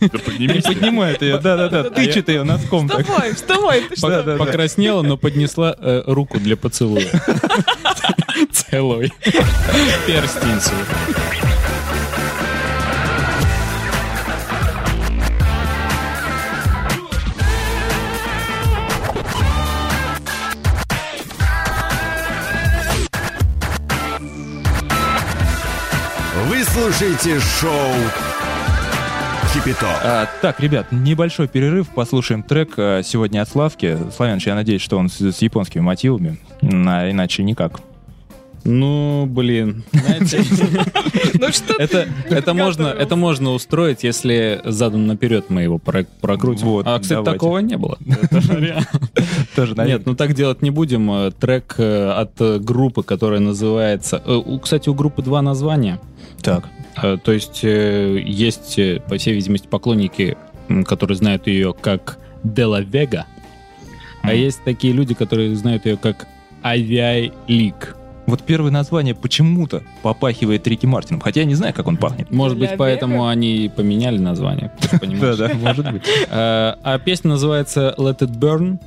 поднимает 0.00 1.20
ее, 1.20 1.38
да-да-да, 1.38 1.90
тычет 1.90 2.28
ее 2.28 2.44
носком. 2.44 2.88
Вставай, 2.88 3.34
вставай, 3.34 3.82
ты 3.82 3.96
что? 3.96 4.08
Да-да-да. 4.08 4.38
Покраснела, 4.38 5.02
но 5.02 5.16
поднесла 5.16 5.74
э, 5.78 6.02
руку 6.06 6.38
для 6.38 6.56
поцелуя. 6.56 7.08
Целый. 8.52 9.12
Перстень 10.06 10.60
свой. 10.60 11.47
Слушаете 26.88 27.38
шоу 27.38 27.92
Кипяток. 29.52 29.88
А, 30.02 30.26
так, 30.40 30.58
ребят, 30.58 30.86
небольшой 30.90 31.46
перерыв, 31.46 31.88
послушаем 31.88 32.42
трек 32.42 32.70
а, 32.78 33.02
сегодня 33.02 33.42
от 33.42 33.48
Славки. 33.50 33.98
Славяныч, 34.16 34.46
я 34.46 34.54
надеюсь, 34.54 34.80
что 34.80 34.96
он 34.96 35.10
с, 35.10 35.20
с 35.20 35.42
японскими 35.42 35.82
мотивами, 35.82 36.38
а 36.62 37.10
иначе 37.10 37.42
никак. 37.42 37.80
Ну, 38.64 39.26
блин, 39.26 39.84
Ну 39.92 41.52
что 41.52 41.74
это, 41.78 42.54
можно, 42.54 42.86
это 42.86 43.16
можно 43.16 43.50
устроить, 43.50 44.02
если 44.02 44.60
задом 44.64 45.06
наперед 45.06 45.46
мы 45.48 45.62
его 45.62 45.78
про- 45.78 46.06
прокрутим. 46.20 46.82
А, 46.84 46.98
кстати, 46.98 47.22
такого 47.22 47.58
не 47.58 47.76
было. 47.76 47.98
Тоже, 49.56 49.74
Нет, 49.74 50.06
ну 50.06 50.14
так 50.14 50.34
делать 50.34 50.62
не 50.62 50.70
будем. 50.70 51.10
Э, 51.10 51.30
Трек 51.30 51.74
э, 51.78 52.10
от 52.10 52.40
э, 52.40 52.58
группы, 52.58 53.02
которая 53.02 53.40
называется... 53.40 54.22
Кстати, 54.62 54.88
у 54.88 54.94
группы 54.94 55.22
два 55.22 55.42
названия. 55.42 56.00
Так. 56.42 56.64
Э, 57.02 57.16
То 57.22 57.32
есть 57.32 57.60
э, 57.62 58.20
есть, 58.24 58.78
э, 58.78 59.00
по 59.08 59.16
всей 59.16 59.34
видимости, 59.34 59.66
поклонники, 59.66 60.36
которые 60.86 61.16
знают 61.16 61.46
ее 61.46 61.74
как 61.74 62.18
Дела 62.42 62.80
Вега, 62.80 63.26
а 64.22 64.34
есть 64.34 64.62
такие 64.64 64.92
люди, 64.92 65.14
которые 65.14 65.54
знают 65.56 65.86
ее 65.86 65.96
как 65.96 66.26
Avi 66.62 67.32
League. 67.46 67.94
Вот 68.26 68.42
первое 68.42 68.70
название 68.70 69.14
почему-то 69.14 69.82
попахивает 70.02 70.66
Рики 70.66 70.84
Мартином, 70.84 71.20
хотя 71.20 71.40
я 71.40 71.46
не 71.46 71.54
знаю, 71.54 71.72
как 71.72 71.86
он 71.86 71.96
пахнет. 71.96 72.30
Может 72.30 72.58
быть, 72.58 72.72
поэтому 72.76 73.26
они 73.26 73.64
и 73.64 73.68
поменяли 73.70 74.18
название. 74.18 74.70
Да-да, 75.02 75.50
может 75.54 75.90
быть. 75.90 76.02
Э, 76.28 76.74
А 76.82 76.98
песня 76.98 77.30
называется 77.30 77.94
Let 77.96 78.18
It 78.18 78.38
Burn. 78.38 78.78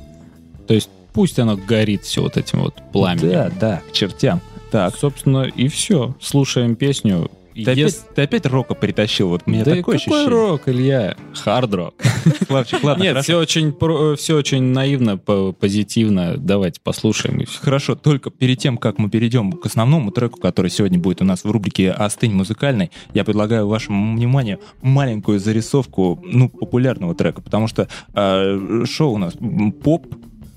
То 0.68 0.74
есть 0.74 0.90
пусть 1.12 1.40
оно 1.40 1.56
горит 1.56 2.04
все 2.04 2.22
вот 2.22 2.36
этим 2.36 2.60
вот 2.60 2.74
пламенем. 2.92 3.30
Да, 3.30 3.50
да, 3.60 3.82
к 3.88 3.92
чертям. 3.92 4.40
Так, 4.70 4.96
Собственно, 4.96 5.42
и 5.42 5.66
все. 5.66 6.14
Слушаем 6.20 6.76
песню. 6.76 7.28
Ты 7.54 7.62
опять, 7.62 7.78
Ес- 7.78 8.06
ты 8.14 8.22
опять 8.22 8.46
рока 8.46 8.74
притащил, 8.74 9.28
вот 9.28 9.46
меня 9.46 9.64
да 9.64 9.76
такое 9.76 9.82
какой 9.82 9.96
ощущение. 9.96 10.28
рок, 10.28 10.68
Илья? 10.68 11.16
Хард-рок. 11.34 11.94
Славчик, 12.46 12.82
ладно, 12.82 13.02
Нет, 13.02 13.22
все 13.24 13.38
очень, 13.38 13.72
про- 13.72 14.16
все 14.16 14.36
очень 14.36 14.62
наивно, 14.62 15.18
по- 15.18 15.52
позитивно. 15.52 16.36
Давайте 16.36 16.80
послушаем. 16.82 17.42
Хорошо, 17.60 17.94
только 17.94 18.30
перед 18.30 18.58
тем, 18.58 18.76
как 18.78 18.98
мы 18.98 19.10
перейдем 19.10 19.52
к 19.52 19.66
основному 19.66 20.10
треку, 20.10 20.40
который 20.40 20.70
сегодня 20.70 20.98
будет 20.98 21.22
у 21.22 21.24
нас 21.24 21.44
в 21.44 21.50
рубрике 21.50 21.90
«Остынь 21.90 22.32
музыкальный», 22.32 22.90
я 23.14 23.24
предлагаю 23.24 23.66
вашему 23.66 24.14
вниманию 24.16 24.60
маленькую 24.82 25.38
зарисовку, 25.40 26.20
ну, 26.24 26.48
популярного 26.48 27.14
трека, 27.14 27.40
потому 27.42 27.66
что 27.68 27.88
э, 28.14 28.84
шоу 28.86 29.14
у 29.14 29.18
нас 29.18 29.34
поп, 29.82 30.06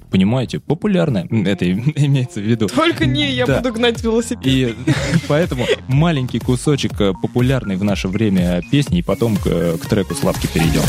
понимаете, 0.10 0.60
популярное, 0.60 1.28
М, 1.30 1.46
это 1.46 1.70
имеется 1.72 2.40
в 2.40 2.44
виду. 2.44 2.68
Только 2.68 3.06
не 3.06 3.32
я 3.32 3.46
Да. 3.46 3.58
буду 3.62 3.74
гнать 3.74 4.02
велосипед. 4.04 4.46
И 4.46 4.76
поэтому 5.28 5.66
маленький 5.88 6.40
кусочек 6.40 7.00
э, 7.02 7.14
популярной 7.22 7.76
в 7.76 7.84
наше 7.84 8.08
время 8.08 8.62
песни, 8.72 9.00
и 9.00 9.02
потом 9.02 9.36
к, 9.38 9.78
к 9.78 9.86
треку 9.88 10.14
Славки 10.16 10.48
перейдем. 10.48 10.82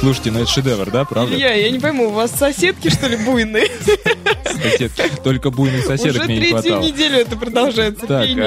Слушайте, 0.00 0.30
ну 0.30 0.40
это 0.40 0.50
шедевр, 0.50 0.90
да, 0.90 1.04
правда? 1.04 1.34
Илья, 1.34 1.52
я 1.52 1.70
не 1.70 1.78
пойму, 1.78 2.08
у 2.08 2.10
вас 2.10 2.30
соседки, 2.30 2.88
что 2.88 3.06
ли, 3.06 3.16
буйные? 3.18 3.68
Сосед. 4.62 4.92
Только 5.22 5.50
буйных 5.50 5.84
соседок 5.84 6.22
Уже 6.22 6.24
мне 6.24 6.34
не 6.36 6.40
третью 6.40 6.60
хватало. 6.62 6.82
неделю 6.82 7.18
это 7.18 7.36
продолжается 7.36 8.06
Так, 8.06 8.26
пение. 8.26 8.46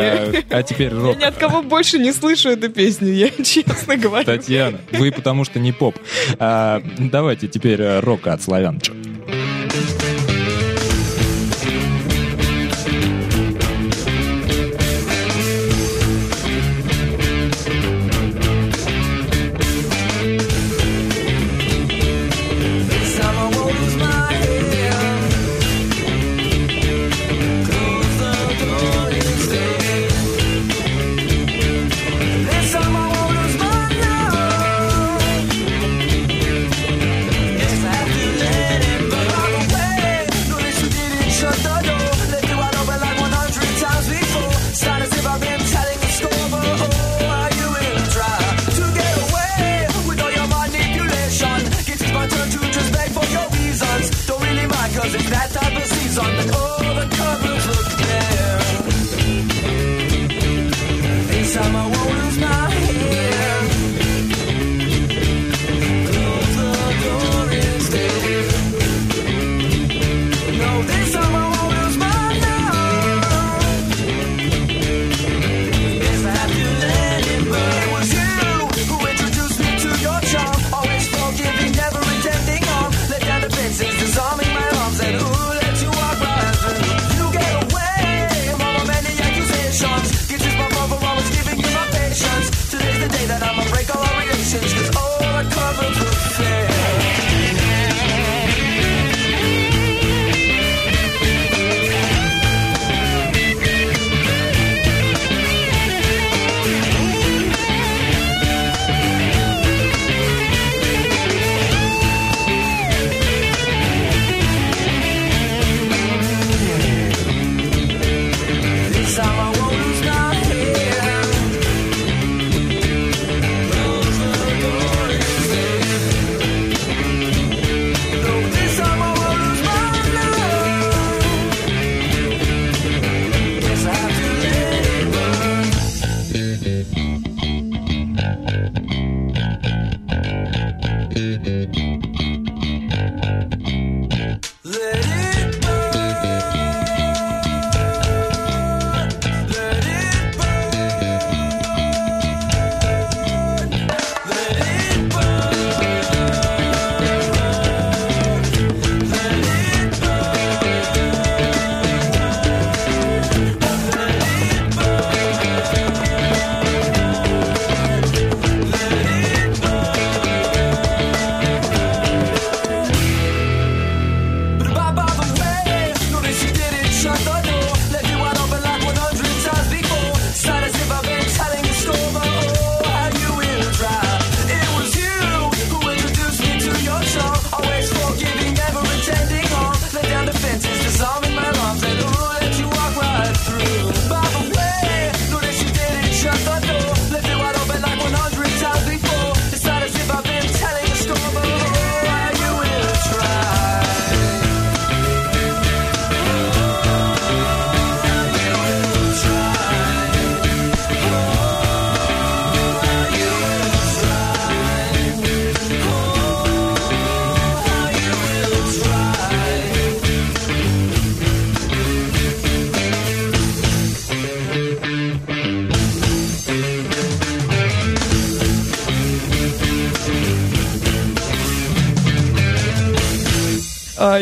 а, 0.50 0.58
а 0.58 0.64
теперь 0.64 0.92
Я 0.92 1.00
рок. 1.00 1.20
ни 1.20 1.24
от 1.24 1.36
кого 1.38 1.62
больше 1.62 2.00
не 2.00 2.12
слышу 2.12 2.50
эту 2.50 2.70
песню, 2.70 3.14
я 3.14 3.30
честно 3.44 3.98
говорю. 3.98 4.26
Татьяна, 4.26 4.80
вы 4.94 5.12
потому 5.12 5.44
что 5.46 5.60
не 5.60 5.72
поп. 5.72 5.96
А, 6.40 6.82
давайте 6.98 7.48
теперь 7.48 7.82
э, 7.82 8.00
рок 8.00 8.26
от. 8.28 8.40
Cause 8.42 8.92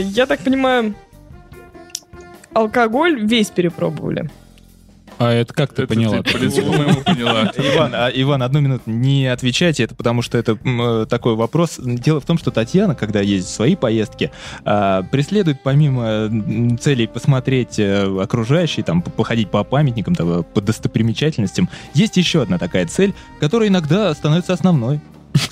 я 0.01 0.25
так 0.25 0.39
понимаю, 0.39 0.95
алкоголь 2.53 3.19
весь 3.21 3.49
перепробовали. 3.49 4.29
А 5.21 5.31
это 5.31 5.53
как 5.53 5.71
ты 5.71 5.85
поняла? 5.85 6.23
Ты, 6.23 6.49
по-моему, 6.49 7.01
поняла. 7.01 7.51
Иван, 7.57 7.91
а, 7.93 8.09
Иван, 8.09 8.41
одну 8.41 8.59
минуту, 8.59 8.89
не 8.89 9.27
отвечайте, 9.27 9.83
это 9.83 9.93
потому 9.93 10.23
что 10.23 10.35
это 10.39 10.57
м, 10.63 10.81
э, 10.81 11.05
такой 11.05 11.35
вопрос. 11.35 11.79
Дело 11.79 12.19
в 12.19 12.25
том, 12.25 12.39
что 12.39 12.49
Татьяна, 12.49 12.95
когда 12.95 13.21
ездит 13.21 13.47
в 13.47 13.53
свои 13.53 13.75
поездки, 13.75 14.31
а, 14.65 15.03
преследует 15.03 15.61
помимо 15.61 16.27
целей 16.81 17.05
посмотреть 17.05 17.77
э, 17.77 18.03
окружающие, 18.19 18.83
там, 18.83 19.03
походить 19.03 19.51
по 19.51 19.63
памятникам, 19.63 20.15
там, 20.15 20.39
э, 20.39 20.43
по 20.43 20.59
достопримечательностям, 20.59 21.69
есть 21.93 22.17
еще 22.17 22.41
одна 22.41 22.57
такая 22.57 22.87
цель, 22.87 23.13
которая 23.39 23.69
иногда 23.69 24.11
становится 24.15 24.53
основной. 24.53 25.01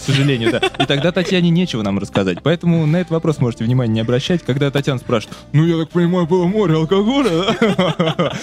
К 0.09 0.15
сожалению, 0.15 0.51
да. 0.51 0.57
И 0.79 0.85
тогда 0.85 1.11
Татьяне 1.11 1.49
нечего 1.49 1.83
нам 1.83 1.99
рассказать. 1.99 2.39
Поэтому 2.41 2.85
на 2.85 2.97
этот 2.97 3.11
вопрос 3.11 3.39
можете 3.39 3.63
внимание 3.63 3.93
не 3.93 3.99
обращать, 4.01 4.43
когда 4.43 4.71
Татьяна 4.71 4.99
спрашивает, 4.99 5.37
ну, 5.53 5.65
я 5.65 5.77
так 5.77 5.89
понимаю, 5.89 6.25
было 6.25 6.45
море 6.45 6.75
алкоголя, 6.75 7.29
да?» 7.59 8.33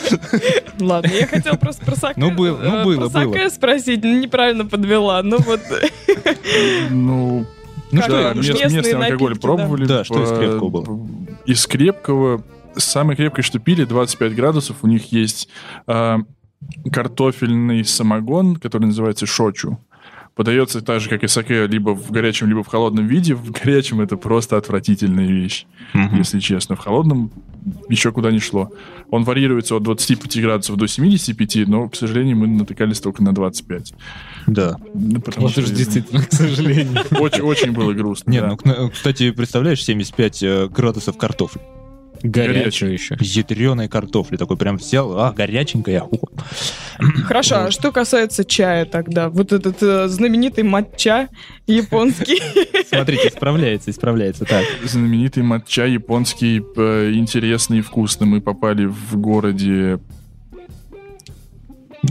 Ладно, 0.80 1.10
я 1.12 1.26
хотела 1.26 1.56
просто 1.56 1.84
про 1.84 1.96
Саке, 1.96 2.14
Ну, 2.20 2.30
было, 2.30 2.58
ну, 2.58 2.76
э, 2.76 2.84
было, 2.84 3.08
про 3.08 3.24
Саке 3.24 3.50
спросить, 3.50 4.04
неправильно 4.04 4.64
подвела. 4.64 5.22
Ну 5.22 5.38
вот, 5.38 5.60
Ну, 6.90 7.46
Ну 7.92 8.00
да, 8.08 8.30
что, 8.30 8.34
местные 8.34 8.70
местный 8.70 8.92
алкоголь 8.92 9.30
напитки, 9.30 9.34
да. 9.34 9.40
пробовали. 9.40 9.84
Да, 9.86 10.04
что 10.04 10.22
из 10.22 10.32
Э, 10.32 10.38
крепкого 10.38 10.68
было? 10.68 11.08
Из 11.46 11.66
крепкого, 11.66 12.44
самое 12.76 13.16
крепкое, 13.16 13.42
что 13.42 13.58
пили, 13.58 13.84
25 13.84 14.34
градусов. 14.34 14.76
У 14.82 14.86
них 14.86 15.12
есть 15.12 15.48
э, 15.86 16.16
картофельный 16.92 17.84
самогон, 17.84 18.56
который 18.56 18.86
называется 18.86 19.26
шочу. 19.26 19.78
Подается 20.36 20.82
так 20.82 21.00
же, 21.00 21.08
как 21.08 21.24
и 21.24 21.28
саке, 21.28 21.66
либо 21.66 21.94
в 21.94 22.10
горячем, 22.10 22.48
либо 22.48 22.62
в 22.62 22.66
холодном 22.66 23.06
виде. 23.06 23.34
В 23.34 23.50
горячем 23.52 24.02
это 24.02 24.18
просто 24.18 24.58
отвратительная 24.58 25.26
вещь, 25.26 25.64
если 26.12 26.40
честно. 26.40 26.76
В 26.76 26.80
холодном 26.80 27.32
еще 27.88 28.12
куда 28.12 28.30
не 28.30 28.38
шло. 28.38 28.70
Он 29.10 29.24
варьируется 29.24 29.76
от 29.76 29.82
25 29.84 30.42
градусов 30.42 30.76
до 30.76 30.86
75, 30.86 31.66
но, 31.68 31.88
к 31.88 31.96
сожалению, 31.96 32.36
мы 32.36 32.48
натыкались 32.48 33.00
только 33.00 33.22
на 33.22 33.34
25. 33.34 33.94
Да. 34.46 34.76
Ну, 34.92 35.22
Потому 35.22 35.46
уж 35.46 35.54
действительно, 35.54 36.22
к 36.22 36.30
сожалению. 36.30 37.02
Очень, 37.18 37.40
очень 37.40 37.72
было 37.72 37.94
грустно. 37.94 38.30
Нет, 38.30 38.44
ну, 38.62 38.90
кстати, 38.90 39.30
представляешь, 39.30 39.82
75 39.82 40.42
э, 40.42 40.68
градусов 40.68 41.16
картофель. 41.16 41.62
Горячую 42.22 42.92
еще. 42.92 43.16
Ядреной 43.20 43.88
картофли. 43.88 44.36
Такой 44.36 44.56
прям 44.56 44.76
взял, 44.76 45.18
а, 45.18 45.32
горяченькая. 45.32 46.02
Хорошо, 47.24 47.56
а 47.66 47.70
что 47.70 47.92
касается 47.92 48.44
чая 48.44 48.84
тогда? 48.86 49.28
Вот 49.28 49.52
этот 49.52 49.82
э, 49.82 50.08
знаменитый 50.08 50.64
матча 50.64 51.28
японский. 51.66 52.40
Смотрите, 52.88 53.28
исправляется, 53.28 53.90
исправляется. 53.90 54.44
Так. 54.44 54.64
знаменитый 54.84 55.42
матча 55.42 55.86
японский, 55.86 56.62
э, 56.76 57.12
интересный 57.14 57.78
и 57.78 57.82
вкусный. 57.82 58.26
Мы 58.26 58.40
попали 58.40 58.86
в 58.86 59.16
городе... 59.16 59.98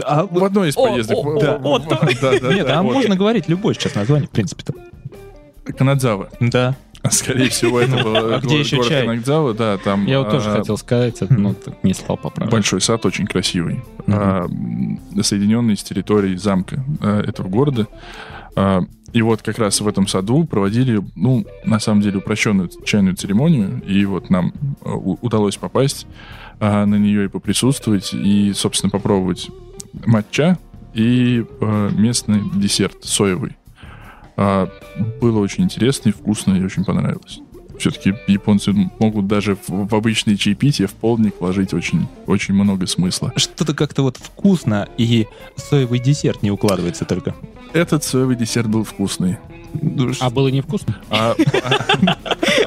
А, 0.03 0.25
В 0.25 0.43
одной 0.43 0.69
из 0.69 0.77
О, 0.77 0.87
поездок. 0.89 1.17
о, 1.17 1.21
В- 1.39 1.65
о, 1.67 1.79
да, 2.21 2.39
да, 2.41 2.53
Нет, 2.53 2.67
да, 2.67 2.79
а 2.79 2.83
вот. 2.83 2.93
можно 2.93 3.15
говорить 3.15 3.47
любое 3.47 3.73
сейчас 3.73 3.95
название, 3.95 4.27
в 4.27 4.31
принципе-то. 4.31 4.73
Канадзава. 5.73 6.29
Да. 6.39 6.75
Скорее 7.11 7.49
всего, 7.49 7.79
это 7.79 8.03
был 8.03 8.15
а 8.15 8.39
где 8.39 8.59
еще 8.59 8.83
чай? 8.83 9.05
Канадзава, 9.05 9.53
да, 9.53 9.77
там... 9.77 10.05
Я 10.05 10.19
вот 10.19 10.31
тоже 10.31 10.49
а, 10.49 10.57
хотел 10.57 10.77
сказать, 10.77 11.21
это, 11.21 11.33
но 11.33 11.53
так 11.53 11.83
не 11.83 11.93
стал 11.93 12.17
поправить. 12.17 12.51
Большой 12.51 12.81
сад, 12.81 13.05
очень 13.05 13.27
красивый. 13.27 13.83
а, 14.07 14.47
соединенный 15.21 15.77
с 15.77 15.83
территорией 15.83 16.37
замка 16.37 16.83
этого 17.01 17.47
города. 17.47 17.87
И 19.15 19.21
вот 19.21 19.41
как 19.41 19.59
раз 19.59 19.79
в 19.79 19.87
этом 19.87 20.07
саду 20.07 20.43
проводили, 20.43 21.01
ну, 21.15 21.45
на 21.63 21.79
самом 21.79 22.01
деле, 22.01 22.17
упрощенную 22.17 22.69
чайную 22.83 23.15
церемонию. 23.15 23.81
И 23.87 24.03
вот 24.03 24.29
нам 24.29 24.53
удалось 24.83 25.55
попасть 25.55 26.05
а, 26.59 26.85
на 26.85 26.95
нее 26.95 27.25
и 27.25 27.27
поприсутствовать, 27.29 28.13
и, 28.13 28.51
собственно, 28.53 28.89
попробовать 28.89 29.49
матча 30.05 30.57
и 30.93 31.45
а, 31.61 31.89
местный 31.91 32.41
десерт 32.55 33.03
соевый. 33.03 33.55
А, 34.37 34.69
Было 35.21 35.39
очень 35.39 35.63
интересно 35.63 36.09
и 36.09 36.11
вкусно, 36.11 36.53
и 36.53 36.63
очень 36.63 36.83
понравилось. 36.83 37.39
Все-таки 37.79 38.13
японцы 38.27 38.73
могут 38.99 39.27
даже 39.27 39.55
в, 39.55 39.87
в 39.87 39.95
обычные 39.95 40.37
чаепития 40.37 40.87
в 40.87 40.93
полдник 40.93 41.35
вложить 41.39 41.73
очень, 41.73 42.07
очень 42.25 42.53
много 42.53 42.87
смысла. 42.87 43.33
Что-то 43.35 43.73
как-то 43.73 44.03
вот 44.03 44.17
вкусно, 44.17 44.87
и 44.97 45.27
соевый 45.57 45.99
десерт 45.99 46.41
не 46.41 46.51
укладывается 46.51 47.05
только. 47.05 47.35
Этот 47.73 48.03
соевый 48.03 48.35
десерт 48.37 48.67
был 48.67 48.83
вкусный. 48.83 49.37
А 50.19 50.29
было 50.29 50.47
невкусно? 50.49 50.97
А, 51.09 51.35
а- 51.35 52.17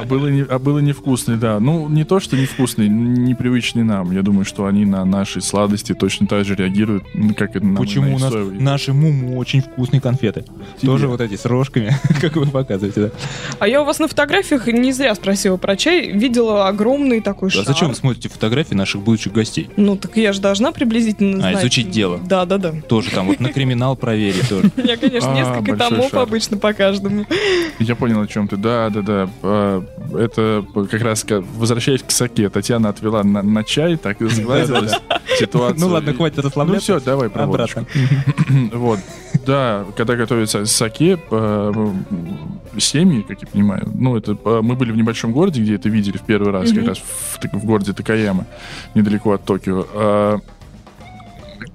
а 0.00 0.04
было 0.04 0.28
не, 0.28 0.42
а 0.42 0.58
было 0.58 0.78
невкусный, 0.78 1.36
да. 1.36 1.58
Ну, 1.60 1.88
не 1.88 2.04
то, 2.04 2.20
что 2.20 2.36
невкусный, 2.36 2.88
непривычный 2.88 3.84
нам. 3.84 4.10
Я 4.12 4.22
думаю, 4.22 4.44
что 4.44 4.66
они 4.66 4.84
на 4.84 5.04
наши 5.04 5.40
сладости 5.40 5.94
точно 5.94 6.26
так 6.26 6.44
же 6.44 6.54
реагируют, 6.54 7.04
как 7.36 7.56
и 7.56 7.60
на 7.60 7.76
Почему 7.80 8.14
у 8.14 8.18
нас 8.18 8.32
соевые. 8.32 8.60
наши 8.60 8.92
муму 8.92 9.36
очень 9.38 9.60
вкусные 9.62 10.00
конфеты? 10.00 10.44
Тоже 10.82 11.08
вот 11.08 11.20
эти 11.20 11.36
с 11.36 11.44
рожками, 11.44 11.96
как 12.20 12.36
вы 12.36 12.46
показываете, 12.46 13.00
да? 13.06 13.10
А 13.58 13.68
я 13.68 13.82
у 13.82 13.84
вас 13.84 13.98
на 13.98 14.08
фотографиях 14.08 14.66
не 14.68 14.92
зря 14.92 15.14
спросила 15.14 15.56
про 15.56 15.76
чай. 15.76 16.10
Видела 16.12 16.68
огромный 16.68 17.20
такой 17.20 17.48
А 17.48 17.52
шар. 17.52 17.64
зачем 17.64 17.88
вы 17.88 17.94
смотрите 17.94 18.28
фотографии 18.28 18.74
наших 18.74 19.02
будущих 19.02 19.32
гостей? 19.32 19.68
Ну, 19.76 19.96
так 19.96 20.16
я 20.16 20.32
же 20.32 20.40
должна 20.40 20.72
приблизительно 20.72 21.38
А, 21.38 21.50
знать. 21.50 21.60
изучить 21.62 21.90
дело. 21.90 22.18
Да, 22.28 22.44
да, 22.44 22.58
да. 22.58 22.72
Тоже 22.88 23.10
там 23.10 23.26
вот 23.26 23.40
на 23.40 23.48
криминал 23.52 23.96
проверить 23.96 24.48
тоже. 24.48 24.70
Меня, 24.76 24.96
конечно, 24.96 25.32
А, 25.32 25.34
несколько 25.34 25.76
томов 25.76 26.14
обычно 26.14 26.56
по 26.56 26.72
каждому. 26.98 27.26
Я 27.78 27.96
понял, 27.96 28.20
о 28.20 28.26
чем 28.26 28.48
ты. 28.48 28.56
Да, 28.56 28.90
да, 28.90 29.02
да. 29.02 29.30
А, 29.42 29.84
Это 30.18 30.64
как 30.90 31.02
раз, 31.02 31.24
возвращаясь 31.56 32.02
к 32.02 32.10
саке, 32.10 32.48
Татьяна 32.48 32.88
отвела 32.88 33.22
на, 33.24 33.42
на 33.42 33.64
чай, 33.64 33.96
так 33.96 34.20
и 34.20 34.28
сгладилась 34.28 34.92
ситуация. 35.38 35.78
Ну 35.80 35.92
ладно, 35.92 36.12
хватит 36.14 36.38
Ну 36.38 36.42
расслабляться. 36.44 36.98
все, 36.98 37.04
давай 37.04 37.30
про 37.30 37.44
Обратно. 37.44 37.86
Вот. 38.72 38.98
Да, 39.46 39.84
когда 39.96 40.16
готовится 40.16 40.66
саке, 40.66 41.18
э, 41.30 41.92
семьи, 42.78 43.22
как 43.22 43.40
я 43.40 43.48
понимаю, 43.48 43.88
ну, 43.94 44.16
это 44.16 44.36
э, 44.44 44.60
мы 44.62 44.74
были 44.74 44.92
в 44.92 44.96
небольшом 44.96 45.32
городе, 45.32 45.62
где 45.62 45.76
это 45.76 45.88
видели 45.88 46.16
в 46.18 46.22
первый 46.22 46.52
раз, 46.52 46.72
как 46.72 46.86
раз 46.86 46.98
в 47.52 47.64
городе 47.64 47.92
Такаяма, 47.92 48.46
недалеко 48.94 49.32
от 49.32 49.44
Токио. 49.44 50.40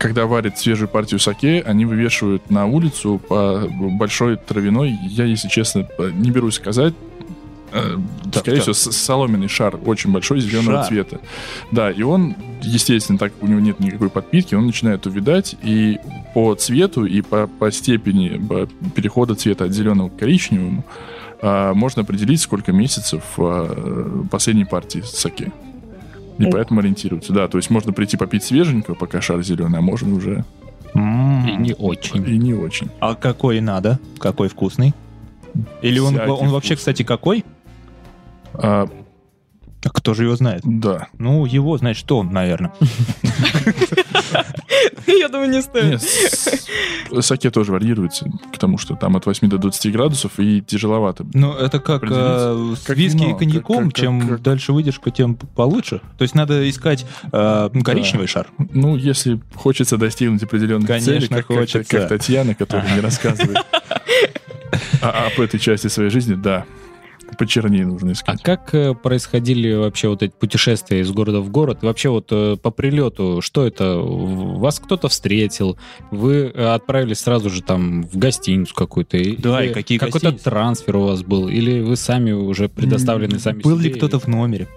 Когда 0.03 0.25
варят 0.25 0.59
свежую 0.59 0.89
партию 0.89 1.17
саке, 1.17 1.63
они 1.65 1.85
вывешивают 1.85 2.51
на 2.51 2.65
улицу 2.65 3.21
по 3.25 3.69
большой 3.71 4.35
травяной, 4.35 4.99
я, 5.07 5.23
если 5.23 5.47
честно, 5.47 5.87
не 5.97 6.29
берусь 6.29 6.55
сказать, 6.55 6.93
э, 7.71 7.95
Так, 8.25 8.41
скорее 8.41 8.61
так. 8.61 8.75
всего, 8.75 8.91
соломенный 8.91 9.47
шар, 9.47 9.79
очень 9.85 10.11
большой, 10.11 10.41
зеленого 10.41 10.79
Шар. 10.79 10.87
цвета. 10.87 11.21
Да, 11.71 11.89
и 11.89 12.01
он, 12.01 12.35
естественно, 12.61 13.17
так 13.17 13.31
у 13.39 13.47
него 13.47 13.61
нет 13.61 13.79
никакой 13.79 14.09
подпитки, 14.09 14.55
он 14.55 14.65
начинает 14.65 15.07
увядать, 15.07 15.55
и 15.63 15.99
по 16.33 16.53
цвету 16.55 17.05
и 17.05 17.21
по, 17.21 17.47
по 17.47 17.71
степени 17.71 18.41
перехода 18.93 19.35
цвета 19.35 19.63
от 19.63 19.71
зеленого 19.71 20.09
к 20.09 20.17
коричневому 20.17 20.83
а, 21.41 21.73
можно 21.73 22.01
определить, 22.01 22.41
сколько 22.41 22.73
месяцев 22.73 23.23
а, 23.37 24.25
последней 24.29 24.65
партии 24.65 25.01
саке. 25.05 25.53
И 26.37 26.45
О. 26.45 26.51
поэтому 26.51 26.79
ориентироваться. 26.79 27.33
Да, 27.33 27.47
то 27.47 27.57
есть 27.57 27.69
можно 27.69 27.93
прийти 27.93 28.17
попить 28.17 28.43
свеженького, 28.43 28.95
пока 28.95 29.21
шар 29.21 29.41
зеленый, 29.43 29.79
а 29.79 29.81
можно 29.81 30.15
уже. 30.15 30.45
И 30.95 30.97
не 30.97 31.73
очень. 31.73 32.27
и 32.27 32.37
не 32.37 32.53
очень. 32.53 32.89
А 32.99 33.15
какой 33.15 33.61
надо? 33.61 33.99
Какой 34.19 34.47
вкусный? 34.47 34.93
Или 35.81 35.99
он, 35.99 36.19
он 36.19 36.49
вообще, 36.49 36.75
кстати, 36.75 37.03
какой? 37.03 37.43
А, 38.53 38.87
А 39.85 39.89
кто 39.89 40.13
же 40.13 40.23
его 40.23 40.35
знает? 40.35 40.61
да. 40.63 41.07
Ну, 41.17 41.45
его, 41.45 41.77
значит, 41.77 42.11
он, 42.11 42.31
наверное. 42.31 42.73
Я 45.07 45.29
думаю, 45.29 45.49
не 45.49 45.61
стоит. 45.61 46.01
Саке 47.21 47.51
тоже 47.51 47.71
варьируется, 47.71 48.25
потому 48.51 48.77
что 48.77 48.95
там 48.95 49.15
от 49.15 49.25
8 49.25 49.49
до 49.49 49.57
20 49.57 49.91
градусов 49.91 50.39
и 50.39 50.61
тяжеловато. 50.61 51.25
Ну, 51.33 51.53
это 51.53 51.79
как 51.79 52.03
э, 52.03 52.75
с 52.75 52.89
виски 52.89 53.31
и 53.31 53.37
коньяком. 53.37 53.91
чем 53.91 54.41
дальше 54.41 54.73
выдержка, 54.73 55.11
тем 55.11 55.35
получше. 55.35 56.01
То 56.17 56.23
есть 56.23 56.35
надо 56.35 56.69
искать 56.69 57.05
э, 57.31 57.69
коричневый 57.83 58.27
шар. 58.27 58.47
Ну, 58.57 58.95
если 58.95 59.39
хочется 59.55 59.97
достигнуть 59.97 60.43
определенных 60.43 60.89
целей, 61.01 61.27
как, 61.27 62.09
Татьяна, 62.09 62.55
которая 62.55 62.91
мне 62.91 63.01
рассказывает 63.01 63.57
об 65.01 65.39
этой 65.39 65.59
части 65.59 65.87
своей 65.87 66.09
жизни, 66.09 66.33
да, 66.35 66.65
почернее 67.37 67.85
нужно 67.85 68.09
А 68.09 68.13
искать. 68.13 68.41
как 68.41 68.73
э, 68.75 68.93
происходили 68.93 69.73
вообще 69.73 70.07
вот 70.09 70.23
эти 70.23 70.31
путешествия 70.31 70.99
из 71.01 71.11
города 71.11 71.41
в 71.41 71.49
город? 71.49 71.79
Вообще 71.81 72.09
вот 72.09 72.27
э, 72.31 72.57
по 72.61 72.71
прилету, 72.71 73.39
что 73.41 73.65
это? 73.65 73.97
Вас 73.97 74.79
кто-то 74.79 75.07
встретил? 75.09 75.77
Вы 76.11 76.51
э, 76.53 76.65
отправились 76.73 77.19
сразу 77.19 77.49
же 77.49 77.61
там 77.61 78.03
в 78.03 78.17
гостиницу 78.17 78.73
какую-то? 78.75 79.17
Да, 79.39 79.63
и 79.63 79.73
какие 79.73 79.97
Какой-то 79.97 80.31
трансфер 80.33 80.95
у 80.97 81.03
вас 81.05 81.23
был? 81.23 81.47
Или 81.47 81.81
вы 81.81 81.95
сами 81.95 82.31
уже 82.31 82.69
предоставлены 82.69 83.39
сами 83.39 83.61
Был 83.61 83.77
себе? 83.79 83.89
ли 83.89 83.95
кто-то 83.95 84.19
в 84.19 84.27
номере? 84.27 84.67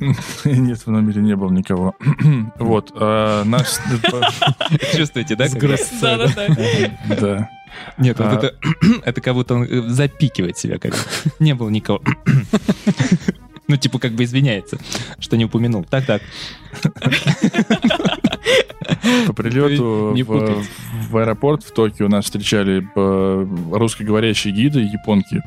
Нет, 0.44 0.78
в 0.86 0.90
номере 0.90 1.20
не 1.22 1.36
было 1.36 1.50
никого. 1.50 1.94
Вот, 2.58 2.92
а, 2.94 3.44
наш... 3.44 3.66
Чувствуете, 4.96 5.36
да? 5.36 5.46
Да, 5.48 6.16
да, 6.16 6.26
да. 6.36 7.16
Да. 7.20 7.50
Нет, 7.98 8.18
вот 8.18 8.28
А. 8.28 8.34
это, 8.36 8.54
это 9.04 9.20
как 9.20 9.34
будто 9.34 9.54
он 9.54 9.62
э, 9.64 9.82
запикивает 9.88 10.58
себя. 10.58 10.78
Как 10.78 10.92
бы. 10.92 10.98
Не 11.38 11.54
было 11.54 11.70
никого. 11.70 12.02
Ну, 13.68 13.76
типа, 13.76 14.00
как 14.00 14.14
бы 14.14 14.24
извиняется, 14.24 14.78
что 15.20 15.36
не 15.36 15.44
упомянул. 15.44 15.84
Так-так. 15.84 16.22
По 19.28 19.32
прилету 19.32 20.12
в, 21.08 21.16
аэропорт 21.16 21.62
в 21.62 21.70
Токио 21.72 22.08
нас 22.08 22.24
встречали 22.24 22.84
э, 22.96 23.46
русскоговорящие 23.70 24.52
гиды, 24.52 24.80
японки, 24.80 25.40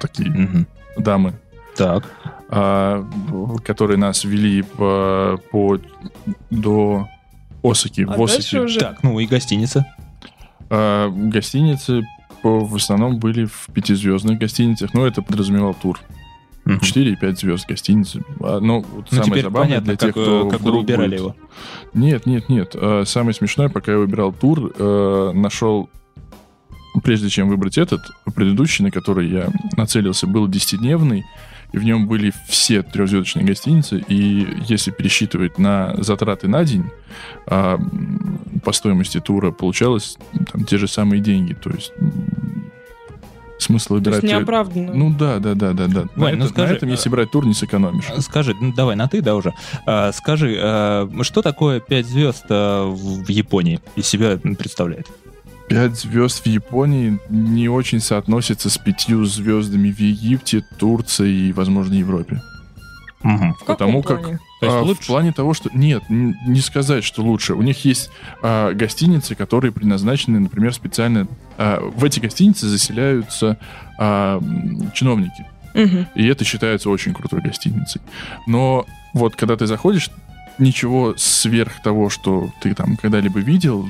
такие 0.00 0.64
дамы, 0.96 1.34
Так. 1.76 2.04
А, 2.48 3.04
которые 3.64 3.96
нас 3.98 4.24
вели 4.24 4.62
по, 4.62 5.40
по- 5.50 5.78
до 6.50 7.08
Осаки. 7.62 8.06
А 8.08 8.16
в 8.16 8.22
Осаке. 8.22 8.60
уже... 8.60 8.80
Так, 8.80 9.02
ну 9.02 9.18
и 9.20 9.26
гостиница. 9.26 9.86
А, 10.70 11.08
гостиницы 11.10 12.02
по- 12.42 12.60
в 12.64 12.74
основном 12.76 13.18
были 13.18 13.44
в 13.46 13.66
пятизвездных 13.72 14.38
гостиницах, 14.38 14.94
но 14.94 15.06
это 15.06 15.22
подразумевал 15.22 15.74
тур. 15.74 16.00
Мгм. 16.64 16.80
4 16.80 17.12
и 17.12 17.16
5 17.16 17.38
звезд 17.38 17.66
гостиницы. 17.66 18.22
А, 18.40 18.60
ну, 18.60 18.84
вот 18.92 19.06
Ну, 19.10 19.16
самое 19.16 19.24
теперь 19.30 19.42
забавное 19.44 19.68
понятно, 19.80 19.86
для 19.86 19.96
тех, 19.96 20.14
как, 20.14 20.22
кто 20.22 20.50
как 20.50 20.60
вы 20.60 20.68
вдруг 20.70 20.80
выбирали 20.82 21.08
будет- 21.08 21.18
его. 21.20 21.36
Нет, 21.94 22.26
нет, 22.26 22.48
нет. 22.50 22.72
А, 22.74 23.04
Самое 23.06 23.34
смешное, 23.34 23.68
пока 23.70 23.92
я 23.92 23.98
выбирал 23.98 24.32
тур, 24.32 24.72
э, 24.78 25.32
нашел, 25.34 25.88
прежде 27.02 27.28
чем 27.30 27.48
выбрать 27.48 27.78
этот, 27.78 28.00
предыдущий, 28.34 28.84
на 28.84 28.90
который 28.90 29.28
я 29.30 29.48
нацелился, 29.78 30.26
был 30.26 30.46
10-дневный, 30.46 31.24
и 31.72 31.78
в 31.78 31.84
нем 31.84 32.06
были 32.06 32.32
все 32.48 32.82
трехзвездочные 32.82 33.44
гостиницы, 33.44 33.98
и 34.08 34.46
если 34.66 34.90
пересчитывать 34.90 35.58
на 35.58 35.94
затраты 35.98 36.48
на 36.48 36.64
день, 36.64 36.90
а, 37.46 37.78
по 38.64 38.72
стоимости 38.72 39.20
тура 39.20 39.50
получалось 39.50 40.16
там, 40.52 40.64
те 40.64 40.78
же 40.78 40.88
самые 40.88 41.20
деньги. 41.20 41.52
То 41.54 41.70
есть 41.70 41.92
смысл 43.58 43.88
То 43.88 43.94
выбирать... 43.94 44.22
есть 44.22 44.34
неоправданно. 44.34 44.94
Ну 44.94 45.14
да, 45.16 45.38
да, 45.38 45.54
да, 45.54 45.72
да, 45.72 45.86
да. 45.86 46.02
на, 46.02 46.08
Вань, 46.16 46.36
ну 46.36 46.44
это- 46.44 46.52
скажи, 46.52 46.72
на 46.72 46.76
этом, 46.76 46.88
если 46.88 47.08
брать 47.08 47.30
тур, 47.30 47.46
не 47.46 47.54
сэкономишь. 47.54 48.06
Скажи, 48.20 48.54
ну 48.60 48.72
давай 48.72 48.96
на 48.96 49.08
ты, 49.08 49.20
да, 49.20 49.34
уже. 49.34 49.52
А, 49.86 50.12
скажи, 50.12 50.58
а, 50.60 51.08
что 51.22 51.42
такое 51.42 51.80
5 51.80 52.06
звезд 52.06 52.46
а, 52.48 52.86
в 52.86 53.24
в 53.24 53.28
Японии 53.28 53.80
из 53.96 54.06
себя 54.06 54.38
представляет? 54.38 55.06
Пять 55.68 55.96
звезд 55.98 56.44
в 56.44 56.46
Японии 56.46 57.18
не 57.28 57.68
очень 57.68 58.00
соотносится 58.00 58.70
с 58.70 58.78
пятью 58.78 59.24
звездами 59.24 59.90
в 59.90 59.98
Египте, 60.00 60.64
Турции 60.78 61.48
и, 61.48 61.52
возможно, 61.52 61.94
Европе. 61.94 62.40
Мгм. 63.22 63.54
В 63.54 63.58
каком 63.60 63.74
потому 63.76 64.02
как 64.02 64.22
плане? 64.22 64.38
То 64.60 64.66
есть 64.66 64.76
а, 64.78 64.82
лучше? 64.82 65.02
в 65.02 65.06
плане 65.06 65.32
того, 65.32 65.52
что 65.52 65.70
нет, 65.74 66.02
не 66.08 66.60
сказать, 66.60 67.04
что 67.04 67.22
лучше. 67.22 67.54
У 67.54 67.62
них 67.62 67.84
есть 67.84 68.10
а, 68.42 68.72
гостиницы, 68.72 69.34
которые 69.34 69.72
предназначены, 69.72 70.38
например, 70.40 70.72
специально. 70.72 71.26
а, 71.58 71.80
в 71.80 72.04
эти 72.04 72.20
гостиницы 72.20 72.66
заселяются 72.68 73.58
а, 73.98 74.40
чиновники, 74.94 75.46
Мгм. 75.74 76.06
и 76.14 76.26
это 76.26 76.44
считается 76.44 76.90
очень 76.90 77.12
крутой 77.12 77.40
гостиницей. 77.40 78.00
Но 78.46 78.86
вот 79.14 79.34
когда 79.36 79.56
ты 79.56 79.66
заходишь, 79.66 80.10
ничего 80.58 81.14
сверх 81.16 81.82
того, 81.82 82.10
что 82.10 82.50
ты 82.60 82.74
там 82.74 82.96
когда-либо 82.96 83.40
видел, 83.40 83.86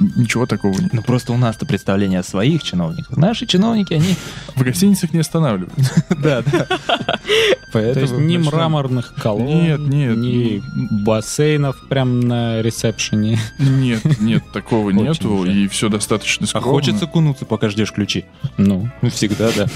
ничего 0.00 0.46
такого 0.46 0.72
нет. 0.80 0.92
Ну 0.92 1.02
просто 1.02 1.32
у 1.32 1.36
нас-то 1.36 1.66
представление 1.66 2.20
о 2.20 2.22
своих 2.22 2.62
чиновниках. 2.62 3.16
Наши 3.16 3.46
чиновники, 3.46 3.94
они... 3.94 4.14
В 4.56 4.62
гостиницах 4.62 5.12
не 5.12 5.20
останавливаются. 5.20 6.04
Да, 6.22 6.42
да. 6.42 6.66
То 7.72 7.80
есть 8.00 8.14
ни 8.14 8.38
мраморных 8.38 9.14
колонн, 9.14 9.46
Нет, 9.46 9.78
нет. 9.80 10.16
ни 10.16 10.62
бассейнов 11.04 11.76
прям 11.88 12.20
на 12.20 12.62
ресепшене. 12.62 13.38
Нет, 13.58 14.20
нет, 14.20 14.42
такого 14.52 14.90
нету, 14.90 15.44
и 15.44 15.68
все 15.68 15.88
достаточно 15.90 16.44
А 16.44 16.48
скромно. 16.48 16.70
хочется 16.70 17.06
кунуться, 17.06 17.44
пока 17.44 17.68
ждешь 17.68 17.92
ключи. 17.92 18.24
Ну, 18.56 18.88
Ну, 19.02 19.10
всегда, 19.10 19.50
да. 19.54 19.66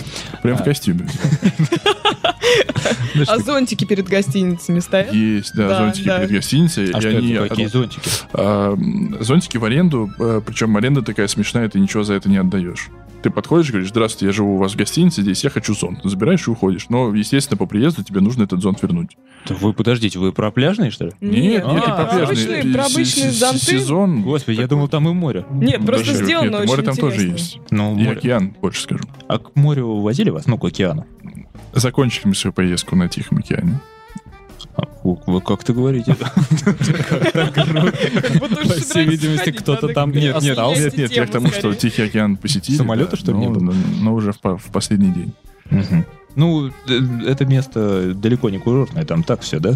Прям 0.43 0.57
в 0.57 0.65
костюме. 0.65 1.07
А 3.29 3.39
зонтики 3.39 3.85
перед 3.85 4.09
гостиницами 4.09 4.81
стоят? 4.81 5.13
Есть, 5.13 5.55
да, 5.55 5.79
зонтики 5.79 6.05
перед 6.05 6.31
гостиницей. 6.31 6.91
А 6.93 7.01
что 7.01 7.09
это, 7.11 7.49
Какие 7.49 7.67
зонтики? 7.67 8.01
а, 8.33 8.77
зонтики 9.21 9.57
в 9.59 9.65
аренду, 9.65 10.11
причем 10.17 10.77
аренда 10.77 11.03
такая 11.03 11.29
смешная, 11.29 11.69
ты 11.69 11.79
ничего 11.81 12.03
за 12.03 12.15
это 12.15 12.29
не 12.29 12.37
отдаешь. 12.37 12.89
Ты 13.23 13.31
подходишь 13.31 13.69
и 13.69 13.73
говоришь, 13.73 13.91
здравствуйте, 13.91 14.27
я 14.27 14.33
живу 14.33 14.57
у 14.57 14.59
вас 14.59 14.73
в 14.73 14.77
гостинице 14.77 15.23
здесь, 15.23 15.45
я 15.45 15.51
хочу 15.51 15.75
зонт. 15.75 16.01
Забираешь 16.03 16.49
и 16.49 16.51
уходишь. 16.51 16.89
Но, 16.89 17.15
естественно, 17.15 17.57
по 17.57 17.67
приезду 17.67 18.03
тебе 18.03 18.21
нужно 18.21 18.43
этот 18.43 18.61
зонт 18.61 18.83
вернуть. 18.83 19.17
Да 19.49 19.55
Вы, 19.55 19.73
подождите, 19.73 20.19
вы 20.19 20.33
про 20.33 20.51
пляжные, 20.51 20.91
что 20.91 21.05
ли? 21.07 21.13
Нет, 21.21 21.33
нет, 21.33 21.65
а, 21.65 21.73
не 21.75 21.81
про 21.81 22.05
пляжные. 22.07 22.25
обычные- 22.25 22.75
про 22.75 22.85
обычные 22.87 23.31
зонты? 23.31 23.59
Сезон. 23.59 24.23
Господи, 24.23 24.61
я 24.61 24.67
думал, 24.67 24.89
там 24.89 25.09
и 25.09 25.13
море. 25.13 25.45
Нет, 25.53 25.87
просто 25.87 26.15
сделано 26.15 26.51
нет, 26.51 26.61
очень 26.63 26.67
море 26.71 26.83
там 26.83 26.97
тоже 26.97 27.23
есть. 27.29 27.61
Ну, 27.71 27.97
И 27.97 28.05
океан, 28.07 28.57
больше 28.61 28.83
скажу. 28.83 29.05
А 29.29 29.39
к 29.39 29.55
морю 29.55 30.01
возили 30.01 30.31
вас? 30.31 30.47
Ну, 30.47 30.59
к 30.59 30.65
океану. 30.65 31.07
Закончили 31.73 32.27
мы 32.27 32.35
свою 32.35 32.53
поездку 32.53 32.97
на 32.97 33.09
Тихом 33.09 33.39
океане. 33.39 33.79
А, 34.77 34.83
Вы 35.05 35.19
вы 35.27 35.41
как-то 35.41 35.73
говорите. 35.75 36.15
по 37.53 38.75
всей 38.81 39.07
видимости, 39.07 39.51
кто-то 39.53 39.89
там 39.89 40.11
Нет, 40.13 40.41
нет, 40.43 40.51
остался. 40.53 40.83
нет, 40.85 40.97
нет, 40.97 41.13
я 41.13 41.27
к 41.27 41.31
тому, 41.31 41.49
что 41.49 41.75
Тихий 41.75 42.03
океан 42.03 42.37
посетили. 42.37 42.77
Самолета, 42.77 43.17
что 43.17 43.33
ли, 43.33 43.39
не 43.39 43.47
но- 43.49 43.53
было? 43.55 43.65
но- 43.65 43.75
Но 44.01 44.15
уже 44.15 44.33
в 44.33 44.39
по- 44.41 44.57
в 44.57 44.65
последний 44.67 45.11
день. 45.13 45.33
Ну, 46.35 46.69
э, 46.69 46.73
это 47.27 47.45
место 47.45 48.15
далеко 48.15 48.49
не 48.49 48.59
курортное, 48.59 49.05
там 49.05 49.23
так 49.23 49.43
все, 49.43 49.59
да? 49.61 49.75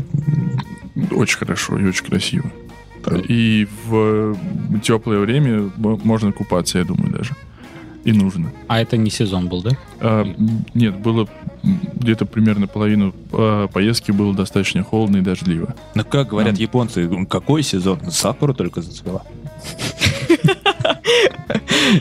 Очень 1.11 1.39
хорошо 1.39 1.79
и 1.79 1.85
очень 1.87 2.05
красиво. 2.07 2.51
И 3.29 3.69
в 3.87 4.37
теплое 4.83 5.19
время 5.21 5.71
можно 5.77 6.33
купаться, 6.33 6.79
я 6.79 6.85
думаю, 6.85 7.13
даже. 7.13 7.35
И 8.05 8.13
нужно. 8.13 8.51
А 8.69 8.81
это 8.81 8.97
не 8.97 9.11
сезон 9.11 9.49
был, 9.49 9.63
да? 9.63 9.71
А, 10.01 10.25
нет, 10.75 10.97
было 10.99 11.29
где-то 11.95 12.27
примерно 12.27 12.67
половину 12.67 13.15
а, 13.33 13.69
поездки 13.69 14.13
было 14.13 14.35
достаточно 14.35 14.83
холодно 14.83 15.19
и 15.19 15.21
дождливо. 15.21 15.75
Ну, 15.95 16.05
как 16.05 16.29
говорят 16.29 16.55
Нам- 16.55 16.61
японцы, 16.61 17.27
какой 17.29 17.63
сезон? 17.63 18.01
Сакура 18.11 18.53
только 18.53 18.83
зацвела. 18.83 19.23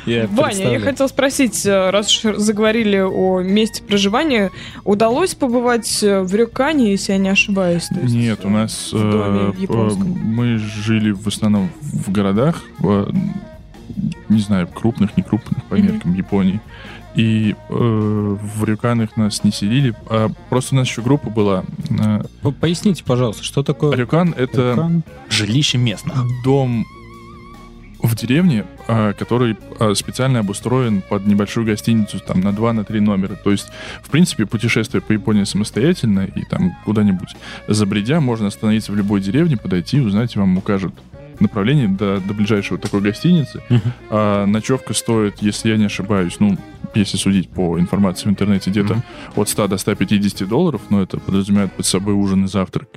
Я 0.05 0.28
Ваня, 0.28 0.72
я 0.72 0.80
хотел 0.80 1.07
спросить, 1.07 1.66
э, 1.66 1.89
раз 1.89 2.26
уж 2.26 2.38
заговорили 2.38 2.97
о 2.97 3.41
месте 3.41 3.84
проживания, 3.84 4.51
удалось 4.84 5.36
побывать 5.36 6.01
э, 6.03 6.22
в 6.22 6.34
Рюкане, 6.34 6.91
если 6.91 7.13
я 7.13 7.18
не 7.18 7.30
ошибаюсь? 7.30 7.88
То 7.88 7.99
есть, 7.99 8.16
Нет, 8.16 8.45
у 8.45 8.49
нас 8.49 8.89
э, 8.93 9.53
мы 9.68 10.57
жили 10.57 11.11
в 11.11 11.28
основном 11.28 11.70
в 11.82 12.11
городах, 12.11 12.63
не 14.30 14.39
знаю, 14.39 14.68
крупных, 14.68 15.16
не 15.18 15.24
крупных 15.24 15.63
по 15.66 15.76
меркам 15.76 16.13
Японии. 16.13 16.59
И 17.16 17.55
э, 17.70 17.74
в 17.74 18.63
Рюканах 18.66 19.16
нас 19.16 19.43
не 19.43 19.51
селили. 19.51 19.93
А 20.09 20.30
просто 20.49 20.76
у 20.76 20.78
нас 20.78 20.88
еще 20.88 21.01
группа 21.01 21.30
была. 21.30 21.63
Э, 21.89 22.24
По- 22.41 22.51
Поясните, 22.51 23.03
пожалуйста, 23.03 23.43
что 23.43 23.63
такое 23.63 23.95
Рюкан— 23.95 24.34
это 24.38 24.72
Рюкан? 24.72 25.03
Жилище 25.30 25.78
местных. 25.78 26.16
дом 26.43 26.86
в 28.01 28.16
деревне, 28.16 28.66
а, 28.88 29.13
который 29.13 29.57
а, 29.80 29.95
специально 29.95 30.39
обустроен 30.39 31.01
под 31.01 31.26
небольшую 31.26 31.66
гостиницу 31.66 32.20
там 32.20 32.41
на 32.41 32.51
2 32.53 32.74
на 32.74 32.84
3 32.84 32.99
номера. 32.99 33.36
То 33.36 33.49
есть, 33.51 33.68
в 34.03 34.09
принципе, 34.11 34.45
путешествие 34.45 35.01
по 35.01 35.11
Японии 35.11 35.43
самостоятельно 35.43 36.26
и 36.26 36.43
там 36.43 36.78
куда-нибудь 36.86 37.30
забредя 37.68 38.20
можно 38.20 38.47
остановиться 38.47 38.91
в 38.91 38.95
любой 38.95 39.22
деревне, 39.22 39.57
подойти, 39.57 39.99
узнать, 40.01 40.36
и 40.36 40.39
вам 40.39 40.55
укажут 40.57 40.93
направление 41.42 41.88
до, 41.88 42.20
до 42.20 42.34
ближайшего 42.34 42.80
такой 42.80 43.02
гостиницы. 43.02 43.62
Мгм. 43.70 43.82
А 44.10 44.46
ночевка 44.46 44.94
стоит, 44.94 45.36
если 45.42 45.70
я 45.70 45.78
не 45.78 45.86
ошибаюсь, 45.86 46.38
ну, 46.40 46.58
если 46.94 47.18
судить 47.18 47.50
по 47.50 47.78
информации 47.80 48.28
в 48.28 48.32
интернете, 48.32 48.70
где-то 48.72 48.94
Мгм. 48.96 49.04
от 49.36 49.50
100 49.50 49.68
до 49.68 49.78
150 49.78 50.48
долларов, 50.48 50.82
но 50.90 51.02
это 51.02 51.20
подразумевает 51.20 51.74
под 51.74 51.86
собой 51.86 52.14
ужин 52.14 52.46
и 52.46 52.48
завтрак. 52.48 52.88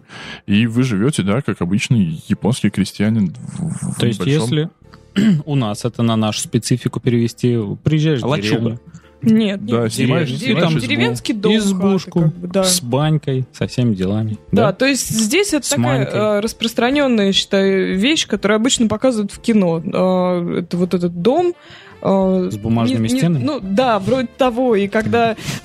И 0.46 0.66
вы 0.66 0.82
живете, 0.84 1.22
да, 1.22 1.40
как 1.42 1.60
обычный 1.62 2.22
японский 2.28 2.70
крестьянин. 2.70 3.34
в- 3.58 3.92
в 3.92 3.98
То 3.98 4.06
есть, 4.06 4.20
небольшом- 4.20 4.42
если 4.42 4.68
у 5.46 5.54
нас 5.56 5.84
это 5.84 6.02
на 6.02 6.14
нашу 6.16 6.40
специфику 6.40 7.00
перевести, 7.00 7.58
приезжаешь 7.82 8.20
в 8.22 8.36
деревню 8.40 8.80
Нет, 9.20 9.64
Да, 9.66 9.82
нет, 9.82 9.92
снимаешь- 9.92 10.28
дерев- 10.30 10.38
снимаешь 10.40 10.68
избу. 10.70 10.80
деревенский 10.80 11.34
дом, 11.34 11.56
избушку 11.56 12.20
как 12.22 12.34
бы, 12.36 12.48
да. 12.48 12.64
с 12.64 12.80
банькой, 12.80 13.44
со 13.52 13.66
всеми 13.66 13.94
делами. 13.94 14.38
Да, 14.52 14.72
то 14.72 14.86
есть 14.86 15.08
здесь 15.10 15.52
это 15.52 15.66
С 15.66 15.70
такая 15.70 15.98
манькой. 16.04 16.20
э, 16.20 16.40
распространенная, 16.40 17.32
считаю, 17.32 17.98
вещь, 17.98 18.26
которую 18.28 18.56
обычно 18.56 18.86
показывают 18.86 19.32
в 19.32 19.40
кино. 19.40 19.82
Э, 19.84 20.60
это 20.60 20.76
вот 20.76 20.94
этот 20.94 21.20
дом. 21.20 21.54
э, 22.00 22.48
С 22.52 22.56
бумажными 22.56 23.08
не- 23.08 23.12
не- 23.14 23.18
стенами? 23.18 23.42
Ну 23.44 23.58
да, 23.60 23.98
вроде 23.98 24.28
того. 24.38 24.76
И 24.76 24.86
когда 24.86 25.34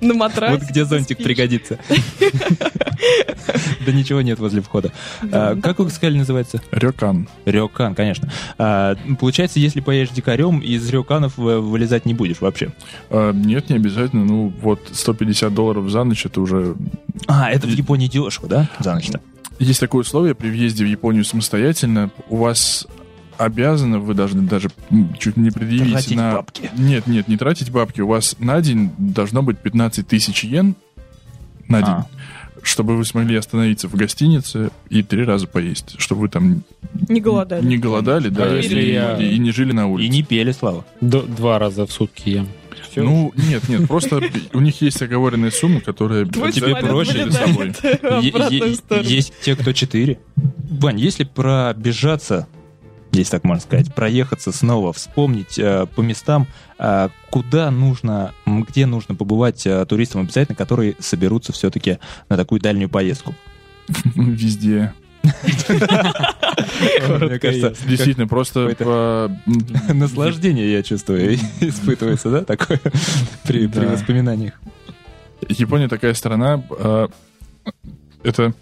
на 0.00 0.14
матрасе... 0.14 0.54
Вот 0.58 0.62
где 0.68 0.84
зонтик 0.84 1.18
пригодится. 1.18 1.78
Да 3.84 3.92
ничего 3.92 4.20
нет 4.20 4.38
возле 4.38 4.60
входа. 4.62 4.92
Да. 5.22 5.50
А, 5.50 5.56
Как 5.60 5.78
вы 5.78 5.90
сказали, 5.90 6.18
называется? 6.18 6.60
Рёкан. 6.70 7.28
Рёкан, 7.44 7.94
конечно. 7.94 8.30
А, 8.58 8.96
Получается, 9.20 9.60
если 9.60 9.80
поедешь 9.80 10.10
дикарем, 10.14 10.58
из 10.60 10.88
рёканов 10.90 11.36
вы- 11.36 11.60
вылезать 11.60 12.06
не 12.06 12.14
будешь 12.14 12.40
вообще. 12.40 12.72
А, 13.10 13.32
нет, 13.32 13.70
не 13.70 13.76
обязательно. 13.76 14.24
Ну, 14.24 14.52
вот 14.60 14.80
150 14.92 15.52
долларов 15.54 15.88
за 15.90 16.04
ночь 16.04 16.24
это 16.26 16.40
уже... 16.40 16.74
А, 17.28 17.50
это 17.50 17.66
в 17.66 17.70
Японии 17.70 18.08
дешево, 18.08 18.48
да? 18.48 18.68
За 18.80 18.94
ночь-то. 18.94 19.20
Есть 19.58 19.80
такое 19.80 20.02
условие 20.02 20.34
при 20.34 20.50
въезде 20.50 20.84
в 20.84 20.88
Японию 20.88 21.24
самостоятельно. 21.24 22.10
У 22.28 22.36
вас 22.36 22.86
обязаны, 23.38 23.98
вы 23.98 24.14
должны 24.14 24.42
даже 24.42 24.68
чуть 25.18 25.36
не 25.36 25.50
предъявить 25.50 25.92
Тратить 25.92 26.16
на... 26.16 26.32
бабки. 26.34 26.70
Нет, 26.76 27.06
нет, 27.06 27.28
не 27.28 27.36
тратить 27.36 27.70
бабки. 27.70 28.00
У 28.00 28.08
вас 28.08 28.36
на 28.38 28.60
день 28.60 28.90
должно 28.98 29.42
быть 29.42 29.58
15 29.58 30.06
тысяч 30.06 30.44
йен 30.44 30.74
на 31.68 31.78
день, 31.82 31.90
А. 31.90 32.06
чтобы 32.62 32.96
вы 32.96 33.04
смогли 33.04 33.36
остановиться 33.36 33.88
в 33.88 33.94
гостинице 33.94 34.70
и 34.88 35.02
три 35.02 35.24
раза 35.24 35.46
поесть, 35.46 35.94
чтобы 35.98 36.22
вы 36.22 36.28
там 36.28 36.62
Не 37.08 37.20
голодали. 37.20 37.64
не 37.66 37.76
голодали, 37.78 38.28
да, 38.28 38.44
А 38.44 38.56
и, 38.58 38.92
я- 38.92 39.16
и 39.16 39.38
не 39.38 39.50
жили 39.52 39.72
на 39.72 39.86
улице. 39.88 40.06
И 40.06 40.10
не 40.10 40.22
пели, 40.22 40.52
Слава. 40.52 40.84
Д- 41.00 41.22
два 41.22 41.58
раза 41.58 41.86
в 41.86 41.92
сутки 41.92 42.28
ем. 42.30 42.48
Всё. 42.90 43.02
Ну, 43.04 43.32
нет, 43.36 43.68
нет, 43.68 43.86
просто 43.88 44.20
у 44.52 44.60
них 44.60 44.80
есть 44.80 45.00
оговоренная 45.02 45.50
сумма, 45.50 45.80
которая 45.80 46.24
Твой 46.26 46.52
тебе 46.52 46.76
проще 46.76 47.30
с 47.30 47.34
собой. 47.36 47.72
Есть 49.02 49.32
те, 49.42 49.54
кто 49.56 49.72
четыре. 49.72 50.18
Вань, 50.36 50.98
если 51.00 51.24
пробежаться, 51.24 52.46
если 53.16 53.32
так 53.32 53.44
можно 53.44 53.62
сказать, 53.62 53.94
проехаться 53.94 54.52
снова, 54.52 54.92
вспомнить 54.92 55.58
э, 55.58 55.86
по 55.94 56.00
местам, 56.00 56.46
э, 56.78 57.08
куда 57.30 57.70
нужно, 57.70 58.32
где 58.46 58.86
нужно 58.86 59.14
побывать 59.14 59.66
э, 59.66 59.84
туристам 59.86 60.22
обязательно, 60.22 60.56
которые 60.56 60.96
соберутся 60.98 61.52
все-таки 61.52 61.98
на 62.28 62.36
такую 62.36 62.60
дальнюю 62.60 62.88
поездку. 62.88 63.34
Везде. 64.14 64.92
Мне 65.22 67.38
кажется, 67.38 67.74
Действительно, 67.86 68.28
просто 68.28 68.74
как 68.76 69.30
наслаждение, 69.92 70.72
я 70.72 70.82
чувствую, 70.82 71.34
испытывается, 71.60 72.30
да, 72.30 72.44
такое 72.44 72.80
при 73.44 73.66
воспоминаниях. 73.66 74.54
Япония 75.48 75.88
такая 75.88 76.14
страна, 76.14 76.62
а, 76.70 77.08
это 78.22 78.54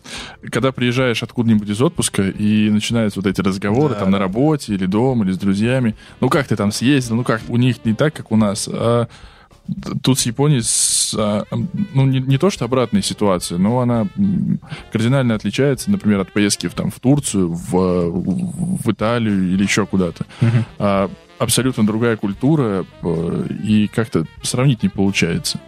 когда 0.50 0.72
приезжаешь 0.72 1.22
откуда-нибудь 1.22 1.68
из 1.68 1.80
отпуска 1.80 2.22
и 2.28 2.70
начинаются 2.70 3.20
вот 3.20 3.26
эти 3.26 3.40
разговоры 3.40 3.94
Да, 3.94 4.00
там 4.00 4.10
на 4.10 4.18
да. 4.18 4.24
работе 4.24 4.74
или 4.74 4.86
дома, 4.86 5.24
или 5.24 5.32
с 5.32 5.38
друзьями. 5.38 5.94
Ну 6.20 6.28
как 6.28 6.46
ты 6.46 6.56
там 6.56 6.72
съездил? 6.72 7.16
Ну 7.16 7.24
как? 7.24 7.40
У 7.48 7.56
них 7.56 7.84
не 7.84 7.94
так, 7.94 8.14
как 8.14 8.30
у 8.32 8.36
нас. 8.36 8.68
А 8.70 9.08
тут 10.02 10.18
с 10.18 10.26
Японией 10.26 10.62
с, 10.62 11.14
а, 11.18 11.44
ну 11.94 12.04
не, 12.04 12.20
не 12.20 12.36
то 12.36 12.50
что 12.50 12.66
обратная 12.66 13.00
ситуация, 13.02 13.56
но 13.58 13.80
она 13.80 14.06
кардинально 14.92 15.34
отличается, 15.34 15.90
например, 15.90 16.20
от 16.20 16.32
поездки 16.32 16.66
в, 16.66 16.74
там, 16.74 16.90
в 16.90 17.00
Турцию, 17.00 17.50
в, 17.50 18.10
в 18.82 18.92
Италию 18.92 19.52
или 19.52 19.62
еще 19.62 19.86
куда-то. 19.86 20.26
А, 20.78 21.10
абсолютно 21.38 21.86
другая 21.86 22.16
культура, 22.16 22.84
э, 23.02 23.46
и 23.64 23.88
как-то 23.88 24.26
сравнить 24.42 24.82
не 24.82 24.88
получается. 24.88 25.60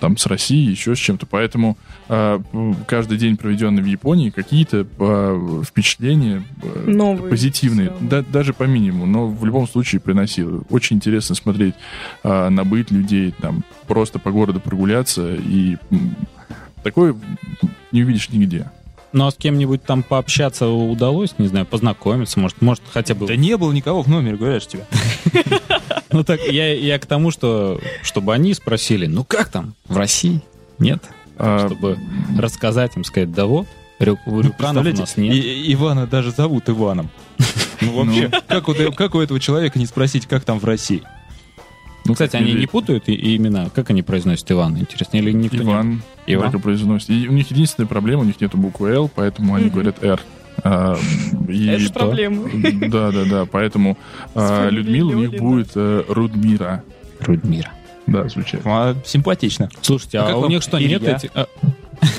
Там 0.00 0.16
с 0.16 0.26
Россией, 0.26 0.70
еще 0.70 0.94
с 0.94 0.98
чем-то. 0.98 1.24
Поэтому 1.26 1.78
м, 2.08 2.76
каждый 2.86 3.16
день, 3.16 3.36
проведенный 3.36 3.82
в 3.82 3.86
Японии, 3.86 4.30
какие-то 4.30 4.86
а, 4.98 5.62
впечатления 5.64 6.42
а, 6.62 6.84
Новые. 6.90 7.30
позитивные, 7.30 7.92
да- 8.00 8.22
даже 8.22 8.52
по 8.52 8.64
минимуму, 8.64 9.06
но 9.06 9.28
в 9.28 9.44
любом 9.44 9.66
случае 9.68 10.00
приносил. 10.00 10.64
Очень 10.68 10.96
интересно 10.96 11.34
смотреть 11.34 11.74
а, 12.22 12.50
на 12.50 12.64
быт 12.64 12.90
людей, 12.90 13.32
там 13.40 13.64
просто 13.86 14.18
по 14.18 14.30
городу 14.30 14.60
прогуляться, 14.60 15.34
и 15.34 15.76
такое 16.82 17.14
не 17.92 18.02
увидишь 18.02 18.28
нигде. 18.30 18.66
Ну 19.14 19.28
а 19.28 19.30
с 19.30 19.36
кем-нибудь 19.36 19.84
там 19.84 20.02
пообщаться 20.02 20.66
удалось, 20.66 21.36
не 21.38 21.46
знаю, 21.46 21.66
познакомиться, 21.66 22.40
может, 22.40 22.60
может 22.60 22.82
хотя 22.92 23.14
бы... 23.14 23.28
Да 23.28 23.36
не 23.36 23.56
было 23.56 23.70
никого 23.70 24.02
в 24.02 24.08
номере, 24.08 24.36
говоришь 24.36 24.66
тебе. 24.66 24.84
Ну 26.10 26.22
так, 26.22 26.40
я, 26.46 26.96
к 27.00 27.06
тому, 27.06 27.32
что 27.32 27.80
чтобы 28.02 28.34
они 28.34 28.54
спросили, 28.54 29.06
ну 29.06 29.24
как 29.24 29.48
там, 29.48 29.74
в 29.88 29.96
России? 29.96 30.42
Нет? 30.78 31.02
А, 31.36 31.66
Чтобы 31.66 31.98
рассказать 32.38 32.96
им, 32.96 33.02
сказать, 33.02 33.32
да 33.32 33.46
вот, 33.46 33.66
рю- 33.98 34.14
рюканов 34.24 34.46
у 34.46 34.52
Представляете, 34.52 35.00
нас 35.00 35.16
нет. 35.16 35.34
Ивана 35.34 36.06
даже 36.06 36.30
зовут 36.30 36.68
Иваном. 36.68 37.10
Ну 37.80 37.92
вообще, 38.04 38.30
как 38.46 38.68
у 38.68 38.74
как 38.92 39.14
у 39.16 39.20
этого 39.20 39.40
человека 39.40 39.78
не 39.78 39.86
спросить, 39.86 40.26
как 40.26 40.44
там 40.44 40.58
в 40.60 40.64
России? 40.64 41.02
Ну, 42.04 42.12
Кстати, 42.12 42.36
они 42.36 42.52
не 42.52 42.66
путают 42.66 43.08
и, 43.08 43.14
и 43.14 43.36
имена? 43.36 43.68
Как 43.74 43.90
они 43.90 44.02
произносят 44.02 44.50
Иван? 44.50 44.78
Интересно, 44.78 45.16
или 45.16 45.32
никто 45.32 45.56
не- 45.56 45.62
Иван, 45.64 46.02
Иван? 46.26 46.50
так 46.50 46.60
и 46.60 46.62
произносит. 46.62 47.10
И 47.10 47.28
у 47.28 47.32
них 47.32 47.50
единственная 47.50 47.88
проблема, 47.88 48.22
у 48.22 48.24
них 48.24 48.40
нету 48.40 48.58
буквы 48.58 48.90
Л, 48.90 49.10
поэтому 49.14 49.54
они 49.54 49.70
говорят 49.70 50.02
Р. 50.02 50.20
А, 50.62 50.96
и 51.48 51.66
Это 51.66 51.92
проблема. 51.92 52.48
Да, 52.88 53.10
да, 53.10 53.24
да. 53.24 53.46
Поэтому 53.46 53.96
а, 54.34 54.68
Людмила 54.68 55.10
у 55.10 55.14
них 55.14 55.32
будет 55.32 55.70
э, 55.74 56.04
Рудмира. 56.08 56.84
Рудмира. 57.20 57.70
Да, 58.06 58.28
звучит. 58.28 58.60
А, 58.64 58.94
Симпатично. 59.04 59.68
Слушайте, 59.80 60.18
А 60.18 60.30
а, 60.32 60.36
у 60.36 60.48
них 60.48 60.62
что, 60.62 60.78
нет 60.78 61.02
этих... 61.02 61.30
А, 61.34 61.46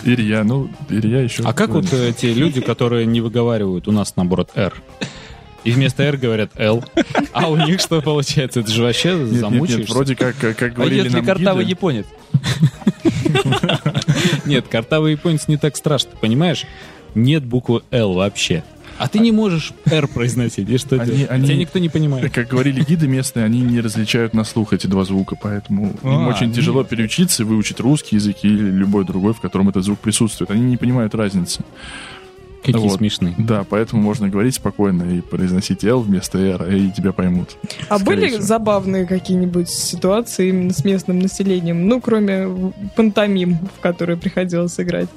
Илья, 0.03 0.43
ну, 0.43 0.69
Илья 0.89 1.21
еще. 1.21 1.43
а 1.43 1.53
как 1.53 1.69
вот 1.69 1.91
эти 1.93 2.27
люди, 2.27 2.59
которые 2.59 3.05
не 3.05 3.21
выговаривают 3.21 3.87
у 3.87 3.91
нас, 3.91 4.15
наоборот, 4.15 4.49
«Р»? 4.55 4.73
И 5.65 5.71
вместо 5.71 6.03
«Р» 6.03 6.15
говорят 6.17 6.51
«Л». 6.55 6.83
А 7.33 7.49
у 7.49 7.57
них 7.57 7.81
что 7.81 8.01
получается? 8.01 8.61
Это 8.61 8.71
же 8.71 8.83
вообще 8.83 9.25
замучаешься. 9.25 9.93
вроде 9.93 10.15
как, 10.15 10.35
как, 10.37 10.61
А 10.61 10.69
говорили 10.69 11.03
если 11.03 11.17
нам 11.17 11.25
картавый 11.25 11.65
японец? 11.65 12.05
Нет, 14.45 14.65
картавый 14.69 15.13
японец 15.13 15.47
не 15.47 15.57
так 15.57 15.75
страшно, 15.75 16.11
понимаешь? 16.19 16.65
Нет 17.15 17.43
буквы 17.45 17.81
«Л» 17.91 18.13
вообще. 18.13 18.63
А 18.97 19.09
ты 19.09 19.19
не 19.19 19.31
можешь 19.33 19.73
«Р» 19.85 20.07
произносить, 20.07 20.69
и 20.69 20.77
что 20.77 20.95
Они- 20.95 21.11
делать? 21.11 21.29
они- 21.31 21.45
Тебя 21.47 21.57
никто 21.57 21.79
не 21.79 21.89
понимает. 21.89 22.31
как 22.33 22.47
говорили 22.47 22.81
гиды 22.81 23.07
местные, 23.07 23.43
они 23.45 23.59
не 23.59 23.81
различают 23.81 24.33
на 24.33 24.45
слух 24.45 24.71
эти 24.71 24.87
два 24.87 25.03
звука, 25.03 25.35
поэтому 25.41 25.87
им 25.87 25.97
А, 26.03 26.27
очень 26.29 26.47
нет. 26.47 26.55
тяжело 26.55 26.83
переучиться 26.85 27.43
и 27.43 27.45
выучить 27.45 27.81
русский 27.81 28.15
язык 28.15 28.37
или 28.43 28.53
любой 28.71 29.03
другой, 29.03 29.33
в 29.33 29.41
котором 29.41 29.67
этот 29.67 29.83
звук 29.83 29.99
присутствует. 29.99 30.49
Они 30.51 30.61
не 30.61 30.77
понимают 30.77 31.13
разницы. 31.13 31.63
Какие 32.65 32.87
Вот. 32.87 32.97
смешные. 32.97 33.35
Да, 33.37 33.63
поэтому 33.69 34.01
можно 34.01 34.27
говорить 34.27 34.55
спокойно 34.55 35.03
и 35.03 35.21
произносить 35.21 35.83
L 35.83 35.99
вместо 36.01 36.37
R, 36.39 36.73
и 36.73 36.91
тебя 36.91 37.11
поймут. 37.13 37.57
А 37.89 37.99
были 37.99 38.27
всего. 38.27 38.41
забавные 38.41 39.05
какие-нибудь 39.05 39.69
ситуации 39.69 40.49
именно 40.49 40.73
с 40.73 40.83
местным 40.83 41.19
населением? 41.19 41.87
Ну, 41.87 42.01
кроме 42.01 42.73
пантомим, 42.95 43.57
в 43.77 43.81
которые 43.81 44.17
приходилось 44.17 44.79
играть. 44.79 45.09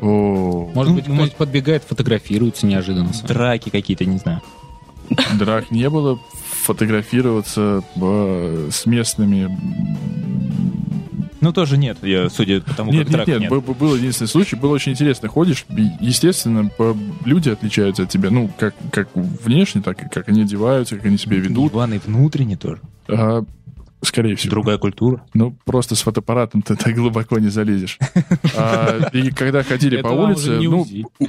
О, 0.00 0.70
Может 0.74 0.90
Ну, 0.90 0.96
быть, 0.96 1.04
кто-нибудь 1.04 1.34
подбегает, 1.36 1.82
фотографируется 1.84 2.66
неожиданно. 2.66 3.10
Драки 3.26 3.70
какие-то, 3.70 4.04
не 4.04 4.18
знаю. 4.18 4.40
драк 5.38 5.70
не 5.70 5.88
было. 5.90 6.18
Фотографироваться 6.64 7.82
э, 7.96 8.68
с 8.72 8.86
местными... 8.86 9.50
Ну, 11.44 11.52
тоже 11.52 11.76
нет, 11.76 11.98
я, 12.02 12.30
судя 12.30 12.62
по 12.62 12.72
тому, 12.74 12.90
Нет, 12.90 13.08
как 13.10 13.26
нет, 13.26 13.40
нет, 13.40 13.50
б- 13.50 13.60
был 13.60 13.94
единственный 13.96 14.28
случай, 14.28 14.56
было 14.56 14.72
очень 14.72 14.92
интересно. 14.92 15.28
Ходишь, 15.28 15.66
естественно, 16.00 16.70
люди 17.26 17.50
отличаются 17.50 18.04
от 18.04 18.08
тебя, 18.08 18.30
ну, 18.30 18.50
как, 18.58 18.74
как 18.90 19.08
внешне, 19.14 19.82
так 19.82 20.02
и 20.02 20.08
как 20.08 20.28
они 20.30 20.40
одеваются, 20.42 20.96
как 20.96 21.04
они 21.04 21.18
себя 21.18 21.36
ведут. 21.36 21.72
Иван 21.72 21.92
и 21.92 21.98
внутренне 21.98 22.56
тоже. 22.56 22.80
А, 23.08 23.44
скорее 24.04 24.36
всего. 24.36 24.52
Другая 24.52 24.78
культура. 24.78 25.24
Ну, 25.34 25.56
просто 25.64 25.94
с 25.96 26.02
фотоаппаратом 26.02 26.62
ты 26.62 26.76
так 26.76 26.94
глубоко 26.94 27.38
не 27.38 27.48
залезешь. 27.48 27.98
А, 28.56 29.08
и 29.12 29.30
когда 29.30 29.62
ходили 29.62 29.96
по 30.02 30.08
улице, 30.08 30.58
уже 30.58 30.62
ну, 30.70 30.86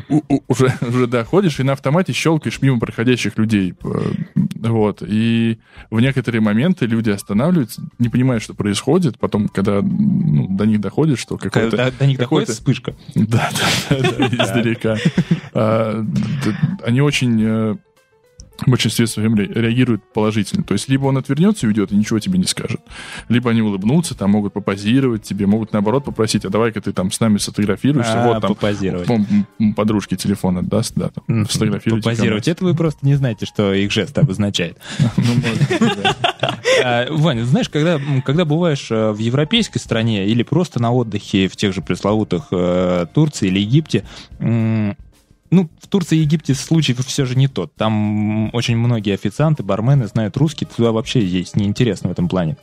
у- 0.10 0.22
у- 0.30 0.44
уже, 0.48 0.74
уже, 0.82 1.08
да, 1.08 1.24
ходишь 1.24 1.60
и 1.60 1.64
на 1.64 1.74
автомате 1.74 2.14
щелкаешь 2.14 2.62
мимо 2.62 2.80
проходящих 2.80 3.38
людей. 3.38 3.74
Вот. 4.36 5.04
И 5.06 5.60
в 5.90 6.00
некоторые 6.00 6.42
моменты 6.42 6.86
люди 6.86 7.10
останавливаются, 7.10 7.82
не 8.00 8.10
понимают, 8.10 8.44
что 8.44 8.54
происходит. 8.54 9.18
Потом, 9.20 9.48
когда 9.48 9.82
ну, 9.82 10.48
до 10.50 10.66
них 10.66 10.82
доходит, 10.82 11.20
что 11.20 11.38
какой-то... 11.38 11.78
До, 11.78 11.92
до 11.92 12.06
них 12.08 12.18
доходит 12.18 12.50
вспышка. 12.50 12.96
Да, 13.16 13.50
да, 13.90 13.98
да, 14.02 14.12
да, 14.18 14.28
издалека. 14.46 14.98
А, 15.54 16.06
Они 16.84 17.02
очень 17.02 17.40
э, 17.42 17.76
в 18.66 18.70
большинстве 18.70 19.08
своем 19.08 19.36
ре- 19.36 19.46
реагируют 19.48 20.02
положительно. 20.14 20.64
То 20.64 20.74
есть 20.74 20.88
либо 20.90 21.06
он 21.06 21.18
отвернется 21.18 21.66
и 21.66 21.70
уйдет, 21.70 21.92
и 21.92 21.96
ничего 21.96 22.20
тебе 22.20 22.38
не 22.40 22.46
скажет. 22.46 22.82
Либо 23.30 23.50
они 23.52 23.62
улыбнутся, 23.62 24.16
там 24.16 24.32
могут 24.32 24.54
попозировать 24.54 25.24
тебе, 25.24 25.46
могут 25.46 25.74
наоборот 25.74 26.06
попросить, 26.06 26.46
а 26.46 26.50
давай-ка 26.50 26.82
ты 26.82 26.92
там 26.94 27.12
с 27.12 27.20
нами 27.20 27.38
сфотографируешься, 27.38 28.24
А, 28.24 28.28
вот 28.28 28.42
там 28.42 28.54
попозировать. 28.56 29.08
подружке 29.76 30.16
телефон 30.16 30.58
отдаст, 30.60 30.94
да, 30.96 31.10
там, 31.10 31.46
сфотографируйте. 31.50 32.04
Попозировать. 32.04 32.48
Это 32.48 32.64
вы 32.64 32.74
просто 32.76 33.06
не 33.06 33.16
знаете, 33.16 33.46
что 33.46 33.74
их 33.74 33.92
жест 33.92 34.18
обозначает. 34.18 34.78
Ну. 35.18 35.42
А, 36.84 37.08
Ваня, 37.10 37.46
знаешь, 37.46 37.70
когда, 37.70 38.00
бываешь 38.46 38.88
э, 38.92 39.12
в 39.12 39.18
европейской 39.18 39.80
стране 39.80 40.28
или 40.28 40.44
просто 40.44 40.82
на 40.82 40.92
отдыхе 40.92 41.48
в 41.48 41.56
тех 41.56 41.74
же 41.74 41.82
пресловутых 41.82 42.48
э, 42.52 43.08
Турции 43.14 43.48
или 43.48 43.60
Египте, 43.60 44.04
ну, 45.52 45.70
в 45.80 45.88
Турции 45.88 46.18
и 46.18 46.22
Египте 46.22 46.54
случай 46.54 46.94
все 46.94 47.26
же 47.26 47.36
не 47.36 47.48
тот. 47.48 47.74
Там 47.76 48.54
очень 48.54 48.78
многие 48.78 49.14
официанты, 49.14 49.64
бармены 49.64 50.08
знают 50.08 50.38
русский, 50.38 50.66
туда 50.66 50.92
вообще 50.92 51.24
есть 51.24 51.56
неинтересно 51.56 52.10
в 52.10 52.12
этом 52.12 52.28
плане 52.28 52.58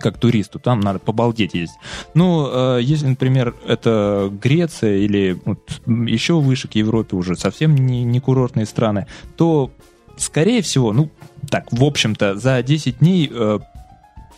как 0.00 0.18
туристу, 0.18 0.58
там 0.58 0.80
надо 0.80 0.98
побалдеть 0.98 1.54
есть. 1.54 1.74
Ну, 2.14 2.48
э, 2.76 2.80
если, 2.82 3.06
например, 3.06 3.54
это 3.66 4.30
Греция 4.30 4.98
или 4.98 5.40
вот, 5.44 5.80
еще 5.86 6.40
выше 6.40 6.68
к 6.68 6.74
Европе 6.74 7.16
уже 7.16 7.36
совсем 7.36 7.74
не, 7.74 8.04
не 8.04 8.20
курортные 8.20 8.66
страны, 8.66 9.06
то, 9.36 9.70
скорее 10.16 10.62
всего, 10.62 10.92
ну, 10.92 11.10
так, 11.50 11.72
в 11.72 11.82
общем-то, 11.84 12.36
за 12.36 12.62
10 12.62 12.98
дней 12.98 13.30
э, 13.32 13.58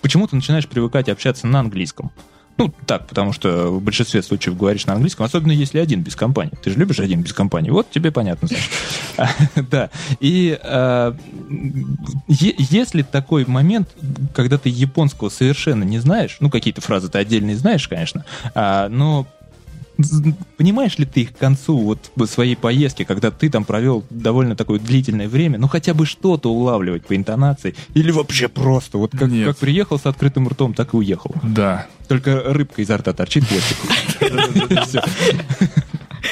почему-то 0.03 0.37
начинаешь 0.37 0.69
привыкать 0.69 1.09
общаться 1.09 1.47
на 1.47 1.61
английском. 1.61 2.11
Ну, 2.57 2.73
так, 2.87 3.07
потому 3.07 3.33
что 3.33 3.69
в 3.71 3.83
большинстве 3.83 4.23
случаев 4.23 4.57
говоришь 4.57 4.87
на 4.87 4.95
английском, 4.95 5.27
особенно 5.27 5.53
если 5.53 5.79
один 5.79 6.03
без 6.03 6.15
компании. 6.15 6.53
Ты 6.63 6.71
же 6.71 6.79
любишь 6.79 7.01
один 7.01 7.23
без 7.23 7.33
компании. 7.33 7.71
Вот 7.71 7.91
тебе 7.91 8.11
понятно. 8.13 8.49
Да. 9.71 9.91
И 10.21 10.59
е- 12.29 12.55
если 12.59 13.03
такой 13.03 13.45
момент, 13.47 13.89
когда 14.35 14.59
ты 14.59 14.69
японского 14.69 15.29
совершенно 15.29 15.85
не 15.85 15.99
знаешь, 15.99 16.37
ну, 16.41 16.51
какие-то 16.51 16.81
фразы 16.81 17.09
ты 17.09 17.19
отдельные 17.19 17.57
знаешь, 17.57 17.87
конечно, 17.89 18.25
а, 18.55 18.89
но 18.89 19.27
понимаешь 20.57 20.99
ли 20.99 21.05
ты 21.05 21.23
их 21.23 21.33
к 21.33 21.39
концу 21.39 21.79
вот 21.79 22.11
своей 22.29 22.57
поездки, 22.57 23.05
когда 23.05 23.31
ты 23.31 23.51
там 23.51 23.65
провел 23.65 24.05
довольно 24.11 24.57
такое 24.57 24.79
длительное 24.81 25.29
время, 25.29 25.59
ну 25.59 25.69
хотя 25.69 25.95
бы 25.95 26.07
что-то 26.07 26.53
улавливать 26.53 27.07
по 27.07 27.15
интонации, 27.17 27.75
или 27.95 28.11
вообще 28.11 28.49
просто, 28.49 28.99
вот 28.99 29.13
как, 29.13 29.31
Нет. 29.31 29.49
как 29.49 29.59
приехал 29.59 29.99
с 29.99 30.07
открытым 30.07 30.49
ртом, 30.49 30.75
так 30.75 30.95
и 30.95 30.97
уехал. 30.97 31.35
Да. 31.43 31.87
Только 32.09 32.43
рыбка 32.45 32.83
изо 32.83 32.97
рта 32.97 33.13
торчит. 33.13 33.45
Всё. 34.87 35.01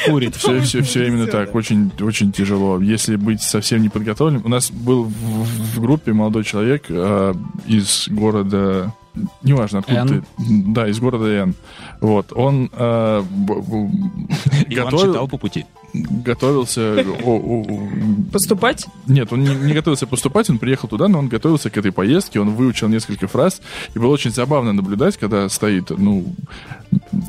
Курит. 0.07 0.37
Все, 0.37 0.61
все, 0.61 0.83
все 0.83 1.07
именно 1.07 1.27
так. 1.27 1.55
Очень, 1.55 1.91
очень 2.01 2.33
тяжело. 2.33 2.81
Если 2.81 3.17
быть 3.17 3.43
совсем 3.43 3.83
неподготовленным. 3.83 4.43
У 4.45 4.49
нас 4.49 4.71
был 4.71 5.05
в, 5.05 5.45
в 5.75 5.81
группе 5.81 6.13
молодой 6.13 6.45
человек 6.45 6.85
э, 6.89 7.35
из 7.67 8.09
города. 8.09 8.95
Неважно, 9.43 9.81
откуда 9.81 10.01
Н. 10.01 10.09
ты. 10.09 10.23
Да, 10.69 10.89
из 10.89 10.99
города 10.99 11.27
Н. 11.27 11.55
Вот. 12.01 12.33
Он 12.35 12.71
э, 12.73 13.23
Иван 14.69 14.87
готовил- 14.89 15.13
читал 15.13 15.29
по 15.29 15.37
пути. 15.39 15.67
готовился. 15.93 17.05
Поступать? 18.33 18.87
Нет, 19.07 19.33
он 19.33 19.43
не, 19.43 19.55
не 19.55 19.75
готовился 19.75 20.07
поступать, 20.07 20.49
он 20.51 20.59
приехал 20.59 20.89
туда, 20.89 21.09
но 21.09 21.19
он 21.19 21.29
готовился 21.29 21.71
к 21.71 21.77
этой 21.77 21.93
поездке, 21.93 22.41
он 22.41 22.51
выучил 22.51 22.89
несколько 22.89 23.29
фраз, 23.29 23.61
и 23.95 23.99
было 23.99 24.13
очень 24.13 24.31
забавно 24.31 24.73
наблюдать, 24.73 25.17
когда 25.17 25.49
стоит, 25.49 25.91
ну, 25.91 26.35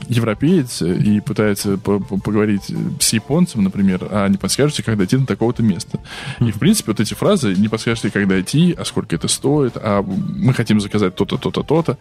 европеец 0.08 0.82
и 0.82 1.20
пытается 1.20 1.78
по- 1.78 2.00
по- 2.00 2.18
поговорить 2.18 2.72
с 3.00 3.14
японцем, 3.14 3.64
например, 3.64 4.08
а 4.12 4.28
не 4.28 4.38
подскажете, 4.38 4.84
как 4.84 4.98
дойти 4.98 5.18
до 5.18 5.26
такого-то 5.26 5.64
места. 5.64 6.00
И, 6.40 6.52
в 6.52 6.60
принципе, 6.60 6.92
вот 6.92 7.00
эти 7.00 7.14
фразы, 7.14 7.54
не 7.56 7.68
подскажете, 7.68 8.10
как 8.10 8.28
дойти, 8.28 8.76
а 8.78 8.86
сколько 8.86 9.16
это 9.16 9.28
стоит, 9.28 9.74
а 9.76 10.02
мы 10.04 10.54
хотим 10.54 10.80
заказать 10.80 11.16
то-то, 11.16 11.38
то-то, 11.38 11.64
то-то. 11.64 11.98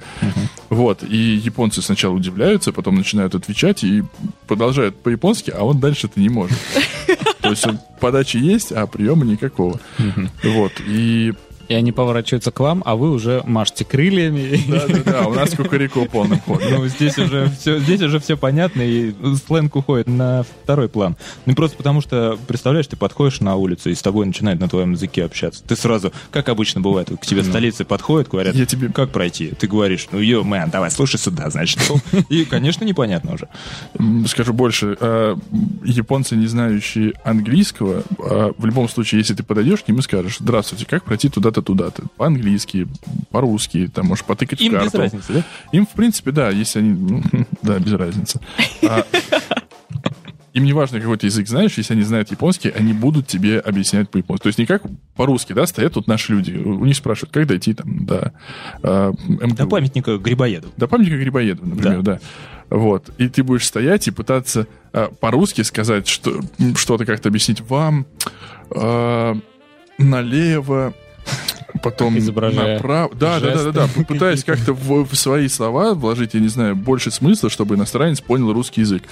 Вот, 0.70 1.02
и 1.02 1.16
японцы 1.16 1.82
сначала 1.82 2.14
удивляются, 2.14 2.72
потом 2.72 2.94
начинают 2.96 3.34
отвечать 3.34 3.84
и 3.84 4.04
продолжают 4.46 5.02
по-японски, 5.02 5.50
а 5.50 5.64
он 5.64 5.80
дальше 5.80 6.06
это 6.06 6.20
не 6.20 6.28
может. 6.28 6.56
То 7.54 7.68
есть 7.68 7.80
подачи 8.00 8.36
есть, 8.38 8.72
а 8.72 8.86
приема 8.86 9.24
никакого. 9.24 9.78
Вот, 10.42 10.72
и 10.86 11.34
И 11.68 11.74
они 11.74 11.92
поворачиваются 11.92 12.50
к 12.50 12.60
вам, 12.60 12.82
а 12.84 12.96
вы 12.96 13.10
уже 13.10 13.42
машете 13.46 13.84
крыльями. 13.84 14.60
да-да-да, 14.68 15.26
у 15.28 15.34
нас 15.34 15.54
кукареку 15.54 16.06
полным 16.06 16.40
ходом. 16.40 16.68
Ну, 16.70 16.86
здесь 16.88 17.16
уже 17.18 17.50
все, 17.58 17.78
здесь 17.78 18.00
уже 18.02 18.18
все 18.20 18.36
понятно, 18.36 18.82
и 18.82 19.14
сленг 19.46 19.76
уходит 19.76 20.06
на 20.08 20.42
второй 20.64 20.88
план. 20.88 21.16
Ну, 21.46 21.54
просто 21.54 21.76
потому 21.76 22.00
что, 22.00 22.38
представляешь, 22.46 22.86
ты 22.86 22.96
подходишь 22.96 23.40
на 23.40 23.56
улицу, 23.56 23.90
и 23.90 23.94
с 23.94 24.02
тобой 24.02 24.26
начинают 24.26 24.60
на 24.60 24.68
твоем 24.68 24.92
языке 24.92 25.24
общаться. 25.24 25.62
Ты 25.64 25.76
сразу, 25.76 26.12
как 26.30 26.48
обычно 26.48 26.80
бывает, 26.80 27.10
к 27.20 27.26
тебе 27.26 27.42
столицы 27.44 27.84
подходят, 27.84 28.28
говорят, 28.28 28.54
Я 28.54 28.66
тебе- 28.66 28.88
как 28.88 29.10
пройти? 29.10 29.52
Ты 29.58 29.66
говоришь, 29.66 30.08
ну, 30.12 30.18
йо, 30.18 30.42
мэн, 30.44 30.70
давай, 30.70 30.90
слушай 30.90 31.18
сюда, 31.18 31.48
значит. 31.50 31.80
Ну, 31.88 32.20
И, 32.28 32.44
конечно, 32.44 32.84
непонятно 32.84 33.34
уже. 33.34 33.48
Скажу 34.28 34.52
больше, 34.52 34.96
э, 35.00 35.36
японцы, 35.84 36.36
не 36.36 36.46
знающие 36.46 37.12
английского, 37.24 38.02
э, 38.18 38.52
в 38.56 38.66
любом 38.66 38.88
случае, 38.88 39.20
если 39.20 39.34
ты 39.34 39.42
подойдешь 39.42 39.80
к 39.82 39.88
ним 39.88 39.98
и 39.98 40.02
скажешь, 40.02 40.36
здравствуйте, 40.40 40.86
как 40.86 41.04
пройти 41.04 41.28
туда-то, 41.60 41.92
туда-то, 41.92 42.02
по-английски, 42.16 42.88
по-русски, 43.30 43.88
там, 43.92 44.06
можешь 44.06 44.24
потыкать 44.24 44.60
Им 44.60 44.72
в 44.72 44.74
без 44.74 44.80
карту. 44.92 44.98
разницы, 44.98 45.32
да? 45.32 45.44
Им, 45.72 45.86
в 45.86 45.90
принципе, 45.90 46.30
да, 46.30 46.50
если 46.50 46.78
они... 46.80 46.90
ну, 46.92 47.22
Да, 47.62 47.78
без 47.78 47.92
разницы. 47.92 48.40
А, 48.88 49.04
Им 50.52 50.64
не 50.64 50.74
важно, 50.74 51.00
какой 51.00 51.16
ты 51.16 51.26
язык 51.26 51.48
знаешь, 51.48 51.78
если 51.78 51.94
они 51.94 52.02
знают 52.02 52.30
японский, 52.30 52.68
они 52.68 52.92
будут 52.92 53.26
тебе 53.26 53.58
объяснять 53.58 54.10
по-японски. 54.10 54.42
То 54.42 54.48
есть 54.48 54.58
не 54.58 54.66
как 54.66 54.82
по-русски, 55.16 55.54
да, 55.54 55.66
стоят 55.66 55.94
тут 55.94 56.06
наши 56.06 56.32
люди, 56.32 56.52
у 56.52 56.84
них 56.84 56.94
спрашивают, 56.94 57.32
как 57.32 57.46
дойти 57.46 57.72
там 57.72 58.04
до 58.04 58.34
а, 58.82 59.12
МГУ. 59.26 59.54
До 59.54 59.66
памятника 59.66 60.18
Грибоеду. 60.18 60.68
До 60.76 60.88
памятника 60.88 61.16
Грибоедова, 61.16 61.66
например, 61.66 62.02
да. 62.02 62.20
Вот. 62.68 63.10
И 63.18 63.28
ты 63.28 63.42
будешь 63.42 63.66
стоять 63.66 64.08
и 64.08 64.10
пытаться 64.10 64.66
а, 64.92 65.10
по-русски 65.10 65.62
сказать, 65.62 66.06
что, 66.06 66.42
что-то 66.76 67.06
как-то 67.06 67.30
объяснить 67.30 67.62
вам 67.62 68.06
а, 68.70 69.34
налево, 69.96 70.92
потом 71.82 72.18
Изображая 72.18 72.74
направо. 72.74 73.10
Да, 73.14 73.40
да, 73.40 73.54
да, 73.54 73.64
да, 73.64 73.72
да. 73.72 74.04
Пытаясь 74.04 74.44
как-то 74.44 74.72
в, 74.72 75.04
в 75.04 75.14
свои 75.16 75.48
слова 75.48 75.94
вложить, 75.94 76.34
я 76.34 76.40
не 76.40 76.48
знаю, 76.48 76.76
больше 76.76 77.10
смысла, 77.10 77.50
чтобы 77.50 77.74
иностранец 77.74 78.20
понял 78.20 78.52
русский 78.52 78.82
язык. 78.82 79.02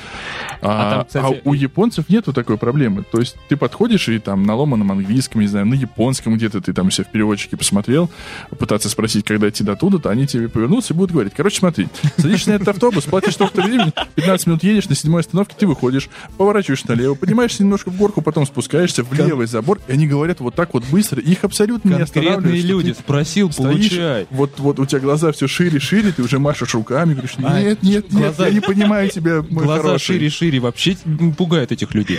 А, 0.63 0.89
А 0.89 0.95
там, 0.95 1.05
кстати, 1.07 1.43
а 1.45 1.49
у 1.49 1.53
японцев 1.53 2.09
нету 2.09 2.33
такой 2.33 2.57
проблемы. 2.57 3.05
То 3.11 3.19
есть 3.19 3.37
ты 3.49 3.57
подходишь 3.57 4.09
и 4.09 4.19
там 4.19 4.45
на 4.45 4.55
ломаном 4.55 4.93
английском, 4.93 5.41
не 5.41 5.49
знаю, 5.49 5.67
на 5.67 5.75
японском 5.75 6.37
где-то 6.37 6.61
ты 6.61 6.73
там 6.73 6.91
себя 6.91 7.05
в 7.05 7.13
переводчике 7.13 7.57
посмотрел, 7.57 8.11
пытаться 8.59 8.89
спросить, 8.89 9.25
когда 9.25 9.49
идти 9.49 9.65
до 9.65 9.77
туда, 9.77 9.99
то 9.99 10.11
они 10.11 10.27
тебе 10.27 10.49
повернутся 10.49 10.95
и 10.95 10.97
будут 10.97 11.13
говорить, 11.13 11.33
короче, 11.37 11.59
смотри, 11.59 11.89
садишься 12.17 12.51
на 12.51 12.55
этот 12.55 12.69
автобус, 12.69 13.05
платишь 13.05 13.35
столько-то 13.35 13.63
времени, 13.63 13.93
15 14.15 14.47
минут 14.47 14.63
едешь, 14.63 14.89
на 14.89 14.95
седьмой 14.95 15.21
остановке 15.21 15.55
ты 15.59 15.67
выходишь, 15.67 16.09
поворачиваешь 16.37 16.85
налево, 16.85 17.15
поднимаешься 17.15 17.63
немножко 17.63 17.91
в 17.91 17.97
горку, 17.97 18.23
потом 18.23 18.47
спускаешься 18.47 19.03
в 19.03 19.13
левый 19.13 19.47
забор, 19.47 19.81
и 19.89 19.93
они 19.93 20.07
говорят 20.07 20.41
вот 20.41 20.55
так 20.55 20.75
вот 20.75 20.85
быстро, 20.91 21.21
их 21.21 21.45
абсолютно 21.45 21.91
Конкретные 22.07 22.63
люди. 22.63 22.93
ты 22.95 23.01
Спросил, 23.01 23.51
стоишь, 23.53 23.89
получай. 23.91 24.27
вот, 24.31 24.53
вот 24.59 24.79
у 24.79 24.87
тебя 24.87 25.01
глаза 25.01 25.33
все 25.33 25.47
шире, 25.47 25.79
шире, 25.81 26.13
ты 26.13 26.23
уже 26.23 26.39
машешь 26.39 26.75
руками, 26.75 27.13
говоришь, 27.13 27.35
А, 27.43 27.61
нет, 27.61 27.83
нет, 27.83 28.11
нет, 28.13 28.23
глаза- 28.23 28.47
я 28.49 28.53
не 28.55 28.61
понимаю 28.61 29.09
тебя, 29.11 29.43
мой 29.49 29.65
Глаза 29.65 29.83
хороший». 29.83 30.05
шире, 30.15 30.31
шире. 30.31 30.61
Вообще 30.61 30.97
м, 31.05 31.33
пугают 31.35 31.73
этих 31.73 31.95
людей. 31.95 32.19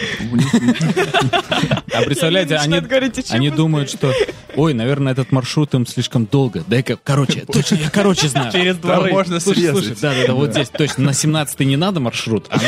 А 1.94 2.02
представляете, 2.04 2.56
Они 3.30 3.50
думают, 3.50 3.90
что, 3.90 4.14
ой, 4.56 4.74
наверное, 4.74 5.14
этот 5.14 5.32
маршрут 5.32 5.74
им 5.74 5.86
слишком 5.86 6.26
долго. 6.26 6.64
Дай-ка, 6.68 6.98
короче, 7.04 7.46
точно, 7.52 7.76
я 7.76 7.90
короче 7.90 8.28
знаю. 8.28 8.52
Через 8.54 8.78
Там 8.78 9.10
можно 9.10 9.40
Слушай, 9.40 9.96
да-да-да, 10.02 10.34
вот 10.34 10.52
здесь 10.52 10.70
точно, 10.70 11.06
на 11.06 11.14
17 11.14 11.60
не 11.62 11.78
надо 11.78 12.00
маршрут. 12.00 12.48
А, 12.50 12.60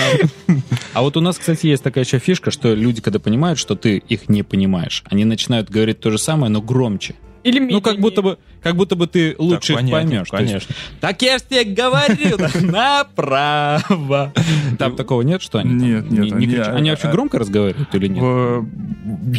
А 0.94 1.02
вот 1.02 1.18
у 1.18 1.22
нас, 1.22 1.38
кстати, 1.38 1.68
есть 1.68 1.84
такая 1.84 2.04
еще 2.04 2.20
фишка, 2.20 2.52
что 2.52 2.74
люди, 2.74 3.02
когда 3.02 3.20
понимают, 3.20 3.60
что 3.60 3.76
ты 3.76 3.98
их 3.98 4.30
не 4.30 4.44
понимаешь, 4.44 5.04
они 5.06 5.26
начинают 5.26 5.70
говорить 5.70 6.00
то 6.00 6.12
же 6.12 6.18
самое, 6.18 6.52
но 6.52 6.62
громче. 6.62 7.03
Или 7.44 7.60
Ну, 7.60 7.82
как 7.82 8.00
будто 8.00 8.22
бы, 8.22 8.38
как 8.62 8.76
будто 8.76 8.96
бы 8.96 9.08
ты 9.08 9.36
лучше 9.38 9.74
их 9.74 9.80
понятно, 9.80 9.98
поймешь. 10.08 10.30
То 10.30 10.38
есть, 10.38 10.52
конечно. 10.52 10.76
так 11.02 11.22
я 11.22 11.38
ж 11.38 11.42
тебе 11.42 11.64
говорил, 11.66 12.38
направо. 12.72 14.34
Там 14.80 14.96
такого 14.96 15.22
нет, 15.24 15.42
что 15.42 15.60
они 15.60 15.74
Нет, 15.74 16.10
не- 16.10 16.30
нет, 16.32 16.40
не 16.40 16.58
они- 16.64 16.90
вообще 16.90 17.08
а- 17.08 17.12
громко 17.12 17.40
разговаривают 17.40 17.94
или 17.96 18.08
нет? 18.08 18.24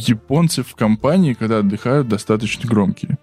Японцы 0.08 0.62
в 0.62 0.74
компании, 0.74 1.34
когда 1.34 1.58
отдыхают, 1.58 2.08
достаточно 2.08 2.68
громкие. 2.68 3.16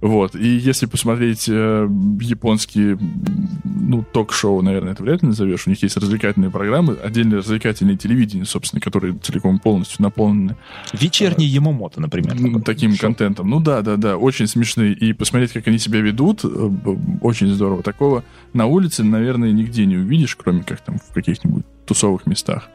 Вот. 0.00 0.36
И 0.36 0.46
если 0.46 0.86
посмотреть 0.86 1.48
э, 1.48 1.88
японские, 2.20 2.98
ну, 3.64 4.04
ток-шоу, 4.12 4.62
наверное, 4.62 4.92
это 4.92 5.02
вряд 5.02 5.22
ли 5.22 5.28
назовешь. 5.28 5.66
У 5.66 5.70
них 5.70 5.82
есть 5.82 5.96
развлекательные 5.96 6.50
программы, 6.52 6.94
отдельное 7.02 7.38
развлекательное 7.38 7.96
телевидение, 7.96 8.44
собственно, 8.46 8.80
которые 8.80 9.14
целиком 9.18 9.58
полностью 9.58 10.02
наполнены 10.02 10.56
Вечерний 10.92 11.46
Ямомото, 11.46 12.00
например. 12.00 12.32
м, 12.34 12.38
такой 12.44 12.62
таким 12.62 12.90
шоу. 12.92 13.00
контентом. 13.00 13.50
Ну 13.50 13.58
да, 13.60 13.82
да, 13.82 13.96
да, 13.96 14.16
очень 14.16 14.46
смешные. 14.46 14.92
И 14.92 15.12
посмотреть, 15.12 15.52
как 15.52 15.66
они 15.66 15.78
себя 15.78 16.00
ведут, 16.00 16.44
э, 16.44 16.48
б- 16.48 16.96
очень 17.20 17.48
здорово. 17.48 17.82
Такого 17.82 18.22
на 18.52 18.66
улице, 18.66 19.02
наверное, 19.02 19.50
нигде 19.50 19.84
не 19.84 19.96
увидишь, 19.96 20.36
кроме 20.36 20.62
как 20.62 20.80
там 20.80 20.98
в 20.98 21.12
каких-нибудь 21.12 21.64
тусовых 21.86 22.24
местах. 22.26 22.68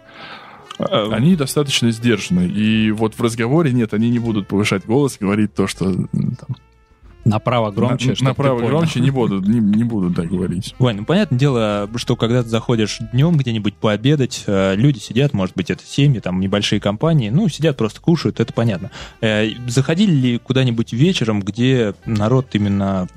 А, 0.80 1.10
Они 1.14 1.36
достаточно 1.36 1.92
сдержаны. 1.92 2.48
И 2.48 2.92
вот 2.92 3.14
в 3.14 3.22
разговоре 3.22 3.72
нет, 3.72 3.94
они 3.94 4.10
не 4.10 4.20
будут 4.20 4.48
повышать 4.48 4.86
голос, 4.86 5.18
говорить 5.20 5.54
то, 5.54 5.68
что 5.68 5.86
там, 5.94 6.58
Направо 7.26 7.72
громче, 7.72 8.16
на- 8.20 8.30
направо 8.30 8.60
громче 8.60 9.00
не 9.00 9.10
будут, 9.10 9.48
не, 9.48 9.60
не 9.60 9.84
будут 9.84 10.16
так 10.16 10.28
говорить. 10.30 10.76
Вань, 10.80 10.98
ну 10.98 11.06
понятное 11.06 11.40
дело, 11.40 11.90
что 11.96 12.16
когда 12.16 12.44
ты 12.44 12.50
заходишь 12.50 13.00
днем 13.14 13.38
где-нибудь 13.38 13.76
пообедать, 13.76 14.44
э, 14.46 14.76
люди 14.76 15.00
сидят, 15.00 15.34
может 15.34 15.56
быть, 15.56 15.70
это 15.70 15.84
семьи, 15.86 16.20
там 16.20 16.40
небольшие 16.40 16.82
компании, 16.82 17.30
ну, 17.30 17.48
сидят, 17.48 17.78
просто 17.78 18.02
кушают, 18.02 18.40
это 18.40 18.52
понятно. 18.54 18.92
Э, 19.22 19.48
Заходили 19.68 20.12
ли 20.12 20.38
куда-нибудь 20.38 20.92
вечером, 20.94 21.42
где 21.42 21.94
народ 22.06 22.48
именно 22.54 23.08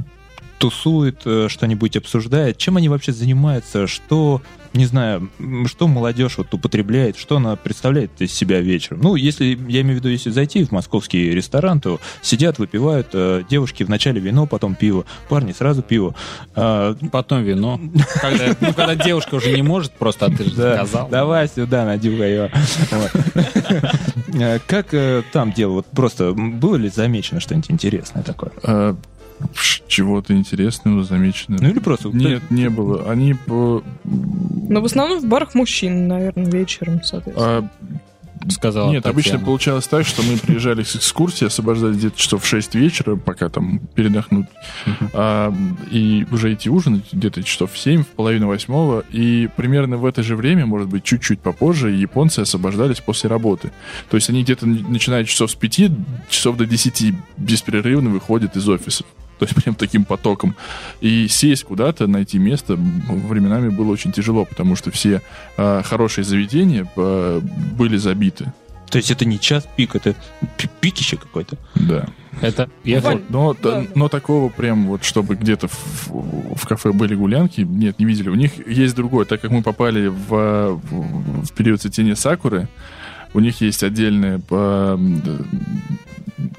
тусует, 0.59 1.21
э, 1.25 1.49
что-нибудь 1.49 1.97
обсуждает, 1.97 2.59
чем 2.59 2.77
они 2.77 2.89
вообще 2.89 3.13
занимаются, 3.13 3.87
что, 3.87 4.41
не 4.73 4.87
знаю, 4.87 5.29
что 5.67 5.87
молодежь 5.89 6.39
вот 6.39 6.53
употребляет, 6.55 7.17
что 7.17 7.37
она 7.37 7.57
представляет 7.57 8.11
из 8.21 8.33
себя 8.33 8.61
вечером. 8.61 9.01
Ну, 9.03 9.17
если, 9.17 9.47
я 9.69 9.81
имею 9.83 9.95
в 9.95 10.01
виду, 10.01 10.09
если 10.09 10.31
зайти 10.31 10.65
в 10.65 10.73
московский 10.73 11.31
ресторан, 11.31 11.81
то 11.81 12.01
сидят, 12.23 12.59
выпивают, 12.59 13.09
э, 13.13 13.43
девушки 13.49 13.83
вначале 13.83 14.21
вино, 14.21 14.47
потом 14.47 14.75
пиво, 14.75 15.05
парни 15.29 15.53
сразу 15.53 15.83
пиво. 15.83 16.15
А, 16.55 16.95
Потом 17.13 17.43
вино. 17.45 17.81
Когда, 18.21 18.57
ну, 18.61 18.73
когда 18.75 18.95
девушка 18.95 19.35
уже 19.37 19.53
не 19.55 19.63
может, 19.63 19.93
просто 19.93 20.27
а 20.27 20.31
ты 20.31 20.45
же 20.45 20.51
сказал. 20.51 21.09
давай 21.09 21.49
сюда, 21.49 21.85
надюхай 21.85 22.35
его. 22.35 22.49
Э, 24.39 24.59
Как 24.67 24.95
там 25.33 25.53
дело? 25.53 25.73
Вот 25.73 25.87
просто 25.87 26.33
было 26.33 26.77
ли 26.77 26.89
замечено 26.91 27.41
что-нибудь 27.41 27.71
интересное 27.71 28.23
такое? 28.23 28.53
Чего-то 29.89 30.35
интересного 30.35 31.05
замечено. 31.05 31.59
Ну 31.61 31.69
или 31.71 31.79
просто... 31.79 32.09
Нет, 32.09 32.51
не 32.51 32.69
было. 32.71 33.11
Они... 33.11 33.33
э, 33.35 33.81
Но 34.05 34.81
в 34.81 34.85
основном 34.85 35.21
в 35.21 35.27
барах 35.27 35.55
мужчин, 35.55 36.09
наверное, 36.09 36.51
вечером, 36.51 37.03
соответственно. 37.03 37.59
а, 37.59 37.69
Сказала 38.51 38.93
Нет, 38.93 39.05
обычно 39.07 39.33
Татьяна. 39.33 39.47
получалось 39.47 39.89
так, 39.89 40.07
что 40.07 40.23
мы 40.23 40.37
приезжали 40.37 40.83
с 40.85 40.95
экскурсии, 40.95 41.47
освобождались 41.47 41.97
где-то 41.97 42.17
часов 42.21 42.45
в 42.45 42.47
6 42.47 42.75
вечера, 42.77 43.17
пока 43.17 43.49
там 43.49 43.81
передохнуть, 43.95 44.47
А, 45.15 45.53
и 45.91 46.27
уже 46.31 46.53
идти 46.53 46.71
ужинать 46.71 47.05
где-то 47.13 47.43
часов 47.43 47.73
в 47.73 47.79
7, 47.79 48.05
в 48.05 48.09
половину 48.09 48.47
восьмого, 48.49 49.05
и 49.11 49.49
примерно 49.57 49.97
в 49.97 50.05
это 50.05 50.23
же 50.23 50.37
время, 50.37 50.65
может 50.67 50.89
быть, 50.89 51.03
чуть-чуть 51.03 51.41
попозже, 51.41 51.91
японцы 51.91 52.41
освобождались 52.41 53.01
после 53.01 53.29
работы. 53.31 53.73
То 54.11 54.17
есть 54.17 54.29
они 54.31 54.43
где-то, 54.45 54.67
н- 54.67 54.85
начиная 54.91 55.25
часов 55.25 55.51
с 55.51 55.55
5, 55.57 55.91
часов 56.29 56.57
до 56.57 56.67
10 56.67 57.15
беспрерывно 57.39 58.11
выходят 58.11 58.55
из 58.57 58.69
офисов. 58.69 59.07
То 59.39 59.45
есть 59.45 59.55
прям 59.63 59.75
таким 59.75 60.05
потоком. 60.05 60.55
И 61.01 61.29
сесть 61.29 61.65
куда-то, 61.65 62.07
найти 62.07 62.39
место 62.39 62.77
временами 62.77 63.69
было 63.69 63.91
очень 63.93 64.13
тяжело, 64.13 64.45
потому 64.45 64.77
что 64.77 64.91
все 64.91 65.23
а, 65.57 65.83
хорошие 65.83 66.25
заведения 66.25 66.87
а, 66.97 67.41
были 67.77 67.97
забиты. 67.97 68.53
То 68.91 68.99
есть 68.99 69.11
это 69.11 69.25
не 69.25 69.41
час 69.41 69.67
пик, 69.77 69.97
это 69.97 70.15
пи- 70.57 70.69
пикище 70.81 71.17
какой-то. 71.17 71.57
Да. 71.75 72.07
Это 72.41 72.71
я 72.85 73.01
Вот, 73.01 73.15
хот- 73.15 73.23
но, 73.31 73.57
да, 73.61 73.85
но 73.95 74.09
такого 74.09 74.49
прям 74.49 74.87
вот, 74.87 75.03
чтобы 75.05 75.35
где-то 75.35 75.67
в, 75.69 76.09
в 76.55 76.67
кафе 76.69 76.93
были 76.93 77.15
гулянки, 77.17 77.63
нет, 77.63 77.99
не 77.99 78.05
видели. 78.05 78.29
У 78.29 78.35
них 78.37 78.65
есть 78.69 78.95
другое, 78.95 79.25
так 79.25 79.41
как 79.41 79.51
мы 79.51 79.63
попали 79.63 80.07
в, 80.07 80.29
в- 80.81 81.53
период 81.55 81.81
цветения 81.83 82.15
сакуры, 82.15 82.69
у 83.35 83.41
них 83.41 83.61
есть 83.61 83.83
отдельное, 83.83 84.39
по, 84.39 84.99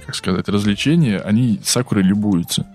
как 0.06 0.16
сказать, 0.16 0.48
развлечение, 0.50 1.20
они 1.20 1.60
сакурой 1.64 2.04
любуются. 2.04 2.66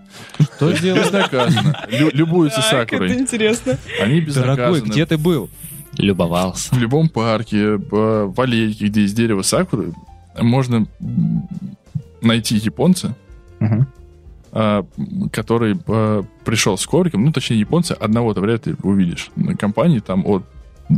Что 0.56 0.72
делать? 0.72 1.04
Безнаказанно. 1.06 1.86
Лю- 1.90 2.10
любуются 2.12 2.60
Так, 2.60 2.92
это 2.92 2.96
сакурой. 3.06 3.18
интересно. 3.18 3.78
Они 4.00 4.20
безнаказанно. 4.20 4.56
Дорогой, 4.56 4.80
где 4.82 5.06
ты 5.06 5.16
был? 5.18 5.48
Любовался. 5.98 6.74
В 6.74 6.78
любом 6.78 7.08
парке, 7.08 7.76
в 7.76 8.34
аллейке, 8.40 8.86
где 8.86 9.02
есть 9.02 9.14
дерево 9.14 9.42
сакуры, 9.42 9.92
можно 10.38 10.86
найти 12.20 12.56
японца, 12.56 13.14
а, 14.54 14.84
который 15.32 15.76
а, 15.86 16.24
пришел 16.44 16.76
с 16.76 16.86
ковриком, 16.86 17.24
ну, 17.24 17.32
точнее, 17.32 17.58
японца, 17.60 17.94
одного-то 17.94 18.40
вряд 18.40 18.66
ли 18.66 18.74
увидишь. 18.82 19.30
На 19.36 19.56
компании 19.56 20.00
там 20.00 20.26
от, 20.26 20.44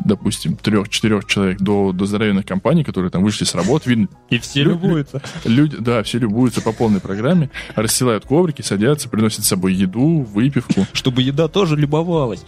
допустим, 0.05 0.57
трех-четырех 0.57 1.27
человек 1.27 1.59
до, 1.61 1.93
до 1.93 2.07
здоровенных 2.07 2.47
компаний, 2.47 2.85
которые 2.85 3.11
там 3.11 3.23
вышли 3.23 3.45
с 3.45 3.55
работы, 3.55 3.91
видно, 3.91 4.09
И 4.31 4.39
все 4.39 4.63
Лю- 4.63 4.71
любуются. 4.71 5.23
люди, 5.45 5.77
да, 5.79 6.03
все 6.03 6.19
любуются 6.19 6.61
по 6.61 6.73
полной 6.73 7.01
программе, 7.01 7.51
расстилают 7.75 8.25
коврики, 8.27 8.63
садятся, 8.63 9.09
приносят 9.09 9.45
с 9.45 9.49
собой 9.49 9.75
еду, 9.75 10.21
выпивку. 10.23 10.87
Чтобы 10.93 11.23
еда 11.23 11.49
тоже 11.49 11.77
любовалась. 11.77 12.45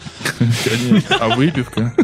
А 1.21 1.35
выпивка? 1.37 1.95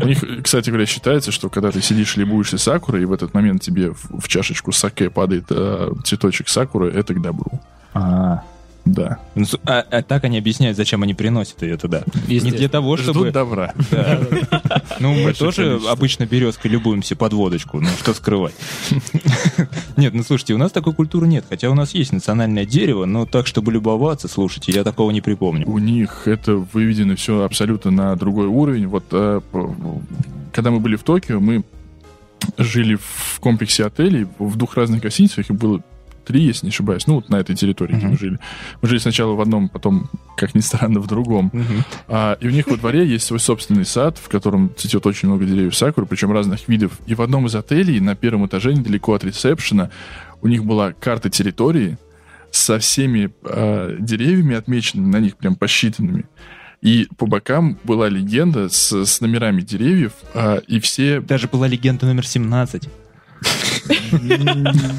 У 0.00 0.06
них, 0.06 0.22
кстати 0.42 0.68
говоря, 0.70 0.86
считается, 0.86 1.32
что 1.32 1.48
когда 1.48 1.70
ты 1.70 1.80
сидишь, 1.80 2.16
любуешься 2.16 2.58
сакурой, 2.58 3.02
и 3.02 3.04
в 3.06 3.12
этот 3.12 3.32
момент 3.34 3.62
тебе 3.62 3.90
в, 3.92 4.20
в 4.20 4.28
чашечку 4.28 4.72
саке 4.72 5.08
падает 5.10 5.44
э, 5.50 5.90
цветочек 6.04 6.48
сакуры, 6.48 6.90
это 6.92 7.14
к 7.14 7.22
добру. 7.22 7.60
А, 7.94 8.42
Да. 8.86 9.18
Ну, 9.34 9.44
а- 9.64 9.84
а 9.90 10.02
так 10.02 10.24
они 10.24 10.38
объясняют, 10.38 10.76
зачем 10.76 11.02
они 11.02 11.12
приносят 11.12 11.60
ее 11.62 11.76
туда. 11.76 12.04
Не 12.28 12.38
для 12.38 12.68
того, 12.68 12.96
Ждут 12.96 13.16
чтобы... 13.16 13.30
добра. 13.32 13.74
Да. 13.90 14.20
Ну, 15.00 15.12
мы 15.12 15.34
тоже 15.34 15.78
обычно 15.88 16.24
березкой 16.24 16.70
любуемся 16.70 17.16
под 17.16 17.32
водочку, 17.34 17.80
ну 17.80 17.88
что 18.00 18.14
скрывать. 18.14 18.54
Нет, 19.96 20.14
ну 20.14 20.22
слушайте, 20.22 20.54
у 20.54 20.58
нас 20.58 20.72
такой 20.72 20.94
культуры 20.94 21.26
нет, 21.26 21.44
хотя 21.48 21.68
у 21.68 21.74
нас 21.74 21.92
есть 21.92 22.12
национальное 22.12 22.64
дерево, 22.64 23.04
но 23.04 23.26
так, 23.26 23.46
чтобы 23.46 23.72
любоваться, 23.72 24.28
слушайте, 24.28 24.72
я 24.72 24.84
такого 24.84 25.10
не 25.10 25.20
припомню. 25.20 25.68
У 25.68 25.78
них 25.78 26.22
это 26.26 26.56
выведено 26.56 27.16
все 27.16 27.42
абсолютно 27.42 27.90
на 27.90 28.16
другой 28.16 28.46
уровень. 28.46 28.86
Вот 28.86 29.04
э, 29.10 29.40
когда 30.52 30.70
мы 30.70 30.80
были 30.80 30.96
в 30.96 31.02
Токио, 31.02 31.40
мы 31.40 31.64
жили 32.56 32.94
в 32.96 33.38
комплексе 33.40 33.84
отелей 33.84 34.26
в 34.38 34.56
двух 34.56 34.76
разных 34.76 35.02
гостиницах, 35.02 35.50
их 35.50 35.56
было 35.56 35.82
три, 36.26 36.42
если 36.42 36.66
не 36.66 36.70
ошибаюсь, 36.70 37.06
ну 37.06 37.14
вот 37.14 37.28
на 37.28 37.36
этой 37.36 37.54
территории, 37.54 37.94
где 37.94 38.06
мы 38.06 38.18
жили. 38.18 38.38
Мы 38.82 38.88
жили 38.88 38.98
сначала 38.98 39.32
в 39.32 39.40
одном, 39.40 39.68
потом, 39.68 40.10
как 40.36 40.54
ни 40.54 40.60
странно, 40.60 41.00
в 41.00 41.06
другом. 41.06 41.52
А, 42.08 42.36
и 42.40 42.46
у 42.46 42.50
них 42.50 42.66
во 42.66 42.76
дворе 42.76 43.06
есть 43.06 43.26
свой 43.26 43.40
собственный 43.40 43.84
сад, 43.84 44.18
в 44.18 44.28
котором 44.28 44.72
цветет 44.76 45.06
очень 45.06 45.28
много 45.28 45.44
деревьев 45.44 45.76
сакуры, 45.76 46.06
причем 46.06 46.32
разных 46.32 46.68
видов. 46.68 46.92
И 47.06 47.14
в 47.14 47.22
одном 47.22 47.46
из 47.46 47.54
отелей 47.54 48.00
на 48.00 48.16
первом 48.16 48.46
этаже, 48.46 48.74
недалеко 48.74 49.14
от 49.14 49.24
ресепшена, 49.24 49.90
у 50.42 50.48
них 50.48 50.64
была 50.64 50.92
карта 50.92 51.30
территории 51.30 51.96
со 52.50 52.78
всеми 52.78 53.32
а, 53.44 53.96
деревьями 53.98 54.56
отмеченными, 54.56 55.10
на 55.10 55.20
них 55.20 55.36
прям 55.36 55.56
посчитанными. 55.56 56.24
И 56.82 57.08
по 57.16 57.26
бокам 57.26 57.78
была 57.84 58.08
легенда 58.08 58.68
с, 58.68 58.92
с 59.04 59.20
номерами 59.20 59.62
деревьев, 59.62 60.12
а, 60.34 60.56
и 60.56 60.80
все... 60.80 61.20
Даже 61.20 61.48
была 61.48 61.68
легенда 61.68 62.06
номер 62.06 62.26
17. 62.26 62.88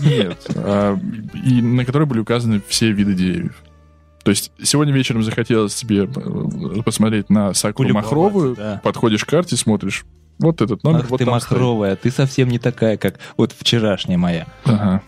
Нет. 0.04 0.38
а, 0.56 0.98
И 1.46 1.62
на 1.62 1.86
которой 1.86 2.06
были 2.06 2.20
указаны 2.20 2.62
все 2.68 2.92
виды 2.92 3.14
деревьев. 3.14 3.56
То 4.24 4.32
есть 4.32 4.52
сегодня 4.62 4.94
вечером 4.94 5.24
захотелось 5.24 5.74
тебе 5.74 6.04
э, 6.04 6.82
посмотреть 6.84 7.30
на 7.30 7.54
сакуру 7.54 7.94
махровую, 7.94 8.56
да. 8.56 8.82
подходишь 8.84 9.24
к 9.24 9.30
карте, 9.30 9.56
смотришь, 9.56 10.04
вот 10.40 10.62
этот 10.62 10.84
номер, 10.84 11.00
Ах 11.04 11.10
вот 11.10 11.18
ты 11.20 11.24
стоит. 11.24 11.34
махровая, 11.34 11.96
ты 11.96 12.12
совсем 12.12 12.50
не 12.50 12.60
такая, 12.60 12.98
как 12.98 13.20
вот 13.38 13.54
вчерашняя 13.58 14.18
моя. 14.18 14.46
Ага. 14.66 15.02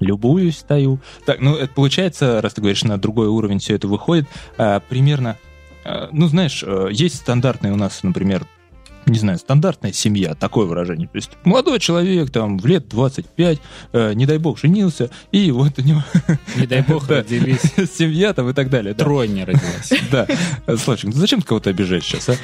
Любуюсь, 0.00 0.58
стою. 0.58 0.98
Так, 1.26 1.40
ну, 1.40 1.54
это 1.54 1.72
получается, 1.72 2.40
раз 2.40 2.54
ты 2.54 2.60
говоришь, 2.60 2.82
на 2.84 2.98
другой 2.98 3.28
уровень 3.28 3.58
все 3.60 3.74
это 3.76 3.86
выходит, 3.86 4.26
а, 4.58 4.80
примерно, 4.80 5.36
а, 5.84 6.08
ну, 6.10 6.26
знаешь, 6.26 6.64
э, 6.66 6.88
есть 6.90 7.16
стандартные 7.16 7.72
у 7.72 7.76
нас, 7.76 8.02
например, 8.02 8.46
не 9.10 9.18
знаю, 9.18 9.38
стандартная 9.38 9.92
семья, 9.92 10.34
такое 10.34 10.66
выражение. 10.66 11.08
То 11.08 11.16
есть 11.16 11.30
молодой 11.44 11.78
человек, 11.80 12.30
там, 12.30 12.58
в 12.58 12.66
лет 12.66 12.88
25, 12.88 13.58
э, 13.92 14.12
не 14.14 14.26
дай 14.26 14.38
бог, 14.38 14.58
женился, 14.58 15.10
и 15.32 15.50
вот 15.50 15.78
у 15.78 15.82
него 15.82 16.02
Не 16.56 16.66
дай 16.66 16.82
бог 16.82 17.08
родились. 17.08 17.60
семья 17.96 18.32
там 18.32 18.48
и 18.50 18.52
так 18.52 18.70
далее. 18.70 18.94
да. 18.94 19.04
Тройня 19.04 19.46
родилась. 19.46 19.92
Да. 20.10 20.26
Слушай, 20.76 21.06
ну 21.06 21.12
зачем 21.12 21.40
ты 21.40 21.46
кого-то 21.46 21.70
обижаешь 21.70 22.04
сейчас, 22.04 22.28
а? 22.28 22.36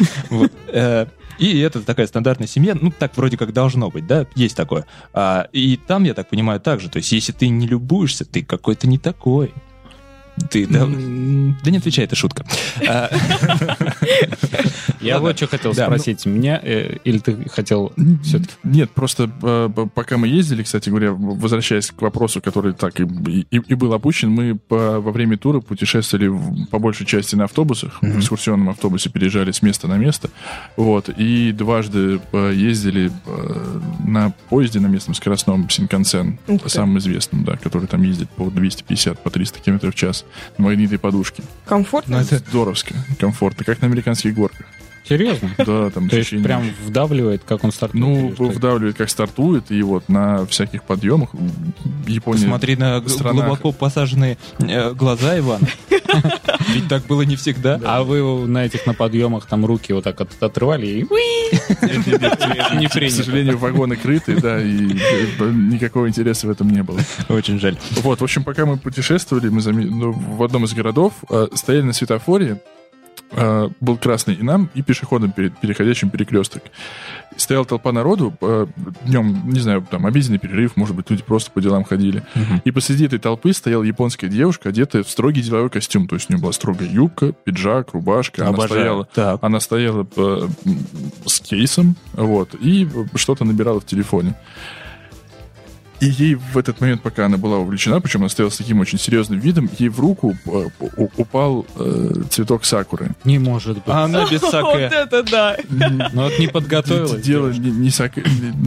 Э, 0.68 1.06
И 1.38 1.58
это 1.60 1.82
такая 1.82 2.06
стандартная 2.06 2.48
семья, 2.48 2.74
ну, 2.80 2.90
так 2.90 3.16
вроде 3.16 3.36
как 3.36 3.52
должно 3.52 3.90
быть, 3.90 4.06
да, 4.06 4.26
есть 4.34 4.56
такое. 4.56 4.86
А, 5.12 5.48
И 5.52 5.76
там, 5.76 6.04
я 6.04 6.14
так 6.14 6.28
понимаю, 6.30 6.60
так 6.60 6.80
же. 6.80 6.88
То 6.88 6.96
есть, 6.98 7.12
если 7.12 7.32
ты 7.32 7.48
не 7.48 7.66
любуешься, 7.66 8.24
ты 8.24 8.42
какой-то 8.42 8.88
не 8.88 8.98
такой. 8.98 9.52
Ты, 10.50 10.66
да, 10.66 10.86
да 10.86 11.70
не 11.70 11.78
отвечай, 11.78 12.04
это 12.04 12.14
шутка. 12.16 12.44
Я 15.06 15.18
вот 15.20 15.36
что 15.36 15.46
хотел 15.46 15.72
Да, 15.74 15.86
спросить. 15.86 16.26
Меня, 16.26 16.60
э, 16.62 16.96
или 17.04 17.18
ты 17.18 17.48
хотел 17.48 17.92
все-таки... 18.22 18.52
Нет, 18.64 18.90
просто 18.90 19.30
э, 19.42 19.86
пока 19.94 20.16
мы 20.18 20.28
ездили, 20.28 20.62
кстати 20.62 20.88
говоря, 20.88 21.12
возвращаясь 21.12 21.90
к 21.90 22.00
вопросу, 22.02 22.40
который 22.40 22.72
так 22.72 23.00
и, 23.00 23.04
был 23.74 23.92
опущен, 23.94 24.30
мы 24.30 24.56
по- 24.56 25.00
во 25.00 25.12
время 25.12 25.36
тура 25.36 25.60
путешествовали 25.60 26.30
по 26.70 26.78
большей 26.78 27.06
части 27.06 27.34
на 27.36 27.44
автобусах, 27.44 27.98
в 28.02 28.18
экскурсионном 28.18 28.70
автобусе 28.70 29.10
переезжали 29.10 29.52
с 29.52 29.62
места 29.62 29.88
на 29.88 29.96
место, 29.96 30.30
вот, 30.76 31.08
и 31.08 31.52
дважды 31.52 32.20
э, 32.32 32.52
ездили 32.54 33.10
на 34.06 34.32
поезде 34.48 34.80
на 34.80 34.86
местном 34.86 35.14
скоростном 35.14 35.68
Синкансен, 35.70 36.38
самым 36.66 36.98
известным, 36.98 37.44
да, 37.44 37.56
который 37.56 37.86
там 37.86 38.02
ездит 38.02 38.28
по 38.30 38.50
250, 38.50 39.18
по 39.22 39.30
300 39.30 39.60
км 39.60 39.90
в 39.90 39.94
час 39.94 40.24
на 40.58 40.64
магнитной 40.64 40.98
подушке. 40.98 41.42
Комфортно? 41.66 42.22
Здоровско, 42.22 42.94
комфортно, 43.18 43.64
как 43.64 43.80
на 43.80 43.86
американских 43.86 44.34
горках. 44.34 44.66
Серьезно? 45.08 45.50
Да, 45.58 45.90
там 45.90 46.08
То 46.08 46.16
есть 46.16 46.30
прям 46.42 46.70
вдавливает, 46.84 47.42
как 47.46 47.64
он 47.64 47.72
стартует? 47.72 48.38
ну, 48.38 48.48
вдавливает, 48.48 48.96
как 48.96 49.08
стартует, 49.10 49.70
и 49.70 49.82
вот 49.82 50.08
на 50.08 50.46
всяких 50.46 50.82
подъемах 50.82 51.30
Япония... 52.06 52.42
Посмотри 52.42 52.76
на 52.76 53.06
страна- 53.08 53.42
глубоко 53.42 53.72
посаженные 53.72 54.36
э, 54.58 54.92
глаза 54.92 55.38
Ивана. 55.38 55.66
Ведь 56.74 56.88
так 56.88 57.06
было 57.06 57.22
не 57.22 57.36
всегда. 57.36 57.80
А 57.84 58.02
вы 58.02 58.46
на 58.46 58.64
этих 58.66 58.86
на 58.86 58.94
подъемах 58.94 59.46
там 59.46 59.64
руки 59.64 59.92
вот 59.92 60.04
так 60.04 60.20
от- 60.20 60.42
отрывали 60.42 60.86
и 60.86 61.06
не 62.78 62.88
К 62.88 63.10
сожалению, 63.12 63.58
вагоны 63.58 63.96
крыты, 63.96 64.40
да, 64.40 64.60
и 64.60 64.88
э, 64.92 65.50
никакого 65.50 66.08
интереса 66.08 66.46
в 66.46 66.50
этом 66.50 66.70
не 66.70 66.82
было. 66.82 66.98
Очень 67.28 67.58
жаль. 67.60 67.76
Вот, 68.02 68.20
в 68.20 68.24
общем, 68.24 68.44
пока 68.44 68.66
мы 68.66 68.76
путешествовали, 68.76 69.48
мы 69.48 69.62
ну, 69.62 70.12
в 70.12 70.42
одном 70.42 70.64
из 70.64 70.74
городов 70.74 71.12
э, 71.30 71.48
стояли 71.54 71.82
на 71.82 71.92
светофоре, 71.92 72.60
э, 73.32 73.68
был 73.80 73.96
красный 73.96 74.34
и 74.34 74.42
нам, 74.42 74.70
и 74.74 74.82
пешеходам 74.82 75.32
перед 75.32 75.56
переходящим 75.58 76.10
перекресток. 76.10 76.62
Стояла 77.36 77.64
толпа 77.66 77.92
народу, 77.92 78.34
э, 78.40 78.66
днем, 79.04 79.42
не 79.50 79.60
знаю, 79.60 79.86
там, 79.90 80.06
обеденный 80.06 80.38
перерыв, 80.38 80.76
может 80.76 80.96
быть, 80.96 81.10
люди 81.10 81.22
просто 81.22 81.50
по 81.50 81.60
делам 81.60 81.84
ходили. 81.84 82.22
И 82.64 82.70
посреди 82.70 83.06
этой 83.06 83.18
толпы 83.18 83.52
стояла 83.52 83.82
японская 83.82 84.30
девушка, 84.30 84.70
одетая 84.70 85.02
в 85.02 85.10
строгий 85.10 85.42
деловой 85.42 85.70
костюм. 85.70 86.08
То 86.08 86.14
есть 86.16 86.30
у 86.30 86.32
нее 86.32 86.42
была 86.42 86.52
строгая 86.52 86.88
юбка, 86.88 87.32
пиджак, 87.32 87.92
рубашка. 87.92 88.42
Она 88.42 88.50
Обожаю. 88.50 88.68
стояла, 88.70 89.04
Так. 89.14 89.38
она 89.42 89.60
стояла 89.60 90.06
э, 90.16 90.48
с 91.26 91.40
кейсом, 91.40 91.96
вот, 92.14 92.54
и 92.60 92.88
что-то 93.16 93.44
набирала 93.44 93.80
в 93.80 93.86
телефоне. 93.86 94.34
И 96.00 96.06
ей 96.06 96.34
в 96.34 96.58
этот 96.58 96.80
момент, 96.80 97.00
пока 97.02 97.24
она 97.26 97.38
была 97.38 97.56
увлечена, 97.58 98.00
причем 98.00 98.20
она 98.20 98.28
стояла 98.28 98.50
с 98.50 98.56
таким 98.58 98.80
очень 98.80 98.98
серьезным 98.98 99.38
видом, 99.38 99.70
ей 99.78 99.88
в 99.88 99.98
руку 99.98 100.36
э, 100.44 100.64
упал 101.16 101.64
э, 101.76 102.12
цветок 102.30 102.64
сакуры. 102.66 103.12
Не 103.24 103.38
может 103.38 103.76
быть. 103.76 103.84
А 103.86 104.04
она 104.04 104.28
без 104.30 104.42
Вот 104.46 104.50
саке. 104.50 104.90
это 104.92 105.22
да. 105.22 105.56
Ну 106.12 106.22
вот 106.24 106.38
не 106.38 106.48
подготовилась. 106.48 107.22
Дело 107.22 107.48
не, 107.50 107.70
не 107.70 107.90
саке, 107.90 108.22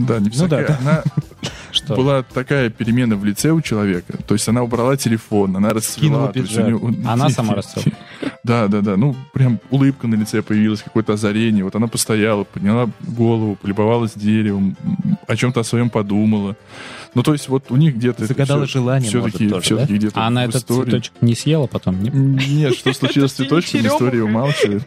да, 0.08 0.18
не 0.18 0.28
в 0.30 0.36
Ну 0.38 0.48
да, 0.48 0.56
саке. 0.60 0.66
да. 0.68 0.78
Она 0.80 1.02
Что? 1.72 1.94
была 1.94 2.22
такая 2.24 2.68
перемена 2.68 3.14
в 3.14 3.24
лице 3.24 3.52
у 3.52 3.60
человека. 3.60 4.18
То 4.26 4.34
есть 4.34 4.48
она 4.48 4.62
убрала 4.64 4.96
телефон, 4.96 5.56
она 5.56 5.70
расцвела. 5.70 6.32
У 6.34 6.38
неё- 6.38 7.08
Она 7.08 7.28
сама 7.30 7.54
расцвела? 7.54 7.96
Да, 8.42 8.66
да, 8.66 8.80
да. 8.80 8.96
Ну, 8.96 9.14
прям 9.32 9.60
улыбка 9.70 10.08
на 10.08 10.16
лице 10.16 10.42
появилась, 10.42 10.82
какое-то 10.82 11.12
озарение. 11.12 11.62
Вот 11.62 11.76
она 11.76 11.86
постояла, 11.86 12.42
подняла 12.42 12.88
голову, 13.06 13.54
полюбовалась 13.54 14.14
деревом, 14.16 14.76
о 15.28 15.36
чем-то 15.36 15.60
о 15.60 15.64
своем 15.64 15.90
подумала. 15.90 16.56
Ну, 17.14 17.22
то 17.22 17.32
есть 17.32 17.48
вот 17.48 17.64
у 17.70 17.76
них 17.76 17.96
где-то... 17.96 18.24
Загадала 18.26 18.66
всё- 18.66 18.78
желание, 18.80 19.08
Все-таки, 19.08 19.44
может, 19.44 19.50
тоже, 19.50 19.62
все-таки 19.64 19.94
где-то 19.96 20.20
А 20.20 20.26
она 20.28 20.44
этот 20.44 20.56
истории. 20.62 20.90
цветочек 20.90 21.12
не 21.20 21.34
съела 21.34 21.66
потом? 21.66 22.02
Не, 22.02 22.10
Нет, 22.10 22.74
что 22.76 22.92
случилось 22.92 23.32
с 23.32 23.34
цветочком, 23.34 23.80
история 23.86 24.22
умалчивает. 24.22 24.82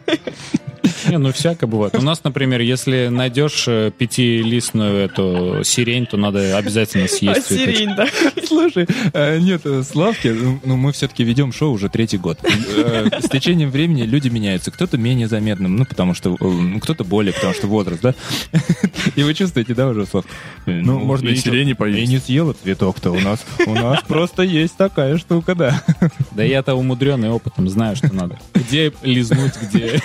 Не, 1.08 1.18
ну 1.18 1.32
всяко 1.32 1.66
бывает. 1.66 1.94
У 1.96 2.02
нас, 2.02 2.24
например, 2.24 2.60
если 2.62 3.08
найдешь 3.10 3.64
э, 3.68 3.90
пятилистную 3.96 4.96
эту 5.04 5.60
сирень, 5.62 6.06
то 6.06 6.16
надо 6.16 6.56
обязательно 6.56 7.04
А 7.04 7.08
съесть 7.08 7.46
цветочек. 7.46 7.76
сирень, 7.76 7.94
да. 7.94 8.06
Слушай, 8.46 8.86
э, 9.12 9.38
нет, 9.38 9.62
э, 9.64 9.82
Славки, 9.82 10.28
ну, 10.64 10.76
мы 10.76 10.92
все-таки 10.92 11.22
ведем 11.24 11.52
шоу 11.52 11.72
уже 11.72 11.88
третий 11.90 12.16
год. 12.16 12.38
Э, 12.42 13.08
С 13.20 13.28
течением 13.28 13.70
времени 13.70 14.02
люди 14.02 14.28
меняются. 14.28 14.70
Кто-то 14.70 14.96
менее 14.96 15.28
заметным, 15.28 15.76
ну, 15.76 15.84
потому 15.84 16.14
что... 16.14 16.36
ну, 16.40 16.80
Кто-то 16.80 17.04
более, 17.04 17.32
потому 17.34 17.52
что 17.54 17.66
возраст, 17.66 18.00
да? 18.02 18.14
И 19.16 19.22
вы 19.22 19.34
чувствуете, 19.34 19.74
да, 19.74 19.88
уже, 19.88 20.06
Слав? 20.06 20.24
Ну, 20.66 20.98
можно 21.00 21.28
и 21.28 21.36
сирени 21.36 21.70
И 21.72 21.74
поесть. 21.74 22.10
Не 22.14 22.20
съела 22.20 22.52
цветок-то 22.52 23.10
у 23.10 23.18
нас. 23.18 23.44
У 23.66 23.74
нас 23.74 24.00
просто 24.06 24.42
есть 24.42 24.76
такая 24.76 25.18
штука, 25.18 25.54
да. 25.54 25.82
Да 26.30 26.44
я-то 26.44 26.74
умудренный 26.74 27.28
опытом 27.30 27.68
знаю, 27.68 27.96
что 27.96 28.14
надо. 28.14 28.38
Где 28.54 28.92
лизнуть, 29.02 29.54
где, 29.60 30.00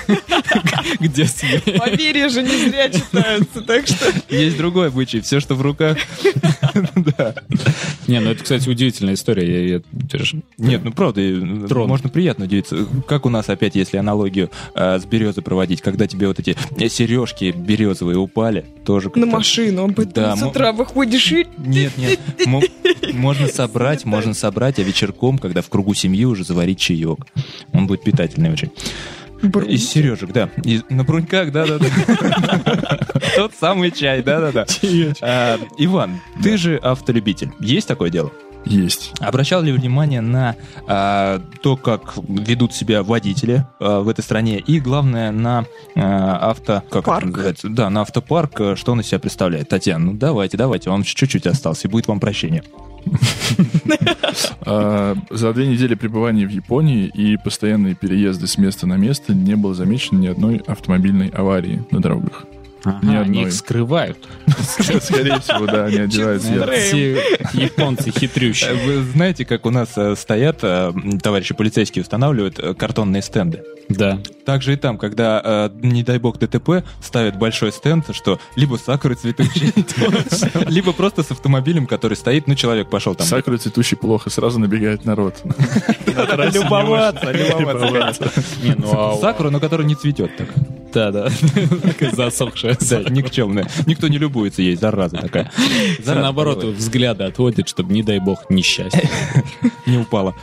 где 0.99 1.25
съесть. 1.25 1.65
Поверья 1.77 2.29
же 2.29 2.41
не 2.41 2.69
зря 2.69 2.89
читаются, 2.89 3.61
так 3.61 3.85
что... 3.85 4.11
Есть 4.29 4.57
другой 4.57 4.87
обычай. 4.87 5.21
Все, 5.21 5.39
что 5.39 5.53
в 5.55 5.61
руках. 5.61 5.97
Да. 6.95 7.35
Не, 8.07 8.19
ну 8.19 8.31
это, 8.31 8.43
кстати, 8.43 8.67
удивительная 8.69 9.13
история. 9.13 9.83
Нет, 10.57 10.83
ну 10.83 10.91
правда, 10.91 11.21
можно 11.21 12.09
приятно 12.09 12.45
удивиться. 12.45 12.87
Как 13.07 13.25
у 13.25 13.29
нас 13.29 13.49
опять, 13.49 13.75
если 13.75 13.97
аналогию 13.97 14.49
э, 14.75 14.99
с 14.99 15.05
березой 15.05 15.43
проводить, 15.43 15.81
когда 15.81 16.07
тебе 16.07 16.27
вот 16.27 16.39
эти 16.39 16.57
сережки 16.89 17.53
березовые 17.55 18.17
упали, 18.17 18.65
тоже 18.85 19.11
На 19.15 19.25
машину, 19.25 19.85
а 19.85 19.93
потом 19.93 20.11
Да, 20.13 20.35
с 20.35 20.41
утра 20.41 20.71
выходишь 20.71 21.31
и... 21.31 21.47
Нет, 21.57 21.93
нет. 21.99 22.19
Можно 23.13 23.47
собрать, 23.47 24.05
можно 24.05 24.33
собрать, 24.33 24.79
а 24.79 24.83
вечерком, 24.83 25.37
когда 25.37 25.61
в 25.61 25.69
кругу 25.69 25.93
семьи 25.93 26.25
уже 26.25 26.43
заварить 26.43 26.79
чаек. 26.79 27.19
Он 27.73 27.87
будет 27.87 28.03
питательный 28.03 28.51
очень. 28.51 28.71
Из 29.67 29.89
сережек, 29.89 30.31
да. 30.33 30.49
Из- 30.63 30.83
на 30.89 31.03
бруньках, 31.05 31.51
да-да-да. 31.51 31.87
Тот 33.37 33.53
самый 33.57 33.91
чай, 33.91 34.21
да-да-да. 34.21 34.65
А, 35.21 35.57
Иван, 35.77 36.19
ты 36.43 36.57
же 36.57 36.75
автолюбитель. 36.77 37.51
Есть 37.61 37.87
такое 37.87 38.09
дело? 38.09 38.33
Есть. 38.65 39.13
Обращал 39.19 39.61
ли 39.61 39.71
внимание 39.71 40.21
на 40.21 40.55
а, 40.87 41.41
то, 41.61 41.77
как 41.77 42.13
ведут 42.27 42.73
себя 42.73 43.03
водители 43.03 43.65
а, 43.79 44.01
в 44.01 44.09
этой 44.09 44.21
стране, 44.21 44.59
и 44.59 44.79
главное 44.79 45.31
на 45.31 45.65
а, 45.95 46.51
авто, 46.51 46.83
как 46.89 47.01
это 47.01 47.01
Парк. 47.01 47.25
называется? 47.25 47.69
Да, 47.69 47.89
на 47.89 48.01
автопарк, 48.01 48.77
что 48.77 48.91
он 48.91 49.01
из 49.01 49.07
себя 49.07 49.19
представляет? 49.19 49.69
Татьяна, 49.69 50.05
ну 50.05 50.13
давайте, 50.13 50.57
давайте, 50.57 50.89
вам 50.89 51.03
чуть-чуть 51.03 51.47
осталось, 51.47 51.83
и 51.85 51.87
будет 51.87 52.07
вам 52.07 52.19
прощение. 52.19 52.63
За 54.65 55.53
две 55.53 55.67
недели 55.67 55.95
пребывания 55.95 56.45
в 56.45 56.49
Японии 56.49 57.05
и 57.07 57.37
постоянные 57.37 57.95
переезды 57.95 58.45
с 58.45 58.57
места 58.57 58.87
на 58.87 58.95
место 58.95 59.33
не 59.33 59.55
было 59.55 59.73
замечено 59.73 60.19
ни 60.19 60.27
одной 60.27 60.57
автомобильной 60.67 61.29
аварии 61.29 61.85
на 61.91 62.01
дорогах. 62.01 62.45
Ага, 62.83 62.99
Ни 63.05 63.15
они 63.15 63.41
их 63.43 63.53
скрывают. 63.53 64.17
Скорее 65.01 65.39
всего, 65.39 65.65
да, 65.65 65.85
они. 65.85 66.07
Все 66.07 67.21
японцы 67.53 68.11
хитрющие. 68.11 68.73
Вы 68.73 69.03
знаете, 69.03 69.45
как 69.45 69.65
у 69.65 69.69
нас 69.69 69.89
э, 69.97 70.15
стоят, 70.15 70.59
э, 70.61 70.93
товарищи 71.21 71.53
полицейские 71.53 72.03
устанавливают 72.03 72.59
э, 72.59 72.73
картонные 72.73 73.21
стенды? 73.21 73.63
Да. 73.89 74.19
Также 74.45 74.73
и 74.73 74.75
там, 74.75 74.97
когда, 74.97 75.71
не 75.81 76.03
дай 76.03 76.19
бог, 76.19 76.37
ДТП, 76.37 76.83
ставят 77.01 77.37
большой 77.37 77.71
стенд, 77.71 78.05
что 78.15 78.39
либо 78.55 78.75
сакуры 78.75 79.15
цветущие, 79.15 79.73
либо 80.69 80.93
просто 80.93 81.23
с 81.23 81.31
автомобилем, 81.31 81.87
который 81.87 82.15
стоит, 82.15 82.47
ну, 82.47 82.53
человек 82.53 82.89
пошел 82.89 83.15
там. 83.15 83.25
Сакура 83.25 83.57
цветущий 83.57 83.97
плохо, 83.97 84.29
сразу 84.29 84.59
набегает 84.59 85.05
народ. 85.05 85.37
Любоваться, 86.05 87.31
любоваться. 87.31 88.31
Не, 88.61 88.75
ну 88.75 88.91
а 88.91 89.17
Сакура, 89.17 89.49
но 89.49 89.59
которая 89.59 89.87
не 89.87 89.95
цветет 89.95 90.37
так. 90.37 90.49
Да, 90.93 91.11
да. 91.11 91.29
Такая 91.83 92.11
засохшая. 92.11 92.77
Да, 92.89 93.01
никчемная. 93.09 93.67
Никто 93.85 94.07
не 94.07 94.17
любуется 94.17 94.61
ей, 94.61 94.75
зараза 94.75 95.17
такая. 95.17 95.51
Зараза 96.03 96.21
Наоборот, 96.21 96.63
взгляды 96.63 97.23
отводит, 97.23 97.67
чтобы, 97.67 97.93
не 97.93 98.03
дай 98.03 98.19
бог, 98.19 98.49
несчастье. 98.49 99.09
не 99.85 99.97
упала. 99.97 100.35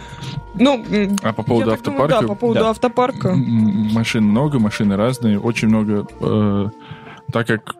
Ну, 0.54 0.84
А 1.22 1.32
по 1.32 1.42
поводу 1.42 1.72
автопарка? 1.72 2.20
Да, 2.20 2.26
по 2.26 2.34
поводу 2.34 2.66
автопарка. 2.66 3.34
Машин 3.34 4.24
много, 4.24 4.58
машины 4.58 4.96
разные, 4.96 5.38
очень 5.38 5.68
много. 5.68 6.06
э, 6.20 6.68
Так 7.32 7.46
как 7.46 7.74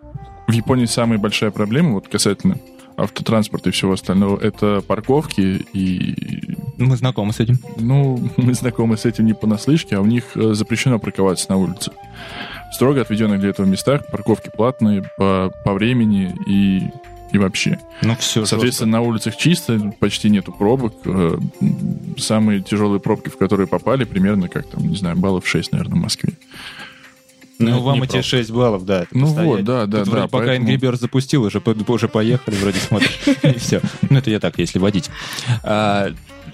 в 0.46 0.52
Японии 0.52 0.84
самая 0.86 1.18
большая 1.18 1.50
проблема, 1.50 1.94
вот 1.94 2.08
касательно 2.08 2.56
автотранспорта 2.98 3.68
и 3.68 3.72
всего 3.72 3.92
остального, 3.92 4.38
это 4.38 4.82
парковки 4.86 5.66
и 5.72 6.56
Мы 6.78 6.96
знакомы 6.96 7.32
с 7.32 7.40
этим. 7.40 7.58
Ну, 7.78 8.18
мы 8.36 8.54
знакомы 8.54 8.96
с 8.96 9.04
этим 9.04 9.26
не 9.26 9.34
понаслышке, 9.34 9.96
а 9.96 10.00
у 10.00 10.06
них 10.06 10.24
э, 10.34 10.54
запрещено 10.54 10.98
парковаться 10.98 11.46
на 11.50 11.56
улице. 11.58 11.92
Строго 12.72 13.00
отведенных 13.00 13.40
для 13.40 13.50
этого 13.50 13.64
местах 13.66 14.06
парковки 14.10 14.50
платные 14.54 15.02
по, 15.16 15.52
по 15.64 15.72
времени 15.72 16.34
и, 16.46 16.82
и 17.34 17.38
вообще. 17.38 17.78
Ну, 18.02 18.16
все, 18.16 18.44
Соответственно, 18.44 18.92
на 18.92 19.00
улицах 19.02 19.36
чисто, 19.36 19.92
почти 20.00 20.28
нету 20.30 20.52
пробок. 20.52 20.94
Э, 21.04 21.38
Самые 22.18 22.60
тяжелые 22.62 23.00
пробки, 23.00 23.28
в 23.28 23.36
которые 23.38 23.66
попали, 23.66 24.04
примерно 24.04 24.48
как 24.48 24.68
там, 24.68 24.86
не 24.88 24.96
знаю, 24.96 25.16
баллов 25.16 25.46
6, 25.46 25.72
наверное, 25.72 25.94
в 25.98 26.02
Москве. 26.02 26.32
Ну, 27.58 27.68
это 27.70 27.78
вам 27.78 28.02
эти 28.02 28.10
пробка. 28.12 28.22
6 28.28 28.50
баллов, 28.50 28.84
да. 28.84 29.02
это 29.04 29.16
Ну 29.16 29.26
постоять. 29.26 29.48
вот, 29.48 29.64
да, 29.64 29.86
да, 29.86 29.98
Тут 29.98 30.06
да, 30.06 30.10
вроде 30.10 30.28
пока 30.28 30.44
поэтому- 30.46 30.68
Angry 30.68 30.76
Birds 30.78 30.96
запустил, 31.00 31.42
уже, 31.44 31.60
по- 31.60 31.70
уже 31.92 32.08
поехали, 32.08 32.54
вроде 32.56 32.78
смотришь, 32.80 33.18
и 33.42 33.58
все. 33.58 33.80
Ну, 34.10 34.18
это 34.18 34.30
я 34.30 34.40
так, 34.40 34.58
если 34.58 34.78
водить. 34.78 35.08
А, 35.62 36.08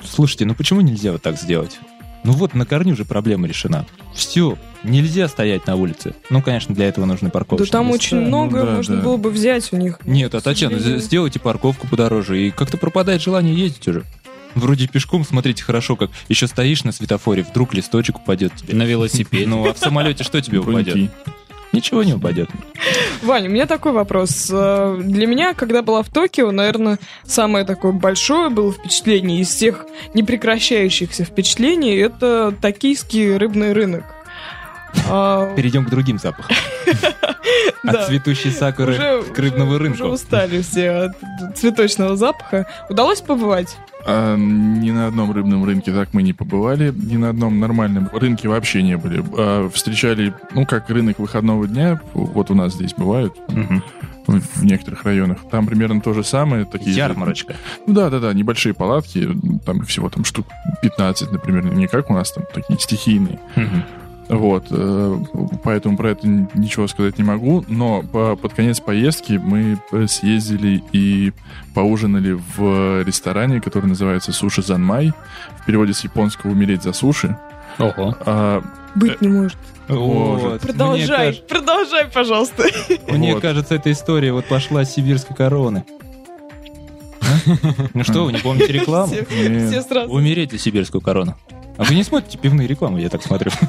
слушайте, 0.05 0.45
ну 0.45 0.55
почему 0.55 0.81
нельзя 0.81 1.11
вот 1.11 1.23
так 1.23 1.41
сделать? 1.41 1.81
Ну 2.25 2.33
вот, 2.33 2.55
на 2.55 2.65
корню 2.65 2.93
уже 2.93 3.05
проблема 3.05 3.49
решена. 3.49 3.87
Все, 4.15 4.57
нельзя 4.85 5.29
стоять 5.29 5.67
на 5.67 5.75
улице. 5.75 6.15
Ну, 6.31 6.41
конечно, 6.41 6.75
для 6.75 6.87
этого 6.87 7.05
нужны 7.05 7.29
Да 7.29 7.33
парковочные 7.33 7.73
там 7.73 7.87
места. 7.87 7.95
очень 7.95 8.17
ну 8.21 8.27
много 8.27 8.65
да, 8.65 8.77
можно 8.77 8.97
да. 8.97 9.03
было 9.03 9.17
бы 9.17 9.31
взять 9.31 9.73
у 9.73 9.77
них. 9.77 9.99
Нет, 10.05 10.35
а 10.35 10.41
Татьяна, 10.41 10.79
сделайте 10.79 11.41
парковку 11.41 11.89
подороже, 11.89 12.41
и 12.41 12.51
как-то 12.51 12.77
пропадает 12.77 13.23
желание 13.23 13.55
ездить 13.55 13.89
уже. 13.89 14.05
Вроде 14.55 14.87
пешком, 14.87 15.25
смотрите 15.25 15.63
хорошо, 15.65 15.97
как 15.97 16.11
еще 16.29 16.47
стоишь 16.47 16.85
на 16.85 16.93
светофоре, 16.93 17.43
вдруг 17.43 17.75
листочек 17.75 18.19
упадет 18.19 18.55
тебе. 18.55 18.75
На 18.75 18.83
велосипеде. 18.85 19.47
Ну, 19.53 19.69
а 19.69 19.75
в 19.75 19.79
самолете 19.79 20.25
что 20.25 20.41
тебе 20.41 20.61
упадет? 20.61 21.11
Ничего 21.73 22.03
не 22.03 22.13
упадет. 22.15 22.51
Ваня, 23.23 23.49
у 23.49 23.53
меня 23.53 23.67
такой 23.67 23.93
вопрос. 23.93 24.51
Э, 24.53 24.97
Для 25.01 25.27
меня, 25.27 25.55
когда 25.55 25.83
была 25.83 26.03
в 26.03 26.09
Токио, 26.11 26.51
наверное, 26.51 26.99
самое 27.25 27.65
такое 27.65 27.93
большое 27.93 28.51
было 28.51 28.73
впечатление 28.73 29.41
из 29.41 29.49
всех 29.49 29.87
непрекращающихся 30.15 31.25
впечатлений, 31.25 31.97
это 31.97 32.55
токийский 32.61 33.37
рыбный 33.37 33.73
рынок. 33.73 34.05
А, 35.09 35.55
Перейдем 35.55 35.87
к 35.87 35.91
другим 35.91 36.19
запахам. 36.19 36.55
От 37.83 38.07
цветущей 38.07 38.51
сакуры 38.51 39.23
к 39.35 39.39
рыбному 39.39 39.79
рынку. 39.79 40.05
Уже 40.05 40.13
устали 40.13 40.61
все 40.63 40.91
от 40.91 41.13
цветочного 41.57 42.17
запаха. 42.17 42.67
Удалось 42.89 43.21
побывать? 43.21 43.77
А, 44.05 44.37
ни 44.37 44.91
на 44.91 45.07
одном 45.07 45.33
рыбном 45.33 45.65
рынке 45.65 45.93
так 45.93 46.13
мы 46.13 46.23
не 46.23 46.33
побывали, 46.33 46.93
ни 46.97 47.17
на 47.17 47.29
одном 47.31 47.61
нормальном 47.61 48.09
рынке 48.13 48.49
вообще 48.49 48.83
не 48.83 48.97
были. 48.97 49.23
А, 49.39 49.69
встречали, 49.71 50.35
ну, 50.55 50.67
как 50.67 50.89
рынок 50.91 51.19
выходного 51.19 51.67
дня, 51.69 52.01
вот 52.15 52.51
у 52.51 52.55
нас 52.55 52.75
здесь 52.75 52.95
бывают, 52.95 53.35
Мгм. 53.49 53.83
в, 54.27 54.41
в 54.61 54.65
некоторых 54.65 55.05
районах. 55.05 55.39
Там 55.51 55.67
примерно 55.67 56.01
то 56.01 56.15
же 56.15 56.25
самое. 56.25 56.65
Такие 56.65 56.95
Ярмарочка. 56.97 57.55
Ну 57.87 57.95
да, 57.95 58.11
да, 58.11 58.19
да, 58.21 58.33
небольшие 58.33 58.75
палатки, 58.75 59.29
там 59.65 59.85
всего 59.85 60.09
там 60.11 60.25
штук 60.25 60.47
15, 60.83 61.31
например, 61.33 61.65
не 61.65 61.87
как 61.87 62.11
у 62.11 62.15
нас 62.15 62.33
там 62.33 62.45
такие 62.53 62.79
стихийные. 62.79 63.39
Мгм. 63.57 63.85
Вот, 64.29 64.67
э, 64.71 65.19
поэтому 65.63 65.97
про 65.97 66.11
это 66.13 66.27
ничего 66.27 66.87
сказать 66.89 67.19
не 67.19 67.25
могу, 67.25 67.65
но 67.69 68.03
по- 68.03 68.37
под 68.37 68.55
конец 68.55 68.81
поездки 68.81 69.35
мы 69.43 69.79
э, 69.93 70.07
съездили 70.07 70.83
и 70.93 71.33
поужинали 71.75 72.33
в 72.57 73.03
ресторане, 73.05 73.61
который 73.61 73.87
называется 73.87 74.33
Суши 74.33 74.63
Занмай, 74.63 75.13
в 75.61 75.67
переводе 75.67 75.93
с 75.93 76.05
японского 76.05 76.51
«умереть 76.53 76.83
за 76.83 76.93
суши». 76.93 77.37
Ого. 77.79 78.17
А, 78.27 78.63
Быть 78.95 79.21
не 79.21 79.29
может. 79.29 79.59
Вот. 79.89 80.61
Продолжай, 80.61 81.31
Мне, 81.31 81.39
продолжай, 81.49 82.07
пожалуйста. 82.07 82.63
кажется- 82.63 82.99
мне 83.13 83.35
Вот. 83.35 83.43
кажется, 83.43 83.75
эта 83.75 83.91
история 83.93 84.33
вот 84.33 84.47
пошла 84.47 84.85
с 84.85 84.93
сибирской 84.95 85.35
короны. 85.37 85.85
Ну 87.95 88.05
что, 88.05 88.25
вы 88.25 88.33
не 88.33 88.39
помните 88.39 88.73
рекламу? 88.73 89.13
Умереть 90.09 90.53
за 90.53 90.59
сибирскую 90.59 91.01
корону. 91.01 91.35
А 91.79 91.85
вы 91.85 91.95
не 91.95 92.05
смотрите 92.05 92.39
пивные 92.39 92.69
рекламы, 92.69 93.01
я 93.01 93.09
так 93.09 93.23
смотрю. 93.23 93.51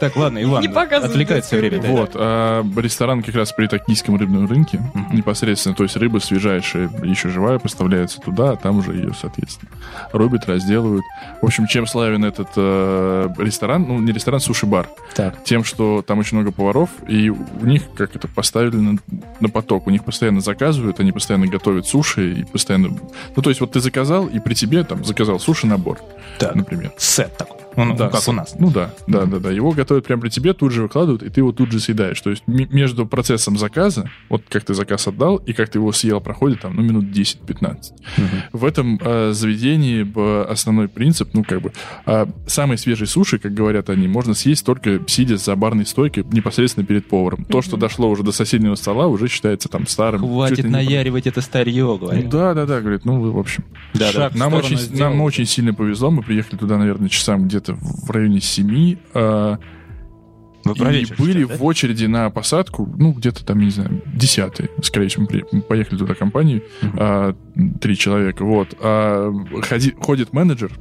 Так, 0.00 0.16
ладно, 0.16 0.42
Иван, 0.42 0.62
отвлекает 1.04 1.44
все 1.44 1.56
время. 1.56 1.80
да. 1.80 1.88
Вот, 1.88 2.10
а 2.14 2.64
ресторан 2.76 3.22
как 3.22 3.34
раз 3.34 3.52
при 3.52 3.66
токийском 3.66 4.16
рыбном 4.16 4.46
рынке, 4.48 4.80
непосредственно, 5.12 5.74
то 5.74 5.82
есть 5.84 5.96
рыба 5.96 6.18
свежайшая, 6.18 6.90
еще 7.02 7.28
живая, 7.28 7.58
поставляется 7.58 8.20
туда, 8.20 8.50
а 8.52 8.56
там 8.56 8.78
уже 8.78 8.92
ее, 8.92 9.12
соответственно, 9.18 9.70
рубят, 10.12 10.46
разделывают. 10.46 11.04
В 11.40 11.46
общем, 11.46 11.66
чем 11.66 11.86
славен 11.86 12.24
этот 12.24 12.48
э, 12.56 13.28
ресторан, 13.38 13.84
ну, 13.86 13.98
не 13.98 14.12
ресторан, 14.12 14.40
суши-бар, 14.40 14.88
Так. 15.14 15.42
тем, 15.44 15.64
что 15.64 16.02
там 16.06 16.18
очень 16.18 16.36
много 16.38 16.50
поваров, 16.52 16.90
и 17.08 17.30
у 17.30 17.64
них, 17.64 17.82
как 17.96 18.16
это, 18.16 18.26
поставили 18.28 18.98
на, 19.40 19.48
поток, 19.48 19.86
у 19.86 19.90
них 19.90 20.04
постоянно 20.04 20.40
заказывают, 20.40 21.00
они 21.00 21.12
постоянно 21.12 21.46
готовят 21.46 21.86
суши, 21.86 22.32
и 22.32 22.44
постоянно... 22.44 22.88
Ну, 23.36 23.42
то 23.42 23.48
есть 23.50 23.60
вот 23.60 23.72
ты 23.72 23.80
заказал, 23.80 24.26
и 24.26 24.38
при 24.38 24.54
тебе 24.54 24.84
там 24.84 25.04
заказал 25.04 25.38
суши-набор, 25.38 25.98
например. 26.54 26.92
Сет 26.98 27.33
такой. 27.38 27.63
Ну, 27.76 27.96
Да, 27.96 28.08
как 28.08 28.20
с- 28.20 28.28
у 28.28 28.32
нас. 28.32 28.54
Ну 28.58 28.70
да, 28.70 28.90
да, 29.06 29.24
да, 29.26 29.38
да. 29.38 29.50
Его 29.50 29.72
готовят 29.72 30.04
прямо 30.06 30.22
при 30.22 30.28
тебе, 30.28 30.52
тут 30.52 30.72
же 30.72 30.82
выкладывают, 30.82 31.22
и 31.22 31.28
ты 31.30 31.40
его 31.40 31.52
тут 31.52 31.72
же 31.72 31.80
съедаешь. 31.80 32.20
То 32.20 32.30
есть 32.30 32.42
м- 32.46 32.68
между 32.70 33.06
процессом 33.06 33.58
заказа, 33.58 34.10
вот 34.28 34.42
как 34.48 34.64
ты 34.64 34.74
заказ 34.74 35.06
отдал, 35.06 35.36
и 35.36 35.52
как 35.52 35.68
ты 35.68 35.78
его 35.78 35.92
съел, 35.92 36.20
проходит 36.20 36.60
там, 36.60 36.74
ну, 36.76 36.82
минут 36.82 37.06
10-15. 37.06 37.92
В 38.52 38.64
этом 38.64 38.98
э, 39.02 39.32
заведении 39.32 40.04
основной 40.50 40.88
принцип, 40.88 41.30
ну, 41.32 41.44
как 41.44 41.62
бы, 41.62 41.72
э, 42.06 42.26
самые 42.46 42.78
свежие 42.78 43.06
суши, 43.06 43.38
как 43.38 43.52
говорят 43.54 43.90
они, 43.90 44.08
можно 44.08 44.34
съесть 44.34 44.64
только 44.64 45.00
сидя 45.06 45.36
за 45.36 45.54
барной 45.56 45.86
стойкой 45.86 46.24
непосредственно 46.30 46.86
перед 46.86 47.06
поваром. 47.08 47.44
То, 47.44 47.62
что 47.62 47.76
дошло 47.76 48.08
уже 48.10 48.22
до 48.22 48.32
соседнего 48.32 48.74
стола, 48.74 49.06
уже 49.06 49.28
считается 49.28 49.68
там 49.68 49.86
старым. 49.86 50.20
Хватит 50.22 50.58
ли 50.58 50.64
не- 50.64 50.70
наяривать 50.70 51.26
это 51.26 51.40
старье, 51.40 51.84
Ну 51.84 51.98
говорит. 51.98 52.28
Да, 52.28 52.54
да, 52.54 52.66
да, 52.66 52.80
говорит, 52.80 53.04
ну, 53.04 53.20
в 53.32 53.38
общем. 53.38 53.64
Да, 53.94 54.06
да. 54.06 54.12
Шаг 54.12 54.34
Нам 54.34 54.54
очень, 54.54 54.76
сделал. 54.78 55.10
нам 55.12 55.20
очень 55.22 55.46
сильно 55.46 55.72
повезло. 55.74 56.10
Мы 56.10 56.22
приехали 56.22 56.56
туда, 56.58 56.78
наверное, 56.78 57.08
часам 57.08 57.46
где-то 57.48 57.63
в 57.72 58.10
районе 58.10 58.40
7. 58.40 58.96
а, 59.14 59.58
Вы 60.64 60.74
про 60.74 60.92
и 60.92 61.06
были 61.18 61.44
да? 61.44 61.56
в 61.56 61.64
очереди 61.64 62.06
на 62.06 62.30
посадку, 62.30 62.86
ну, 62.98 63.12
где-то 63.12 63.44
там, 63.44 63.58
не 63.60 63.70
знаю, 63.70 64.02
десятый. 64.06 64.70
Скорее 64.82 65.08
всего, 65.08 65.26
мы, 65.52 65.60
поехали 65.62 65.98
туда 65.98 66.14
компанией, 66.14 66.62
а, 66.98 67.34
три 67.80 67.96
человека, 67.96 68.44
вот. 68.44 68.74
А, 68.80 69.30
ходи- 69.62 69.94
ходит 70.00 70.32
менеджер, 70.32 70.72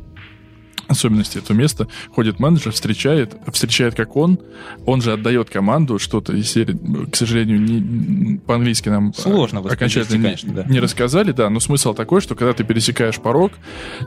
особенности 0.87 1.37
этого 1.37 1.55
места, 1.57 1.87
ходит 2.13 2.39
менеджер, 2.39 2.71
встречает, 2.71 3.35
встречает 3.51 3.95
как 3.95 4.15
он, 4.15 4.39
он 4.85 5.01
же 5.01 5.13
отдает 5.13 5.49
команду, 5.49 5.99
что-то 5.99 6.33
из 6.33 6.49
серии, 6.51 6.77
к 7.09 7.15
сожалению, 7.15 7.61
не, 7.61 8.37
по-английски 8.37 8.89
нам 8.89 9.13
Сложно 9.13 9.59
окончательно 9.59 10.17
не- 10.17 10.23
конечно, 10.23 10.53
да. 10.53 10.63
не 10.65 10.79
рассказали, 10.79 11.31
да, 11.31 11.49
но 11.49 11.59
смысл 11.59 11.93
такой, 11.93 12.21
что 12.21 12.35
когда 12.35 12.53
ты 12.53 12.63
пересекаешь 12.63 13.19
порог, 13.19 13.53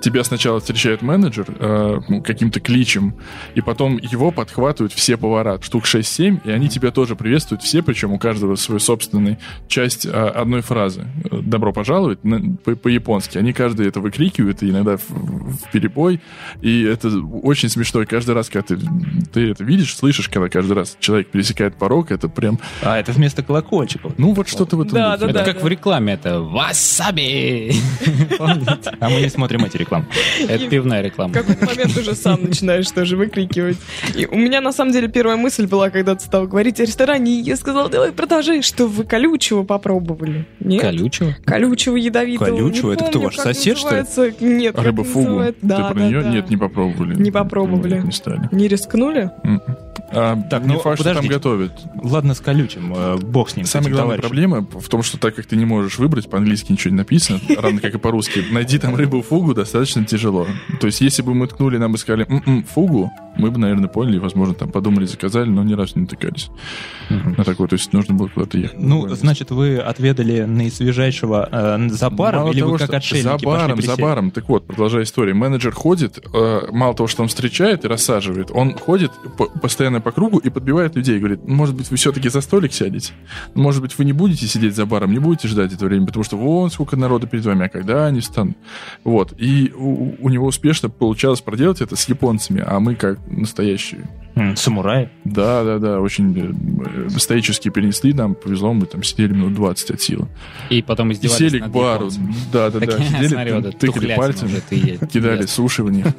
тебя 0.02 0.22
сначала 0.24 0.60
встречает 0.60 1.02
менеджер 1.02 1.46
э, 1.48 2.00
ну, 2.08 2.22
каким-то 2.22 2.60
кличем, 2.60 3.14
и 3.54 3.60
потом 3.60 3.98
его 3.98 4.30
подхватывают 4.30 4.92
все 4.92 5.16
повара, 5.16 5.60
штук 5.62 5.84
6-7, 5.84 6.40
и 6.44 6.50
они 6.50 6.68
тебя 6.68 6.90
тоже 6.90 7.16
приветствуют 7.16 7.62
все, 7.62 7.82
причем 7.82 8.12
у 8.12 8.18
каждого 8.18 8.56
свою 8.56 8.78
собственную 8.80 9.38
часть 9.68 10.06
э, 10.06 10.10
одной 10.10 10.60
фразы. 10.62 11.06
Э, 11.30 11.40
Добро 11.42 11.72
пожаловать 11.72 12.22
на- 12.24 12.56
по- 12.64 12.76
по-японски. 12.76 13.38
Они 13.38 13.52
каждый 13.52 13.86
это 13.88 14.00
выкрикивают, 14.00 14.62
и 14.62 14.70
иногда 14.70 14.96
в, 14.96 15.08
в 15.10 15.70
перебой, 15.72 16.20
и 16.66 16.82
это 16.82 17.08
очень 17.44 17.68
смешно. 17.68 18.02
И 18.02 18.06
каждый 18.06 18.34
раз, 18.34 18.48
когда 18.48 18.74
ты, 18.74 18.78
ты 19.32 19.50
это 19.52 19.62
видишь, 19.62 19.94
слышишь, 19.94 20.28
когда 20.28 20.48
каждый 20.48 20.72
раз 20.72 20.96
человек 20.98 21.28
пересекает 21.28 21.76
порог, 21.76 22.10
это 22.10 22.28
прям... 22.28 22.58
А, 22.82 22.98
это 22.98 23.12
вместо 23.12 23.44
колокольчиков. 23.44 24.14
Ну, 24.18 24.32
вот 24.32 24.48
что-то 24.48 24.76
в 24.76 24.80
этом 24.80 24.94
Да, 24.94 25.16
да, 25.16 25.26
Это 25.26 25.34
да. 25.34 25.44
как 25.44 25.62
в 25.62 25.68
рекламе, 25.68 26.14
это 26.14 26.40
васаби. 26.40 27.72
А 28.98 29.08
мы 29.08 29.20
не 29.20 29.28
смотрим 29.28 29.64
эти 29.64 29.76
рекламы. 29.76 30.06
Это 30.40 30.68
пивная 30.68 31.02
реклама. 31.02 31.32
В 31.32 31.36
какой-то 31.36 31.66
момент 31.66 31.96
уже 31.96 32.16
сам 32.16 32.42
начинаешь 32.42 32.90
тоже 32.90 33.16
выкрикивать. 33.16 33.76
И 34.16 34.26
у 34.26 34.36
меня, 34.36 34.60
на 34.60 34.72
самом 34.72 34.92
деле, 34.92 35.06
первая 35.06 35.36
мысль 35.36 35.66
была, 35.66 35.90
когда 35.90 36.16
ты 36.16 36.24
стал 36.24 36.48
говорить 36.48 36.80
о 36.80 36.84
ресторане, 36.84 37.38
и 37.38 37.42
я 37.42 37.56
сказала, 37.56 37.88
давай 37.88 38.10
продолжай, 38.10 38.62
что 38.62 38.86
вы 38.88 39.04
колючего 39.04 39.62
попробовали. 39.62 40.46
Нет? 40.58 40.82
Колючего? 40.82 41.36
Колючего, 41.44 41.96
ядовитого. 41.96 42.48
Колючего? 42.48 42.92
Это 42.92 43.04
кто, 43.04 43.20
ваш 43.20 43.36
сосед, 43.36 43.78
что 43.78 43.96
ли? 43.96 44.04
Нет, 44.40 44.74
как 44.74 44.84
Рыба 44.84 45.04
фугу. 45.04 45.44
Ты 45.44 45.54
Да, 45.62 45.90
про 45.90 45.94
да, 45.94 46.08
нее? 46.08 46.22
да. 46.22 46.30
Нет, 46.30 46.50
не 46.50 46.55
попробовали. 46.56 47.14
Не 47.14 47.30
попробовали. 47.32 48.02
Не 48.04 48.12
стали. 48.12 48.48
Не 48.52 48.68
рискнули? 48.68 49.30
М-м. 49.44 49.60
А, 50.12 50.40
Так, 50.50 50.62
не 50.62 50.74
ну, 50.74 50.78
факт, 50.80 51.00
что 51.00 51.14
там 51.14 51.26
готовят. 51.26 51.72
Ладно, 52.02 52.34
с 52.34 52.40
колючим, 52.40 52.92
э, 52.94 53.16
бог 53.16 53.50
с 53.50 53.56
ним. 53.56 53.66
Самая 53.66 53.92
главная 53.92 54.18
проблема 54.18 54.66
в 54.70 54.88
том, 54.88 55.02
что 55.02 55.18
так 55.18 55.34
как 55.34 55.46
ты 55.46 55.56
не 55.56 55.64
можешь 55.64 55.98
выбрать, 55.98 56.30
по-английски 56.30 56.72
ничего 56.72 56.92
не 56.92 56.98
написано, 56.98 57.40
равно 57.60 57.80
как 57.80 57.94
и 57.94 57.98
по-русски, 57.98 58.44
найди 58.50 58.78
там 58.78 58.94
рыбу 58.94 59.22
фугу 59.22 59.54
достаточно 59.54 60.04
тяжело. 60.04 60.46
То 60.80 60.86
есть, 60.86 61.00
если 61.00 61.22
бы 61.22 61.34
мы 61.34 61.46
ткнули, 61.48 61.78
нам 61.78 61.92
бы 61.92 61.98
сказали 61.98 62.26
«М-м, 62.28 62.64
фугу, 62.64 63.10
мы 63.36 63.50
бы, 63.50 63.58
наверное, 63.58 63.88
поняли, 63.88 64.18
возможно, 64.18 64.54
там 64.54 64.70
подумали, 64.70 65.04
заказали, 65.06 65.48
но 65.48 65.62
ни 65.62 65.74
разу 65.74 65.92
не 65.96 66.02
натыкались 66.02 66.48
на 67.10 67.44
такое. 67.44 67.68
То 67.68 67.74
есть, 67.74 67.92
нужно 67.92 68.14
было 68.14 68.28
куда-то 68.28 68.58
ехать. 68.58 68.78
Ну, 68.78 69.08
значит, 69.08 69.50
вы 69.50 69.78
отведали 69.78 70.42
наисвежайшего 70.42 71.48
э, 71.50 71.88
за 71.90 72.10
баром, 72.10 72.40
Мало 72.42 72.52
или 72.52 72.60
того, 72.60 72.72
вы 72.72 72.78
как 72.78 72.94
отшельники 72.94 73.24
За 73.24 73.38
баром, 73.38 73.82
за 73.82 73.96
баром. 73.96 74.30
Так 74.30 74.48
вот, 74.48 74.66
продолжая 74.66 75.02
историю. 75.04 75.36
Менеджер 75.36 75.72
ходит, 75.72 76.18
э, 76.32 76.60
мало 76.70 76.94
того, 76.94 77.06
что 77.08 77.22
он 77.22 77.28
встречает 77.28 77.84
и 77.84 77.88
рассаживает, 77.88 78.50
он 78.52 78.74
ходит 78.74 79.10
по- 79.36 79.46
постоянно 79.96 80.00
по 80.00 80.12
кругу 80.12 80.38
и 80.38 80.50
подбивает 80.50 80.96
людей. 80.96 81.18
Говорит, 81.18 81.46
может 81.46 81.74
быть, 81.74 81.90
вы 81.90 81.96
все-таки 81.96 82.28
за 82.28 82.40
столик 82.40 82.72
сядете? 82.72 83.12
Может 83.54 83.82
быть, 83.82 83.96
вы 83.98 84.04
не 84.04 84.12
будете 84.12 84.46
сидеть 84.46 84.74
за 84.74 84.86
баром, 84.86 85.12
не 85.12 85.18
будете 85.18 85.48
ждать 85.48 85.72
это 85.72 85.84
время, 85.84 86.06
потому 86.06 86.24
что 86.24 86.36
вон 86.36 86.70
сколько 86.70 86.96
народу 86.96 87.26
перед 87.26 87.44
вами, 87.44 87.66
а 87.66 87.68
когда 87.68 88.06
они 88.06 88.20
встанут? 88.20 88.56
Вот. 89.04 89.34
И 89.38 89.72
у, 89.74 90.14
у 90.20 90.28
него 90.28 90.46
успешно 90.46 90.88
получалось 90.88 91.40
проделать 91.40 91.80
это 91.80 91.96
с 91.96 92.08
японцами, 92.08 92.62
а 92.66 92.80
мы 92.80 92.94
как 92.94 93.18
настоящие 93.28 94.08
Самурай. 94.56 95.08
да, 95.24 95.64
да, 95.64 95.78
да, 95.78 96.00
очень 96.00 96.36
э, 96.38 96.52
э, 97.08 97.70
перенесли, 97.70 98.12
нам 98.12 98.34
повезло, 98.34 98.74
мы 98.74 98.84
там 98.84 99.02
сидели 99.02 99.32
минут 99.32 99.54
20 99.54 99.90
от 99.92 100.00
силы. 100.02 100.28
И 100.68 100.82
потом 100.82 101.12
издевались 101.12 101.38
сели 101.38 101.58
к 101.60 101.68
бару, 101.68 102.10
да, 102.52 102.70
да, 102.70 102.80
да, 102.80 102.86
сидели, 102.98 103.70
тыкали 103.72 104.14
пальцем, 104.14 104.48
е- 104.70 104.98
кидали 105.10 105.46
суши 105.46 105.82
в 105.82 105.90
них. 105.90 106.06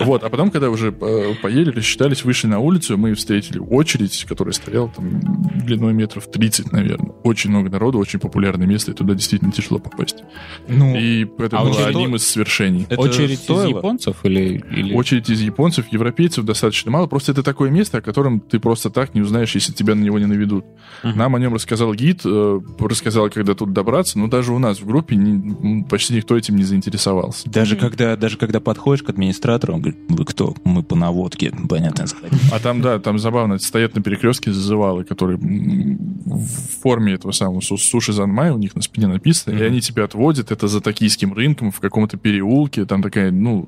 Вот, 0.00 0.22
а 0.22 0.28
потом, 0.28 0.50
когда 0.50 0.70
уже 0.70 0.88
э, 0.88 1.34
поели, 1.42 1.70
рассчитались, 1.70 2.22
вышли 2.24 2.46
на 2.46 2.60
улицу, 2.60 2.96
мы 2.96 3.14
встретили 3.14 3.58
очередь, 3.58 4.24
которая 4.28 4.52
стояла 4.52 4.88
там 4.88 5.20
длиной 5.64 5.92
метров 5.94 6.30
30, 6.30 6.70
наверное. 6.72 7.12
Очень 7.24 7.50
много 7.50 7.70
народу, 7.70 7.98
очень 7.98 8.18
популярное 8.18 8.66
место, 8.66 8.92
и 8.92 8.94
туда 8.94 9.14
действительно 9.14 9.52
тяжело 9.52 9.78
попасть. 9.78 10.22
Ну, 10.68 10.94
И 10.96 11.26
это 11.38 11.58
а 11.58 11.64
было 11.64 11.86
одним 11.86 12.14
из 12.14 12.26
свершений. 12.26 12.86
Очередь 12.96 13.48
из 13.48 13.64
японцев 13.64 14.16
или... 14.24 14.62
или- 14.70 14.94
Очередь 14.94 15.28
из 15.28 15.40
японцев, 15.40 15.86
европейцев 15.90 16.44
достаточно 16.44 16.90
мало. 16.90 17.06
Просто 17.16 17.32
это 17.32 17.42
такое 17.42 17.70
место, 17.70 17.96
о 17.96 18.00
котором 18.02 18.40
ты 18.40 18.60
просто 18.60 18.90
так 18.90 19.14
не 19.14 19.22
узнаешь, 19.22 19.54
если 19.54 19.72
тебя 19.72 19.94
на 19.94 20.02
него 20.02 20.18
не 20.18 20.26
наведут. 20.26 20.66
Нам 21.02 21.34
о 21.34 21.38
нем 21.38 21.54
рассказал 21.54 21.94
гид, 21.94 22.20
э, 22.26 22.60
рассказал, 22.78 23.30
когда 23.30 23.54
тут 23.54 23.72
добраться, 23.72 24.18
но 24.18 24.26
даже 24.28 24.52
у 24.52 24.58
нас 24.58 24.80
в 24.80 24.86
группе 24.86 25.16
не- 25.16 25.82
почти 25.84 26.12
никто 26.14 26.36
этим 26.36 26.56
не 26.56 26.64
заинтересовался. 26.64 27.48
Даже 27.48 27.76
когда, 27.76 28.16
даже 28.18 28.36
когда 28.36 28.60
подходишь 28.60 29.02
к 29.02 29.08
администратору, 29.08 29.72
он 29.76 29.80
говорит, 29.80 29.98
вы 30.10 30.26
кто? 30.26 30.54
Мы 30.64 30.82
по 30.82 30.94
наводке, 30.94 31.54
понятно 31.70 32.06
сказать. 32.06 32.32
А 32.52 32.58
там, 32.58 32.82
да, 32.82 32.98
там 32.98 33.18
забавно, 33.18 33.58
стоят 33.60 33.94
на 33.94 34.02
перекрестке 34.02 34.52
зазывалы, 34.52 35.04
которые 35.04 35.38
в 35.38 36.48
форме 36.82 37.14
этого 37.14 37.32
самого 37.32 37.60
су- 37.62 37.78
суши 37.78 38.12
занмай 38.12 38.50
у 38.50 38.58
них 38.58 38.74
на 38.74 38.82
спине 38.82 39.06
написано, 39.06 39.54
и 39.54 39.62
они 39.62 39.80
тебя 39.80 40.04
отводят, 40.04 40.50
это 40.50 40.68
за 40.68 40.82
токийским 40.82 41.32
рынком, 41.32 41.70
в 41.70 41.80
каком-то 41.80 42.18
переулке, 42.18 42.84
там 42.84 43.02
такая, 43.02 43.30
ну, 43.30 43.66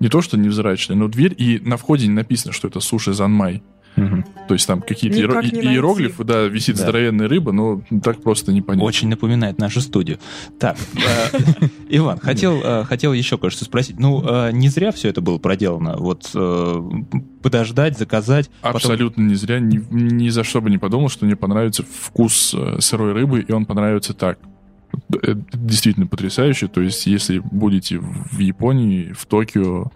не 0.00 0.08
то, 0.08 0.22
что 0.22 0.38
невзрачная, 0.38 0.96
но 0.96 1.08
дверь, 1.08 1.34
и 1.36 1.58
на 1.62 1.76
входе 1.76 2.06
не 2.06 2.14
написано, 2.14 2.52
что 2.54 2.68
это 2.68 2.77
суши 2.80 3.12
занмай. 3.12 3.62
То 4.46 4.54
есть 4.54 4.64
там 4.68 4.80
какие-то 4.80 5.18
иеро- 5.18 5.42
иероглифы, 5.42 6.22
да, 6.22 6.44
висит 6.44 6.76
Да. 6.76 6.82
здоровенная 6.82 7.26
рыба, 7.26 7.50
но 7.50 7.82
так 8.00 8.22
просто 8.22 8.52
не 8.52 8.62
понять. 8.62 8.84
Очень 8.84 9.08
напоминает 9.08 9.58
нашу 9.58 9.80
студию. 9.80 10.18
Так, 10.60 10.76
э, 10.94 11.38
Иван, 11.88 12.18
хотел, 12.20 12.60
э, 12.62 12.84
хотел 12.84 13.12
еще 13.12 13.38
кое-что 13.38 13.64
спросить. 13.64 13.98
Ну, 13.98 14.22
э, 14.24 14.52
не 14.52 14.68
зря 14.68 14.92
все 14.92 15.08
это 15.08 15.20
было 15.20 15.38
проделано. 15.38 15.96
Вот 15.98 16.30
подождать, 17.42 17.98
заказать. 17.98 18.50
Абсолютно 18.62 19.22
не 19.22 19.34
зря, 19.34 19.58
ни, 19.58 19.78
ни 19.90 20.28
за 20.28 20.44
что 20.44 20.60
бы 20.60 20.70
не 20.70 20.78
подумал, 20.78 21.08
что 21.08 21.24
мне 21.26 21.34
понравится 21.34 21.82
вкус 21.82 22.54
сырой 22.78 23.12
рыбы, 23.12 23.40
и 23.40 23.50
он 23.52 23.66
понравится 23.66 24.14
так. 24.14 24.38
Это 25.10 25.40
действительно 25.52 26.06
потрясающе. 26.06 26.68
То 26.68 26.80
есть, 26.80 27.06
если 27.06 27.38
будете 27.38 27.98
в 27.98 28.38
Японии, 28.38 29.12
в 29.12 29.26
Токио, 29.26 29.90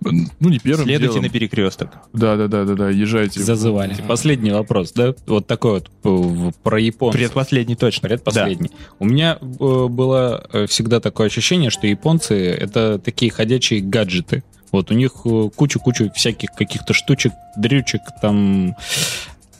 ну, 0.00 0.48
не 0.48 0.58
первым 0.58 0.84
Следуйте 0.86 1.14
делом. 1.14 1.24
на 1.24 1.30
перекресток. 1.30 1.90
Да, 2.12 2.36
да, 2.36 2.48
да, 2.48 2.64
да, 2.64 2.74
да, 2.74 2.90
езжайте. 2.90 3.40
Зазывали. 3.40 3.94
Последний 4.06 4.50
вопрос, 4.50 4.92
да? 4.92 5.14
Вот 5.26 5.46
такой 5.46 5.80
вот 5.80 5.90
э, 6.04 6.50
про 6.62 6.78
японцев. 6.80 7.20
Предпоследний 7.20 7.76
точно. 7.76 8.08
Предпоследний. 8.08 8.70
У 8.98 9.04
меня 9.04 9.38
э, 9.40 9.86
было 9.88 10.46
э, 10.52 10.66
всегда 10.66 11.00
такое 11.00 11.26
ощущение, 11.26 11.70
что 11.70 11.86
японцы 11.86 12.34
это 12.50 12.98
такие 12.98 13.32
ходячие 13.32 13.80
гаджеты. 13.80 14.42
Вот 14.72 14.90
у 14.90 14.94
них 14.94 15.12
кучу-кучу 15.56 16.10
всяких 16.14 16.52
каких-то 16.52 16.92
штучек, 16.92 17.32
дрючек, 17.56 18.02
там 18.20 18.74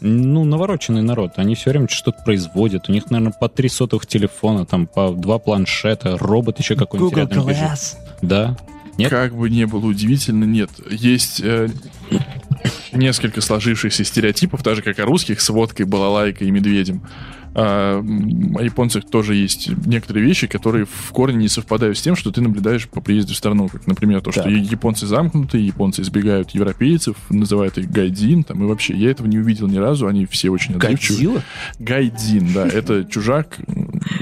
Ну, 0.00 0.44
навороченный 0.44 1.02
народ. 1.02 1.32
Они 1.36 1.54
все 1.54 1.70
время 1.70 1.88
что-то 1.88 2.22
производят. 2.22 2.88
У 2.88 2.92
них, 2.92 3.10
наверное, 3.10 3.32
по 3.32 3.48
три 3.48 3.68
сотовых 3.68 4.06
телефона, 4.06 4.66
там, 4.66 4.86
по 4.86 5.10
два 5.12 5.38
планшета, 5.38 6.18
робот 6.18 6.58
еще 6.58 6.76
какой-нибудь 6.76 7.14
Google 7.14 7.28
рядом 7.28 7.46
бежит. 7.46 7.62
Glass. 7.62 7.96
Да. 8.20 8.56
Нет? 8.98 9.10
Как 9.10 9.34
бы 9.34 9.50
не 9.50 9.66
было 9.66 9.86
удивительно, 9.86 10.44
нет. 10.44 10.70
Есть 10.90 11.40
э, 11.42 11.68
несколько 12.92 13.40
сложившихся 13.40 14.04
стереотипов, 14.04 14.62
так 14.62 14.76
же 14.76 14.82
как 14.82 14.98
о 14.98 15.04
русских 15.04 15.40
с 15.40 15.48
водкой, 15.50 15.86
балалайкой 15.86 16.48
и 16.48 16.50
медведем. 16.50 17.02
А, 17.58 18.00
о 18.00 18.62
японцах 18.62 19.08
тоже 19.08 19.34
есть 19.34 19.70
некоторые 19.86 20.26
вещи, 20.26 20.46
которые 20.46 20.84
в 20.84 21.10
корне 21.12 21.38
не 21.38 21.48
совпадают 21.48 21.96
с 21.96 22.02
тем, 22.02 22.14
что 22.14 22.30
ты 22.30 22.42
наблюдаешь 22.42 22.86
по 22.86 23.00
приезду 23.00 23.32
в 23.32 23.36
страну. 23.36 23.68
Как, 23.68 23.86
например, 23.86 24.20
то, 24.20 24.30
что 24.30 24.42
Так. 24.42 24.52
японцы 24.52 25.06
замкнуты, 25.06 25.56
японцы 25.56 26.02
избегают 26.02 26.50
европейцев, 26.50 27.16
называют 27.30 27.78
их 27.78 27.90
гайдин, 27.90 28.44
там, 28.44 28.62
и 28.62 28.66
вообще, 28.66 28.94
я 28.94 29.10
этого 29.10 29.26
не 29.26 29.38
увидел 29.38 29.68
ни 29.68 29.78
разу, 29.78 30.06
они 30.06 30.26
все 30.26 30.50
очень 30.50 30.74
отзывчивы. 30.76 31.40
Гайдин, 31.78 32.52
да, 32.52 32.66
это 32.72 33.04
чужак, 33.06 33.56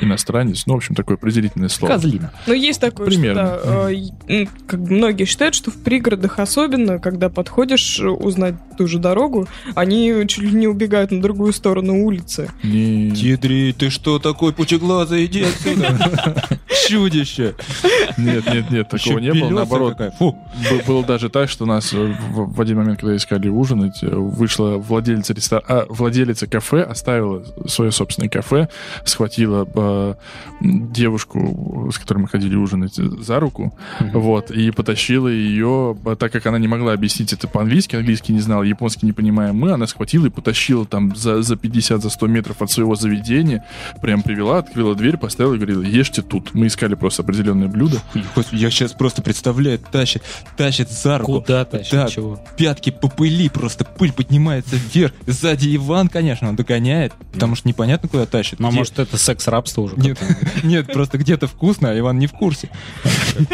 иностранец, 0.01 0.67
ну, 0.67 0.75
в 0.75 0.77
общем, 0.77 0.95
такое 0.95 1.17
определительное 1.17 1.69
слово. 1.69 1.95
Козлина. 1.95 2.33
Ну, 2.47 2.53
есть 2.55 2.81
такое, 2.81 3.07
Примерно. 3.09 3.59
что 3.59 3.67
да, 3.67 3.93
э, 4.33 4.47
как 4.69 4.79
многие 4.79 5.25
считают, 5.25 5.57
что 5.57 5.73
в 5.73 5.77
пригородах 5.83 6.39
особенно, 6.39 7.01
когда 7.01 7.29
подходишь 7.31 7.99
э, 7.99 8.07
узнать 8.07 8.55
ту 8.79 8.87
же 8.87 8.99
дорогу, 9.01 9.49
они 9.75 10.13
чуть 10.29 10.45
ли 10.45 10.53
не 10.53 10.69
убегают 10.69 11.11
на 11.11 11.21
другую 11.21 11.53
сторону 11.53 12.05
улицы. 12.05 12.51
Не- 12.63 13.24
Тидри, 13.25 13.73
ты 13.73 13.89
что 13.89 14.19
такой 14.19 14.53
пучеглазый? 14.53 15.25
Иди 15.25 15.45
отсюда. 15.45 16.61
Чудище. 16.87 17.55
Нет, 18.19 18.45
нет, 18.53 18.71
нет, 18.71 18.89
такого 18.91 19.19
не 19.19 19.33
было. 19.33 19.49
Наоборот, 19.49 19.97
Было 20.87 21.03
даже 21.03 21.31
так, 21.31 21.49
что 21.49 21.65
нас 21.65 21.95
в, 21.95 22.61
один 22.61 22.77
момент, 22.77 23.01
когда 23.01 23.17
искали 23.17 23.49
ужинать, 23.49 24.03
э, 24.03 24.15
вышла 24.15 24.77
владелица, 24.77 25.33
рестор... 25.33 25.63
а, 25.67 25.87
владелица 25.89 26.47
кафе, 26.47 26.83
оставила 26.83 27.43
свое 27.67 27.93
собственное 27.93 28.29
кафе, 28.29 28.69
схватила 29.07 29.67
э, 29.75 30.15
девушку, 30.61 31.91
с 31.91 31.99
которой 31.99 32.19
мы 32.19 32.29
ходили 32.29 32.57
ужинать, 32.57 32.97
за 32.97 33.41
руку, 33.41 33.75
вот, 34.13 34.51
и 34.51 34.71
потащила 34.71 35.29
ее, 35.29 35.97
так 36.19 36.31
как 36.31 36.45
она 36.45 36.59
не 36.59 36.69
могла 36.69 36.93
объяснить 36.93 37.33
это 37.33 37.49
по-английски, 37.49 37.97
английский 37.97 38.35
не 38.35 38.41
знала, 38.41 38.65
японский 38.65 39.07
не 39.07 39.13
понимаем 39.13 39.57
мы, 39.57 39.73
она 39.73 39.87
схватила 39.87 40.27
и 40.27 40.31
потащила 40.31 40.85
там 40.85 41.17
за, 41.17 41.41
за 41.43 41.57
50, 41.57 42.03
за 42.03 42.11
100 42.11 42.27
метров 42.27 42.61
от 42.61 42.71
своего 42.71 42.95
заведения, 43.05 43.65
прям 44.01 44.23
привела, 44.23 44.59
открыла 44.59 44.95
дверь, 44.95 45.17
поставила 45.19 45.55
и 45.55 45.57
говорила, 45.59 45.83
ешьте 45.83 46.23
тут. 46.23 46.55
Мы 46.55 46.67
искали 46.69 46.95
просто 46.95 47.23
определенное 47.23 47.69
блюдо. 47.69 47.99
Господи, 48.35 48.61
я 48.63 48.71
сейчас 48.71 48.93
просто 48.93 49.21
представляю, 49.23 49.79
тащит, 49.79 50.23
тащит 50.57 50.91
за 50.91 51.19
руку. 51.19 51.41
Куда 51.43 51.65
тащит? 51.65 51.91
Так, 51.91 52.11
Чего? 52.11 52.41
пятки 52.57 52.91
по 52.91 53.09
пыли, 53.09 53.49
просто 53.49 53.85
пыль 53.85 54.13
поднимается 54.13 54.77
вверх. 54.77 55.13
Сзади 55.27 55.77
Иван, 55.77 56.09
конечно, 56.09 56.49
он 56.49 56.57
догоняет, 56.57 57.13
потому 57.33 57.55
что 57.57 57.69
непонятно, 57.69 58.09
куда 58.09 58.25
тащит. 58.27 58.59
Ну, 58.61 58.69
а 58.69 58.71
Где- 58.71 58.79
может, 58.79 58.99
это 58.99 59.17
секс-рабство 59.19 59.83
уже? 59.83 59.97
Нет, 59.97 60.19
нет, 60.63 60.87
просто 60.93 61.19
где-то 61.19 61.47
вкусно, 61.47 61.91
а 61.91 61.99
Иван 61.99 62.19
не 62.19 62.27
в 62.27 62.33
курсе. 62.33 62.69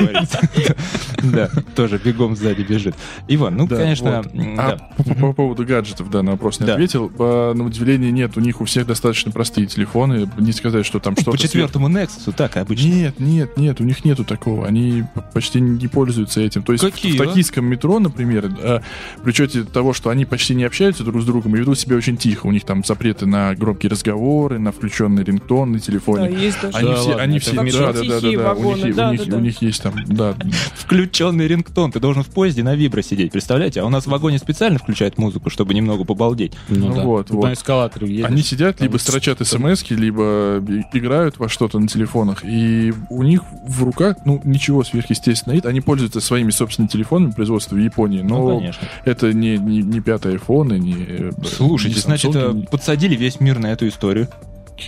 Да, 1.22 1.48
тоже 1.74 2.00
бегом 2.02 2.34
сзади 2.36 2.62
бежит. 2.62 2.94
Иван, 3.28 3.56
ну, 3.56 3.66
Да, 3.66 3.76
конечно, 3.76 4.18
А 4.20 4.22
да. 4.22 4.76
по, 4.96 5.04
по- 5.04 5.14
по 5.14 5.32
поводу 5.32 5.64
гаджетов, 5.66 6.10
да, 6.10 6.22
на 6.22 6.32
вопрос 6.32 6.60
не 6.60 6.66
Да. 6.66 6.74
ответил. 6.74 7.10
А, 7.18 7.52
на 7.54 7.64
удивление 7.64 8.10
нет, 8.10 8.36
у 8.36 8.40
них 8.40 8.60
у 8.60 8.64
всех 8.64 8.86
достаточно 8.86 9.30
простые 9.40 9.66
телефоны. 9.66 10.28
Не 10.38 10.52
сказать, 10.52 10.84
что 10.84 11.00
там 11.00 11.14
что-то... 11.14 11.30
По 11.30 11.38
четвертому 11.38 11.88
Nexus, 11.88 12.34
так 12.36 12.58
обычно. 12.58 12.88
Нет, 12.88 13.20
нет, 13.20 13.56
нет, 13.56 13.80
у 13.80 13.84
них 13.84 14.04
нету 14.04 14.22
такого. 14.22 14.66
Они 14.66 15.04
почти 15.32 15.62
не 15.62 15.88
пользуются 15.88 16.42
этим. 16.42 16.62
То 16.62 16.72
есть 16.72 16.84
в- 16.84 16.90
Какие, 16.90 17.16
в 17.16 17.22
а? 17.22 17.24
токийском 17.24 17.64
метро, 17.64 17.98
например, 18.00 18.52
а, 18.60 18.82
при 19.22 19.30
учете 19.30 19.62
того, 19.64 19.94
что 19.94 20.10
они 20.10 20.26
почти 20.26 20.54
не 20.54 20.64
общаются 20.64 21.04
друг 21.04 21.22
с 21.22 21.24
другом 21.24 21.56
и 21.56 21.58
ведут 21.58 21.78
себя 21.78 21.96
очень 21.96 22.18
тихо. 22.18 22.48
У 22.48 22.52
них 22.52 22.64
там 22.66 22.84
запреты 22.84 23.24
на 23.24 23.54
громкие 23.54 23.88
разговоры, 23.88 24.58
на 24.58 24.72
включенный 24.72 25.24
рингтон 25.24 25.72
на 25.72 25.80
телефоне. 25.80 26.28
Да, 26.28 26.36
есть 26.36 26.60
даже. 26.60 26.76
Они 26.76 26.88
Да 26.88 26.96
все, 26.96 27.08
ладно, 27.08 27.22
они 27.22 27.38
все, 27.38 27.50
в 27.58 27.64
метро? 27.64 27.80
да, 27.80 27.92
да, 27.94 28.00
да, 28.02 28.08
да, 28.08 28.20
да, 28.20 28.26
у 28.26 28.30
них, 28.30 28.40
вагоны, 28.40 28.90
у 28.90 28.94
да, 28.94 29.10
них, 29.12 29.20
да, 29.20 29.36
у 29.36 29.38
да. 29.38 29.40
них 29.40 29.62
есть 29.62 29.82
там, 29.82 29.94
да, 30.06 30.34
Включенный 30.74 31.48
рингтон. 31.48 31.92
Ты 31.92 31.98
должен 31.98 32.24
в 32.24 32.28
поезде 32.28 32.62
на 32.62 32.74
вибро 32.76 33.00
сидеть, 33.00 33.32
представляете? 33.32 33.80
А 33.80 33.86
у 33.86 33.88
нас 33.88 34.04
в 34.04 34.10
вагоне 34.10 34.38
специально 34.38 34.78
включают 34.78 35.16
музыку, 35.16 35.48
чтобы 35.48 35.72
немного 35.72 36.04
побалдеть. 36.04 36.52
Ну, 36.68 36.88
Ну 36.88 36.94
да. 36.94 37.02
вот, 37.04 37.30
вот. 37.30 37.44
На 37.44 37.54
эскалаторе 37.54 38.06
едешь. 38.06 38.26
Они 38.26 38.42
сидят, 38.42 38.80
либо 38.82 38.98
Там 38.98 39.00
строчат 39.34 39.46
смс 39.80 39.90
либо 39.90 40.62
играют 40.92 41.38
во 41.38 41.48
что-то 41.48 41.78
на 41.78 41.88
телефонах, 41.88 42.44
и 42.44 42.92
у 43.08 43.22
них 43.22 43.42
в 43.66 43.82
руках, 43.82 44.16
ну, 44.24 44.40
ничего 44.44 44.84
сверхъестественного 44.84 45.56
нет. 45.56 45.66
Они 45.66 45.80
пользуются 45.80 46.20
своими 46.20 46.50
собственными 46.50 46.88
телефонами 46.90 47.30
производства 47.32 47.74
в 47.74 47.78
Японии, 47.78 48.22
но 48.22 48.38
Ну, 48.50 48.58
конечно. 48.58 48.88
это 49.04 49.32
не, 49.32 49.58
не, 49.58 49.82
не 49.82 50.00
пятый 50.00 50.36
iPhone, 50.36 50.76
и 50.76 50.80
не... 50.80 50.94
э, 51.08 51.30
Слушайте, 51.44 51.96
не 51.96 52.02
значит, 52.02 52.30
Samsung, 52.34 52.64
э, 52.64 52.66
подсадили 52.70 53.16
весь 53.16 53.40
мир 53.40 53.58
на 53.58 53.72
эту 53.72 53.88
историю. 53.88 54.28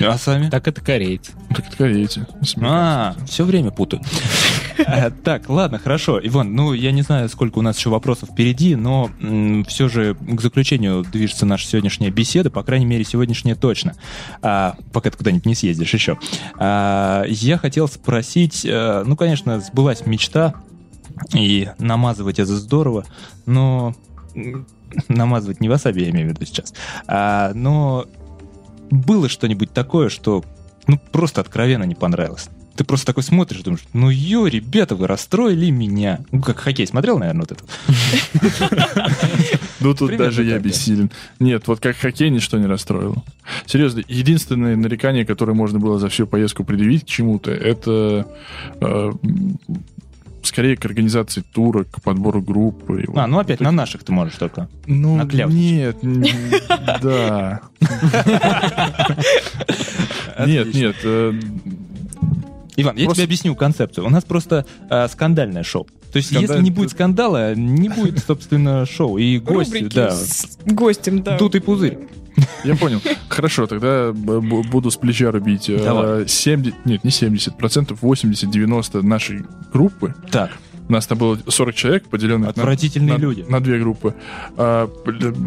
А 0.01 0.19
сами? 0.19 0.49
Так 0.49 0.69
это 0.69 0.81
корейцы. 0.81 1.33
Так 1.51 1.69
это 1.69 1.77
корейцы. 1.77 2.27
А, 2.61 3.15
все 3.27 3.45
время 3.45 3.71
путаю. 3.71 4.03
Э, 4.79 5.11
Так, 5.11 5.49
ладно, 5.51 5.79
хорошо. 5.79 6.19
Иван, 6.21 6.55
ну, 6.55 6.73
я 6.73 6.93
не 6.93 7.03
знаю, 7.03 7.29
сколько 7.29 7.59
у 7.59 7.63
нас 7.63 7.77
еще 7.79 7.91
вопросов 7.91 8.31
впереди, 8.31 8.75
но 8.75 9.11
все 9.69 9.89
же 9.89 10.15
к 10.15 10.41
заключению 10.41 11.05
движется 11.05 11.45
наша 11.45 11.67
сегодняшняя 11.67 12.11
беседа, 12.11 12.51
по 12.51 12.63
крайней 12.63 12.87
мере, 12.87 13.05
сегодняшняя 13.05 13.55
точно. 13.55 13.95
А, 14.41 14.77
пока 14.93 15.11
ты 15.11 15.19
куда-нибудь 15.19 15.45
не 15.45 15.55
съездишь 15.55 15.93
еще. 15.93 16.19
А, 16.59 17.25
я 17.29 17.59
хотел 17.59 17.87
спросить, 17.87 18.65
э, 18.65 19.05
ну, 19.07 19.15
конечно, 19.15 19.61
сбылась 19.61 20.07
мечта, 20.07 20.55
и 21.35 21.69
намазывать 21.79 22.39
это 22.39 22.57
здорово, 22.57 23.05
но... 23.47 23.95
Намазывать 25.09 25.61
не 25.61 25.71
васаби, 25.71 26.03
я 26.03 26.11
имею 26.11 26.29
в 26.29 26.31
виду 26.33 26.45
сейчас. 26.45 26.75
А, 27.07 27.53
но 27.55 28.07
было 28.93 29.29
что-нибудь 29.29 29.73
такое, 29.73 30.09
что 30.09 30.45
ну 30.87 30.99
просто 31.11 31.41
откровенно 31.41 31.85
не 31.85 31.95
понравилось. 31.95 32.49
Ты 32.77 32.85
просто 32.85 33.07
такой 33.07 33.23
смотришь, 33.23 33.61
думаешь, 33.61 33.85
ну 33.93 34.09
ё, 34.09 34.47
ребята, 34.47 34.95
вы 34.97 35.07
расстроили 35.07 35.69
меня. 35.69 36.21
Ну, 36.31 36.41
как 36.41 36.59
хоккей 36.59 36.87
смотрел, 36.87 37.19
наверное, 37.19 37.47
вот 37.49 37.53
это? 37.53 37.65
Ну, 39.81 39.95
тут 39.95 40.17
даже 40.17 40.45
я 40.45 40.61
бессилен. 40.61 41.11
Нет, 41.41 41.67
вот 41.67 41.81
как 41.81 41.97
хоккей 41.97 42.31
ничто 42.31 42.57
не 42.57 42.67
расстроило. 42.67 43.25
Серьезно, 43.67 44.05
единственное 44.07 44.77
нарекание, 44.77 45.27
которое 45.27 45.55
можно 45.55 45.81
было 45.81 45.99
за 45.99 46.09
всю 46.09 46.25
поездку 46.25 46.63
предъявить 46.63 47.03
к 47.03 47.09
чему-то, 47.09 47.51
это 47.51 48.29
э, 48.81 49.13
скорее 50.47 50.77
к 50.77 50.85
организации 50.85 51.43
тура, 51.53 51.85
к 51.85 52.03
подбору 52.03 52.41
группы. 52.43 53.05
А, 53.15 53.27
ну 53.27 53.39
опять 53.39 53.61
на 53.61 53.71
наших 53.73 54.05
ты 54.05 54.13
можешь 54.13 54.35
только. 54.35 54.69
Ну, 54.87 55.23
нет, 55.25 55.97
да. 57.03 57.61
Нет, 60.47 60.75
нет. 60.75 60.97
э, 61.05 61.33
Иван, 62.77 62.97
я 62.97 63.07
тебе 63.09 63.25
объясню 63.25 63.55
концепцию. 63.55 64.07
У 64.07 64.11
нас 64.11 64.25
просто 64.25 64.67
э, 64.89 65.09
скандальное 65.09 65.63
шоу. 65.63 65.87
То 66.13 66.19
есть, 66.19 66.31
если 66.31 66.47
Скандаль- 66.47 66.63
не 66.63 66.71
будет 66.71 66.91
скандала, 66.91 67.55
не 67.55 67.89
будет, 67.89 68.19
собственно, 68.19 68.85
шоу. 68.87 69.17
И 69.17 69.39
гости, 69.39 69.75
Рубрики 69.75 69.95
да, 69.95 70.11
с 70.11 70.59
гостем, 70.67 71.23
да. 71.23 71.39
тут 71.39 71.55
и 71.55 71.61
пузырь. 71.61 71.99
Я 72.65 72.77
понял. 72.77 73.01
Хорошо, 73.29 73.67
тогда 73.67 74.13
буду 74.13 74.91
с 74.91 74.97
плеча 74.97 75.31
рубить. 75.31 75.69
Э, 75.71 75.79
Давай. 75.85 76.29
70, 76.29 76.87
нет, 76.87 77.05
не 77.05 77.11
70 77.11 77.57
процентов, 77.59 78.03
80-90 78.03 79.03
нашей 79.03 79.45
группы. 79.73 80.15
Так, 80.31 80.51
У 80.89 80.93
нас 80.93 81.07
там 81.07 81.19
было 81.19 81.39
40 81.47 81.75
человек, 81.75 82.09
поделенных 82.09 82.47
на, 82.57 82.63
Отвратительные 82.63 83.17
на- 83.17 83.21
люди. 83.21 83.45
на 83.49 83.61
две 83.61 83.79
группы. 83.79 84.15
А, 84.57 84.89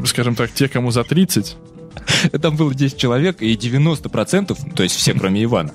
скажем 0.06 0.36
так, 0.36 0.52
те, 0.52 0.68
кому 0.68 0.92
за 0.92 1.04
30, 1.04 1.58
там 2.42 2.56
было 2.56 2.74
10 2.74 2.98
человек, 2.98 3.42
и 3.42 3.54
90%, 3.56 4.74
то 4.76 4.84
есть 4.84 4.96
все, 4.96 5.14
кроме 5.14 5.44
Ивана. 5.44 5.72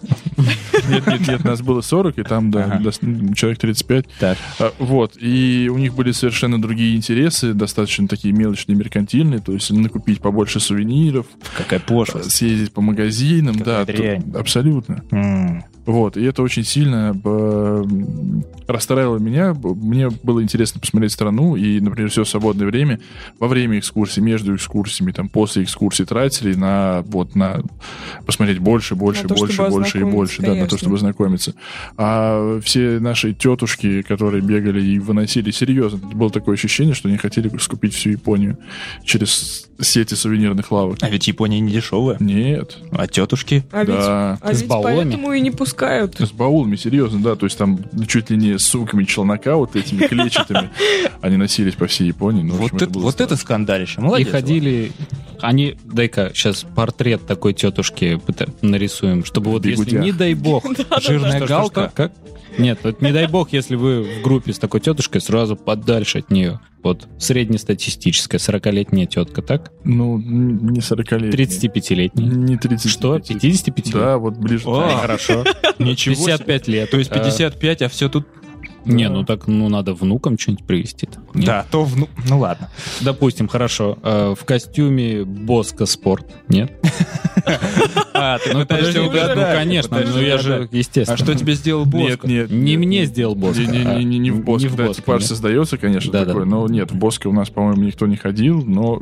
нет, 0.89 1.07
нет, 1.07 1.29
нет, 1.29 1.45
нас 1.45 1.61
было 1.63 1.81
40, 1.81 2.19
и 2.19 2.23
там, 2.23 2.51
да, 2.51 2.65
Ага. 2.65 2.91
человек 3.35 3.59
35. 3.59 4.07
Так. 4.19 4.39
А, 4.59 4.73
Вот, 4.79 5.15
и 5.21 5.69
у 5.73 5.79
них 5.79 5.95
были 5.95 6.13
совершенно 6.13 6.61
другие 6.61 6.97
интересы, 6.97 7.53
достаточно 7.55 8.09
такие 8.09 8.33
мелочные, 8.35 8.77
меркантильные, 8.77 9.41
то 9.41 9.53
есть 9.53 9.71
накупить 9.71 10.21
побольше 10.21 10.61
сувениров, 10.61 11.27
Какая 11.57 11.81
пошлость. 11.81 12.33
съездить 12.33 12.73
по 12.73 12.81
магазинам, 12.81 13.57
Какая 13.59 13.85
да, 13.87 13.93
дрянь. 13.93 14.33
абсолютно. 14.35 15.03
М. 15.11 15.65
Вот, 15.91 16.17
и 16.17 16.23
это 16.23 16.43
очень 16.43 16.63
сильно 16.63 17.21
э, 17.25 17.85
расстраивало 18.69 19.19
меня. 19.19 19.55
Мне 19.55 20.09
было 20.09 20.41
интересно 20.41 20.81
посмотреть 20.81 21.11
страну, 21.11 21.57
и, 21.57 21.81
например, 21.81 22.11
все 22.11 22.25
свободное 22.25 22.69
время 22.69 23.01
во 23.41 23.49
время 23.49 23.81
экскурсии, 23.81 24.21
между 24.21 24.55
экскурсиями, 24.55 25.11
там, 25.11 25.29
после 25.29 25.65
экскурсии 25.65 26.05
тратили 26.05 26.55
на, 26.55 27.03
вот, 27.07 27.35
на 27.35 27.63
посмотреть 28.25 28.61
больше, 28.61 28.95
больше, 28.95 29.25
На 29.25 29.31
то, 29.31 29.35
больше, 29.35 29.55
чтобы 29.55 29.71
больше 29.71 30.01
и 30.01 30.05
больше, 30.05 30.43
да, 30.43 30.49
на 30.49 30.55
то, 30.55 30.59
конечно. 30.61 30.79
чтобы 30.79 30.99
знакомиться. 30.99 31.55
А 31.97 32.61
все 32.61 33.01
наши 33.01 33.35
тетушки, 33.35 34.03
которые 34.03 34.43
бегали 34.43 34.81
и 34.81 35.01
выносили, 35.01 35.51
серьезно, 35.51 35.99
было 35.99 36.31
такое 36.31 36.55
ощущение, 36.55 36.95
что 36.95 37.09
они 37.09 37.19
хотели 37.19 37.51
скупить 37.59 37.95
всю 37.95 38.11
Японию 38.11 38.59
через 39.05 39.70
сети 39.81 40.15
сувенирных 40.15 40.71
лавок. 40.73 40.99
А 41.01 41.09
ведь 41.09 41.29
Япония 41.29 41.61
не 41.61 41.73
дешевая. 41.73 42.17
Нет. 42.21 42.77
А 42.93 43.07
тетушки? 43.07 43.65
А 43.73 43.81
ведь, 43.85 43.95
Да. 43.97 44.39
а 44.41 44.55
С 44.55 44.61
ведь 44.61 44.69
баулами? 44.69 45.11
поэтому 45.11 45.33
и 45.33 45.41
не 45.41 45.51
пускают. 45.51 46.17
С 46.19 46.31
баулами, 46.33 46.77
серьезно, 46.77 47.21
да. 47.23 47.37
То 47.37 47.47
есть 47.47 47.57
там 47.59 47.79
чуть 48.07 48.31
ли 48.31 48.37
не 48.37 48.59
с 48.59 48.63
сумками 48.65 49.05
челнока 49.05 49.57
вот 49.57 49.77
этими 49.77 50.07
клетчатыми. 50.07 50.71
Они 51.23 51.37
носились 51.37 51.75
по 51.75 51.87
всей 51.87 52.07
Японии. 52.09 52.43
Ну, 52.43 52.55
в 52.55 52.63
общем, 52.63 52.73
Вот 52.73 52.83
это, 52.83 52.91
было 52.93 53.03
вот 53.05 53.21
это 53.21 53.37
скандалище. 53.37 54.01
И 54.01 54.05
Молодец. 54.05 54.31
ходили 54.31 54.93
Они, 55.41 55.77
дай-ка, 55.85 56.31
сейчас 56.35 56.67
портрет 56.75 57.27
такой 57.27 57.55
тетушки 57.55 58.21
нарисуем, 58.63 59.25
чтобы 59.25 59.51
вот 59.51 59.65
если, 59.65 59.85
Бигудях. 59.85 60.05
не 60.05 60.13
дай 60.13 60.35
бог, 60.35 60.65
Жирная 61.01 61.47
галка. 61.47 61.91
Как? 61.95 62.13
Нет, 62.59 62.81
вот 62.83 63.01
не 63.01 63.13
дай 63.13 63.27
бог, 63.27 63.53
если 63.53 63.77
вы 63.77 64.03
в 64.03 64.23
группе 64.23 64.53
с 64.53 64.59
такой 64.59 64.81
тетушкой, 64.81 65.21
сразу 65.21 65.57
подальше 65.57 66.19
от 66.19 66.31
нее. 66.31 66.61
Вот 66.83 67.09
среднестатистическая 67.19 68.39
40-летняя 68.39 69.07
тетка, 69.07 69.43
так? 69.43 69.71
Ну, 69.85 70.19
не 70.19 70.81
40-летний. 70.81 71.69
35-летняя. 71.69 72.27
Не 72.27 72.57
30. 72.57 72.91
Что? 72.91 73.19
55 73.19 73.93
Да, 73.93 74.19
вот 74.19 74.37
ближе. 74.39 74.67
О. 74.67 74.89
Хорошо. 75.01 75.45
Ничего 75.79 76.15
себе. 76.15 76.27
55 76.39 76.69
лет. 76.69 76.91
То 76.91 76.99
есть 76.99 77.11
Э, 77.11 77.15
55, 77.15 77.83
а 77.83 77.89
все 77.89 78.09
тут... 78.09 78.27
Не, 78.85 79.09
ну 79.09 79.25
так, 79.25 79.47
ну 79.47 79.69
надо 79.69 79.95
внукам 79.95 80.39
что-нибудь 80.39 80.65
привезти. 80.67 81.09
Да, 81.35 81.67
то 81.71 81.85
вну... 81.85 82.09
Ну 82.29 82.39
ладно. 82.41 82.71
Допустим, 83.01 83.49
хорошо. 83.49 83.99
э, 84.03 84.35
в 84.39 84.45
костюме 84.45 85.25
Боска 85.25 85.87
Спорт. 85.87 86.27
Нет? 86.49 86.73
А, 88.15 88.39
ты 88.39 88.53
Ну, 88.53 88.61
пытаешься 88.61 88.93
подожди, 88.93 88.99
угадать. 89.09 89.37
ну, 89.37 89.43
конечно, 89.43 90.01
ну 90.15 90.21
я 90.21 90.39
же, 90.39 90.69
естественно. 90.73 91.15
А 91.15 91.17
что 91.17 91.35
тебе 91.35 91.55
сделал 91.55 91.85
Нет, 91.87 91.91
Боско? 92.21 92.29
нет. 92.29 92.51
Не 92.51 92.59
нет, 92.73 92.79
мне 92.79 92.99
нет. 93.01 93.09
сделал 93.09 93.35
Боска. 93.35 93.63
Не, 93.63 93.85
не, 93.85 94.05
не, 94.05 94.19
не 94.19 94.31
в 94.31 94.41
в 94.41 94.45
Да, 94.77 94.87
Боске, 94.87 95.03
типаж 95.03 95.21
нет. 95.21 95.29
создается, 95.29 95.79
конечно, 95.79 96.13
такой. 96.13 96.45
Но 96.47 96.67
нет, 96.69 96.91
в 96.91 96.97
Боске 96.97 97.29
у 97.29 97.33
нас, 97.33 97.49
по-моему, 97.51 97.83
никто 97.83 98.07
не 98.07 98.17
ходил, 98.17 98.63
но 98.65 99.01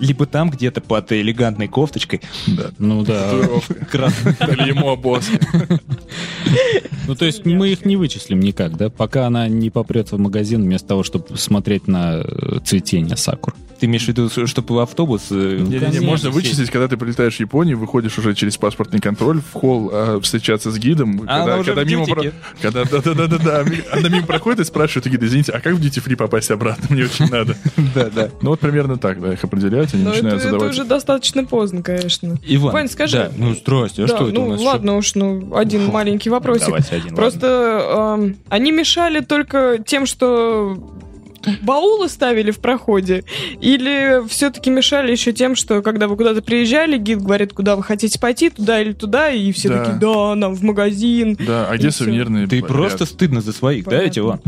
Либо 0.00 0.26
там 0.26 0.50
где-то 0.50 0.80
под 0.80 1.12
элегантной 1.12 1.68
кофточкой. 1.68 2.20
да. 2.46 2.70
Ну 2.78 3.02
да. 3.04 3.30
Красный. 3.90 4.32
Или 4.48 4.68
ему 4.68 4.88
о 4.90 4.96
Боске. 4.96 5.38
Ну 7.06 7.14
то 7.14 7.24
есть 7.26 7.44
мы 7.44 7.68
их 7.70 7.84
не 7.84 7.96
вычислим 7.96 8.40
никак, 8.40 8.76
да? 8.76 8.88
Пока 8.88 9.13
она 9.22 9.48
не 9.48 9.70
попрется 9.70 10.16
в 10.16 10.18
магазин 10.20 10.62
вместо 10.62 10.88
того, 10.88 11.02
чтобы 11.02 11.36
смотреть 11.36 11.86
на 11.88 12.22
э, 12.24 12.58
цветение 12.64 13.16
сакур. 13.16 13.54
Ты 13.80 13.86
имеешь 13.86 14.04
в 14.04 14.08
виду, 14.08 14.28
чтобы 14.46 14.74
в 14.76 14.78
автобус... 14.78 15.26
э, 15.30 15.34
Не-не-не, 15.34 15.78
конечно, 15.80 16.02
можно 16.06 16.30
сесть. 16.30 16.34
вычислить, 16.34 16.70
когда 16.70 16.86
ты 16.88 16.96
прилетаешь 16.96 17.36
в 17.36 17.40
Японию, 17.40 17.76
выходишь 17.78 18.16
уже 18.18 18.34
через 18.34 18.56
паспортный 18.56 19.00
контроль 19.00 19.40
в 19.40 19.52
холл 19.52 19.90
а, 19.92 20.20
встречаться 20.20 20.70
с 20.70 20.78
гидом. 20.78 21.22
А 21.26 21.42
она 21.42 21.44
когда, 21.44 21.58
уже 21.58 21.74
когда 21.74 21.82
в 21.82 21.86
мимо 21.86 22.06
про- 22.06 22.32
когда 22.62 22.84
да, 22.84 23.00
да, 23.00 23.14
да, 23.14 23.26
да, 23.26 23.38
да, 23.38 23.64
она 23.92 24.08
мимо 24.08 24.26
проходит 24.26 24.60
и 24.60 24.64
спрашивает 24.64 25.06
у 25.06 25.10
гида, 25.10 25.26
извините, 25.26 25.52
а 25.52 25.60
как 25.60 25.74
в 25.74 25.80
duty 25.80 26.02
free 26.04 26.16
попасть 26.16 26.50
обратно? 26.50 26.86
Мне 26.90 27.04
очень 27.04 27.26
надо. 27.28 27.56
Да, 27.94 28.10
да. 28.10 28.30
Ну 28.42 28.50
вот 28.50 28.60
примерно 28.60 28.96
так, 28.96 29.20
да, 29.20 29.32
их 29.34 29.44
определяют, 29.44 29.92
они 29.94 30.02
это, 30.02 30.12
начинают 30.12 30.40
это 30.40 30.50
задавать. 30.50 30.70
уже 30.72 30.84
достаточно 30.84 31.44
поздно, 31.44 31.82
конечно. 31.82 32.38
Иван, 32.46 32.72
Вань, 32.72 32.88
скажи. 32.88 33.16
Да, 33.16 33.30
ну 33.36 33.54
здрасте, 33.54 34.04
а 34.04 34.06
что 34.08 34.28
это 34.28 34.34
ну 34.34 34.46
у 34.46 34.50
нас? 34.52 34.60
ладно 34.60 34.96
уж, 34.96 35.14
ну 35.14 35.54
один 35.54 35.86
маленький 35.86 36.30
вопросик. 36.30 36.74
Просто 37.14 38.16
эм, 38.18 38.36
они 38.48 38.72
мешали 39.04 39.20
только 39.20 39.78
тем, 39.84 40.06
что 40.06 40.78
баулы 41.62 42.08
ставили 42.08 42.50
в 42.50 42.58
проходе? 42.60 43.24
Или 43.60 44.26
все-таки 44.28 44.70
мешали 44.70 45.12
еще 45.12 45.32
тем, 45.32 45.56
что 45.56 45.82
когда 45.82 46.08
вы 46.08 46.16
куда-то 46.16 46.40
приезжали, 46.40 46.96
гид 46.96 47.20
говорит, 47.20 47.52
куда 47.52 47.76
вы 47.76 47.82
хотите 47.82 48.18
пойти, 48.18 48.48
туда 48.48 48.80
или 48.80 48.92
туда, 48.92 49.30
и 49.30 49.52
все 49.52 49.68
Да. 49.68 49.78
такие, 49.84 49.98
да, 49.98 50.34
нам 50.34 50.54
в 50.54 50.62
магазин. 50.62 51.36
Да, 51.38 51.66
а 51.68 51.76
где 51.76 51.90
сувенирные? 51.90 52.46
Ты 52.46 52.62
просто 52.62 53.04
стыдно 53.04 53.40
за 53.42 53.52
своих, 53.52 53.84
да, 53.84 54.02
ведь, 54.02 54.18
Иван? 54.18 54.40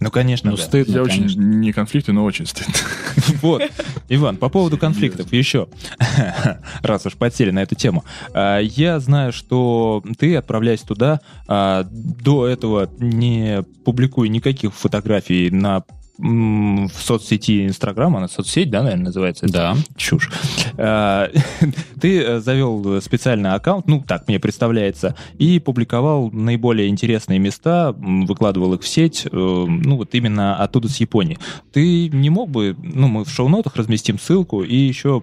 Ну, 0.00 0.10
конечно, 0.10 0.50
Ну 0.50 0.56
да. 0.56 0.62
стыдно, 0.62 0.94
Я 0.94 1.02
очень 1.02 1.18
конечно. 1.18 1.40
не 1.42 1.72
конфликтный, 1.72 2.14
но 2.14 2.24
очень 2.24 2.46
стыдно. 2.46 2.72
Вот, 3.42 3.62
Иван, 4.08 4.36
по 4.38 4.48
поводу 4.48 4.78
конфликтов 4.78 5.30
еще, 5.32 5.68
раз 6.82 7.04
уж 7.06 7.14
подсели 7.14 7.50
на 7.50 7.60
эту 7.60 7.74
тему. 7.74 8.04
А, 8.32 8.58
Я 8.58 8.98
знаю, 8.98 9.32
что 9.32 10.02
ты, 10.18 10.36
отправляясь 10.36 10.80
туда, 10.80 11.20
а, 11.46 11.84
до 11.90 12.46
этого 12.46 12.90
не 12.98 13.62
публикуя 13.84 14.28
никаких 14.28 14.74
фотографий 14.74 15.50
на 15.50 15.82
в 16.20 17.02
соцсети 17.02 17.66
Инстаграм, 17.66 18.16
она 18.16 18.28
соцсеть, 18.28 18.70
да, 18.70 18.82
наверное, 18.82 19.06
называется? 19.06 19.46
Да. 19.46 19.76
Чушь. 19.96 20.30
А, 20.76 21.30
Ты 22.00 22.22
э, 22.22 22.40
завел 22.40 23.00
специальный 23.00 23.52
аккаунт, 23.52 23.86
ну, 23.86 24.02
так 24.06 24.28
мне 24.28 24.38
представляется, 24.38 25.14
и 25.38 25.58
публиковал 25.58 26.30
наиболее 26.30 26.88
интересные 26.88 27.38
места, 27.38 27.92
выкладывал 27.92 28.74
их 28.74 28.82
в 28.82 28.88
сеть, 28.88 29.26
э, 29.26 29.28
ну, 29.32 29.96
вот 29.96 30.14
именно 30.14 30.56
оттуда, 30.56 30.88
с 30.88 30.96
Японии. 30.96 31.38
Ты 31.72 32.08
не 32.08 32.30
мог 32.30 32.50
бы, 32.50 32.76
ну, 32.82 33.08
мы 33.08 33.24
в 33.24 33.30
шоу-нотах 33.30 33.76
разместим 33.76 34.18
ссылку, 34.18 34.62
и 34.62 34.74
еще 34.74 35.22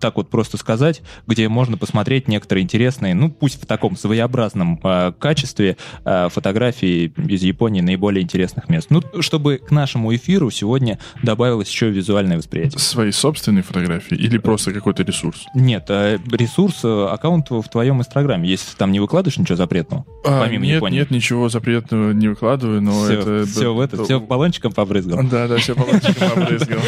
так 0.00 0.16
вот 0.16 0.28
просто 0.28 0.56
сказать, 0.56 1.02
где 1.26 1.48
можно 1.48 1.76
посмотреть 1.76 2.28
некоторые 2.28 2.64
интересные, 2.64 3.14
ну, 3.14 3.30
пусть 3.30 3.62
в 3.62 3.66
таком 3.66 3.96
своеобразном 3.96 4.80
э, 4.82 5.12
качестве 5.18 5.76
э, 6.04 6.28
фотографии 6.30 7.12
из 7.28 7.42
Японии 7.42 7.80
наиболее 7.80 8.22
интересных 8.22 8.68
мест. 8.68 8.88
Ну, 8.90 9.02
чтобы 9.20 9.58
к 9.58 9.70
нашему 9.70 10.14
эфиру 10.14 10.35
сегодня 10.50 10.98
добавилось 11.22 11.68
еще 11.68 11.90
визуальное 11.90 12.36
восприятие. 12.36 12.78
Свои 12.78 13.10
собственные 13.10 13.62
фотографии 13.62 14.16
или 14.16 14.38
просто 14.38 14.72
какой-то 14.72 15.02
ресурс? 15.02 15.44
Нет, 15.54 15.86
э, 15.88 16.18
ресурс, 16.32 16.80
э, 16.84 17.06
аккаунт 17.10 17.50
в 17.50 17.62
твоем 17.64 18.00
инстаграме, 18.00 18.48
если 18.48 18.70
ты 18.70 18.76
там 18.76 18.92
не 18.92 19.00
выкладываешь 19.00 19.38
ничего 19.38 19.56
запретного, 19.56 20.04
А, 20.24 20.42
помимо 20.44 20.64
нет, 20.66 20.76
Японии. 20.76 20.98
нет, 20.98 21.10
ничего 21.10 21.48
запретного 21.48 22.12
не 22.12 22.28
выкладываю, 22.28 22.80
но 22.82 23.04
все, 23.04 23.12
это... 23.20 23.46
все 23.46 23.74
в 23.74 23.80
это, 23.80 24.04
все 24.04 24.20
баллончиком 24.20 24.72
побрызгал. 24.72 25.22
Да, 25.28 25.48
да, 25.48 25.56
все 25.56 25.74
баллончиком 25.74 26.30
побрызгал. 26.34 26.78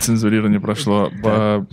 Цензурирование 0.00 0.60
прошло. 0.60 1.10
По 1.22 1.66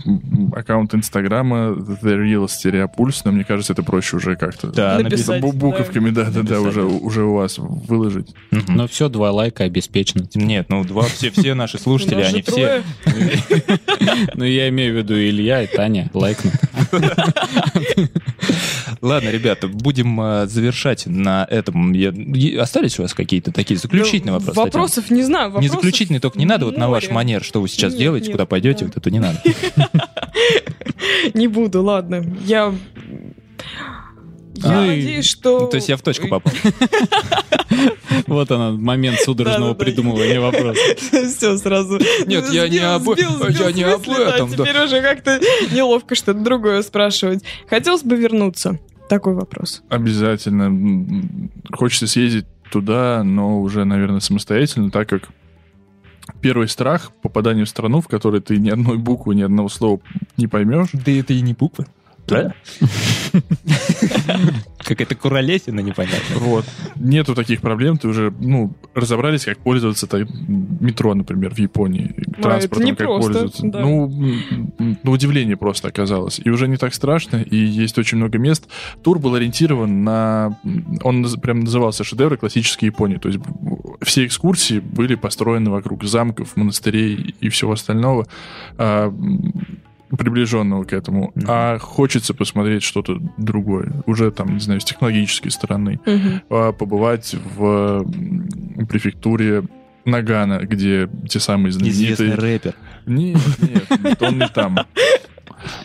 аккаунт 0.52 0.94
Инстаграма 0.94 1.70
The 1.72 2.16
Real 2.16 2.46
Stereopulse, 2.46 3.22
но 3.24 3.32
мне 3.32 3.44
кажется, 3.44 3.72
это 3.72 3.82
проще 3.82 4.16
уже 4.16 4.36
как-то. 4.36 4.68
Да, 4.68 4.98
Написать. 4.98 5.42
Бу- 5.42 5.52
Буковками, 5.52 6.10
да, 6.10 6.24
да, 6.30 6.42
да, 6.42 6.60
уже, 6.60 6.84
уже 6.84 7.24
у 7.24 7.34
вас 7.34 7.58
выложить. 7.58 8.34
Но 8.68 8.86
все, 8.86 9.08
два 9.08 9.30
лайка 9.32 9.64
обеспечено. 9.64 10.26
Нет, 10.38 10.66
ну 10.68 10.84
два, 10.84 11.02
все, 11.02 11.30
все 11.30 11.54
наши 11.54 11.78
слушатели, 11.78 12.22
они 12.22 12.42
все... 12.42 12.82
Ну, 14.34 14.44
я 14.44 14.68
имею 14.68 14.94
в 14.94 14.96
виду 14.98 15.14
Илья 15.14 15.62
и 15.62 15.66
Таня 15.66 16.10
лайкнут. 16.14 16.54
Ладно, 19.00 19.28
ребята, 19.28 19.68
будем 19.68 20.20
э, 20.20 20.46
завершать 20.46 21.06
на 21.06 21.46
этом. 21.48 21.94
Остались 22.60 22.98
у 22.98 23.02
вас 23.02 23.14
какие-то 23.14 23.52
такие 23.52 23.78
заключительные 23.78 24.34
вопросы? 24.34 24.58
Вопросов 24.58 25.10
не 25.10 25.22
знаю. 25.22 25.54
Не 25.60 25.68
заключительные, 25.68 26.20
только 26.20 26.38
не 26.38 26.46
надо 26.46 26.66
вот 26.66 26.76
на 26.76 26.88
ваш 26.88 27.10
манер, 27.10 27.44
что 27.44 27.60
вы 27.60 27.68
сейчас 27.68 27.94
делаете, 27.94 28.30
куда 28.30 28.46
пойдете, 28.46 28.86
вот 28.86 28.96
это 28.96 29.10
не 29.10 29.18
надо. 29.18 29.42
Не 31.34 31.48
буду, 31.48 31.82
ладно. 31.82 32.24
Я... 32.44 32.74
Я 34.62 34.72
Ну 34.72 34.84
и- 34.84 34.88
надеюсь, 34.88 35.26
что... 35.28 35.66
То 35.66 35.76
есть 35.76 35.88
я 35.88 35.96
в 35.96 36.02
точку 36.02 36.28
попал. 36.28 36.52
Вот 38.26 38.50
она, 38.50 38.72
момент 38.72 39.20
судорожного 39.20 39.74
придумывания 39.74 40.40
вопроса. 40.40 40.80
Все 40.96 41.56
сразу. 41.58 41.98
Нет, 42.26 42.50
я 42.50 42.68
не 42.68 42.78
об- 42.78 43.08
этом. 43.08 44.50
Теперь 44.50 44.84
уже 44.84 45.00
как-то 45.00 45.40
неловко 45.72 46.14
что-то 46.14 46.40
другое 46.40 46.82
спрашивать. 46.82 47.42
Хотелось 47.68 48.02
бы 48.02 48.16
вернуться. 48.16 48.78
Такой 49.08 49.34
вопрос. 49.34 49.82
Обязательно. 49.88 51.22
Хочется 51.72 52.06
съездить 52.06 52.46
туда, 52.70 53.22
но 53.24 53.60
уже, 53.60 53.84
наверное, 53.84 54.20
самостоятельно, 54.20 54.90
так 54.90 55.08
как 55.08 55.28
первый 56.42 56.68
страх 56.68 57.12
попадания 57.22 57.64
в 57.64 57.68
страну, 57.68 58.00
в 58.00 58.08
которой 58.08 58.40
ты 58.40 58.58
ни 58.58 58.68
одной 58.68 58.98
буквы, 58.98 59.34
ни 59.34 59.42
одного 59.42 59.68
слова 59.68 60.00
не 60.36 60.46
поймешь. 60.46 60.88
Да 60.92 61.12
это 61.12 61.32
и 61.32 61.40
не 61.40 61.54
буквы. 61.54 61.86
Правильно? 62.28 62.54
Какая-то 64.78 65.14
куролесина 65.14 65.80
непонятная. 65.80 66.38
Вот. 66.38 66.64
Нету 66.96 67.34
таких 67.34 67.60
проблем, 67.60 67.98
ты 67.98 68.08
уже, 68.08 68.32
ну, 68.38 68.74
разобрались, 68.94 69.44
как 69.44 69.58
пользоваться 69.58 70.06
так, 70.06 70.28
метро, 70.30 71.14
например, 71.14 71.54
в 71.54 71.58
Японии, 71.58 72.14
транспортом, 72.40 72.84
не 72.86 72.94
как 72.94 73.06
просто, 73.06 73.32
пользоваться. 73.32 73.62
да. 73.66 73.80
Ну, 73.80 74.12
на 75.02 75.10
удивление 75.10 75.56
просто 75.56 75.88
оказалось. 75.88 76.40
И 76.42 76.50
уже 76.50 76.68
не 76.68 76.76
так 76.76 76.94
страшно, 76.94 77.36
и 77.36 77.56
есть 77.56 77.98
очень 77.98 78.18
много 78.18 78.38
мест. 78.38 78.68
Тур 79.02 79.18
был 79.18 79.34
ориентирован 79.34 80.04
на... 80.04 80.58
Он 81.02 81.26
прям 81.40 81.60
назывался 81.60 82.04
«Шедевры 82.04 82.36
классической 82.36 82.86
Японии». 82.86 83.16
То 83.16 83.28
есть 83.28 83.40
все 84.02 84.26
экскурсии 84.26 84.78
были 84.78 85.14
построены 85.14 85.70
вокруг 85.70 86.04
замков, 86.04 86.56
монастырей 86.56 87.34
и 87.40 87.48
всего 87.48 87.72
остального. 87.72 88.26
Приближенного 90.16 90.84
к 90.84 90.92
этому, 90.92 91.32
а 91.46 91.78
хочется 91.78 92.34
посмотреть 92.34 92.82
что-то 92.82 93.18
другое, 93.36 93.92
уже 94.06 94.30
там, 94.30 94.54
не 94.54 94.60
знаю, 94.60 94.80
с 94.80 94.84
технологической 94.84 95.50
стороны, 95.50 96.00
а, 96.50 96.72
побывать 96.72 97.34
в 97.56 98.06
префектуре 98.88 99.64
Нагана, 100.04 100.60
где 100.60 101.08
те 101.28 101.40
самые 101.40 101.70
Известный 101.70 102.14
знаменитые... 102.14 102.34
рэпер. 102.34 102.74
Нет, 103.06 103.38
нет, 103.60 104.02
нет, 104.02 104.22
он 104.22 104.38
не 104.38 104.48
там. 104.48 104.78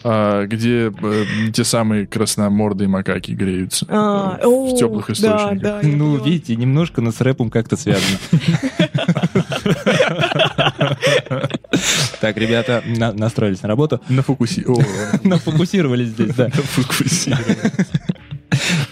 А, 0.04 0.45
где 0.45 0.94
э, 1.02 1.24
те 1.52 1.64
самые 1.64 2.06
красномордые 2.06 2.88
макаки 2.88 3.32
греются 3.32 3.88
А, 3.90 4.38
э, 4.40 4.45
в 4.45 4.74
о, 4.74 4.78
теплых 4.78 5.08
да, 5.08 5.14
источниках. 5.14 5.60
да, 5.62 5.82
я 5.82 5.98
Ну, 5.98 6.24
видите, 6.24 6.56
немножко, 6.56 7.02
но 7.02 7.12
с 7.12 7.20
рэпом 7.22 7.50
как-то 7.50 7.76
связано. 7.76 8.20
Так, 12.22 12.38
ребята, 12.38 12.84
на- 12.85 13.14
настроились 13.14 13.61
на 13.61 13.68
работу. 13.68 14.01
Нафокусировались 15.23 16.10
здесь, 16.10 16.34
да. 16.35 16.45
на 16.45 16.51
фокусирование. 16.51 17.72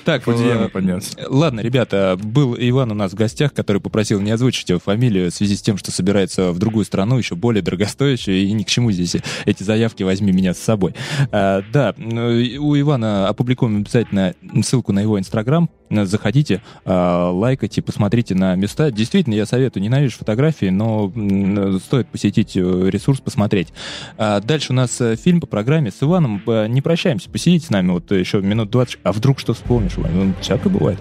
Так, 0.04 0.24
Фудзияма 0.24 0.66
э, 0.66 0.70
подняться. 0.70 1.16
Ладно, 1.28 1.60
ребята, 1.62 2.18
был 2.22 2.56
Иван 2.58 2.92
у 2.92 2.96
нас 2.96 3.12
в 3.12 3.16
гостях, 3.16 3.54
который 3.54 3.82
попросил 3.82 4.20
не 4.20 4.32
озвучить 4.32 4.70
его 4.70 4.80
фамилию 4.80 5.32
в 5.32 5.34
связи 5.34 5.56
с 5.56 5.62
тем, 5.62 5.78
что 5.78 5.92
собирается 5.92 6.52
в 6.52 6.60
другую 6.60 6.86
страну, 6.86 7.18
еще 7.18 7.36
более 7.36 7.62
дорогостоящую, 7.62 8.38
и 8.38 8.52
ни 8.52 8.64
к 8.64 8.68
чему 8.68 8.92
здесь 8.92 9.16
эти 9.46 9.64
заявки 9.64 10.04
«возьми 10.04 10.32
меня 10.32 10.54
с 10.54 10.60
собой». 10.60 10.96
А, 11.32 11.64
да, 11.72 11.94
ну, 11.98 12.28
у 12.60 12.80
Ивана 12.80 13.28
опубликуем 13.28 13.78
обязательно 13.78 14.34
ссылку 14.64 14.92
на 14.92 15.00
его 15.00 15.20
инстаграм. 15.20 15.70
Заходите, 15.92 16.62
а, 16.86 17.30
лайкайте, 17.32 17.82
посмотрите 17.82 18.36
на 18.36 18.56
места. 18.56 18.92
Действительно, 18.92 19.34
я 19.36 19.46
советую, 19.46 19.84
ненавижу 19.84 20.18
фотографии, 20.18 20.68
но 20.68 21.12
м, 21.16 21.80
стоит 21.80 22.08
посетить 22.08 22.56
э, 22.56 22.60
ресурс, 22.90 23.20
посмотреть. 23.20 23.70
А, 24.18 24.40
Дальше 24.40 24.72
у 24.72 24.76
нас 24.76 25.00
э, 25.02 25.16
фильм 25.16 25.42
по 25.42 25.48
программе 25.48 25.92
с 25.92 26.02
Иваном. 26.02 26.42
Э, 26.48 26.68
Не 26.68 26.82
прощаемся, 26.82 27.30
посидите 27.30 27.66
с 27.68 27.70
нами 27.70 27.92
вот 27.92 28.12
еще 28.12 28.42
минут 28.42 28.70
20. 28.70 29.00
А 29.04 29.12
вдруг 29.12 29.40
что 29.40 29.54
вспомнишь, 29.54 29.94
Иван? 29.98 30.12
Ну, 30.14 30.34
всякое 30.42 30.70
бывает. 30.70 31.00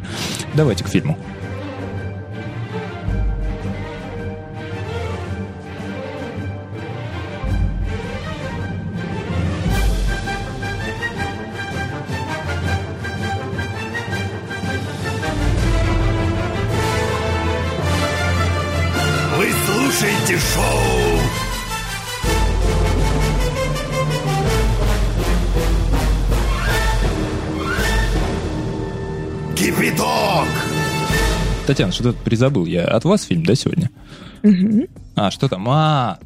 Давайте 0.54 0.84
к 0.84 0.88
фильму. 0.88 1.16
Татьяна, 31.80 31.92
что-то 31.94 32.18
призабыл. 32.22 32.66
Я 32.66 32.84
от 32.84 33.06
вас 33.06 33.22
фильм, 33.22 33.42
да, 33.42 33.54
сегодня? 33.54 33.88
А, 35.16 35.30
что 35.30 35.48
там? 35.48 35.66
А, 35.66 36.18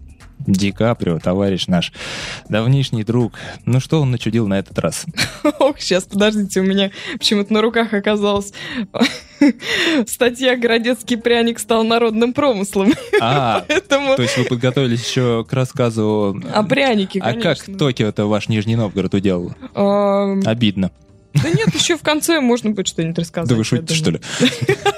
Ди 0.48 0.72
Каприо, 0.72 1.20
товарищ 1.20 1.68
наш, 1.68 1.92
давнишний 2.48 3.04
друг. 3.04 3.34
Ну 3.64 3.78
что 3.78 4.00
он 4.00 4.10
начудил 4.10 4.48
на 4.48 4.58
этот 4.58 4.76
раз? 4.80 5.06
Ох, 5.60 5.78
сейчас, 5.78 6.06
подождите, 6.06 6.58
у 6.58 6.64
меня 6.64 6.90
почему-то 7.12 7.52
на 7.52 7.62
руках 7.62 7.94
оказалась 7.94 8.52
статья 10.08 10.56
«Городецкий 10.56 11.18
пряник 11.18 11.60
стал 11.60 11.84
народным 11.84 12.32
промыслом». 12.32 12.92
А, 13.20 13.64
Поэтому 13.68 14.16
то 14.16 14.22
есть 14.22 14.36
вы 14.36 14.46
подготовились 14.46 15.08
еще 15.08 15.46
к 15.48 15.52
рассказу... 15.52 16.36
о 16.52 16.64
прянике, 16.64 17.20
А 17.20 17.32
как 17.32 17.42
конечно. 17.42 17.78
Токио-то 17.78 18.26
ваш 18.26 18.48
Нижний 18.48 18.74
Новгород 18.74 19.14
уделал? 19.14 19.54
Обидно. 19.72 20.90
Да 21.34 21.50
нет, 21.50 21.74
еще 21.74 21.96
в 21.96 22.02
конце 22.02 22.40
можно 22.40 22.70
будет 22.70 22.86
что-нибудь 22.88 23.18
рассказать. 23.18 23.48
Да 23.48 23.54
вы 23.56 23.64
шутите, 23.64 23.94
что 23.94 24.10
ли? 24.10 24.20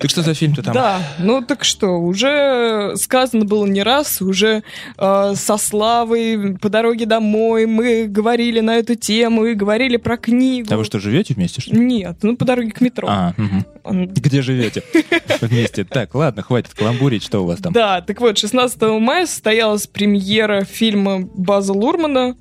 Так 0.00 0.10
что 0.10 0.22
за 0.22 0.34
фильм-то 0.34 0.62
там? 0.62 0.74
Да, 0.74 1.02
ну 1.18 1.40
так 1.42 1.64
что, 1.64 1.98
уже 1.98 2.92
сказано 2.96 3.44
было 3.44 3.64
не 3.64 3.82
раз, 3.82 4.20
уже 4.20 4.62
э, 4.98 5.32
со 5.34 5.56
Славой 5.56 6.58
по 6.58 6.68
дороге 6.68 7.06
домой 7.06 7.66
мы 7.66 8.04
говорили 8.06 8.60
на 8.60 8.76
эту 8.76 8.96
тему 8.96 9.46
и 9.46 9.54
говорили 9.54 9.96
про 9.96 10.16
книгу. 10.16 10.68
А 10.72 10.76
вы 10.76 10.84
что, 10.84 10.98
живете 10.98 11.34
вместе, 11.34 11.60
что 11.60 11.74
ли? 11.74 11.80
Нет, 11.80 12.18
ну 12.22 12.36
по 12.36 12.44
дороге 12.44 12.70
к 12.72 12.80
метро. 12.80 13.08
А. 13.10 13.34
Он- 13.82 14.06
Где 14.08 14.42
живете? 14.42 14.82
Вместе. 15.40 15.84
Так, 15.84 16.14
ладно, 16.14 16.42
хватит 16.42 16.74
каламбурить, 16.74 17.22
что 17.24 17.40
у 17.40 17.46
вас 17.46 17.60
там? 17.60 17.72
Да, 17.72 18.00
так 18.00 18.20
вот, 18.20 18.36
16 18.36 18.80
мая 19.00 19.26
состоялась 19.26 19.86
премьера 19.86 20.64
фильма 20.64 21.20
База 21.20 21.72
Лурмана 21.72 22.36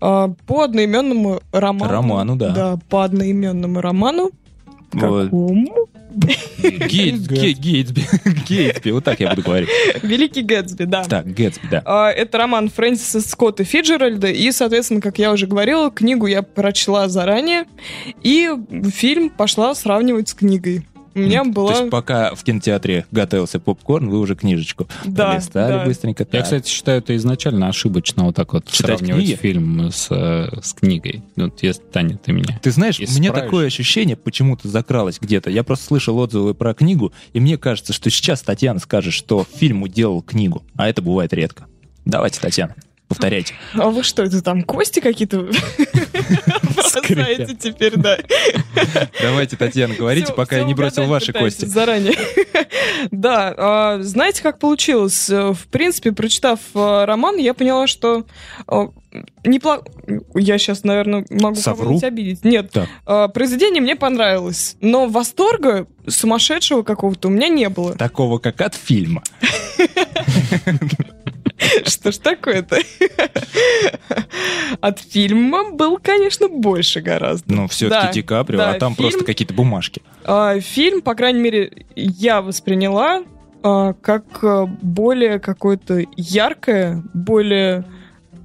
по 0.00 0.62
одноименному 0.62 1.40
роману. 1.52 1.92
Роману, 1.92 2.36
да. 2.36 2.50
Да, 2.50 2.78
по 2.88 3.04
одноименному 3.04 3.80
роману. 3.80 4.30
Какому? 4.92 5.88
Гейтс- 6.58 7.28
Ге- 7.28 7.52
Гейтсби. 7.52 8.02
Гейтсби, 8.48 8.90
вот 8.90 9.04
так 9.04 9.20
я 9.20 9.30
буду 9.30 9.42
говорить. 9.42 9.68
Великий 10.02 10.42
Гэтсби, 10.42 10.84
да. 10.84 11.04
Так, 11.04 11.26
Гэтсби, 11.26 11.68
да. 11.70 11.82
А, 11.84 12.10
Это 12.10 12.38
роман 12.38 12.70
Фрэнсиса 12.70 13.20
Скотта 13.20 13.64
Фиджеральда, 13.64 14.28
и, 14.28 14.50
соответственно, 14.50 15.00
как 15.00 15.18
я 15.18 15.30
уже 15.32 15.46
говорила, 15.46 15.90
книгу 15.90 16.26
я 16.26 16.42
прочла 16.42 17.08
заранее, 17.08 17.64
и 18.22 18.50
фильм 18.92 19.30
пошла 19.30 19.74
сравнивать 19.74 20.30
с 20.30 20.34
книгой. 20.34 20.86
У 21.18 21.22
меня 21.26 21.44
была... 21.44 21.72
То 21.74 21.78
есть 21.80 21.90
пока 21.90 22.34
в 22.34 22.42
кинотеатре 22.44 23.06
готовился 23.10 23.60
попкорн, 23.60 24.08
вы 24.08 24.18
уже 24.20 24.34
книжечку 24.36 24.88
Да, 25.04 25.30
пролистали 25.30 25.72
да. 25.72 25.84
быстренько. 25.84 26.26
Я, 26.32 26.42
кстати, 26.42 26.68
считаю 26.68 26.98
это 26.98 27.16
изначально 27.16 27.68
ошибочно 27.68 28.24
вот 28.24 28.36
так 28.36 28.52
вот 28.52 28.66
Читать 28.66 28.98
сравнивать 28.98 29.24
книги? 29.24 29.36
фильм 29.36 29.90
с, 29.90 30.08
э, 30.10 30.48
с 30.62 30.72
книгой. 30.74 31.22
Вот 31.36 31.62
если 31.62 31.82
Таня, 31.82 32.16
ты 32.16 32.32
меня. 32.32 32.58
Ты 32.62 32.70
знаешь, 32.70 32.98
у 32.98 33.02
меня 33.02 33.28
Исправишь. 33.28 33.40
такое 33.44 33.66
ощущение 33.66 34.16
почему-то 34.16 34.68
закралось 34.68 35.18
где-то. 35.20 35.50
Я 35.50 35.64
просто 35.64 35.86
слышал 35.86 36.18
отзывы 36.18 36.54
про 36.54 36.74
книгу, 36.74 37.12
и 37.32 37.40
мне 37.40 37.58
кажется, 37.58 37.92
что 37.92 38.10
сейчас 38.10 38.42
Татьяна 38.42 38.80
скажет, 38.80 39.12
что 39.12 39.46
фильм 39.56 39.82
уделал 39.82 40.22
книгу, 40.22 40.62
а 40.76 40.88
это 40.88 41.02
бывает 41.02 41.32
редко. 41.32 41.66
Давайте, 42.04 42.40
Татьяна, 42.40 42.74
повторяйте. 43.08 43.54
А 43.74 43.88
вы 43.88 44.02
что, 44.02 44.22
это 44.22 44.42
там 44.42 44.62
кости 44.62 45.00
какие-то 45.00 45.48
бросаете 46.74 47.54
теперь, 47.54 47.96
да? 47.96 48.18
Давайте, 49.20 49.56
Татьяна, 49.56 49.94
говорите, 49.94 50.32
пока 50.32 50.58
я 50.58 50.64
не 50.64 50.74
бросил 50.74 51.06
ваши 51.06 51.32
кости. 51.32 51.64
Заранее. 51.64 52.14
Да, 53.10 53.54
а, 53.56 53.98
знаете, 54.02 54.42
как 54.42 54.58
получилось? 54.58 55.30
Э, 55.30 55.52
В 55.52 55.68
принципе, 55.68 56.10
прочитав 56.12 56.58
э, 56.74 57.04
роман, 57.04 57.36
я 57.36 57.54
поняла, 57.54 57.86
что 57.86 58.26
неплохо... 59.44 59.84
Я 60.34 60.58
сейчас, 60.58 60.84
наверное, 60.84 61.24
могу 61.30 61.60
кого-нибудь 61.60 62.02
обидеть. 62.02 62.44
Нет, 62.44 62.72
э, 63.06 63.28
произведение 63.32 63.80
мне 63.80 63.94
понравилось, 63.96 64.76
но 64.80 65.06
восторга 65.06 65.86
сумасшедшего 66.06 66.82
какого-то 66.82 67.28
у 67.28 67.30
меня 67.30 67.48
не 67.48 67.68
было. 67.68 67.94
Такого, 67.94 68.38
как 68.38 68.60
от 68.60 68.74
фильма. 68.74 69.22
Что 71.84 72.12
ж 72.12 72.18
такое-то? 72.18 72.78
От 74.80 75.00
фильма 75.00 75.72
был, 75.72 75.98
конечно, 76.02 76.48
больше 76.48 77.00
гораздо. 77.00 77.52
Ну, 77.52 77.68
все-таки 77.68 78.06
Да, 78.06 78.12
Ди 78.12 78.22
Каприо, 78.22 78.58
да, 78.58 78.70
а 78.72 78.74
там 78.78 78.94
фильм- 78.94 79.08
просто 79.10 79.24
какие-то 79.24 79.54
бумажки. 79.54 80.02
А, 80.24 80.60
Фильм, 80.60 81.00
по 81.02 81.14
крайней 81.14 81.40
мере, 81.40 81.72
я 81.96 82.42
восприняла 82.42 83.22
а, 83.62 83.94
как 83.94 84.24
а, 84.44 84.66
более 84.66 85.38
какое-то 85.40 86.04
яркое, 86.16 87.02
более 87.12 87.84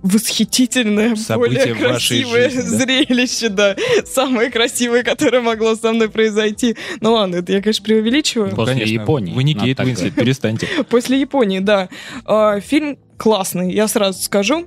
восхитительное, 0.04 1.16
Событие 1.16 1.74
более 1.74 1.76
красивое 1.76 2.50
жизни, 2.50 2.70
да? 2.70 2.78
зрелище, 2.78 3.50
да. 3.50 3.76
Самое 4.06 4.52
красивое, 4.52 5.04
которое 5.04 5.42
могло 5.42 5.76
со 5.76 5.94
мной 5.94 6.10
произойти. 6.10 6.76
Ну 7.02 7.14
ладно, 7.14 7.38
это 7.38 7.54
я, 7.54 7.62
конечно, 7.62 7.84
преувеличиваю. 7.84 8.52
После 8.56 8.74
Конечно, 8.76 8.94
Японии. 8.94 9.34
Вы 9.34 9.44
не 9.44 9.56
Кейт 9.56 9.80
Уинслет, 9.80 10.14
перестаньте. 10.14 10.68
После 10.90 11.20
Японии, 11.20 11.60
да. 11.60 11.90
А, 12.26 12.60
Фильм 12.60 12.98
классный, 13.18 13.72
я 13.72 13.88
сразу 13.88 14.22
скажу. 14.22 14.66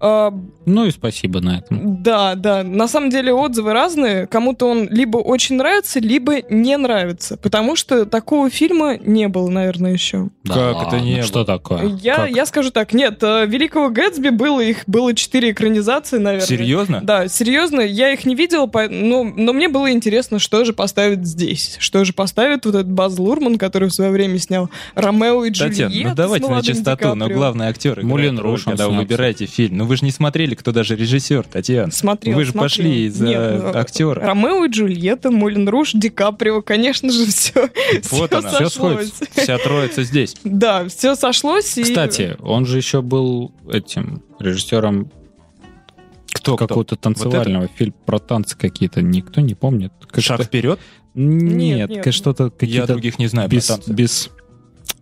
А, 0.00 0.32
Ну 0.66 0.86
и 0.86 0.90
спасибо 0.90 1.40
на 1.40 1.58
этом. 1.58 2.02
Да, 2.02 2.34
да. 2.34 2.62
На 2.62 2.88
самом 2.88 3.10
деле 3.10 3.32
отзывы 3.32 3.72
разные. 3.72 4.26
Кому-то 4.26 4.68
он 4.68 4.88
либо 4.90 5.18
очень 5.18 5.56
нравится, 5.56 6.00
либо 6.00 6.42
не 6.50 6.76
нравится. 6.76 7.36
Потому 7.36 7.76
что 7.76 8.06
такого 8.06 8.50
фильма 8.50 8.96
не 8.98 9.28
было, 9.28 9.48
наверное, 9.48 9.92
еще. 9.92 10.28
Да 10.44 10.72
Как 10.74 10.88
это 10.88 11.00
не 11.00 11.16
было? 11.16 11.22
Что 11.24 11.44
такое? 11.44 11.86
Я, 12.02 12.16
Как? 12.16 12.30
я 12.30 12.46
скажу 12.46 12.70
так, 12.70 12.92
нет, 12.92 13.22
э, 13.22 13.46
Великого 13.46 13.90
Гэтсби 13.90 14.28
было, 14.30 14.60
их 14.60 14.84
было 14.86 15.14
четыре 15.14 15.50
экранизации, 15.50 16.18
наверное. 16.18 16.46
Серьезно? 16.46 17.00
Да, 17.02 17.28
серьезно, 17.28 17.80
я 17.80 18.12
их 18.12 18.24
не 18.24 18.34
видела, 18.34 18.66
по- 18.66 18.88
но, 18.88 19.24
но 19.24 19.52
мне 19.52 19.68
было 19.68 19.90
интересно, 19.92 20.38
что 20.38 20.64
же 20.64 20.72
поставят 20.72 21.26
здесь. 21.26 21.76
Что 21.78 22.04
же 22.04 22.12
поставит 22.12 22.66
вот 22.66 22.74
этот 22.74 22.90
Баз 22.90 23.18
Лурман, 23.18 23.58
который 23.58 23.88
в 23.88 23.94
свое 23.94 24.10
время 24.10 24.38
снял 24.38 24.70
Ромео 24.94 25.44
и 25.44 25.50
Джульетта 25.50 25.88
Татьяна, 25.88 26.10
ну 26.10 26.14
давайте 26.14 26.48
на 26.48 26.62
чистоту, 26.62 27.14
но 27.14 27.28
главный 27.28 27.66
актер 27.66 27.98
Руж 28.42 28.66
он 28.66 28.72
когда 28.72 28.88
вы 28.88 28.96
выбираете 28.96 29.46
фильм. 29.46 29.61
Ну 29.70 29.84
вы 29.86 29.96
же 29.96 30.04
не 30.04 30.10
смотрели, 30.10 30.54
кто 30.54 30.72
даже 30.72 30.96
режиссер, 30.96 31.44
Татьяна. 31.44 31.90
Смотрел, 31.92 32.36
Вы 32.36 32.44
же 32.44 32.50
смотрел. 32.52 32.68
пошли 32.68 33.06
из-за 33.06 33.26
Нет, 33.26 33.62
ну, 33.62 33.78
актера. 33.78 34.20
Ромео 34.26 34.64
и 34.64 34.68
Джульетта, 34.70 35.30
Мулен 35.30 35.68
Руж, 35.68 35.92
Ди 35.94 36.08
Каприо, 36.10 36.62
конечно 36.62 37.10
же, 37.10 37.26
все, 37.26 37.68
Вот 38.10 38.32
она, 38.32 38.48
все 38.48 38.68
сошлось. 38.68 39.08
сходится. 39.08 39.40
Вся 39.42 39.58
троица 39.58 40.02
здесь. 40.04 40.34
Да, 40.44 40.88
все 40.88 41.14
сошлось. 41.14 41.76
и- 41.78 41.82
Кстати, 41.82 42.36
он 42.40 42.66
же 42.66 42.76
еще 42.78 43.02
был 43.02 43.52
этим 43.70 44.22
режиссером 44.38 45.10
Кто, 46.32 46.56
кто? 46.56 46.66
какого-то 46.66 46.96
танцевального 46.96 47.68
фильма 47.68 47.94
про 48.06 48.18
танцы 48.18 48.56
какие-то. 48.56 49.02
Никто 49.02 49.40
не 49.40 49.54
помнит. 49.54 49.92
Как 50.10 50.22
Шаг 50.24 50.40
это- 50.40 50.48
вперед? 50.48 50.80
Нет, 51.14 51.90
нет. 51.90 52.04
как 52.04 52.12
что-то 52.14 52.44
Я 52.44 52.50
какие-то 52.50 52.86
других 52.86 53.18
не 53.18 53.26
знаю 53.26 53.48
про 53.50 53.56
без, 53.56 53.66
танцы. 53.66 53.92
без 53.92 54.30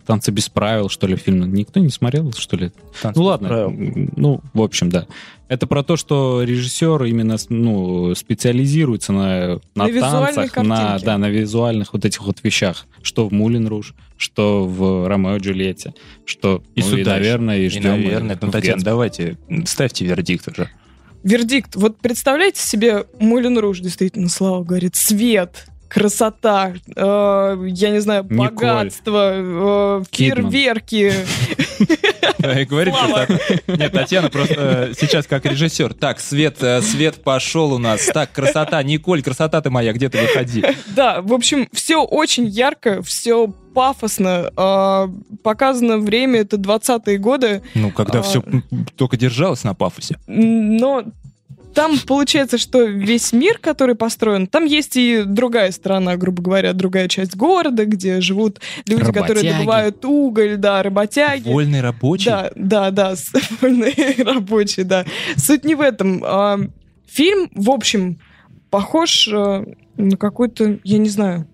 танцы 0.06 0.30
без 0.32 0.48
правил, 0.48 0.88
что 0.88 1.06
ли, 1.06 1.16
фильм. 1.16 1.52
Никто 1.54 1.78
не 1.80 1.90
смотрел, 1.90 2.32
что 2.32 2.56
ли? 2.56 2.72
Танцы 3.00 3.18
ну 3.20 3.26
ладно, 3.26 3.48
правил. 3.48 3.72
ну, 4.16 4.40
в 4.54 4.62
общем, 4.62 4.88
да. 4.90 5.06
Это 5.48 5.66
про 5.66 5.82
то, 5.82 5.96
что 5.96 6.42
режиссер 6.42 7.04
именно 7.04 7.36
ну, 7.48 8.14
специализируется 8.14 9.12
на, 9.12 9.60
на, 9.74 9.86
На 9.88 10.00
танцах, 10.00 10.56
на, 10.56 10.98
да, 10.98 11.18
на 11.18 11.28
визуальных 11.28 11.92
вот 11.92 12.04
этих 12.04 12.22
вот 12.24 12.38
вещах. 12.42 12.86
Что 13.02 13.28
в 13.28 13.32
Мулин 13.32 13.66
Руж, 13.66 13.94
что 14.16 14.64
в 14.66 15.08
Ромео 15.08 15.36
и 15.36 15.40
Джульетте, 15.40 15.94
что, 16.24 16.62
И 16.74 16.82
ну, 16.82 16.86
сюда 16.86 17.16
и, 17.16 17.20
наверное, 17.20 17.58
и 17.58 17.66
И, 17.66 17.68
ждем. 17.68 17.82
наверное, 17.82 18.38
ну, 18.40 18.50
Татьяна, 18.50 18.82
давайте 18.82 19.38
ставьте 19.66 20.04
вердикт 20.04 20.46
уже. 20.48 20.68
вердикт. 21.24 21.74
Вот 21.76 21.98
представляете 21.98 22.60
себе 22.62 23.06
Мулин 23.18 23.58
Руж, 23.58 23.80
действительно, 23.80 24.28
Слава 24.28 24.62
говорит, 24.62 24.94
свет, 24.96 25.66
красота, 25.90 26.72
э, 26.96 27.56
я 27.66 27.90
не 27.90 28.00
знаю, 28.00 28.24
Николь. 28.24 28.36
богатство, 28.48 29.32
э, 29.34 30.02
фейерверки. 30.10 31.12
И 32.60 32.64
говорит, 32.64 32.94
что 32.94 33.06
Слава. 33.08 33.26
так- 33.26 33.78
Нет, 33.78 33.92
Татьяна 33.92 34.30
просто 34.30 34.54
э, 34.90 34.92
сейчас 34.98 35.26
как 35.26 35.44
режиссер. 35.44 35.92
Так, 35.94 36.20
свет, 36.20 36.56
э, 36.62 36.80
свет 36.82 37.22
пошел 37.22 37.72
у 37.72 37.78
нас. 37.78 38.06
Так, 38.06 38.32
красота, 38.32 38.82
Николь, 38.82 39.22
красота 39.22 39.60
ты 39.60 39.70
моя, 39.70 39.92
где 39.92 40.08
ты 40.08 40.20
выходи? 40.22 40.64
Да, 40.94 41.20
в 41.22 41.32
общем, 41.32 41.68
все 41.72 42.02
очень 42.02 42.46
ярко, 42.46 43.02
все 43.02 43.48
пафосно. 43.74 44.50
Показано 45.42 45.98
время, 45.98 46.40
это 46.40 46.56
20-е 46.56 47.18
годы. 47.18 47.62
Ну, 47.74 47.90
когда 47.92 48.18
А. 48.20 48.22
все 48.22 48.42
только 48.96 49.16
держалось 49.16 49.64
на 49.64 49.74
пафосе. 49.74 50.16
Но 50.26 51.04
там 51.74 51.98
получается, 52.06 52.58
что 52.58 52.82
весь 52.82 53.32
мир, 53.32 53.58
который 53.58 53.94
построен, 53.94 54.46
там 54.46 54.64
есть 54.64 54.96
и 54.96 55.22
другая 55.24 55.70
сторона, 55.72 56.16
грубо 56.16 56.42
говоря, 56.42 56.72
другая 56.72 57.08
часть 57.08 57.36
города, 57.36 57.84
где 57.84 58.20
живут 58.20 58.60
люди, 58.86 59.04
которые 59.04 59.28
Работяги. 59.36 59.52
добывают 59.52 60.04
уголь, 60.04 60.56
да, 60.56 60.82
работяги. 60.82 61.48
Вольный 61.48 61.80
рабочий. 61.80 62.26
Да, 62.26 62.50
да, 62.54 62.90
да, 62.90 63.14
вольные 63.60 64.14
рабочие, 64.24 64.84
да. 64.84 65.04
Суть 65.36 65.64
не 65.64 65.74
в 65.74 65.80
этом. 65.80 66.22
А, 66.24 66.58
Фильм, 67.06 67.50
в 67.54 67.70
общем, 67.70 68.20
похож 68.70 69.26
э, 69.26 69.64
на 69.96 70.16
какой-то, 70.16 70.78
я 70.84 70.98
не 70.98 71.08
знаю, 71.08 71.48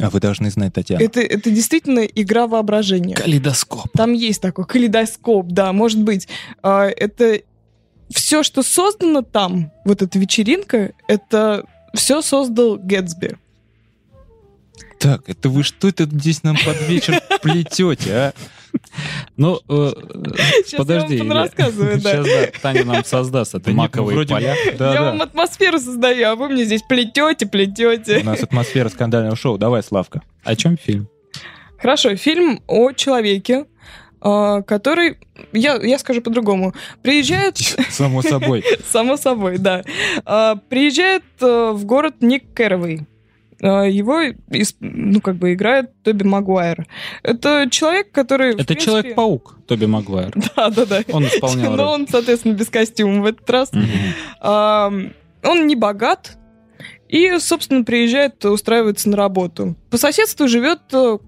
А 0.00 0.08
вы 0.08 0.18
должны 0.18 0.50
знать, 0.50 0.72
Татьяна. 0.72 1.02
это, 1.02 1.20
это 1.20 1.50
действительно 1.50 2.00
игра 2.00 2.46
воображения. 2.46 3.14
Калейдоскоп. 3.14 3.88
Там 3.94 4.12
есть 4.14 4.40
такой 4.40 4.64
калейдоскоп, 4.66 5.48
да, 5.48 5.72
может 5.74 6.00
быть. 6.02 6.26
А, 6.62 6.86
Это 6.86 7.40
все, 8.10 8.42
что 8.42 8.62
создано 8.62 9.22
там, 9.22 9.70
вот 9.84 10.02
эта 10.02 10.18
вечеринка, 10.18 10.92
это 11.06 11.64
все 11.94 12.22
создал 12.22 12.76
Гэтсби. 12.76 13.36
Так, 14.98 15.28
это 15.28 15.48
вы 15.48 15.62
что 15.62 15.88
это 15.88 16.04
здесь 16.04 16.42
нам 16.42 16.56
под 16.64 16.80
вечер 16.88 17.20
плетете, 17.42 18.12
а? 18.12 18.32
Ну, 19.36 19.60
э, 19.68 19.92
Сейчас 20.64 20.78
подожди. 20.78 21.16
я 21.16 21.24
вам 21.24 21.32
рассказываю, 21.32 22.00
да. 22.00 22.10
Сейчас, 22.10 22.26
да, 22.26 22.60
Таня 22.60 22.84
нам 22.84 23.04
создаст 23.04 23.54
это 23.54 23.64
Да 23.66 23.70
ну, 23.70 23.76
маковые 23.78 24.14
вроде 24.14 24.34
поля. 24.34 24.54
Да, 24.76 24.92
я 24.92 25.00
да. 25.00 25.02
вам 25.10 25.22
атмосферу 25.22 25.78
создаю, 25.78 26.28
а 26.28 26.36
вы 26.36 26.48
мне 26.48 26.64
здесь 26.64 26.82
плетете, 26.82 27.46
плетете. 27.46 28.18
У 28.18 28.24
нас 28.24 28.42
атмосфера 28.42 28.88
скандального 28.88 29.36
шоу. 29.36 29.56
Давай, 29.56 29.82
Славка. 29.82 30.22
О 30.44 30.56
чем 30.56 30.76
фильм? 30.76 31.08
Хорошо, 31.78 32.16
фильм 32.16 32.60
о 32.66 32.92
человеке, 32.92 33.66
который, 34.20 35.18
я, 35.52 35.76
я 35.76 35.98
скажу 35.98 36.20
по-другому, 36.20 36.74
приезжает, 37.02 37.58
Само 37.90 38.22
собой. 38.22 38.64
само 38.86 39.16
собой, 39.16 39.58
да, 39.58 39.82
А, 40.24 40.56
приезжает 40.56 41.22
а, 41.40 41.72
в 41.72 41.84
город 41.84 42.16
Ник 42.20 42.52
Кэрровей. 42.54 43.06
А, 43.62 43.82
Его, 43.84 44.20
ну, 44.80 45.20
как 45.20 45.36
бы 45.36 45.52
играет 45.52 45.90
Тоби 46.02 46.24
Магуайр. 46.24 46.86
Это 47.22 47.68
человек, 47.70 48.12
который... 48.12 48.54
Это 48.54 48.64
принципе- 48.66 48.84
Человек-паук, 48.84 49.58
Тоби 49.66 49.86
Магуайр. 49.86 50.32
Да, 50.56 50.70
да, 50.70 50.86
да. 50.86 51.02
Он 51.12 51.24
исполнял 51.26 51.74
Но 51.74 51.92
он, 51.92 52.08
соответственно, 52.08 52.54
без 52.54 52.68
костюма 52.68 53.22
в 53.22 53.26
этот 53.26 53.48
раз. 53.50 53.70
А, 54.40 54.92
Он 55.42 55.66
не 55.66 55.76
богат 55.76 56.36
и, 57.08 57.38
собственно, 57.38 57.84
приезжает, 57.84 58.44
устраивается 58.44 59.08
на 59.08 59.16
работу. 59.16 59.76
По 59.90 59.96
соседству 59.96 60.46
живет 60.46 60.80
э, 60.92 61.18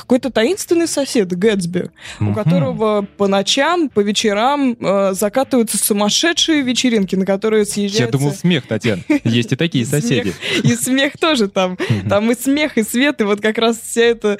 какой-то 0.00 0.30
таинственный 0.30 0.86
сосед 0.86 1.28
Гэтсби, 1.36 1.90
у 2.20 2.34
которого 2.34 3.06
по 3.16 3.26
ночам, 3.26 3.88
по 3.88 4.00
вечерам 4.00 4.76
э, 4.78 5.12
закатываются 5.14 5.78
сумасшедшие 5.78 6.62
вечеринки, 6.62 7.16
на 7.16 7.26
которые 7.26 7.64
съезжаются... 7.64 8.04
Я 8.04 8.10
думал, 8.10 8.32
смех, 8.32 8.66
Татьяна. 8.66 9.02
Есть 9.24 9.52
и 9.52 9.56
такие 9.56 9.86
соседи. 9.96 10.34
И 10.62 10.74
смех 10.74 11.18
тоже 11.18 11.48
там. 11.48 11.78
Там 12.08 12.30
и 12.30 12.34
смех, 12.34 12.78
и 12.78 12.82
свет, 12.82 13.20
и 13.20 13.24
вот 13.24 13.40
как 13.40 13.58
раз 13.58 13.78
вся 13.78 14.02
эта... 14.02 14.38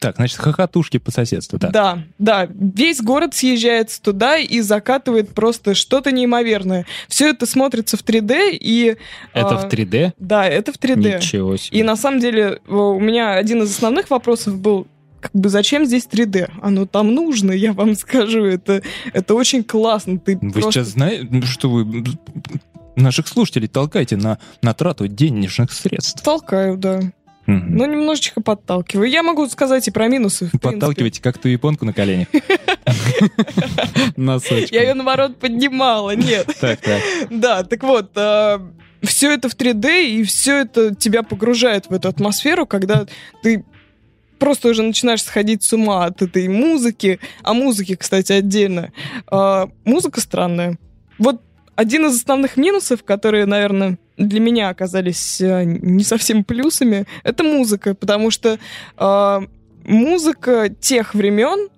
Так, 0.00 0.16
значит, 0.16 0.38
хохотушки 0.38 0.96
по 0.96 1.10
соседству, 1.10 1.58
да. 1.58 1.68
Да, 1.68 1.98
да, 2.18 2.48
весь 2.50 3.02
город 3.02 3.34
съезжается 3.34 4.00
туда 4.00 4.38
и 4.38 4.60
закатывает 4.62 5.34
просто 5.34 5.74
что-то 5.74 6.10
неимоверное. 6.10 6.86
Все 7.06 7.28
это 7.28 7.44
смотрится 7.44 7.98
в 7.98 8.02
3D 8.02 8.52
и... 8.52 8.96
Это 9.34 9.58
а, 9.58 9.58
в 9.58 9.70
3D? 9.70 10.14
Да, 10.18 10.46
это 10.48 10.72
в 10.72 10.76
3D. 10.76 11.18
Ничего 11.18 11.54
себе. 11.58 11.78
И 11.78 11.82
на 11.82 11.96
самом 11.96 12.18
деле 12.18 12.60
э, 12.66 12.74
у 12.74 12.98
меня 12.98 13.34
один 13.34 13.62
из 13.62 13.70
основных 13.72 14.08
вопросов 14.08 14.58
был, 14.58 14.86
как 15.20 15.32
бы 15.32 15.50
зачем 15.50 15.84
здесь 15.84 16.08
3D? 16.10 16.50
Оно 16.62 16.86
там 16.86 17.14
нужно, 17.14 17.52
я 17.52 17.74
вам 17.74 17.94
скажу. 17.94 18.46
Это, 18.46 18.80
это 19.12 19.34
очень 19.34 19.62
классно. 19.62 20.18
Ты 20.18 20.38
Вы 20.40 20.50
просто- 20.50 20.72
сейчас 20.72 20.88
знаете, 20.88 21.42
что 21.44 21.68
вы 21.68 22.04
наших 22.96 23.28
слушателей 23.28 23.68
толкаете 23.68 24.16
на, 24.16 24.38
на 24.62 24.72
трату 24.72 25.08
денежных 25.08 25.72
средств. 25.72 26.22
Толкаю, 26.22 26.76
да. 26.76 27.02
Мгм. 27.50 27.76
Ну, 27.76 27.84
немножечко 27.86 28.40
подталкиваю. 28.40 29.10
Я 29.10 29.22
могу 29.22 29.46
сказать 29.48 29.88
и 29.88 29.90
про 29.90 30.08
минусы. 30.08 30.50
Подталкиваете 30.60 31.20
как 31.20 31.38
ту 31.38 31.48
японку 31.48 31.84
на 31.84 31.92
коленях. 31.92 32.28
Носочком. 34.16 34.68
Я 34.70 34.82
ее, 34.82 34.94
наоборот, 34.94 35.38
поднимала. 35.38 36.14
Нет. 36.14 36.46
Так, 36.60 36.80
так. 36.80 37.00
Да, 37.30 37.64
так 37.64 37.82
вот, 37.82 38.12
все 39.02 39.32
это 39.32 39.48
в 39.48 39.56
3D, 39.56 40.06
и 40.06 40.22
все 40.24 40.58
это 40.58 40.94
тебя 40.94 41.22
погружает 41.22 41.86
в 41.86 41.92
эту 41.92 42.08
атмосферу, 42.08 42.66
когда 42.66 43.06
ты 43.42 43.64
просто 44.38 44.68
уже 44.68 44.82
начинаешь 44.82 45.22
сходить 45.22 45.62
с 45.62 45.72
ума 45.72 46.06
от 46.06 46.22
этой 46.22 46.48
музыки. 46.48 47.18
О 47.42 47.52
музыке, 47.52 47.96
кстати, 47.96 48.32
отдельно. 48.32 48.92
А, 49.26 49.68
Музыка 49.84 50.20
странная. 50.20 50.78
Вот 51.18 51.42
один 51.76 52.06
из 52.06 52.16
основных 52.16 52.56
минусов, 52.56 53.04
которые, 53.04 53.46
наверное, 53.46 53.98
для 54.20 54.40
меня 54.40 54.68
оказались 54.68 55.40
э, 55.40 55.64
не 55.64 56.04
совсем 56.04 56.44
плюсами, 56.44 57.06
это 57.24 57.42
музыка, 57.42 57.94
потому 57.94 58.30
что 58.30 58.58
а, 58.96 59.42
музыка 59.84 60.68
тех 60.68 61.14
времен 61.14 61.68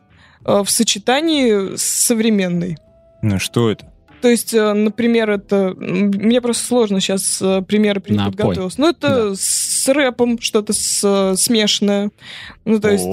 а, 0.45 0.65
в 0.65 0.71
сочетании 0.71 1.77
с 1.77 1.83
современной. 1.83 2.79
Ну 3.23 3.39
что 3.39 3.71
это? 3.71 3.87
То 4.21 4.29
есть, 4.29 4.55
э, 4.55 4.73
например, 4.73 5.31
это... 5.31 5.75
Мне 5.77 6.41
просто 6.41 6.65
сложно 6.65 7.01
сейчас 7.01 7.43
примеры 7.67 8.01
при- 8.01 8.15
Напой. 8.15 8.33
подготовить. 8.33 8.79
Ну, 8.79 8.89
это 8.89 9.35
с 9.83 9.89
рэпом 9.89 10.41
что-то 10.41 10.73
с- 10.73 11.01
э, 11.05 11.35
смешанное. 11.37 12.11
Ну, 12.65 12.79
то 12.81 12.91
есть... 12.91 13.05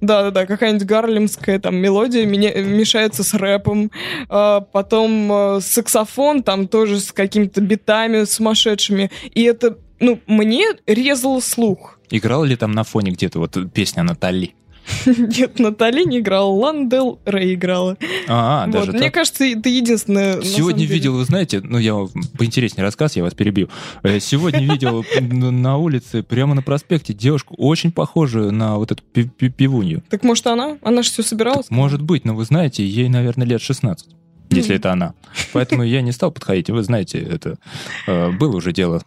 Да-да-да, 0.00 0.46
какая-нибудь 0.46 0.86
гарлемская 0.86 1.58
там 1.58 1.76
мелодия 1.76 2.24
меня- 2.24 2.54
мешается 2.62 3.24
с 3.24 3.34
рэпом. 3.34 3.90
А, 4.28 4.60
потом 4.60 5.30
э, 5.32 5.60
саксофон 5.60 6.42
там 6.42 6.68
тоже 6.68 7.00
с 7.00 7.12
какими-то 7.12 7.60
битами 7.60 8.24
сумасшедшими. 8.24 9.10
И 9.34 9.42
это, 9.42 9.76
ну, 10.00 10.20
мне 10.26 10.64
резало 10.86 11.40
слух. 11.40 11.98
Играла 12.10 12.44
ли 12.44 12.56
там 12.56 12.72
на 12.72 12.84
фоне 12.84 13.10
где-то 13.10 13.38
вот 13.38 13.56
песня 13.74 14.02
Натали? 14.02 14.54
Нет, 15.06 15.58
Натали 15.58 16.04
не 16.04 16.18
играла, 16.20 16.48
Ландел 16.50 17.18
Рэй 17.24 17.54
играла. 17.54 17.96
А, 18.28 18.66
Вот, 18.66 18.72
даже 18.72 18.92
Мне 18.92 19.00
так? 19.06 19.14
кажется, 19.14 19.44
это 19.44 19.68
единственное... 19.68 20.42
Сегодня 20.42 20.84
видел, 20.84 21.14
вы 21.14 21.24
знаете, 21.24 21.60
ну 21.62 21.78
я 21.78 21.94
вам 21.94 22.08
поинтереснее 22.38 22.84
рассказ, 22.84 23.16
я 23.16 23.22
вас 23.22 23.34
перебью. 23.34 23.68
Э, 24.02 24.20
Сегодня 24.20 24.60
видел 24.60 25.04
на 25.20 25.76
улице, 25.76 26.22
прямо 26.22 26.54
на 26.54 26.62
проспекте, 26.62 27.12
девушку 27.14 27.54
очень 27.58 27.92
похожую 27.92 28.52
на 28.52 28.76
вот 28.78 28.92
эту 28.92 29.02
пи- 29.02 29.24
пи- 29.28 29.48
пивунью. 29.50 30.02
Так 30.10 30.22
может 30.24 30.46
она? 30.46 30.78
Она 30.82 31.02
же 31.02 31.10
все 31.10 31.22
собиралась? 31.22 31.70
Может 31.70 32.02
быть, 32.02 32.24
но 32.24 32.34
вы 32.34 32.44
знаете, 32.44 32.86
ей, 32.86 33.08
наверное, 33.08 33.46
лет 33.46 33.60
16, 33.60 34.08
если 34.50 34.76
это 34.76 34.92
она. 34.92 35.14
Поэтому 35.52 35.82
я 35.82 36.00
не 36.02 36.12
стал 36.12 36.32
подходить. 36.32 36.70
Вы 36.70 36.82
знаете, 36.82 37.18
это 37.20 37.58
э, 38.06 38.30
было 38.32 38.56
уже 38.56 38.72
дело. 38.72 39.02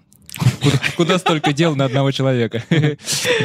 Куда, 0.95 1.17
столько 1.17 1.53
дел 1.53 1.75
на 1.75 1.85
одного 1.85 2.11
человека? 2.11 2.63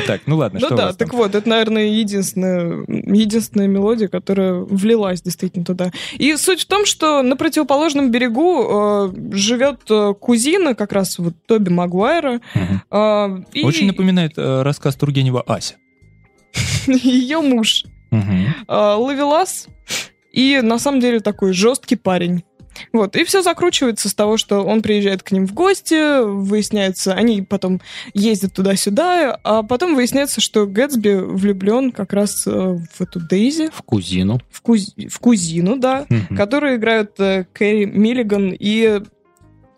Так, 0.06 0.22
ну 0.26 0.36
ладно, 0.36 0.58
Ну 0.60 0.66
что 0.66 0.74
у 0.74 0.78
да, 0.78 0.92
так 0.92 1.12
вот, 1.14 1.34
это, 1.34 1.48
наверное, 1.48 1.86
единственная, 1.86 2.84
единственная 2.88 3.66
мелодия, 3.66 4.08
которая 4.08 4.54
влилась 4.54 5.22
действительно 5.22 5.64
туда. 5.64 5.90
И 6.18 6.36
суть 6.36 6.62
в 6.62 6.66
том, 6.66 6.86
что 6.86 7.22
на 7.22 7.36
противоположном 7.36 8.10
берегу 8.10 8.64
э, 8.68 9.12
живет 9.32 9.80
э, 9.90 10.14
кузина, 10.18 10.74
как 10.74 10.92
раз 10.92 11.18
вот 11.18 11.34
Тоби 11.46 11.70
Магуайра. 11.70 12.40
Э, 12.90 13.38
Очень 13.62 13.86
напоминает 13.86 14.32
рассказ 14.36 14.96
Тургенева 14.96 15.42
«Ася». 15.46 15.74
ее 16.86 17.40
муж 17.40 17.84
Мгм. 18.10 18.54
Ловелас. 18.68 19.66
И 20.32 20.60
на 20.62 20.78
самом 20.78 21.00
деле 21.00 21.20
такой 21.20 21.52
жесткий 21.52 21.96
парень. 21.96 22.44
Вот, 22.92 23.16
и 23.16 23.24
все 23.24 23.42
закручивается 23.42 24.08
с 24.08 24.14
того, 24.14 24.36
что 24.36 24.60
он 24.64 24.82
приезжает 24.82 25.22
к 25.22 25.32
ним 25.32 25.46
в 25.46 25.54
гости, 25.54 26.22
выясняется, 26.24 27.14
они 27.14 27.42
потом 27.42 27.80
ездят 28.14 28.52
туда-сюда, 28.54 29.38
а 29.44 29.62
потом 29.62 29.94
выясняется, 29.94 30.40
что 30.40 30.66
Гэтсби 30.66 31.20
влюблен 31.22 31.92
как 31.92 32.12
раз 32.12 32.46
э, 32.46 32.50
в 32.50 33.00
эту 33.00 33.20
Дейзи, 33.20 33.70
В 33.72 33.82
кузину. 33.82 34.40
в, 34.50 34.62
куз- 34.62 34.94
в 35.08 35.18
кузину, 35.18 35.76
да, 35.78 36.06
Мгм. 36.08 36.36
которую 36.36 36.76
играют 36.76 37.18
э, 37.18 37.46
Кэрри 37.52 37.84
Миллиган, 37.86 38.54
и 38.58 39.00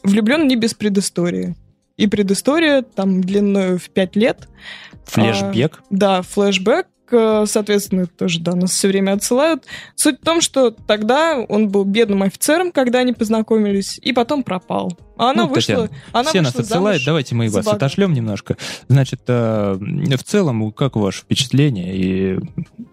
влюблен 0.03 0.47
не 0.49 0.57
без 0.57 0.75
предыстории. 0.75 1.57
И 1.97 2.07
предыстория 2.07 2.83
там 2.83 3.21
длиной 3.23 3.79
в 3.79 3.91
пять 3.91 4.15
лет. 4.15 4.49
Флешбек. 5.07 5.81
Да, 5.91 6.23
флешбэк, 6.23 6.87
э, 7.13 7.45
соответственно, 7.47 8.07
тоже, 8.07 8.41
да, 8.41 8.55
нас 8.55 8.73
все 8.73 8.89
время 8.89 9.13
отсылают. 9.13 9.65
Суть 9.95 10.21
в 10.21 10.25
том, 10.25 10.41
что 10.41 10.71
тогда 10.71 11.39
он 11.39 11.69
был 11.69 11.85
бедным 11.85 12.23
офицером, 12.23 12.73
когда 12.73 13.01
они 13.01 13.13
познакомились, 13.13 13.99
и 14.03 14.13
потом 14.13 14.43
пропал. 14.43 14.97
А 15.17 15.31
она 15.31 15.45
Ну, 15.45 15.49
вышла... 15.49 15.89
Татьяна, 15.89 15.91
она 16.13 16.29
Все 16.31 16.39
вышла 16.41 16.59
нас 16.59 16.67
отсылают, 16.67 17.03
давайте 17.05 17.35
мы 17.35 17.49
вас 17.49 17.67
отошлем 17.67 18.13
немножко. 18.13 18.57
Значит, 18.89 19.23
э, 19.27 19.77
в 19.79 20.23
целом, 20.23 20.73
как 20.73 20.97
ваше 20.97 21.23
впечатление 21.23 21.97
и 21.97 22.39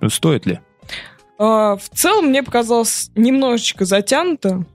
стоит 0.09 0.45
ли? 0.45 0.59
А, 1.37 1.75
в 1.75 1.89
целом, 1.89 2.27
мне 2.27 2.43
показалось 2.43 3.11
немножечко 3.15 3.85
затянуто. 3.85 4.65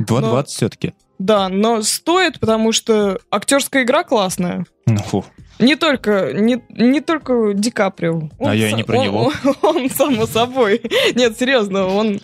2.20 0.00 0.44
все-таки. 0.46 0.94
Да, 1.18 1.48
но 1.48 1.82
стоит, 1.82 2.40
потому 2.40 2.72
что 2.72 3.20
актерская 3.30 3.84
игра 3.84 4.02
классная. 4.04 4.66
Ну, 4.86 4.98
фу. 4.98 5.24
Не 5.58 5.76
только, 5.76 6.32
не, 6.32 6.62
не 6.70 7.00
только 7.00 7.52
Ди 7.54 7.70
Каприо. 7.70 8.28
Он 8.38 8.50
А 8.50 8.54
я 8.54 8.70
и 8.70 8.72
не 8.74 8.82
про 8.84 8.98
он- 8.98 9.04
него. 9.04 9.32
Он, 9.44 9.54
он, 9.76 9.90
само 9.90 10.26
собой. 10.26 10.80
Нет, 11.14 11.38
серьезно, 11.38 11.86
он, 11.86 12.20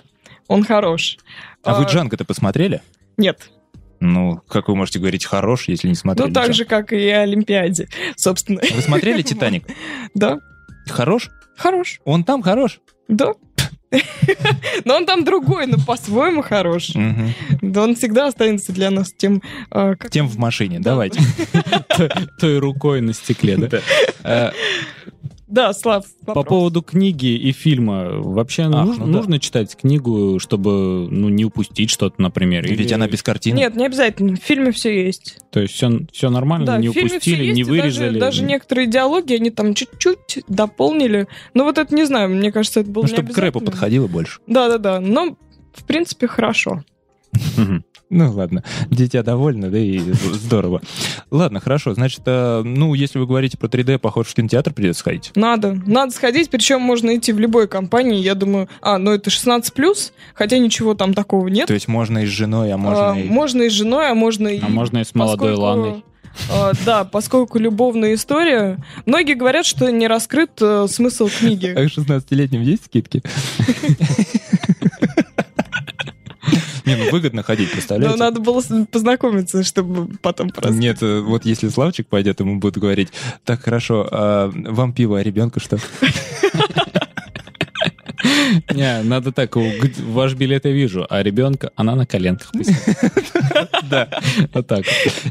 он 0.48 0.64
хорош. 0.64 1.18
А 1.62 1.74
вы 1.78 1.84
Джанго-то 1.84 2.24
посмотрели? 2.24 2.82
Нет. 3.16 3.50
Ну, 4.00 4.40
как 4.48 4.68
вы 4.68 4.76
можете 4.76 4.98
говорить 4.98 5.26
хорош, 5.26 5.68
если 5.68 5.86
не 5.88 5.94
смотрели? 5.94 6.28
Ну, 6.28 6.34
так 6.34 6.44
Джанго? 6.44 6.54
же, 6.54 6.64
как 6.64 6.92
и 6.92 7.08
Олимпиаде, 7.10 7.88
собственно. 8.16 8.60
Вы 8.74 8.80
смотрели 8.80 9.20
«Титаник»? 9.30 9.64
Да. 10.14 10.38
Хорош? 10.88 11.30
Хорош. 11.56 12.00
Он 12.04 12.24
там 12.24 12.40
хорош? 12.42 12.80
Да. 13.08 13.32
Но 14.84 14.94
он 14.96 15.06
там 15.06 15.24
другой, 15.24 15.66
но 15.66 15.76
по-своему 15.78 16.42
хорош. 16.42 16.94
Мгм. 16.94 17.32
Да 17.60 17.82
он 17.82 17.96
всегда 17.96 18.28
останется 18.28 18.72
для 18.72 18.90
нас 18.90 19.12
тем... 19.16 19.42
а, 19.70 19.94
Тем 20.10 20.28
в 20.28 20.36
машине, 20.38 20.78
давайте. 20.80 21.20
Той 22.38 22.58
рукой 22.58 23.00
на 23.00 23.12
стекле, 23.12 23.56
да? 23.56 24.52
Да, 25.50 25.72
Слав, 25.72 26.04
По 26.24 26.28
вопрос. 26.34 26.46
поводу 26.46 26.82
книги 26.82 27.26
и 27.36 27.52
фильма, 27.52 28.10
вообще 28.20 28.62
Ах, 28.72 28.86
нужно, 28.86 29.06
ну 29.06 29.12
да. 29.12 29.18
нужно 29.18 29.38
читать 29.40 29.76
книгу, 29.76 30.38
чтобы 30.38 31.08
ну, 31.10 31.28
не 31.28 31.44
упустить 31.44 31.90
что-то, 31.90 32.22
например? 32.22 32.66
Ведь 32.66 32.80
или- 32.80 32.92
она 32.94 33.08
без 33.08 33.22
картин. 33.22 33.56
Нет, 33.56 33.74
не 33.74 33.84
обязательно. 33.86 34.36
В 34.36 34.40
фильме 34.40 34.70
все 34.72 35.04
есть. 35.06 35.38
То 35.50 35.60
есть 35.60 35.74
все, 35.74 36.00
все 36.12 36.30
нормально, 36.30 36.66
Да, 36.66 36.78
не 36.78 36.88
упустили, 36.88 37.44
есть, 37.44 37.54
не 37.56 37.60
и 37.62 37.64
даже- 37.64 37.70
вырезали? 37.82 38.18
Даже, 38.20 38.44
некоторые 38.44 38.86
диалоги 38.86 39.34
они 39.34 39.50
там 39.50 39.74
чуть-чуть 39.74 40.44
дополнили. 40.48 41.26
Но 41.54 41.64
вот 41.64 41.78
это 41.78 41.94
не 41.94 42.04
знаю, 42.04 42.30
мне 42.30 42.52
кажется, 42.52 42.80
это 42.80 42.90
было 42.90 43.02
Ну, 43.02 43.08
не 43.08 43.14
чтобы 43.14 43.32
к 43.32 43.38
рэпу 43.38 43.60
подходило 43.60 44.06
больше. 44.06 44.38
Да-да-да, 44.46 45.00
но 45.00 45.36
в 45.74 45.84
принципе 45.84 46.26
хорошо. 46.28 46.84
Ну 48.10 48.32
ладно, 48.32 48.64
дитя 48.90 49.22
довольно, 49.22 49.70
да 49.70 49.78
и 49.78 49.98
здорово. 50.00 50.82
Ладно, 51.30 51.60
хорошо, 51.60 51.94
значит, 51.94 52.22
э, 52.26 52.62
ну, 52.64 52.92
если 52.94 53.20
вы 53.20 53.26
говорите 53.26 53.56
про 53.56 53.68
3D, 53.68 53.98
похоже, 53.98 54.30
в 54.30 54.34
кинотеатр 54.34 54.72
придется 54.72 54.98
сходить. 55.00 55.30
Надо, 55.36 55.80
надо 55.86 56.12
сходить, 56.12 56.50
причем 56.50 56.80
можно 56.80 57.16
идти 57.16 57.32
в 57.32 57.38
любой 57.38 57.68
компании, 57.68 58.20
я 58.20 58.34
думаю, 58.34 58.68
а, 58.82 58.98
ну 58.98 59.12
это 59.12 59.30
16+, 59.30 60.12
хотя 60.34 60.58
ничего 60.58 60.94
там 60.94 61.14
такого 61.14 61.46
нет. 61.46 61.68
То 61.68 61.74
есть 61.74 61.86
можно 61.86 62.18
и 62.18 62.26
с 62.26 62.30
женой, 62.30 62.72
а 62.72 62.76
можно 62.76 63.12
А, 63.12 63.16
и... 63.16 63.28
можно 63.28 63.62
и 63.62 63.70
с 63.70 63.74
женой, 63.74 64.10
а 64.10 64.14
можно 64.14 64.48
и... 64.48 64.60
А 64.60 64.68
можно 64.68 64.98
и 64.98 65.04
с 65.04 65.14
молодой 65.14 65.50
поскольку, 65.50 65.62
Ланой. 65.62 66.04
а, 66.52 66.72
да, 66.84 67.04
поскольку 67.04 67.60
любовная 67.60 68.14
история. 68.14 68.78
Многие 69.06 69.34
говорят, 69.34 69.64
что 69.64 69.88
не 69.88 70.08
раскрыт 70.08 70.50
э, 70.60 70.86
смысл 70.88 71.28
книги. 71.28 71.68
А 71.68 71.76
к 71.76 71.86
16-летним 71.86 72.62
есть 72.62 72.86
скидки? 72.86 73.22
Не, 76.90 77.04
ну 77.04 77.10
выгодно 77.10 77.42
ходить, 77.42 77.68
Но 77.68 77.72
представляете? 77.74 78.18
надо 78.18 78.40
было 78.40 78.62
познакомиться, 78.90 79.62
чтобы 79.62 80.16
потом 80.22 80.50
просто... 80.50 80.72
Нет, 80.72 81.02
э, 81.02 81.20
вот 81.20 81.44
если 81.44 81.68
Славчик 81.68 82.06
пойдет, 82.06 82.40
ему 82.40 82.58
будут 82.58 82.78
говорить, 82.78 83.08
так, 83.44 83.62
хорошо, 83.62 84.08
а 84.10 84.50
вам 84.52 84.92
пиво, 84.92 85.18
а 85.18 85.22
ребенку 85.22 85.60
что? 85.60 85.78
Не, 88.74 89.02
надо 89.02 89.32
так, 89.32 89.56
ваш 89.56 90.34
билет 90.34 90.64
я 90.64 90.70
вижу, 90.72 91.06
а 91.08 91.22
ребенка, 91.22 91.70
она 91.76 91.94
на 91.94 92.06
коленках. 92.06 92.52
Да, 93.90 94.08
Вот 94.54 94.66
так. 94.66 94.84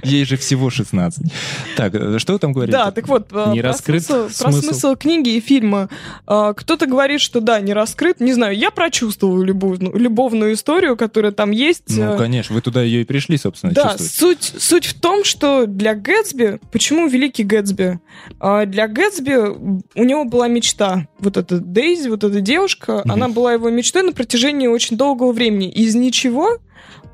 ей 0.04 0.26
же 0.26 0.36
всего 0.38 0.70
16. 0.70 1.32
Так, 1.78 1.94
что 2.20 2.34
вы 2.34 2.40
там 2.40 2.52
говорите? 2.54 2.78
Да, 2.78 2.92
так 2.92 3.08
вот, 3.08 3.28
э, 3.32 3.52
Не 3.54 3.62
про, 3.62 3.70
раскрыт 3.70 4.04
смысл, 4.04 4.44
про 4.44 4.52
смысл. 4.52 4.96
книги 4.96 5.30
и 5.30 5.40
фильма. 5.40 5.90
А, 6.28 6.54
Кто-то 6.54 6.86
говорит, 6.86 7.22
что 7.22 7.40
да, 7.42 7.60
не 7.62 7.74
раскрыт. 7.74 8.20
Не 8.20 8.34
знаю, 8.34 8.58
я 8.58 8.72
прочувствовала 8.72 9.42
любовную, 9.44 9.96
любовную 9.98 10.54
историю, 10.54 10.98
которая 10.98 11.32
там 11.32 11.52
есть. 11.52 11.84
Ну, 11.88 12.14
Э, 12.16 12.18
конечно, 12.18 12.54
вы 12.56 12.62
туда 12.62 12.82
ее 12.82 13.02
и 13.02 13.06
пришли, 13.06 13.38
собственно, 13.38 13.74
Да, 13.74 13.96
суть 13.98 14.86
в 14.86 15.00
том, 15.00 15.24
что 15.24 15.66
для 15.66 15.96
Гэтсби, 15.96 16.60
почему 16.72 17.08
великий 17.08 17.44
Гэтсби? 17.44 18.00
А, 18.40 18.66
Для 18.66 18.88
Гэтсби 18.88 19.80
у 19.96 20.04
него 20.04 20.26
была 20.26 20.48
мечта. 20.48 21.08
Вот 21.20 21.38
эта 21.38 21.60
Дейзи, 21.60 22.10
вот 22.10 22.24
эта 22.24 22.42
девушка, 22.42 22.89
Мгм. 22.98 23.12
она 23.12 23.30
была 23.30 23.54
его 23.54 23.70
мечтой 23.70 24.04
на 24.04 24.12
протяжении 24.12 24.68
очень 24.68 24.98
долгого 24.98 25.32
времени. 25.32 25.70
Из 25.70 25.96
ничего 25.96 26.60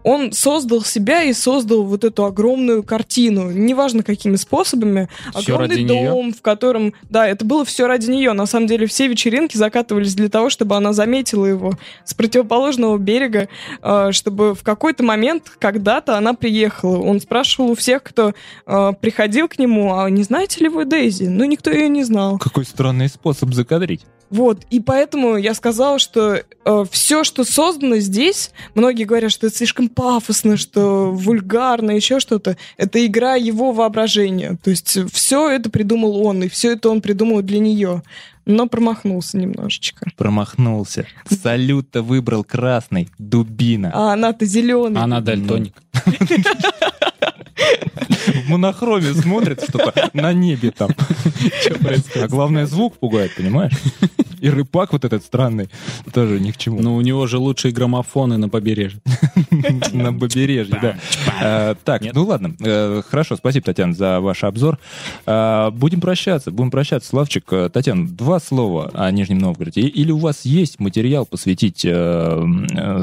он 0.05 0.33
создал 0.33 0.83
себя 0.83 1.23
и 1.23 1.33
создал 1.33 1.83
вот 1.83 2.03
эту 2.03 2.25
огромную 2.25 2.83
картину. 2.83 3.49
Неважно, 3.49 4.03
какими 4.03 4.35
способами. 4.35 5.09
Всё 5.33 5.55
Огромный 5.55 5.83
дом, 5.83 6.31
в 6.31 6.43
котором... 6.43 6.93
Да, 7.09 7.27
это 7.27 7.43
было 7.43 7.65
все 7.65 7.87
ради 7.87 8.11
нее. 8.11 8.33
На 8.33 8.45
самом 8.45 8.67
деле 8.67 8.85
все 8.85 9.07
вечеринки 9.07 9.57
закатывались 9.57 10.13
для 10.13 10.29
того, 10.29 10.51
чтобы 10.51 10.75
она 10.75 10.93
заметила 10.93 11.47
его 11.47 11.73
с 12.03 12.13
противоположного 12.13 12.99
берега, 12.99 13.49
э, 13.81 14.11
чтобы 14.11 14.53
в 14.53 14.61
какой-то 14.61 15.03
момент, 15.03 15.51
когда-то 15.57 16.19
она 16.19 16.35
приехала. 16.35 16.99
Он 16.99 17.19
спрашивал 17.19 17.71
у 17.71 17.75
всех, 17.75 18.03
кто 18.03 18.35
э, 18.67 18.91
приходил 19.01 19.47
к 19.47 19.57
нему, 19.57 19.97
а 19.97 20.07
не 20.11 20.21
знаете 20.21 20.61
ли 20.61 20.69
вы 20.69 20.85
Дейзи? 20.85 21.23
Ну, 21.23 21.45
никто 21.45 21.71
ее 21.71 21.89
не 21.89 22.03
знал. 22.03 22.37
Какой 22.37 22.65
странный 22.65 23.09
способ 23.09 23.55
закадрить. 23.55 24.05
Вот, 24.29 24.65
и 24.69 24.79
поэтому 24.79 25.37
я 25.37 25.53
сказала, 25.53 25.99
что 25.99 26.41
все, 26.91 27.23
что 27.23 27.43
создано 27.43 27.97
здесь, 27.97 28.51
многие 28.73 29.03
говорят, 29.03 29.31
что 29.31 29.47
это 29.47 29.55
слишком 29.55 29.87
пафосно, 29.87 30.57
что 30.57 31.11
вульгарно, 31.11 31.91
еще 31.91 32.19
что-то. 32.19 32.57
Это 32.77 33.05
игра 33.05 33.35
его 33.35 33.71
воображения. 33.71 34.57
То 34.63 34.71
есть 34.71 34.97
все 35.13 35.49
это 35.49 35.69
придумал 35.69 36.25
он, 36.25 36.43
и 36.43 36.49
все 36.49 36.73
это 36.73 36.89
он 36.89 37.01
придумал 37.01 37.41
для 37.41 37.59
нее. 37.59 38.03
Но 38.45 38.67
промахнулся 38.67 39.37
немножечко. 39.37 40.07
Промахнулся. 40.17 41.07
Салют-то 41.29 42.03
выбрал 42.03 42.43
красный. 42.43 43.09
Дубина. 43.17 43.91
А 43.93 44.13
она-то 44.13 44.45
зеленая. 44.45 45.03
Она 45.03 45.21
дальтоник. 45.21 45.73
В 48.45 48.49
монохроме 48.49 49.13
смотрит 49.13 49.63
что-то 49.63 50.09
на 50.13 50.33
небе 50.33 50.71
там. 50.71 50.91
А 52.15 52.27
главное, 52.27 52.65
звук 52.65 52.97
пугает, 52.97 53.31
понимаешь? 53.35 53.73
И 54.39 54.49
рыбак 54.49 54.93
вот 54.93 55.05
этот 55.05 55.23
странный 55.23 55.69
тоже 56.13 56.39
ни 56.39 56.51
к 56.51 56.57
чему. 56.57 56.79
Но 56.79 56.95
у 56.95 57.01
него 57.01 57.25
же 57.25 57.39
лучшие 57.39 57.73
граммофоны 57.73 58.37
на 58.37 58.47
побережье. 58.49 58.99
На 59.91 60.13
побережье, 60.13 60.77
да. 60.79 60.97
А, 61.41 61.75
Так, 61.83 62.03
ну 62.13 62.25
ладно. 62.25 62.53
Э, 62.59 63.01
Хорошо, 63.09 63.37
спасибо, 63.37 63.65
Татьяна, 63.65 63.93
за 63.93 64.19
ваш 64.19 64.43
обзор. 64.43 64.77
А, 65.25 65.71
Будем 65.71 65.99
прощаться, 66.01 66.51
будем 66.51 66.69
прощаться. 66.69 67.09
Славчик, 67.09 67.45
э, 67.51 67.69
Татьяна, 67.73 68.07
два 68.07 68.39
слова 68.39 68.91
о 68.93 69.09
Нижнем 69.09 69.39
Новгороде. 69.39 69.81
Или 69.81 70.11
у 70.11 70.17
вас 70.17 70.45
есть 70.45 70.79
материал 70.79 71.25
посвятить 71.25 71.83
э, 71.83 72.43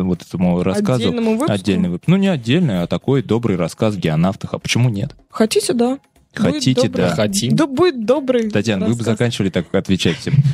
вот 0.03 0.23
этому 0.23 0.63
рассказу? 0.63 1.09
Отдельному 1.09 1.33
выпуску? 1.33 1.53
Отдельный 1.53 1.89
выпуск. 1.89 2.09
Ну, 2.09 2.17
не 2.17 2.29
отдельный, 2.29 2.83
а 2.83 2.87
такой 2.87 3.23
добрый 3.23 3.57
рассказ 3.57 3.97
геонавтах. 3.97 4.55
А 4.55 4.59
почему 4.59 4.91
нет? 4.91 5.17
Хотите, 5.33 5.73
да. 5.73 5.99
Хотите, 6.35 6.89
да. 6.89 7.11
Хотим. 7.11 7.57
Да 7.57 7.67
будет 7.67 8.05
добрый. 8.05 8.51
Татьяна, 8.51 8.87
вы 8.87 8.95
бы 8.95 9.03
заканчивали 9.03 9.51
так 9.51 9.75
отвечать 9.75 10.19
всем. 10.19 10.35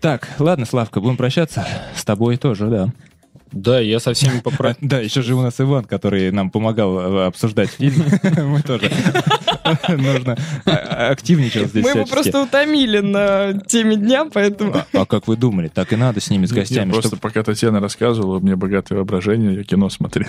Так, 0.00 0.28
ладно, 0.38 0.64
Славка, 0.66 1.00
будем 1.00 1.16
прощаться. 1.16 1.66
С 1.94 2.04
тобой 2.04 2.36
тоже, 2.36 2.68
да. 2.68 2.88
Да, 3.52 3.80
я 3.80 4.00
со 4.00 4.14
всеми 4.14 4.40
попрощался. 4.44 4.78
Да, 4.80 4.98
еще 4.98 5.22
же 5.22 5.34
у 5.34 5.42
нас 5.42 5.60
Иван, 5.60 5.84
который 5.84 6.30
нам 6.30 6.50
помогал 6.50 6.98
э, 6.98 7.26
обсуждать 7.26 7.70
фильм. 7.70 8.04
Мы 8.22 8.62
тоже. 8.62 8.90
Нужно 9.88 10.36
а- 10.64 11.10
активничать 11.10 11.68
здесь 11.68 11.84
Мы 11.84 11.90
его 11.90 12.04
просто 12.04 12.42
утомили 12.42 12.98
на 12.98 13.60
теме 13.66 13.96
дня, 13.96 14.26
поэтому... 14.32 14.74
А 14.74 14.86
а 14.92 15.06
как 15.06 15.26
вы 15.28 15.36
думали? 15.36 15.68
Так 15.68 15.92
и 15.92 15.96
надо 15.96 16.20
с 16.20 16.30
ними, 16.30 16.46
с 16.46 16.52
гостями. 16.52 16.90
просто 16.90 17.16
пока 17.16 17.42
Татьяна 17.42 17.80
рассказывала, 17.80 18.38
у 18.38 18.40
меня 18.40 18.56
богатое 18.56 18.98
воображение, 18.98 19.54
я 19.54 19.64
кино 19.64 19.90
смотрел. 19.90 20.28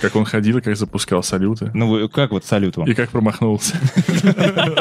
Как 0.00 0.16
он 0.16 0.24
ходил, 0.24 0.60
как 0.60 0.76
запускал 0.76 1.22
салюты. 1.22 1.70
Ну, 1.74 2.08
как 2.08 2.32
вот 2.32 2.44
салют 2.44 2.76
вам? 2.76 2.88
И 2.88 2.94
как 2.94 3.10
промахнулся. 3.10 3.76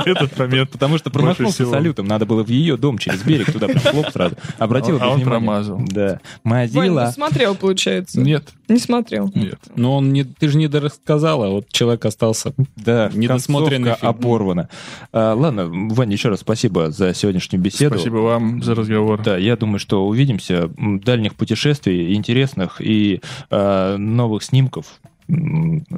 Этот 0.06 0.38
момент. 0.38 0.72
Потому 0.72 0.98
что 0.98 1.10
промахнулся 1.10 1.66
салютом. 1.66 2.08
Надо 2.08 2.26
было 2.26 2.44
в 2.44 2.50
ее 2.50 2.78
дом 2.78 2.98
через 2.98 3.22
берег 3.22 3.52
туда 3.52 3.68
прям 3.68 4.12
сразу. 4.12 4.36
Обратила 4.58 5.00
А 5.02 5.10
он 5.10 5.22
промазал. 5.22 5.82
Да. 5.88 6.20
Вань, 6.44 6.70
ну 6.74 6.80
Мазила. 6.80 7.12
смотрел, 7.12 7.53
получается. 7.56 8.20
Нет, 8.20 8.50
Не 8.68 8.78
смотрел. 8.80 9.32
нет. 9.36 9.60
Но 9.76 9.98
он 9.98 10.14
не, 10.14 10.24
ты 10.24 10.48
же 10.48 10.58
не 10.58 10.68
дорассказала, 10.68 11.50
вот 11.50 11.70
человек 11.72 12.06
остался. 12.06 12.54
Да, 12.76 13.10
Недосмотренный 13.14 13.96
фильм. 13.96 14.10
оборвана. 14.10 14.70
А, 15.12 15.34
ладно, 15.34 15.68
Ваня, 15.70 16.14
еще 16.14 16.30
раз 16.30 16.42
спасибо 16.42 16.92
за 16.92 17.14
сегодняшнюю 17.14 17.62
беседу. 17.62 17.96
Спасибо 17.96 18.18
вам 18.18 18.62
за 18.64 18.76
разговор. 18.76 19.22
Да, 19.24 19.38
я 19.38 19.56
думаю, 19.58 19.80
что 19.80 20.06
увидимся. 20.08 20.70
Дальних 20.78 21.36
путешествий, 21.36 22.14
интересных 22.16 22.82
и 22.82 23.22
э, 23.50 23.96
новых 23.98 24.44
снимков 24.44 24.86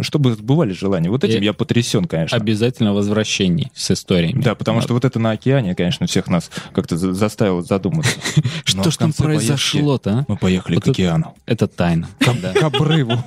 чтобы 0.02 0.34
сбывались 0.34 0.78
желания. 0.78 1.10
Вот 1.10 1.24
этим 1.24 1.42
И 1.42 1.46
я 1.46 1.54
потрясен, 1.54 2.06
конечно. 2.06 2.38
Обязательно 2.38 2.94
возвращений 2.94 3.72
с 3.74 3.92
историями. 3.92 4.42
Да, 4.42 4.56
потому 4.56 4.82
что 4.82 4.94
вот 4.94 5.06
это 5.06 5.20
на 5.20 5.32
океане, 5.32 5.76
конечно, 5.76 6.06
всех 6.08 6.28
нас 6.28 6.52
как-то 6.74 6.98
за- 6.98 7.14
заставило 7.14 7.62
задуматься. 7.62 8.20
Что 8.66 8.90
в 8.90 8.94
ж 8.94 8.98
там 8.98 9.14
произошло-то, 9.14 10.10
а? 10.12 10.26
Мы 10.28 10.38
поехали 10.38 10.76
Вот 10.76 10.84
к 10.84 10.88
океану. 10.90 11.36
Это 11.46 11.68
тайна. 11.68 12.08
К 12.20 12.64
обрыву. 12.64 13.14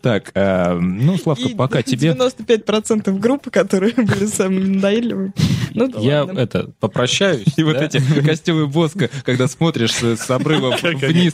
Так, 0.00 0.30
э, 0.34 0.74
ну, 0.74 1.18
Славка, 1.18 1.48
И 1.48 1.54
пока 1.54 1.82
тебе... 1.82 2.10
95% 2.10 3.18
группы, 3.18 3.50
которые 3.50 3.92
были 3.94 4.26
самыми 4.26 4.76
надоедливыми. 4.76 5.32
Ну 5.74 5.88
да 5.88 6.00
Я 6.00 6.24
ладно. 6.24 6.38
это 6.38 6.70
попрощаюсь. 6.78 7.46
И 7.56 7.62
вот 7.62 7.74
да? 7.74 7.84
эти 7.84 8.00
костюмы 8.24 8.68
Боска, 8.68 9.10
когда 9.24 9.48
смотришь 9.48 9.92
с, 9.92 10.16
с 10.16 10.30
обрыва 10.30 10.76
вниз, 10.80 11.32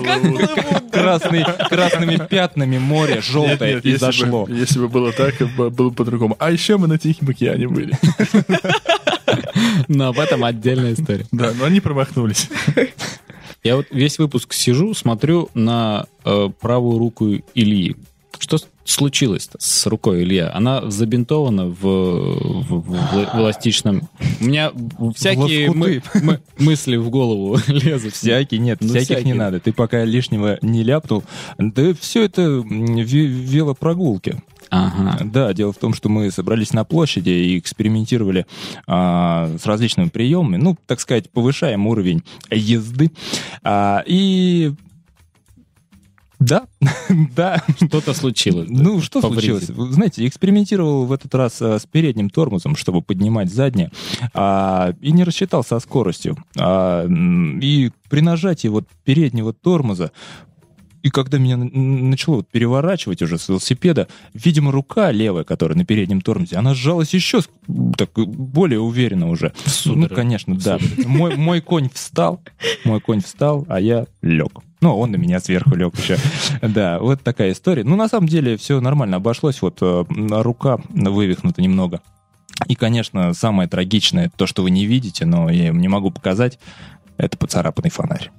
красный, 0.90 1.44
красными 1.68 2.26
пятнами 2.26 2.78
море, 2.78 3.20
желтое, 3.20 3.74
Нет, 3.76 3.83
нет, 3.83 3.83
и 3.84 3.90
если 3.90 4.06
бы- 4.06 4.12
зашло. 4.12 4.46
Если 4.48 4.78
бы 4.78 4.88
было 4.88 5.12
так, 5.12 5.34
было 5.56 5.70
бы 5.70 5.90
по-другому. 5.92 6.36
А 6.38 6.50
еще 6.50 6.76
мы 6.76 6.86
на 6.86 6.98
Тихом 6.98 7.28
океане 7.28 7.68
были. 7.68 7.92
Но 9.88 10.08
об 10.08 10.18
этом 10.18 10.44
отдельная 10.44 10.94
история. 10.94 11.26
Да, 11.32 11.52
но 11.58 11.64
они 11.64 11.80
промахнулись. 11.80 12.48
Я 13.62 13.76
вот 13.76 13.86
весь 13.90 14.18
выпуск 14.18 14.52
сижу, 14.52 14.92
смотрю 14.94 15.48
на 15.54 16.06
э, 16.24 16.50
правую 16.60 16.98
руку 16.98 17.30
Ильи. 17.54 17.96
Что 18.44 18.58
с- 18.58 18.66
случилось-то 18.84 19.56
с 19.58 19.86
рукой 19.86 20.22
Илья? 20.22 20.52
Она 20.54 20.90
забинтована 20.90 21.66
в, 21.66 21.80
в- 21.80 22.82
в- 22.82 23.34
в 23.34 23.38
эластичном... 23.38 24.02
У 24.40 24.44
меня 24.44 24.70
всякие 25.16 25.70
мы- 25.72 26.02
мы- 26.22 26.40
мысли 26.58 26.96
в 26.96 27.08
голову 27.08 27.58
лезут. 27.68 28.12
Всякий, 28.12 28.58
нет, 28.58 28.78
Ну, 28.82 28.88
всяких 28.88 29.08
не 29.08 29.14
всякие. 29.16 29.34
надо. 29.34 29.60
Ты 29.60 29.72
пока 29.72 30.04
лишнего 30.04 30.58
не 30.60 30.82
ляпнул. 30.82 31.24
Да 31.58 31.94
все 31.98 32.24
это 32.24 32.42
велопрогулки. 32.42 34.42
Ага. 34.70 35.20
Да, 35.24 35.52
дело 35.52 35.72
в 35.72 35.76
том, 35.76 35.94
что 35.94 36.08
мы 36.08 36.30
собрались 36.30 36.72
на 36.72 36.84
площади 36.84 37.30
и 37.30 37.58
экспериментировали 37.58 38.44
а, 38.88 39.54
с 39.62 39.66
различными 39.66 40.08
приемами, 40.08 40.56
ну, 40.56 40.76
так 40.86 41.00
сказать, 41.00 41.30
повышаем 41.30 41.86
уровень 41.86 42.24
езды. 42.50 43.12
А, 43.62 44.02
и 44.04 44.72
да, 46.44 46.66
да. 47.34 47.62
Что-то 47.76 48.14
случилось. 48.14 48.68
да? 48.68 48.82
Ну, 48.82 49.00
что 49.00 49.20
случилось? 49.20 49.64
Знаете, 49.64 50.26
экспериментировал 50.26 51.06
в 51.06 51.12
этот 51.12 51.34
раз 51.34 51.60
а, 51.60 51.78
с 51.78 51.86
передним 51.86 52.30
тормозом, 52.30 52.76
чтобы 52.76 53.02
поднимать 53.02 53.52
заднее, 53.52 53.90
а, 54.32 54.94
и 55.00 55.12
не 55.12 55.24
рассчитал 55.24 55.64
со 55.64 55.78
скоростью. 55.80 56.36
А, 56.58 57.06
и 57.06 57.90
при 58.10 58.20
нажатии 58.20 58.68
вот 58.68 58.86
переднего 59.04 59.52
тормоза 59.52 60.12
и 61.04 61.10
когда 61.10 61.36
меня 61.36 61.58
начало 61.58 62.36
вот 62.36 62.48
переворачивать 62.48 63.20
уже 63.20 63.36
с 63.36 63.50
велосипеда, 63.50 64.08
видимо, 64.32 64.72
рука 64.72 65.12
левая, 65.12 65.44
которая 65.44 65.76
на 65.76 65.84
переднем 65.84 66.22
тормозе, 66.22 66.56
она 66.56 66.72
сжалась 66.72 67.12
еще 67.12 67.42
так 67.98 68.10
более 68.14 68.80
уверенно 68.80 69.28
уже. 69.28 69.52
Ну, 69.84 70.08
конечно, 70.08 70.56
да. 70.56 70.78
Мой, 71.04 71.36
мой 71.36 71.60
конь 71.60 71.90
встал, 71.92 72.40
мой 72.84 73.02
конь 73.02 73.20
встал, 73.20 73.66
а 73.68 73.80
я 73.80 74.06
лег. 74.22 74.62
Ну, 74.84 74.98
он 74.98 75.12
на 75.12 75.16
меня 75.16 75.40
сверху 75.40 75.74
лег 75.74 75.98
еще. 75.98 76.18
Да, 76.60 76.98
вот 76.98 77.22
такая 77.22 77.52
история. 77.52 77.84
Ну, 77.84 77.96
на 77.96 78.06
самом 78.06 78.28
деле, 78.28 78.58
все 78.58 78.82
нормально 78.82 79.16
обошлось. 79.16 79.62
Вот 79.62 79.78
э, 79.80 80.04
рука 80.10 80.78
вывихнута 80.90 81.62
немного. 81.62 82.02
И, 82.68 82.74
конечно, 82.74 83.32
самое 83.32 83.66
трагичное, 83.66 84.30
то, 84.36 84.46
что 84.46 84.62
вы 84.62 84.70
не 84.70 84.84
видите, 84.84 85.24
но 85.24 85.48
я 85.48 85.70
не 85.70 85.88
могу 85.88 86.10
показать, 86.10 86.58
это 87.16 87.38
поцарапанный 87.38 87.88
фонарь. 87.88 88.30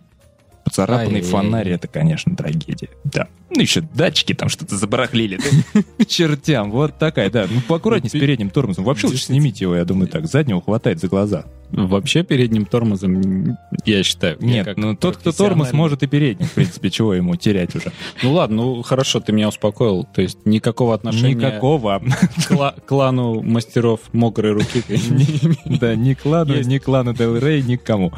Поцарапанный 0.66 1.20
Ай-яй-яй. 1.20 1.32
фонарь, 1.32 1.70
это, 1.70 1.88
конечно, 1.88 2.36
трагедия. 2.36 2.90
Да. 3.04 3.28
Ну, 3.56 3.62
еще 3.62 3.82
датчики 3.82 4.34
там 4.34 4.50
что-то 4.50 4.76
забарахлили. 4.76 5.40
чертям. 6.08 6.72
Вот 6.72 6.98
такая, 6.98 7.30
да. 7.30 7.46
Ну, 7.50 7.62
поаккуратнее 7.62 8.10
с 8.10 8.14
передним 8.14 8.50
тормозом. 8.50 8.84
Вообще 8.84 9.08
лучше 9.08 9.26
снимите 9.26 9.66
его, 9.66 9.76
я 9.76 9.86
думаю, 9.86 10.08
так. 10.08 10.26
Заднего 10.26 10.62
хватает 10.62 11.00
за 11.00 11.08
глаза. 11.08 11.46
Вообще 11.72 12.24
передним 12.24 12.66
тормозом, 12.66 13.58
я 13.86 14.04
считаю... 14.04 14.38
Нет, 14.40 14.76
ну 14.78 14.96
тот, 14.96 15.18
кто 15.18 15.32
тормоз, 15.32 15.72
может 15.74 16.04
и 16.04 16.08
передний. 16.08 16.48
В 16.48 16.52
принципе, 16.54 16.90
чего 16.90 17.14
ему 17.14 17.36
терять 17.36 17.76
уже? 17.76 17.92
Ну 18.24 18.34
ладно, 18.34 18.58
ну 18.64 18.82
хорошо, 18.82 19.20
ты 19.20 19.32
меня 19.34 19.50
успокоил. 19.50 20.04
То 20.04 20.22
есть 20.22 20.46
никакого 20.46 20.96
отношения 20.96 21.36
Никакого. 21.36 22.02
к 22.48 22.76
клану 22.88 23.42
мастеров 23.42 24.00
мокрой 24.14 24.54
руки. 24.54 24.84
Да, 25.66 25.96
ни 25.96 26.14
клану, 26.14 26.60
ни 26.62 26.78
клану 26.78 27.14
Дел 27.14 27.38
Рей, 27.38 27.62
никому. 27.62 28.14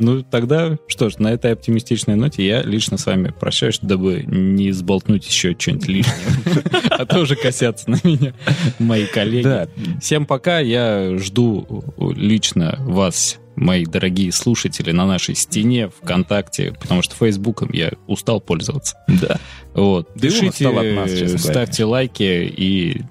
Ну, 0.00 0.22
тогда, 0.22 0.78
что 0.88 1.10
ж, 1.10 1.18
на 1.18 1.28
этой 1.28 1.52
оптимистичной 1.52 2.16
ноте 2.16 2.44
я 2.44 2.62
лично 2.62 2.96
с 2.96 3.04
вами 3.04 3.32
прощаюсь, 3.38 3.78
дабы 3.82 4.24
не 4.26 4.72
сболтнуть 4.72 5.26
еще 5.28 5.54
что-нибудь 5.56 5.88
лишнее. 5.88 6.64
А 6.90 7.04
то 7.04 7.20
уже 7.20 7.36
косятся 7.36 7.90
на 7.90 7.98
меня 8.02 8.32
мои 8.78 9.04
коллеги. 9.04 9.68
Всем 10.00 10.24
пока. 10.24 10.58
Я 10.58 11.16
жду 11.18 11.84
лично 12.16 12.76
вас, 12.80 13.38
мои 13.56 13.84
дорогие 13.84 14.32
слушатели, 14.32 14.90
на 14.90 15.06
нашей 15.06 15.34
стене 15.34 15.90
ВКонтакте, 15.90 16.72
потому 16.80 17.02
что 17.02 17.14
Фейсбуком 17.16 17.68
я 17.72 17.92
устал 18.06 18.40
пользоваться. 18.40 18.96
Да. 19.06 19.38
Вот. 19.74 20.08
Устал 20.16 20.78
от 20.78 20.94
нас, 20.94 21.42
ставьте 21.42 21.84
лайки 21.84 22.22
и 22.56 23.02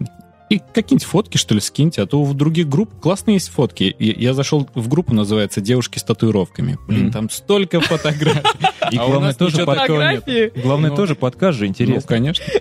и 0.49 0.59
какие-нибудь 0.59 1.03
фотки, 1.05 1.37
что 1.37 1.53
ли, 1.53 1.61
скиньте, 1.61 2.01
а 2.01 2.05
то 2.07 2.23
в 2.23 2.33
других 2.33 2.67
групп 2.67 2.89
классные 2.99 3.35
есть 3.35 3.49
фотки. 3.49 3.83
И 3.83 4.21
Я 4.23 4.33
зашел 4.33 4.67
в 4.73 4.87
группу, 4.87 5.13
называется 5.13 5.61
«Девушки 5.61 5.99
с 5.99 6.03
татуировками». 6.03 6.77
Блин, 6.87 7.03
Мгм. 7.03 7.11
там 7.11 7.29
столько 7.29 7.79
фотографий. 7.81 8.41
И 8.91 8.97
А 8.97 9.05
главное 9.05 9.33
тоже 9.33 9.65
подкаст. 9.65 10.25
Главное 10.63 10.89
Ну, 10.89 10.95
тоже 10.95 11.15
подкаст 11.15 11.57
же 11.59 11.65
Ну, 11.65 11.69
интересно. 11.69 12.01
конечно. 12.07 12.45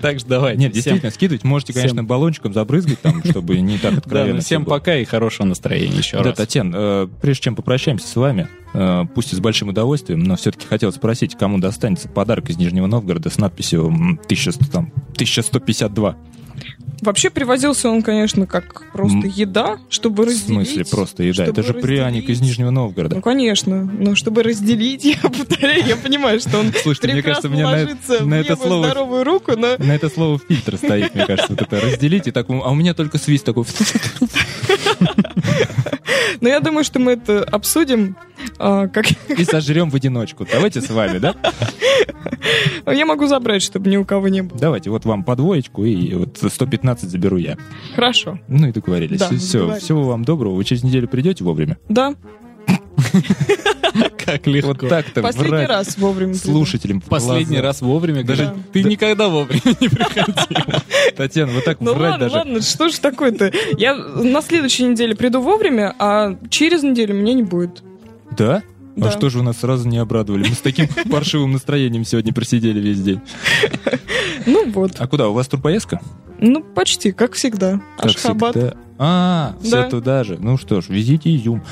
Так 0.00 0.18
что 0.18 0.28
давайте. 0.28 0.58
Нет, 0.60 0.72
действительно, 0.72 1.10
скидывать 1.12 1.44
можете, 1.44 1.72
конечно, 1.72 2.02
баллончиком 2.02 2.52
забрызгать 2.52 3.00
там, 3.00 3.22
чтобы 3.24 3.58
не 3.60 3.78
так 3.78 3.92
Да, 3.92 3.98
откровенно. 3.98 4.34
ну, 4.36 4.40
всем 4.40 4.64
пока 4.64 4.96
и 4.96 5.04
хорошего 5.04 5.46
настроения 5.46 5.96
еще 5.98 6.16
Да, 6.18 6.24
раз. 6.24 6.36
Татьяна, 6.36 6.74
э, 6.76 7.08
прежде 7.20 7.44
чем 7.44 7.56
попрощаемся 7.56 8.08
с 8.08 8.16
вами, 8.16 8.48
пусть 9.14 9.32
и 9.32 9.36
с 9.36 9.40
большим 9.40 9.68
удовольствием, 9.68 10.22
но 10.24 10.36
все-таки 10.36 10.66
хотел 10.66 10.92
спросить, 10.92 11.36
кому 11.36 11.58
достанется 11.58 12.08
подарок 12.08 12.50
из 12.50 12.56
Нижнего 12.58 12.86
Новгорода 12.86 13.30
с 13.30 13.38
надписью 13.38 13.86
м, 13.86 14.20
1100, 14.24 14.64
там, 14.70 14.92
1152. 15.14 16.16
Вообще 17.02 17.28
привозился 17.28 17.90
он, 17.90 18.02
конечно, 18.02 18.46
как 18.46 18.90
просто 18.92 19.26
еда, 19.26 19.76
чтобы 19.90 20.22
В 20.24 20.26
разделить. 20.28 20.46
смысле 20.68 20.84
просто 20.86 21.22
еда? 21.24 21.44
Это 21.44 21.62
же 21.62 21.74
пряник 21.74 22.24
из 22.24 22.28
разделить. 22.38 22.42
Нижнего 22.42 22.70
Новгорода. 22.70 23.16
Ну, 23.16 23.22
конечно. 23.22 23.84
Но 23.84 24.14
чтобы 24.14 24.42
разделить, 24.42 25.04
я 25.22 25.28
повторяю, 25.28 25.84
я 25.86 25.96
понимаю, 25.96 26.40
что 26.40 26.58
он 26.58 26.72
Слушайте, 26.82 27.12
мне 27.12 27.22
кажется, 27.22 27.50
мне 27.50 27.64
на, 27.64 27.86
в 27.86 28.26
на 28.26 28.34
это 28.36 28.56
слово 28.56 28.86
здоровую 28.86 29.24
руку, 29.24 29.52
но 29.58 29.76
на 29.78 29.92
это 29.94 30.08
слово 30.08 30.38
фильтр 30.48 30.78
стоит, 30.78 31.14
мне 31.14 31.26
кажется, 31.26 31.52
вот 31.52 31.60
это 31.60 31.80
разделить 31.80 32.28
и 32.28 32.30
так, 32.30 32.48
а 32.48 32.70
у 32.70 32.74
меня 32.74 32.94
только 32.94 33.18
свист 33.18 33.44
такой. 33.44 33.64
но 36.40 36.48
я 36.48 36.60
думаю, 36.60 36.84
что 36.84 36.98
мы 36.98 37.12
это 37.12 37.42
обсудим. 37.44 38.16
а, 38.58 38.88
как 38.88 39.06
И 39.28 39.44
сожрем 39.44 39.90
в 39.90 39.94
одиночку. 39.94 40.46
Давайте 40.50 40.80
с 40.80 40.90
вами, 40.90 41.18
да? 41.18 41.34
я 42.86 43.06
могу 43.06 43.26
забрать, 43.26 43.62
чтобы 43.62 43.90
ни 43.90 43.96
у 43.96 44.04
кого 44.04 44.28
не 44.28 44.42
было. 44.42 44.58
Давайте, 44.58 44.90
вот 44.90 45.04
вам 45.04 45.24
по 45.24 45.36
двоечку, 45.36 45.84
и 45.84 46.14
вот 46.14 46.38
115 46.38 47.10
заберу 47.10 47.36
я. 47.36 47.56
Хорошо. 47.94 48.38
Ну 48.48 48.68
и 48.68 48.72
договорились. 48.72 49.18
Да, 49.20 49.28
Все, 49.36 49.58
договорились. 49.58 49.82
всего 49.84 50.04
вам 50.04 50.24
доброго. 50.24 50.54
Вы 50.54 50.64
через 50.64 50.82
неделю 50.82 51.08
придете 51.08 51.44
вовремя? 51.44 51.78
Да, 51.88 52.14
Как 54.26 54.46
легко. 54.46 54.68
Вот 54.68 54.88
так-то 54.88 55.22
последний 55.22 55.50
врать 55.56 55.68
раз 55.68 55.96
вовремя. 55.98 56.34
слушателям 56.34 57.00
Последний 57.00 57.60
раз 57.60 57.80
вовремя. 57.80 58.24
Даже- 58.24 58.54
ты 58.72 58.82
да. 58.82 58.88
никогда 58.88 59.28
вовремя 59.28 59.62
не 59.80 59.88
приходил. 59.88 60.34
Татьяна, 61.16 61.52
вот 61.52 61.64
так 61.64 61.80
Ну 61.80 61.94
врать 61.94 62.10
ладно, 62.12 62.26
даже. 62.26 62.36
ладно, 62.36 62.60
что 62.62 62.88
ж 62.88 62.94
такое-то? 62.98 63.52
Я 63.78 63.94
на 63.94 64.42
следующей 64.42 64.84
неделе 64.84 65.14
приду 65.16 65.40
вовремя, 65.40 65.94
а 65.98 66.36
через 66.50 66.82
неделю 66.82 67.14
меня 67.14 67.32
не 67.34 67.42
будет. 67.42 67.82
Да? 68.36 68.62
Да. 68.96 69.08
А 69.08 69.10
что 69.10 69.28
же 69.30 69.38
вы 69.38 69.44
нас 69.44 69.58
сразу 69.58 69.86
не 69.88 69.98
обрадовали? 69.98 70.48
Мы 70.48 70.54
с 70.54 70.58
таким 70.58 70.88
паршивым 71.10 71.52
настроением 71.52 72.04
сегодня 72.04 72.32
просидели 72.32 72.80
весь 72.80 73.00
день. 73.00 73.20
Ну 74.46 74.70
вот. 74.70 74.92
А 74.98 75.06
куда? 75.06 75.28
У 75.28 75.32
вас 75.34 75.48
турпоездка? 75.48 76.00
Ну, 76.40 76.62
почти, 76.62 77.12
как 77.12 77.32
всегда. 77.34 77.80
Как 77.96 78.06
Ашхабад. 78.06 78.54
всегда. 78.56 78.74
А, 78.98 79.54
все 79.60 79.82
Да. 79.82 79.90
туда 79.90 80.24
же. 80.24 80.38
Ну 80.40 80.56
что 80.56 80.80
ж, 80.80 80.88
везите 80.88 81.34
изюм. 81.36 81.62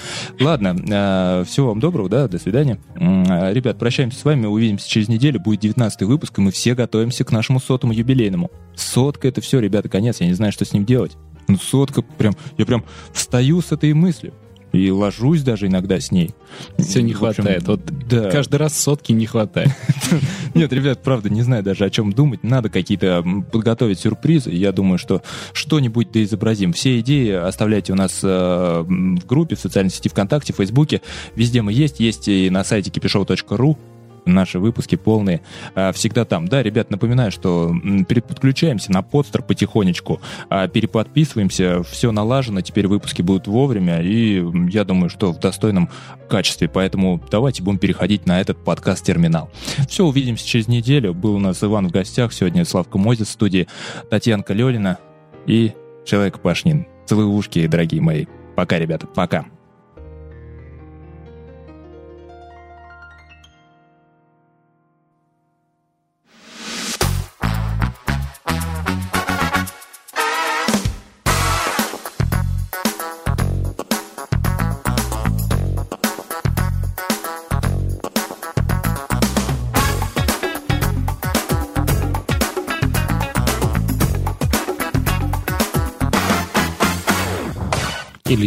Ладно, 0.41 0.77
э, 0.77 1.45
всего 1.47 1.69
вам 1.69 1.81
доброго, 1.81 2.09
да, 2.09 2.29
до 2.29 2.39
свидания. 2.39 2.79
Э, 2.97 3.53
Ребят, 3.53 3.79
прощаемся 3.79 4.19
с 4.19 4.25
вами, 4.25 4.47
увидимся 4.47 4.89
через 4.89 5.09
неделю, 5.09 5.41
будет 5.41 5.61
19 5.61 6.03
выпуск, 6.07 6.39
и 6.39 6.41
мы 6.43 6.51
все 6.51 6.75
готовимся 6.75 7.25
к 7.25 7.33
нашему 7.33 7.61
сотому 7.61 7.93
юбилейному. 7.93 8.51
Сотка 8.75 9.29
это 9.29 9.41
все, 9.41 9.59
ребята, 9.61 9.89
конец, 9.89 10.21
я 10.21 10.27
не 10.27 10.35
знаю, 10.35 10.53
что 10.53 10.65
с 10.65 10.73
ним 10.73 10.85
делать. 10.85 11.17
Ну, 11.49 11.57
сотка, 11.59 12.03
прям, 12.03 12.35
я 12.59 12.65
прям 12.67 12.85
встаю 13.13 13.61
с 13.61 13.71
этой 13.73 13.93
мыслью. 13.93 14.33
И 14.75 14.91
ложусь 14.91 15.43
даже 15.43 15.67
иногда 15.67 16.01
с 16.01 16.11
ней. 16.11 16.31
Все 16.79 17.03
не 17.03 17.13
хватает. 17.13 17.67
Вот 17.67 17.81
да. 18.09 18.31
каждый 18.31 18.57
раз 18.57 18.79
сотки 18.79 19.13
не 19.13 19.27
хватает. 19.27 19.71
Нет, 20.55 20.73
ребят, 20.73 21.03
правда, 21.03 21.31
не 21.31 21.43
знаю 21.43 21.63
даже 21.63 21.85
о 21.85 21.91
чем 21.91 22.13
думать. 22.13 22.43
Надо 22.43 22.69
какие-то 22.69 23.25
подготовить 23.53 24.01
сюрпризы. 24.01 24.51
Я 24.51 24.73
думаю, 24.73 24.99
что 24.99 25.23
что-нибудь 25.53 26.11
да 26.13 26.23
изобразим. 26.23 26.73
Все 26.73 26.99
идеи 27.01 27.31
оставляйте 27.31 27.93
у 27.93 27.97
нас 27.97 28.21
э, 28.23 28.85
в 28.87 29.27
группе, 29.27 29.57
в 29.57 29.61
социальной 29.61 29.91
сети 29.91 30.09
ВКонтакте, 30.09 30.53
в 30.53 30.57
Фейсбуке. 30.57 31.01
Везде 31.35 31.63
мы 31.63 31.73
есть. 31.73 32.01
Есть 32.01 32.29
и 32.29 32.51
на 32.51 32.65
сайте 32.65 32.91
кипишоу.ру. 32.91 33.79
наши 34.25 34.59
выпуски 34.59 34.97
полные 34.97 35.43
а, 35.75 35.93
всегда 35.93 36.25
там. 36.25 36.49
Да, 36.49 36.63
ребят, 36.63 36.91
напоминаю, 36.91 37.31
что 37.31 37.75
переподключаемся 38.09 38.93
на 38.93 39.03
подстер 39.03 39.43
потихонечку, 39.43 40.21
а, 40.49 40.69
переподписываемся, 40.69 41.83
все 41.83 42.13
налажено, 42.13 42.61
теперь 42.61 42.87
выпуски 42.87 43.23
будут 43.23 43.47
вовремя, 43.47 44.01
и 44.01 44.45
я 44.71 44.85
думаю, 44.85 45.11
что 45.11 45.33
в 45.33 45.39
достойном 45.39 45.89
качестве, 46.29 46.69
поэтому 46.69 47.21
давайте 47.31 47.63
будем 47.63 47.79
переходить 47.79 48.27
на 48.27 48.41
этот 48.41 48.63
подкаст-терминал. 48.65 49.51
Все, 49.89 50.05
увидимся 50.05 50.47
через 50.47 50.69
неделю. 50.69 51.15
Был 51.15 51.37
у 51.37 51.39
нас 51.39 51.63
Иван 51.63 51.89
в 51.89 51.91
гостях, 51.91 52.33
сегодня 52.33 52.65
Славка 52.65 52.99
Мозис 52.99 53.29
в 53.29 53.33
студии, 53.33 53.69
Татьянка 54.11 54.53
Лелина 54.53 54.99
и 55.47 55.73
Человек 56.05 56.41
Пашнин. 56.41 56.87
Целые 57.07 57.27
ушки, 57.27 57.67
дорогие 57.67 58.01
мои. 58.01 58.27
Пока, 58.57 58.79
ребята, 58.79 59.07
пока. 59.07 59.47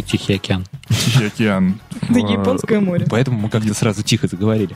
Тихий 0.08 0.34
океан. 0.36 0.64
Тихий 0.88 1.26
океан. 1.26 1.80
Да 2.08 2.18
Японское 2.20 2.80
море. 2.80 3.06
Поэтому 3.10 3.38
мы 3.38 3.50
как-то 3.50 3.74
сразу 3.74 4.02
тихо 4.02 4.26
заговорили. 4.26 4.74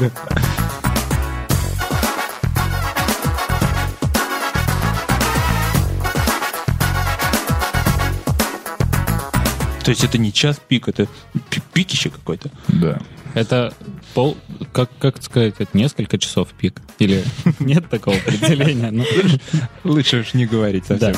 То 9.84 9.90
есть 9.92 10.04
это 10.04 10.18
не 10.18 10.32
час 10.34 10.60
пик, 10.68 10.86
это 10.88 11.06
пи- 11.48 11.62
пикище 11.72 12.10
какой-то. 12.10 12.50
Да. 12.68 13.00
Это 13.32 13.72
пол, 14.12 14.36
как, 14.72 14.90
как 14.98 15.22
сказать, 15.22 15.54
это 15.58 15.76
несколько 15.76 16.18
часов 16.18 16.48
пик? 16.48 16.82
Или 16.98 17.24
нет 17.58 17.88
такого 17.88 18.16
определения? 18.16 18.90
Ну, 18.90 19.04
Лучше 19.84 20.18
уж 20.20 20.34
не 20.34 20.44
говорить 20.44 20.84
совсем. 20.84 21.14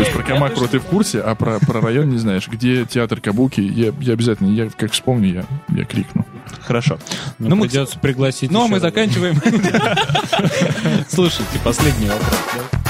То 0.00 0.04
есть 0.06 0.16
про 0.16 0.22
Камакуру 0.22 0.66
ты 0.66 0.78
в 0.78 0.84
курсе, 0.84 1.20
а 1.20 1.34
про, 1.34 1.58
про 1.58 1.82
район 1.82 2.08
не 2.08 2.16
знаешь. 2.16 2.48
Где 2.48 2.86
театр 2.86 3.20
Кабуки, 3.20 3.60
я, 3.60 3.92
я 4.00 4.14
обязательно, 4.14 4.48
я 4.50 4.70
как 4.70 4.92
вспомню, 4.92 5.30
я, 5.30 5.44
я 5.76 5.84
крикну. 5.84 6.24
Хорошо. 6.62 6.98
ну, 7.38 7.50
Ну, 7.50 7.56
мы- 7.56 7.66
придется 7.68 7.98
пригласить 7.98 8.50
Ну, 8.50 8.64
а 8.64 8.66
мы 8.66 8.74
раз. 8.76 8.82
заканчиваем. 8.82 9.36
Слушайте, 11.10 11.58
последний 11.62 12.06
вопрос. 12.08 12.89